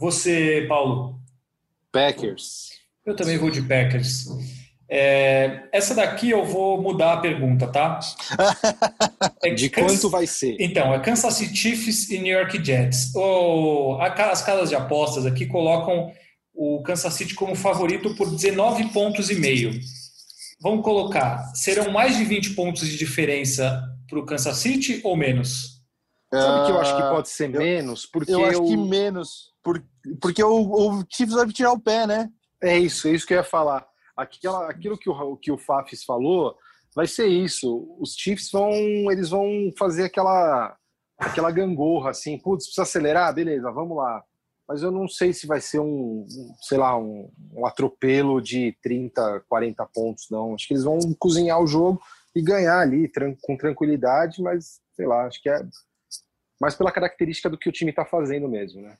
Você, 0.00 0.64
Paulo? 0.66 1.20
Packers. 1.92 2.68
Eu 3.04 3.14
também 3.16 3.36
vou 3.36 3.50
de 3.50 3.60
Packers. 3.60 4.24
É, 4.90 5.68
essa 5.70 5.94
daqui 5.94 6.30
eu 6.30 6.44
vou 6.46 6.80
mudar 6.80 7.12
a 7.14 7.16
pergunta, 7.20 7.66
tá? 7.66 7.98
É 9.42 9.50
De 9.54 9.68
Kansas- 9.70 9.92
quanto 10.00 10.10
vai 10.10 10.26
ser? 10.26 10.56
Então, 10.58 10.92
é 10.92 10.98
Kansas 11.00 11.34
City 11.34 11.54
Chiefs 11.56 12.10
e 12.10 12.18
New 12.18 12.32
York 12.36 12.62
Jets. 12.64 13.14
O- 13.14 13.96
a 14.00 14.10
ca- 14.10 14.30
as 14.30 14.42
casas 14.42 14.68
de 14.70 14.74
apostas 14.74 15.26
aqui 15.26 15.46
colocam 15.46 16.10
o 16.54 16.82
Kansas 16.82 17.14
City 17.14 17.34
como 17.34 17.54
favorito 17.54 18.14
por 18.16 18.28
19 18.30 18.88
pontos 18.92 19.30
e 19.30 19.36
meio. 19.36 19.70
Vamos 20.60 20.82
colocar, 20.84 21.52
serão 21.54 21.92
mais 21.92 22.16
de 22.16 22.24
20 22.24 22.54
pontos 22.54 22.86
de 22.88 22.96
diferença 22.96 23.80
para 24.08 24.18
o 24.18 24.26
Kansas 24.26 24.56
City 24.56 25.00
ou 25.04 25.16
menos? 25.16 25.78
Sabe 26.34 26.66
que 26.66 26.72
eu 26.72 26.80
acho 26.80 26.96
que 26.96 27.02
Ah, 27.02 27.10
pode 27.10 27.28
ser 27.28 27.54
eu- 27.54 27.60
menos? 27.60 28.06
Porque 28.06 28.32
Eu 28.34 28.44
acho 28.44 28.62
o- 28.62 28.66
que 28.66 28.76
menos. 28.76 29.52
por- 29.62 29.82
porque 30.20 30.42
o, 30.42 30.62
o 30.98 31.04
Chiefs 31.10 31.34
vai 31.34 31.46
tirar 31.52 31.72
o 31.72 31.78
pé, 31.80 32.06
né? 32.06 32.28
É 32.62 32.76
isso, 32.76 33.06
é 33.06 33.12
isso 33.12 33.24
que 33.26 33.34
eu 33.34 33.38
ia 33.38 33.44
falar. 33.44 33.86
Aquela, 34.18 34.68
aquilo 34.68 34.98
que 34.98 35.08
o, 35.08 35.36
que 35.36 35.52
o 35.52 35.58
Fafis 35.58 36.04
falou 36.04 36.56
vai 36.94 37.06
ser 37.06 37.26
isso. 37.26 37.96
Os 38.00 38.14
Chiefs 38.14 38.50
vão, 38.50 38.72
eles 39.10 39.30
vão 39.30 39.72
fazer 39.78 40.04
aquela, 40.04 40.76
aquela 41.16 41.50
gangorra 41.50 42.10
assim, 42.10 42.36
putz, 42.38 42.64
precisa 42.64 42.82
acelerar, 42.82 43.34
beleza, 43.34 43.70
vamos 43.70 43.96
lá. 43.96 44.22
Mas 44.66 44.82
eu 44.82 44.90
não 44.90 45.08
sei 45.08 45.32
se 45.32 45.46
vai 45.46 45.60
ser 45.60 45.80
um, 45.80 46.26
sei 46.60 46.76
lá, 46.76 46.98
um, 46.98 47.30
um 47.54 47.64
atropelo 47.64 48.40
de 48.40 48.76
30, 48.82 49.44
40 49.48 49.86
pontos, 49.86 50.26
não. 50.30 50.54
Acho 50.54 50.66
que 50.66 50.74
eles 50.74 50.84
vão 50.84 50.98
cozinhar 51.18 51.62
o 51.62 51.66
jogo 51.66 52.00
e 52.34 52.42
ganhar 52.42 52.80
ali 52.80 53.10
com 53.40 53.56
tranquilidade, 53.56 54.42
mas 54.42 54.80
sei 54.94 55.06
lá, 55.06 55.26
acho 55.26 55.40
que 55.40 55.48
é 55.48 55.64
mais 56.60 56.74
pela 56.74 56.92
característica 56.92 57.48
do 57.48 57.56
que 57.56 57.68
o 57.68 57.72
time 57.72 57.90
está 57.90 58.04
fazendo 58.04 58.48
mesmo, 58.48 58.82
né? 58.82 58.98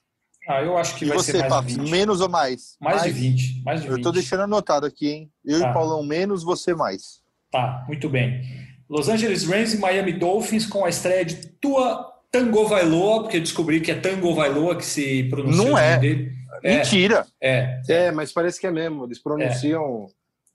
Ah, 0.49 0.63
eu 0.63 0.79
acho 0.79 0.97
que 0.97 1.05
E 1.05 1.09
vai 1.09 1.19
você, 1.19 1.33
ser 1.33 1.49
mais 1.49 1.65
20. 1.75 1.91
menos 1.91 2.21
ou 2.23 2.29
mais? 2.29 2.77
Mais 2.81 3.03
de 3.03 3.11
20. 3.11 3.63
Mais 3.65 3.83
de 3.83 3.89
20. 3.89 3.97
Eu 3.99 4.03
tô 4.03 4.11
deixando 4.11 4.41
anotado 4.45 4.87
aqui, 4.87 5.09
hein? 5.11 5.31
Eu 5.45 5.61
Tá. 5.61 5.71
e 5.71 5.73
Paulão 5.75 6.03
menos, 6.03 6.43
você 6.43 6.75
mais. 6.75 7.21
Tá, 7.53 7.85
muito 7.87 8.09
bem. 8.09 8.41
Los 8.89 9.09
Angeles 9.11 9.45
Rams 9.45 9.75
e 9.75 9.79
Miami 9.79 10.13
Dolphins 10.15 10.65
com 10.65 10.85
a 10.85 10.89
estreia 10.89 11.25
de 11.25 11.37
Tua 11.61 12.11
Tango 12.33 12.67
Vailoa, 12.67 13.23
porque 13.23 13.37
eu 13.37 13.41
descobri 13.43 13.81
que 13.81 13.91
é 13.91 13.95
Tango 13.95 14.35
Vailoa 14.35 14.75
que 14.77 14.87
se 14.87 15.25
pronuncia 15.25 15.63
Não 15.65 15.77
é. 15.79 15.99
dele. 15.99 16.33
É, 16.63 16.77
Mentira! 16.79 17.27
é. 17.41 17.81
É, 17.89 18.11
mas 18.11 18.33
parece 18.33 18.59
que 18.59 18.67
é 18.67 18.71
mesmo. 18.71 19.05
Eles 19.05 19.19
pronunciam 19.23 20.07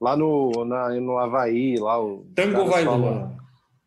lá 0.02 0.18
no, 0.18 0.66
na, 0.66 0.89
no 0.89 1.18
Havaí, 1.20 1.78
lá 1.78 2.04
o. 2.04 2.26
Tango 2.36 2.66
Vailoa. 2.66 2.98
falam- 2.98 3.38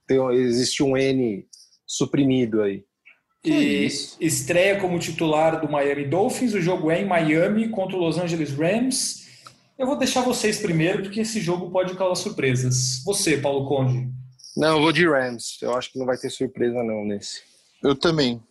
Tem, 0.07 0.19
existe 0.37 0.83
um 0.85 0.97
N 0.97 1.45
suprimido 1.85 2.63
aí. 2.63 2.85
Que 3.47 3.53
E 3.53 3.86
isso? 3.86 4.16
estreia 4.20 4.80
como 4.80 4.99
titular 4.99 5.61
do 5.61 5.70
Miami 5.70 6.05
Dolphins. 6.07 6.53
O 6.55 6.61
jogo 6.61 6.90
é 6.90 7.01
em 7.01 7.05
Miami 7.07 7.68
contra 7.68 7.97
o 7.97 8.01
Los 8.01 8.18
Angeles 8.18 8.53
Rams. 8.53 9.24
Eu 9.78 9.86
vou 9.86 9.97
deixar 9.97 10.22
vocês 10.22 10.59
primeiro, 10.59 11.03
porque 11.03 11.20
esse 11.20 11.40
jogo 11.40 11.70
pode 11.70 11.94
causar 11.94 12.16
surpresas. 12.22 13.03
Você, 13.05 13.36
Paulo 13.36 13.68
Conde. 13.68 14.09
Não, 14.57 14.76
eu 14.76 14.80
vou 14.82 14.90
de 14.92 15.07
Rams. 15.07 15.59
Eu 15.62 15.76
acho 15.76 15.92
que 15.92 15.99
não 15.99 16.07
vai 16.07 16.16
ter 16.16 16.30
surpresa 16.30 16.82
não 16.82 17.05
nesse. 17.05 17.42
Eu 17.82 17.94
também. 17.94 18.42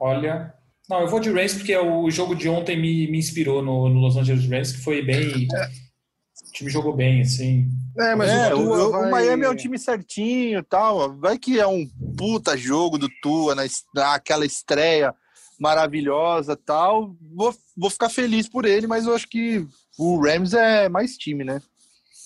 Olha. 0.00 0.54
Não, 0.88 1.00
eu 1.00 1.08
vou 1.08 1.18
de 1.20 1.30
Rams 1.30 1.54
porque 1.54 1.76
o 1.76 2.10
jogo 2.10 2.34
de 2.34 2.48
ontem 2.48 2.80
me, 2.80 3.10
me 3.10 3.18
inspirou 3.18 3.62
no, 3.62 3.88
no 3.88 4.00
Los 4.00 4.16
Angeles 4.16 4.48
Rams, 4.48 4.72
que 4.72 4.78
foi 4.82 5.02
bem. 5.02 5.48
O 5.48 6.52
time 6.52 6.70
jogou 6.70 6.94
bem, 6.94 7.20
assim. 7.20 7.68
É, 7.98 8.14
mas 8.14 8.30
É, 8.30 8.54
o, 8.54 8.58
o, 8.60 8.62
Tua 8.66 8.86
o 8.88 8.90
vai- 8.92 9.10
Miami 9.10 9.44
é 9.44 9.50
um 9.50 9.56
time 9.56 9.78
certinho 9.78 10.58
e 10.58 10.62
tal. 10.62 11.16
Vai 11.18 11.38
que 11.38 11.60
é 11.60 11.66
um 11.66 11.86
puta 12.16 12.56
jogo 12.56 12.98
do 12.98 13.08
Tua, 13.22 13.54
na, 13.54 13.62
naquela 13.94 14.44
estreia 14.44 15.14
maravilhosa 15.60 16.56
tal. 16.56 17.14
Vou, 17.34 17.54
vou 17.76 17.90
ficar 17.90 18.08
feliz 18.08 18.48
por 18.48 18.64
ele, 18.64 18.86
mas 18.86 19.06
eu 19.06 19.14
acho 19.14 19.28
que 19.28 19.66
o 19.98 20.20
Rams 20.20 20.52
é 20.54 20.88
mais 20.88 21.16
time, 21.16 21.44
né? 21.44 21.60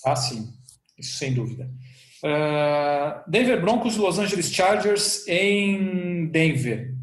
Ah, 0.05 0.15
sim. 0.15 0.51
Isso 0.97 1.17
sem 1.17 1.33
dúvida. 1.33 1.69
Ah, 2.23 3.23
Denver 3.27 3.61
Broncos 3.61 3.95
Los 3.97 4.17
Angeles 4.19 4.51
Chargers 4.51 5.25
em 5.27 6.25
Denver. 6.27 6.93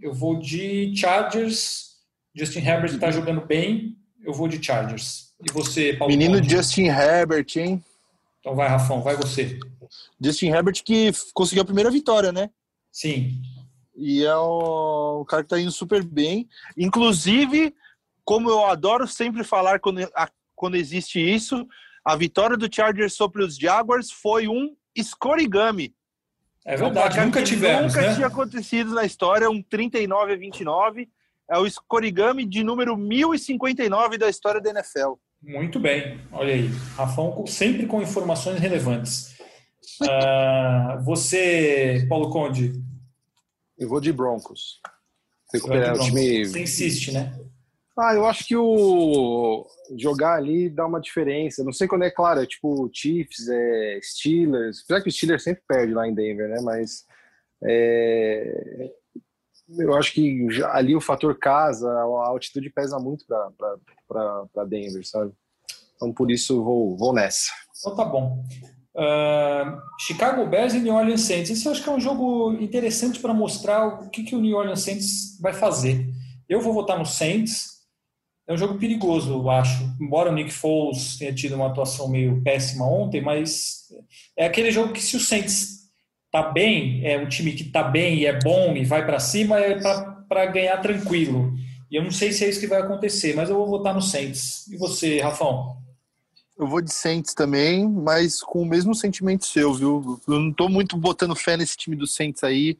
Eu 0.00 0.12
vou 0.14 0.38
de 0.38 0.94
Chargers. 0.96 1.96
Justin 2.34 2.60
Herbert 2.60 2.94
está 2.94 3.10
jogando 3.10 3.44
bem. 3.44 3.96
Eu 4.24 4.32
vou 4.32 4.46
de 4.48 4.64
Chargers. 4.64 5.26
E 5.46 5.52
você, 5.52 5.92
Paulo? 5.94 6.12
Menino 6.14 6.36
Conde? 6.36 6.50
Justin 6.50 6.84
Herbert, 6.86 7.46
hein? 7.56 7.82
Então 8.46 8.54
vai, 8.54 8.68
Rafão, 8.68 9.02
vai 9.02 9.16
você. 9.16 9.58
Justin 10.20 10.50
Herbert 10.50 10.80
que 10.84 11.10
conseguiu 11.34 11.62
a 11.62 11.66
primeira 11.66 11.90
vitória, 11.90 12.30
né? 12.30 12.48
Sim. 12.92 13.42
E 13.96 14.24
é 14.24 14.36
o, 14.36 15.22
o 15.22 15.24
cara 15.24 15.42
que 15.42 15.48
tá 15.48 15.58
indo 15.60 15.72
super 15.72 16.00
bem. 16.04 16.48
Inclusive, 16.78 17.74
como 18.24 18.48
eu 18.48 18.64
adoro 18.66 19.08
sempre 19.08 19.42
falar 19.42 19.80
quando, 19.80 19.98
a- 20.14 20.30
quando 20.54 20.76
existe 20.76 21.18
isso, 21.18 21.66
a 22.04 22.14
vitória 22.14 22.56
do 22.56 22.72
Chargers 22.72 23.14
sobre 23.14 23.42
os 23.42 23.56
Jaguars 23.56 24.12
foi 24.12 24.46
um 24.46 24.76
scorigami. 24.96 25.92
É 26.64 26.76
verdade, 26.76 26.94
placar 26.94 27.26
nunca 27.26 27.42
tivemos, 27.42 27.94
Nunca 27.94 28.06
né? 28.06 28.14
tinha 28.14 28.28
acontecido 28.28 28.94
na 28.94 29.04
história, 29.04 29.50
um 29.50 29.60
39 29.60 30.34
a 30.34 30.36
29. 30.36 31.08
É 31.50 31.58
o 31.58 31.68
scorigami 31.68 32.44
de 32.46 32.62
número 32.62 32.96
1059 32.96 34.18
da 34.18 34.28
história 34.28 34.60
da 34.60 34.70
NFL. 34.70 35.14
Muito 35.46 35.78
bem, 35.78 36.20
olha 36.32 36.52
aí. 36.54 36.66
Rafão 36.96 37.46
sempre 37.46 37.86
com 37.86 38.02
informações 38.02 38.58
relevantes. 38.58 39.36
Ah, 40.02 41.00
você, 41.04 42.04
Paulo 42.08 42.30
Conde, 42.30 42.72
Eu 43.78 43.88
vou 43.88 44.00
de 44.00 44.12
Broncos. 44.12 44.80
de 45.52 45.58
Recuperar 45.58 45.94
o 45.94 46.00
time. 46.00 46.44
você 46.44 46.62
insiste, 46.62 47.12
né? 47.12 47.32
Ah, 47.96 48.12
eu 48.14 48.26
acho 48.26 48.44
que 48.44 48.56
o 48.56 49.66
jogar 49.96 50.34
ali 50.34 50.68
dá 50.68 50.84
uma 50.84 51.00
diferença. 51.00 51.62
Não 51.62 51.72
sei 51.72 51.86
quando 51.86 52.02
é 52.02 52.10
claro, 52.10 52.42
é 52.42 52.46
tipo 52.46 52.90
Chiefs, 52.92 53.48
é 53.48 54.00
Steelers. 54.02 54.82
Apesar 54.82 55.00
que 55.00 55.08
o 55.08 55.12
Steelers 55.12 55.44
sempre 55.44 55.62
perde 55.66 55.94
lá 55.94 56.08
em 56.08 56.14
Denver, 56.14 56.48
né? 56.48 56.60
Mas 56.60 57.06
é, 57.64 58.90
eu 59.78 59.94
acho 59.94 60.12
que 60.12 60.48
ali 60.72 60.94
o 60.94 61.00
fator 61.00 61.38
casa, 61.38 61.88
a 61.90 62.28
altitude 62.28 62.70
pesa 62.70 62.98
muito 62.98 63.24
para 63.26 64.64
Denver, 64.64 65.06
sabe? 65.06 65.32
Então 65.96 66.12
por 66.12 66.30
isso 66.30 66.62
vou, 66.62 66.96
vou 66.96 67.12
nessa. 67.12 67.50
Então 67.78 67.96
tá 67.96 68.04
bom. 68.04 68.44
Ah, 68.96 69.78
Chicago 69.98 70.46
Bears 70.46 70.74
e 70.74 70.80
New 70.80 70.94
Orleans 70.94 71.22
Saints. 71.22 71.50
Esse 71.50 71.66
eu 71.66 71.72
acho 71.72 71.82
que 71.82 71.88
é 71.88 71.92
um 71.92 72.00
jogo 72.00 72.52
interessante 72.54 73.20
para 73.20 73.34
mostrar 73.34 73.86
o 73.86 74.10
que, 74.10 74.22
que 74.22 74.34
o 74.36 74.40
New 74.40 74.56
Orleans 74.56 74.82
Saints 74.82 75.38
vai 75.40 75.52
fazer. 75.52 76.08
Eu 76.48 76.60
vou 76.60 76.72
votar 76.72 76.98
no 76.98 77.04
Saints 77.04 77.76
é 78.48 78.54
um 78.54 78.56
jogo 78.56 78.78
perigoso, 78.78 79.32
eu 79.32 79.50
acho. 79.50 79.82
Embora 80.00 80.30
o 80.30 80.32
Nick 80.32 80.52
Foles 80.52 81.16
tenha 81.18 81.34
tido 81.34 81.56
uma 81.56 81.66
atuação 81.66 82.08
meio 82.08 82.40
péssima 82.42 82.86
ontem, 82.86 83.20
mas 83.20 83.88
é 84.36 84.46
aquele 84.46 84.70
jogo 84.70 84.92
que 84.92 85.02
se 85.02 85.16
o 85.16 85.20
Saints 85.20 85.75
tá 86.36 86.42
bem, 86.42 87.00
é 87.02 87.16
um 87.16 87.26
time 87.26 87.52
que 87.52 87.64
tá 87.64 87.82
bem 87.82 88.18
e 88.18 88.26
é 88.26 88.38
bom 88.40 88.76
e 88.76 88.84
vai 88.84 89.06
para 89.06 89.18
cima, 89.18 89.58
é 89.58 89.80
para 90.28 90.46
ganhar 90.46 90.76
tranquilo. 90.82 91.54
E 91.90 91.96
eu 91.96 92.04
não 92.04 92.10
sei 92.10 92.30
se 92.30 92.44
é 92.44 92.48
isso 92.50 92.60
que 92.60 92.66
vai 92.66 92.82
acontecer, 92.82 93.34
mas 93.34 93.48
eu 93.48 93.56
vou 93.56 93.66
votar 93.66 93.94
no 93.94 94.02
Saints. 94.02 94.68
E 94.68 94.76
você, 94.76 95.18
Rafão? 95.22 95.78
Eu 96.58 96.66
vou 96.66 96.82
de 96.82 96.92
Saints 96.92 97.32
também, 97.32 97.88
mas 97.88 98.42
com 98.42 98.60
o 98.60 98.66
mesmo 98.66 98.94
sentimento 98.94 99.46
seu, 99.46 99.72
viu? 99.72 100.20
Eu 100.28 100.38
não 100.38 100.52
tô 100.52 100.68
muito 100.68 100.94
botando 100.98 101.34
fé 101.34 101.56
nesse 101.56 101.74
time 101.74 101.96
do 101.96 102.06
Saints 102.06 102.44
aí. 102.44 102.76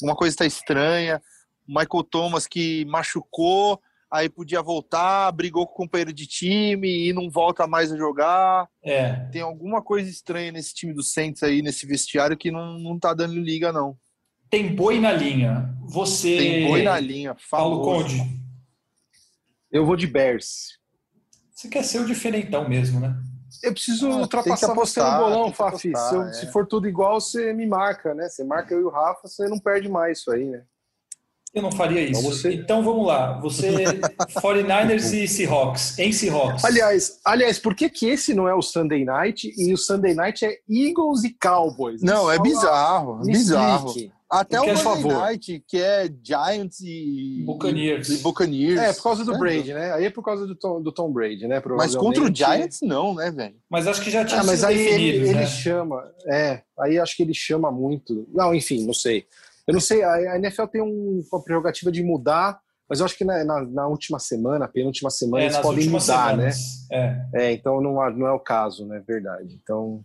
Uma 0.00 0.14
coisa 0.14 0.32
está 0.32 0.46
estranha. 0.46 1.20
Michael 1.66 2.04
Thomas 2.08 2.46
que 2.46 2.84
machucou, 2.84 3.80
aí 4.10 4.28
podia 4.28 4.60
voltar, 4.62 5.30
brigou 5.32 5.66
com 5.66 5.72
o 5.72 5.76
companheiro 5.76 6.12
de 6.12 6.26
time 6.26 7.08
e 7.08 7.12
não 7.12 7.30
volta 7.30 7.66
mais 7.66 7.92
a 7.92 7.96
jogar. 7.96 8.68
É. 8.82 9.12
Tem 9.30 9.40
alguma 9.42 9.82
coisa 9.82 10.08
estranha 10.10 10.50
nesse 10.52 10.74
time 10.74 10.92
do 10.92 11.02
Saints 11.02 11.42
aí, 11.42 11.62
nesse 11.62 11.86
vestiário, 11.86 12.36
que 12.36 12.50
não, 12.50 12.78
não 12.78 12.98
tá 12.98 13.14
dando 13.14 13.34
liga, 13.38 13.72
não. 13.72 13.96
Tem 14.50 14.74
boi 14.74 14.98
na 14.98 15.12
linha. 15.12 15.72
Você. 15.84 16.36
Tem 16.36 16.66
boi 16.68 16.82
na 16.82 16.98
linha. 16.98 17.36
Paulo 17.50 17.84
famoso. 17.84 18.16
Conde. 18.18 18.40
Eu 19.70 19.86
vou 19.86 19.94
de 19.96 20.06
Bears. 20.08 20.78
Você 21.54 21.68
quer 21.68 21.84
ser 21.84 22.00
o 22.00 22.06
diferentão 22.06 22.68
mesmo, 22.68 22.98
né? 22.98 23.14
Eu 23.62 23.72
preciso 23.72 24.06
Ah, 24.08 24.12
tem 24.12 24.20
ultrapassar 24.22 24.54
que 24.54 24.60
você 24.60 24.66
no 24.66 24.72
apostar, 24.72 25.18
bolão, 25.20 25.42
tem 25.44 25.50
que 25.52 25.56
Fafi. 25.58 25.88
apostar, 25.90 26.08
Se, 26.08 26.14
eu- 26.14 26.22
é. 26.22 26.32
se 26.32 26.52
for 26.52 26.66
tudo 26.66 26.88
igual, 26.88 27.20
você 27.20 27.52
me 27.52 27.66
marca, 27.66 28.14
né? 28.14 28.28
Você 28.28 28.42
marca 28.42 28.72
eu 28.74 28.80
e 28.80 28.84
o 28.84 28.88
Rafa, 28.90 29.28
você 29.28 29.46
não 29.48 29.58
perde 29.58 29.88
mais 29.88 30.18
isso 30.18 30.30
aí, 30.32 30.46
né? 30.46 30.64
Eu 31.52 31.62
não 31.62 31.72
faria 31.72 32.00
isso. 32.02 32.20
Então 32.20 32.30
você- 32.30 32.52
Então 32.54 32.82
vamos 32.84 33.06
lá. 33.06 33.40
Você 33.40 33.84
49ers 34.40 35.12
e 35.12 35.26
Seahawks. 35.26 35.98
Em 35.98 36.12
Seahawks. 36.12 36.64
Aliás, 36.64 37.18
aliás, 37.24 37.58
por 37.58 37.74
que, 37.74 37.88
que 37.90 38.06
esse 38.08 38.32
não 38.34 38.48
é 38.48 38.54
o 38.54 38.62
Sunday 38.62 39.04
Night 39.04 39.52
e 39.58 39.72
o 39.72 39.76
Sunday 39.76 40.14
Night 40.14 40.44
é 40.44 40.58
Eagles 40.68 41.24
e 41.24 41.34
Cowboys? 41.40 42.02
Não, 42.02 42.30
é 42.30 42.36
fala- 42.36 42.48
bizarro, 42.48 43.18
me 43.24 43.32
bizarro. 43.32 43.88
explique. 43.88 44.12
Até 44.30 44.60
o 44.60 44.64
Monday 44.64 44.82
favor. 44.84 45.12
Night, 45.12 45.64
que 45.66 45.76
é 45.76 46.08
Giants 46.22 46.78
e 46.82 47.42
Buccaneers. 47.44 48.08
E, 48.10 48.14
e 48.14 48.18
Buccaneers. 48.18 48.78
É, 48.80 48.92
por 48.92 49.02
causa 49.02 49.24
do 49.24 49.34
É, 49.34 49.38
Brady, 49.38 49.74
né? 49.74 49.92
Aí 49.92 50.04
é 50.04 50.10
por 50.10 50.22
causa 50.24 50.46
do 50.46 50.54
Tom, 50.54 50.80
do 50.80 50.92
Tom 50.92 51.10
Brady, 51.12 51.48
né? 51.48 51.60
Mas 51.76 51.96
contra 51.96 52.22
o 52.22 52.32
Giants, 52.32 52.78
não, 52.80 53.12
né, 53.12 53.28
velho? 53.32 53.56
Mas 53.68 53.88
acho 53.88 54.00
que 54.00 54.08
já 54.08 54.24
tinha 54.24 54.40
Ah, 54.40 54.44
mas 54.44 54.62
aí 54.62 54.76
definido, 54.76 55.16
ele, 55.16 55.28
ele 55.30 55.34
né? 55.34 55.46
chama. 55.46 56.00
É, 56.28 56.62
aí 56.78 56.96
acho 57.00 57.16
que 57.16 57.24
ele 57.24 57.34
chama 57.34 57.72
muito. 57.72 58.24
Não, 58.32 58.54
enfim, 58.54 58.86
não 58.86 58.94
sei. 58.94 59.26
Eu 59.66 59.74
não 59.74 59.80
sei, 59.80 60.02
a 60.02 60.12
a 60.32 60.36
NFL 60.38 60.66
tem 60.66 60.82
um- 60.82 61.22
uma 61.32 61.42
prerrogativa 61.42 61.90
de 61.92 62.02
mudar, 62.02 62.58
mas 62.88 62.98
eu 63.00 63.06
acho 63.06 63.16
que 63.16 63.24
na, 63.24 63.44
na- 63.44 63.64
na 63.64 63.86
última 63.86 64.18
semana, 64.18 64.66
penúltima 64.66 65.10
semana, 65.10 65.44
É, 65.44 65.46
eles 65.46 65.58
podem 65.58 65.88
mudar, 65.88 66.36
né? 66.36 66.50
semanas. 66.50 66.88
É. 66.90 67.20
É, 67.34 67.52
então 67.52 67.80
não, 67.80 67.94
não 68.10 68.26
é 68.26 68.32
o 68.32 68.40
caso, 68.40 68.86
né? 68.86 69.02
Verdade. 69.06 69.58
Então. 69.62 70.04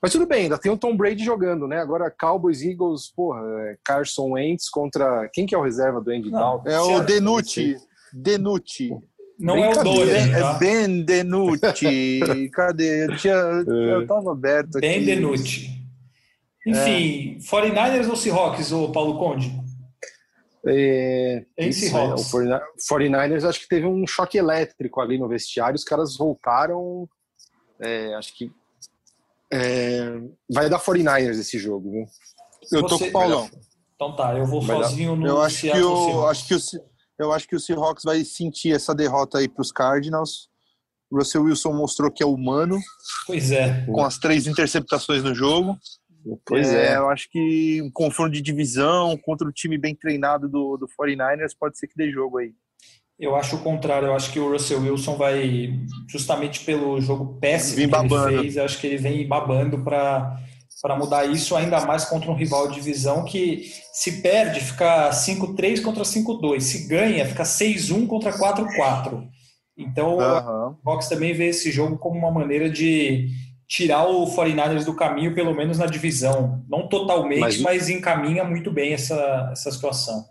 Mas 0.00 0.12
tudo 0.12 0.26
bem, 0.26 0.42
ainda 0.44 0.58
tem 0.58 0.70
o 0.70 0.76
Tom 0.76 0.96
Brady 0.96 1.24
jogando, 1.24 1.66
né? 1.66 1.78
Agora 1.80 2.10
Cowboys, 2.10 2.62
Eagles, 2.62 3.10
porra, 3.14 3.40
é 3.62 3.76
Carson 3.82 4.32
Wentz 4.32 4.68
contra. 4.68 5.28
Quem 5.32 5.46
que 5.46 5.54
é 5.54 5.58
o 5.58 5.62
reserva 5.62 6.00
do 6.00 6.10
Andy 6.10 6.30
Não, 6.30 6.38
Dalton? 6.38 6.68
É 6.70 6.80
o 6.80 6.86
Certo. 6.86 7.06
Denucci. 7.06 7.76
Denucci. 8.12 8.90
Não 9.38 9.56
é 9.56 9.68
o 9.68 9.70
Brincadeira. 9.72 10.06
Dorian, 10.06 10.36
É 10.36 10.40
tá? 10.40 10.52
Ben 10.54 11.02
Denucci. 11.04 12.50
Cadê? 12.52 13.04
Eu, 13.06 13.16
tinha, 13.16 13.34
eu 13.34 14.06
tava 14.06 14.32
aberto 14.32 14.78
aqui. 14.78 14.86
Ben 14.88 15.04
Denucci. 15.04 15.70
Enfim, 16.66 17.38
49ers 17.38 18.08
ou 18.08 18.16
Seahawks, 18.16 18.72
ô 18.72 18.90
Paulo 18.90 19.18
Conde? 19.18 19.52
É, 20.66 21.44
Em 21.56 21.68
isso, 21.68 21.88
Seahawks. 21.88 22.22
é, 22.22 22.26
o 22.26 22.30
49 22.30 22.64
49ers 22.90 23.48
acho 23.48 23.60
que 23.60 23.68
teve 23.68 23.86
um 23.86 24.04
choque 24.06 24.36
elétrico 24.36 25.00
ali 25.00 25.16
no 25.18 25.28
vestiário, 25.28 25.76
os 25.76 25.84
caras 25.84 26.16
voltaram. 26.16 27.08
é, 27.80 28.14
acho 28.14 28.34
que 28.36 28.50
é, 29.52 30.18
vai 30.50 30.68
dar 30.68 30.80
49ers 30.80 31.38
esse 31.38 31.58
jogo, 31.58 31.90
viu? 31.92 32.06
Eu 32.72 32.82
tô 32.82 32.98
Você- 32.98 33.04
com 33.04 33.10
o 33.10 33.12
Paulão. 33.12 33.50
Então 33.94 34.16
tá, 34.16 34.36
eu 34.36 34.44
vou 34.44 34.60
Vai 34.60 34.76
dar- 34.78 34.84
sozinho 34.88 35.14
no 35.16 35.26
Eu 35.26 35.40
acho 35.40 35.60
que 35.62 35.70
o, 35.80 36.26
acho 36.26 36.46
que 36.48 36.54
o, 36.54 36.58
eu 37.18 37.32
acho 37.32 37.48
que 37.48 37.54
o 37.56 37.60
Seahawks 37.60 38.02
vai 38.04 38.24
sentir 38.24 38.74
essa 38.74 38.94
derrota 38.94 39.38
aí 39.38 39.48
pros 39.48 39.70
Cardinals. 39.70 40.48
O 41.10 41.18
Russell 41.18 41.44
Wilson 41.44 41.72
mostrou 41.72 42.10
que 42.10 42.22
é 42.22 42.26
humano, 42.26 42.78
Pois 43.26 43.52
é. 43.52 43.86
com 43.86 44.02
as 44.04 44.18
três 44.18 44.46
interceptações 44.48 45.22
no 45.22 45.34
jogo. 45.34 45.78
Pois 46.44 46.72
é. 46.72 46.96
Eu 46.96 47.08
acho 47.08 47.28
que 47.30 47.80
um 47.82 47.90
confronto 47.90 48.32
de 48.32 48.42
divisão 48.42 49.16
contra 49.16 49.46
o 49.46 49.52
time 49.52 49.78
bem 49.78 49.94
treinado 49.94 50.48
do, 50.48 50.76
do 50.76 50.86
49ers 50.88 51.52
pode 51.58 51.78
ser 51.78 51.86
que 51.86 51.96
dê 51.96 52.10
jogo 52.10 52.38
aí. 52.38 52.52
Eu 53.18 53.34
acho 53.34 53.56
o 53.56 53.60
contrário, 53.60 54.08
eu 54.08 54.14
acho 54.14 54.30
que 54.30 54.38
o 54.38 54.50
Russell 54.50 54.80
Wilson 54.80 55.16
vai, 55.16 55.72
justamente 56.06 56.64
pelo 56.64 57.00
jogo 57.00 57.38
péssimo 57.40 57.76
Vem 57.76 57.88
que 57.88 57.94
ele 57.96 58.08
babando. 58.08 58.42
fez, 58.42 58.56
eu 58.56 58.64
acho 58.64 58.78
que 58.78 58.86
ele 58.86 58.98
vem 58.98 59.26
babando 59.26 59.78
para 59.82 60.38
mudar 60.98 61.24
isso, 61.24 61.56
ainda 61.56 61.80
mais 61.86 62.04
contra 62.04 62.30
um 62.30 62.34
rival 62.34 62.68
de 62.68 62.74
divisão 62.74 63.24
que 63.24 63.72
se 63.90 64.20
perde, 64.20 64.60
fica 64.60 65.08
5-3 65.10 65.80
contra 65.82 66.02
5-2. 66.02 66.60
Se 66.60 66.86
ganha, 66.88 67.24
fica 67.24 67.42
6-1 67.44 68.06
contra 68.06 68.32
4-4. 68.32 69.26
Então, 69.78 70.20
Aham. 70.20 70.76
o 70.78 70.82
Fox 70.82 71.08
também 71.08 71.32
vê 71.32 71.48
esse 71.48 71.70
jogo 71.70 71.96
como 71.96 72.18
uma 72.18 72.30
maneira 72.30 72.68
de 72.68 73.30
tirar 73.68 74.06
o 74.06 74.24
49ers 74.26 74.84
do 74.84 74.94
caminho, 74.94 75.34
pelo 75.34 75.54
menos 75.54 75.78
na 75.78 75.86
divisão. 75.86 76.64
Não 76.68 76.88
totalmente, 76.88 77.40
Mas- 77.40 77.60
mas, 77.60 77.88
encaminha 77.88 78.44
muito 78.44 78.70
bem 78.70 78.92
essa, 78.92 79.48
essa 79.52 79.70
situação. 79.70 80.24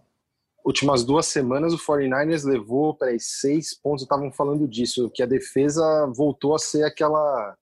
Últimas 0.66 1.04
duas 1.04 1.28
semanas 1.28 1.74
o 1.74 1.78
49ers 1.78 2.44
levou, 2.44 2.96
peraí, 2.96 3.20
seis 3.20 3.74
pontos, 3.74 4.04
estavam 4.04 4.32
falando 4.32 4.68
disso, 4.68 5.12
que 5.14 5.22
a 5.22 5.28
defesa 5.28 5.84
voltou 6.16 6.56
a 6.56 6.60
ser 6.60 6.84
aquela 6.84 7.56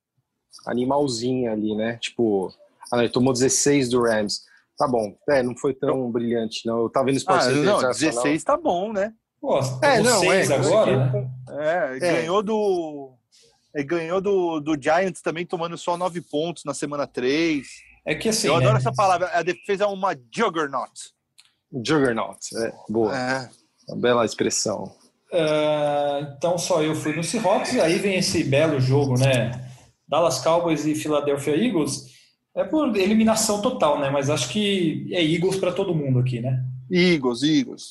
animalzinha 0.65 1.51
ali, 1.51 1.75
né? 1.75 1.97
Tipo, 1.99 2.53
ah, 2.91 2.99
ele 2.99 3.09
tomou 3.09 3.33
16 3.33 3.89
do 3.89 4.01
Rams. 4.03 4.41
Tá 4.77 4.87
bom, 4.87 5.15
é, 5.29 5.43
não 5.43 5.55
foi 5.55 5.73
tão 5.73 6.09
brilhante, 6.11 6.65
não. 6.65 6.83
Eu 6.83 6.89
tava 6.89 7.07
vendo 7.07 7.17
Sport 7.17 7.41
Ah, 7.41 7.49
não, 7.49 7.57
Internacional. 7.61 7.93
16 8.23 8.43
tá 8.43 8.57
bom, 8.57 8.91
né? 8.93 9.13
Pô, 9.41 9.59
É, 9.81 9.97
tomou 9.97 10.03
não, 10.03 10.23
é, 10.33 10.43
agora, 10.43 11.09
consegui- 11.09 11.15
né? 11.17 11.31
É, 11.95 11.99
ganhou 11.99 12.41
do. 12.41 13.12
É, 13.75 13.83
ganhou 13.83 14.21
do, 14.21 14.59
do 14.59 14.81
Giants 14.81 15.21
também 15.21 15.45
tomando 15.45 15.77
só 15.77 15.97
9 15.97 16.21
pontos 16.21 16.63
na 16.63 16.73
semana 16.73 17.07
3. 17.07 17.65
É 18.05 18.13
que 18.15 18.29
assim, 18.29 18.47
Eu 18.47 18.57
né? 18.57 18.65
adoro 18.65 18.77
essa 18.77 18.93
palavra. 18.93 19.29
A 19.33 19.41
defesa 19.41 19.85
é 19.85 19.87
uma 19.87 20.15
juggernaut. 20.35 20.91
Juggernaut, 21.85 22.39
é, 22.57 22.73
boa, 22.89 23.17
É. 23.17 23.49
uma 23.89 23.97
bela 23.99 24.25
expressão. 24.25 24.93
Ah, 25.31 26.33
então 26.37 26.57
só 26.57 26.83
eu 26.83 26.93
fui 26.95 27.15
no 27.15 27.23
Seahawks, 27.23 27.79
aí 27.79 27.97
vem 27.97 28.17
esse 28.17 28.43
belo 28.43 28.79
jogo, 28.79 29.17
né? 29.17 29.67
Dallas 30.07 30.39
Cowboys 30.39 30.85
e 30.85 30.93
Philadelphia 30.93 31.55
Eagles. 31.55 32.13
É 32.55 32.63
por 32.63 32.95
eliminação 32.95 33.59
total, 33.61 33.99
né? 33.99 34.11
Mas 34.11 34.29
acho 34.29 34.49
que 34.49 35.07
é 35.11 35.23
Eagles 35.23 35.55
para 35.55 35.71
todo 35.71 35.95
mundo 35.95 36.19
aqui, 36.19 36.39
né? 36.39 36.63
Eagles, 36.91 37.41
Eagles. 37.41 37.87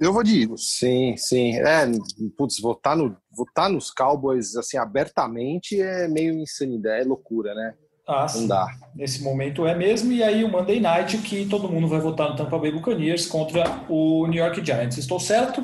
Eu 0.00 0.14
vou 0.14 0.22
de 0.22 0.40
Eagles. 0.40 0.64
Sim, 0.78 1.14
sim. 1.18 1.58
É, 1.58 1.84
putz, 2.38 2.58
votar, 2.58 2.96
no, 2.96 3.14
votar 3.36 3.68
nos 3.70 3.90
Cowboys 3.90 4.56
assim 4.56 4.76
abertamente 4.76 5.80
é 5.80 6.06
meio 6.08 6.34
insanidade, 6.34 7.02
é 7.02 7.04
loucura, 7.04 7.54
né? 7.54 7.74
Ah, 8.06 8.22
Não 8.22 8.28
sim. 8.28 8.46
dá. 8.48 8.66
Nesse 8.94 9.22
momento 9.22 9.64
é 9.66 9.74
mesmo. 9.76 10.12
E 10.12 10.22
aí 10.22 10.42
o 10.44 10.48
Monday 10.50 10.80
Night 10.80 11.18
que 11.18 11.46
todo 11.46 11.68
mundo 11.68 11.86
vai 11.88 12.00
votar 12.00 12.30
no 12.30 12.36
Tampa 12.36 12.58
Bay 12.58 12.72
Buccaneers 12.72 13.26
contra 13.26 13.84
o 13.88 14.26
New 14.26 14.42
York 14.42 14.64
Giants. 14.64 14.98
Estou 14.98 15.20
certo? 15.20 15.62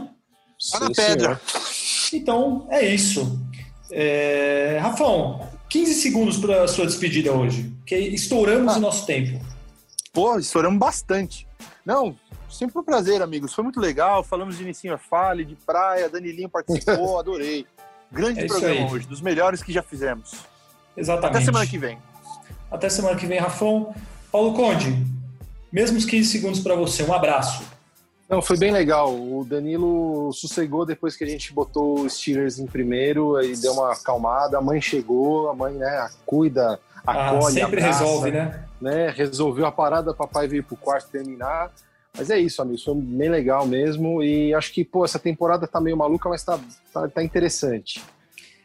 Tá 0.73 0.81
na 0.81 0.91
pedra. 0.91 1.41
senhor. 1.45 2.21
Então 2.23 2.67
é 2.71 2.85
isso. 2.87 3.41
É... 3.91 4.79
Rafão, 4.81 5.41
15 5.69 5.95
segundos 5.95 6.37
para 6.39 6.63
a 6.63 6.69
sua 6.69 6.87
despedida 6.87 7.33
hoje, 7.33 7.73
que 7.87 7.97
estouramos 7.97 8.75
Ah. 8.75 8.79
o 8.79 8.81
nosso 8.81 9.05
tempo. 9.07 9.41
Pô, 10.13 10.39
estouramos 10.39 10.79
bastante. 10.79 11.47
Não, 11.85 12.15
sempre 12.49 12.79
um 12.79 12.83
prazer, 12.85 13.23
amigos. 13.23 13.53
Foi 13.55 13.63
muito 13.65 13.81
legal. 13.81 14.23
Falamos 14.23 14.57
de 14.57 14.65
Nissinha 14.65 14.99
Fale, 14.99 15.45
de 15.45 15.55
praia, 15.57 16.09
Danilinho 16.09 16.49
participou, 16.49 17.19
adorei. 17.21 17.67
Grande 18.11 18.41
É 18.41 18.47
programa 18.47 18.75
aí. 18.75 18.93
hoje, 18.93 19.07
dos 19.07 19.21
melhores 19.21 19.63
que 19.63 19.73
já 19.73 19.83
fizemos. 19.83 20.33
Exatamente. 20.97 21.37
Até 21.37 21.45
semana 21.45 21.67
que 21.67 21.79
vem. 21.79 21.99
Até 22.71 22.89
semana 22.89 23.17
que 23.17 23.27
vem, 23.27 23.39
Rafão. 23.39 23.95
Paulo 24.33 24.55
Conde, 24.55 25.05
mesmos 25.73 26.05
15 26.05 26.29
segundos 26.29 26.61
para 26.61 26.75
você. 26.75 27.03
Um 27.03 27.13
abraço. 27.13 27.63
Não, 28.29 28.43
foi 28.43 28.59
bem 28.59 28.71
legal. 28.71 29.15
O 29.15 29.43
Danilo 29.43 30.31
sossegou 30.35 30.85
depois 30.85 31.17
que 31.17 31.25
a 31.25 31.27
gente 31.27 31.51
botou 31.53 32.01
os 32.01 32.15
Steelers 32.15 32.59
em 32.59 32.67
primeiro, 32.67 33.37
aí 33.37 33.57
deu 33.57 33.73
uma 33.73 33.93
acalmada. 33.93 34.59
A 34.59 34.61
mãe 34.61 34.81
chegou, 34.83 35.49
a 35.49 35.55
mãe, 35.55 35.73
né, 35.75 36.11
cuida, 36.27 36.79
Ah, 37.07 37.31
acolhe, 37.31 37.55
sempre 37.55 37.81
abraça, 37.81 38.05
resolve, 38.05 38.31
né? 38.31 38.65
né? 38.81 39.09
Resolveu 39.11 39.65
a 39.65 39.73
parada, 39.73 40.13
papai 40.13 40.47
veio 40.47 40.63
pro 40.63 40.77
quarto 40.77 41.09
terminar. 41.09 41.71
Mas 42.19 42.31
é 42.31 42.39
isso, 42.39 42.61
amigos, 42.61 42.83
foi 42.83 42.97
bem 42.97 43.31
legal 43.31 43.65
mesmo. 43.65 44.21
E 44.23 44.53
acho 44.53 44.73
que, 44.73 44.85
pô, 44.85 45.05
essa 45.05 45.21
temporada 45.21 45.69
tá 45.69 45.81
meio 45.81 45.97
maluca, 45.97 46.29
mas 46.29 46.43
tá, 46.43 46.59
tá, 46.93 47.07
tá 47.09 47.23
interessante. 47.23 48.03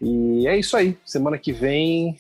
E 0.01 0.47
é 0.47 0.57
isso 0.57 0.75
aí. 0.75 0.97
Semana 1.05 1.38
que 1.38 1.53
vem 1.53 2.17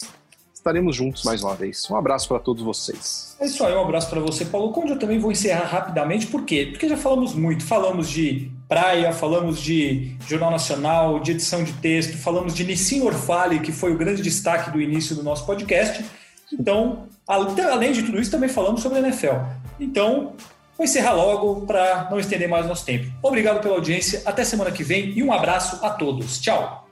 estaremos 0.53 0.95
juntos 0.95 1.23
mais 1.23 1.43
uma 1.43 1.55
vez. 1.55 1.89
Um 1.89 1.95
abraço 1.97 2.27
para 2.27 2.39
todos 2.39 2.63
vocês. 2.63 3.35
É 3.39 3.45
isso 3.45 3.65
aí, 3.65 3.73
um 3.73 3.81
abraço 3.81 4.09
para 4.09 4.21
você, 4.21 4.45
Paulo 4.45 4.71
Conde. 4.71 4.91
Eu 4.91 4.99
também 4.99 5.19
vou 5.19 5.31
encerrar 5.31 5.65
rapidamente, 5.65 6.27
por 6.27 6.45
quê? 6.45 6.67
Porque 6.71 6.87
já 6.87 6.95
falamos 6.95 7.33
muito. 7.33 7.65
Falamos 7.65 8.09
de 8.09 8.49
praia, 8.69 9.11
falamos 9.11 9.59
de 9.59 10.15
Jornal 10.25 10.51
Nacional, 10.51 11.19
de 11.19 11.31
edição 11.31 11.63
de 11.63 11.73
texto, 11.73 12.15
falamos 12.17 12.53
de 12.53 12.63
Nissim 12.63 13.01
Orfale, 13.01 13.59
que 13.59 13.71
foi 13.73 13.91
o 13.91 13.97
grande 13.97 14.21
destaque 14.21 14.71
do 14.71 14.79
início 14.79 15.15
do 15.15 15.23
nosso 15.23 15.45
podcast. 15.45 16.05
Então, 16.53 17.09
além 17.27 17.91
de 17.91 18.03
tudo 18.03 18.21
isso, 18.21 18.31
também 18.31 18.47
falamos 18.47 18.81
sobre 18.81 18.99
a 18.99 19.01
NFL. 19.01 19.35
Então, 19.79 20.33
vou 20.77 20.85
encerrar 20.85 21.13
logo 21.13 21.65
para 21.65 22.07
não 22.09 22.19
estender 22.19 22.47
mais 22.47 22.65
nosso 22.65 22.85
tempo. 22.85 23.11
Obrigado 23.21 23.61
pela 23.61 23.75
audiência, 23.75 24.21
até 24.25 24.43
semana 24.43 24.71
que 24.71 24.83
vem 24.83 25.09
e 25.09 25.23
um 25.23 25.31
abraço 25.31 25.83
a 25.85 25.89
todos. 25.89 26.39
Tchau! 26.39 26.82